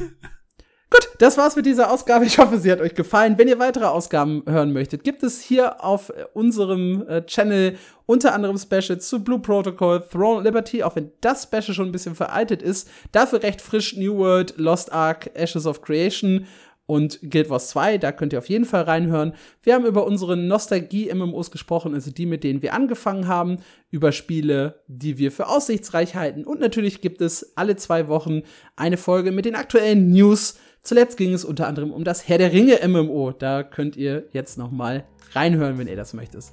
Gut, 0.89 1.09
das 1.19 1.37
war's 1.37 1.57
mit 1.57 1.67
dieser 1.67 1.91
Ausgabe. 1.91 2.25
Ich 2.25 2.39
hoffe, 2.39 2.59
sie 2.59 2.71
hat 2.71 2.81
euch 2.81 2.95
gefallen. 2.95 3.39
Wenn 3.39 3.49
ihr 3.49 3.59
weitere 3.59 3.87
Ausgaben 3.87 4.43
hören 4.47 4.73
möchtet, 4.73 5.05
gibt 5.05 5.23
es 5.23 5.41
hier 5.41 5.85
auf 5.85 6.13
unserem 6.33 7.07
äh, 7.09 7.25
Channel 7.27 7.77
unter 8.07 8.35
anderem 8.35 8.57
Specials 8.57 9.09
zu 9.09 9.23
Blue 9.23 9.41
Protocol, 9.41 10.01
Throne 10.01 10.43
Liberty, 10.43 10.83
auch 10.83 10.95
wenn 10.97 11.11
das 11.21 11.45
Special 11.45 11.75
schon 11.75 11.87
ein 11.87 11.93
bisschen 11.93 12.15
veraltet 12.15 12.63
ist. 12.63 12.89
Dafür 13.11 13.43
recht 13.43 13.61
frisch 13.61 13.97
New 13.97 14.17
World, 14.17 14.55
Lost 14.59 14.93
Ark, 14.93 15.31
Ashes 15.35 15.67
of 15.67 15.83
Creation 15.83 16.47
und 16.87 17.19
Guild 17.29 17.51
Wars 17.51 17.69
2, 17.69 17.99
da 17.99 18.13
könnt 18.13 18.33
ihr 18.33 18.39
auf 18.39 18.49
jeden 18.49 18.65
Fall 18.65 18.83
reinhören. 18.83 19.35
Wir 19.63 19.75
haben 19.75 19.85
über 19.85 20.07
unsere 20.07 20.37
Nostalgie-MMOs 20.37 21.51
gesprochen, 21.51 21.95
also 21.95 22.13
die, 22.13 22.27
mit 22.27 22.45
denen 22.45 22.63
wir 22.63 22.75
angefangen 22.75 23.27
haben, 23.27 23.59
über 23.91 24.13
Spiele, 24.13 24.81
die 24.87 25.19
wir 25.19 25.33
für 25.33 25.49
aussichtsreich 25.49 26.15
halten. 26.15 26.45
Und 26.45 26.61
natürlich 26.61 27.01
gibt 27.01 27.21
es 27.21 27.57
alle 27.57 27.77
zwei 27.77 28.07
Wochen 28.07 28.43
eine 28.77 28.97
Folge 28.97 29.33
mit 29.33 29.45
den 29.45 29.57
aktuellen 29.57 30.11
News. 30.11 30.59
Zuletzt 30.81 31.17
ging 31.17 31.33
es 31.33 31.45
unter 31.45 31.67
anderem 31.67 31.93
um 31.93 32.05
das 32.05 32.29
Herr 32.29 32.39
der 32.39 32.53
Ringe 32.53 32.79
MMO. 32.87 33.33
Da 33.33 33.65
könnt 33.65 33.97
ihr 33.97 34.29
jetzt 34.33 34.57
noch 34.57 34.71
mal 34.71 35.05
reinhören, 35.33 35.79
wenn 35.79 35.89
ihr 35.89 35.97
das 35.97 36.15
möchtet. 36.15 36.45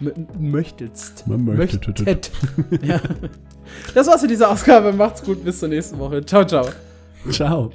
M 0.00 0.26
möchtetst. 0.38 1.26
Möchtet. 1.26 2.30
ja. 2.82 3.00
Das 3.94 4.06
war's 4.06 4.22
für 4.22 4.28
diese 4.28 4.48
Ausgabe. 4.48 4.92
Macht's 4.92 5.22
gut. 5.22 5.44
Bis 5.44 5.60
zur 5.60 5.68
nächsten 5.68 5.98
Woche. 5.98 6.24
Ciao, 6.24 6.44
ciao. 6.44 6.68
Ciao. 7.30 7.70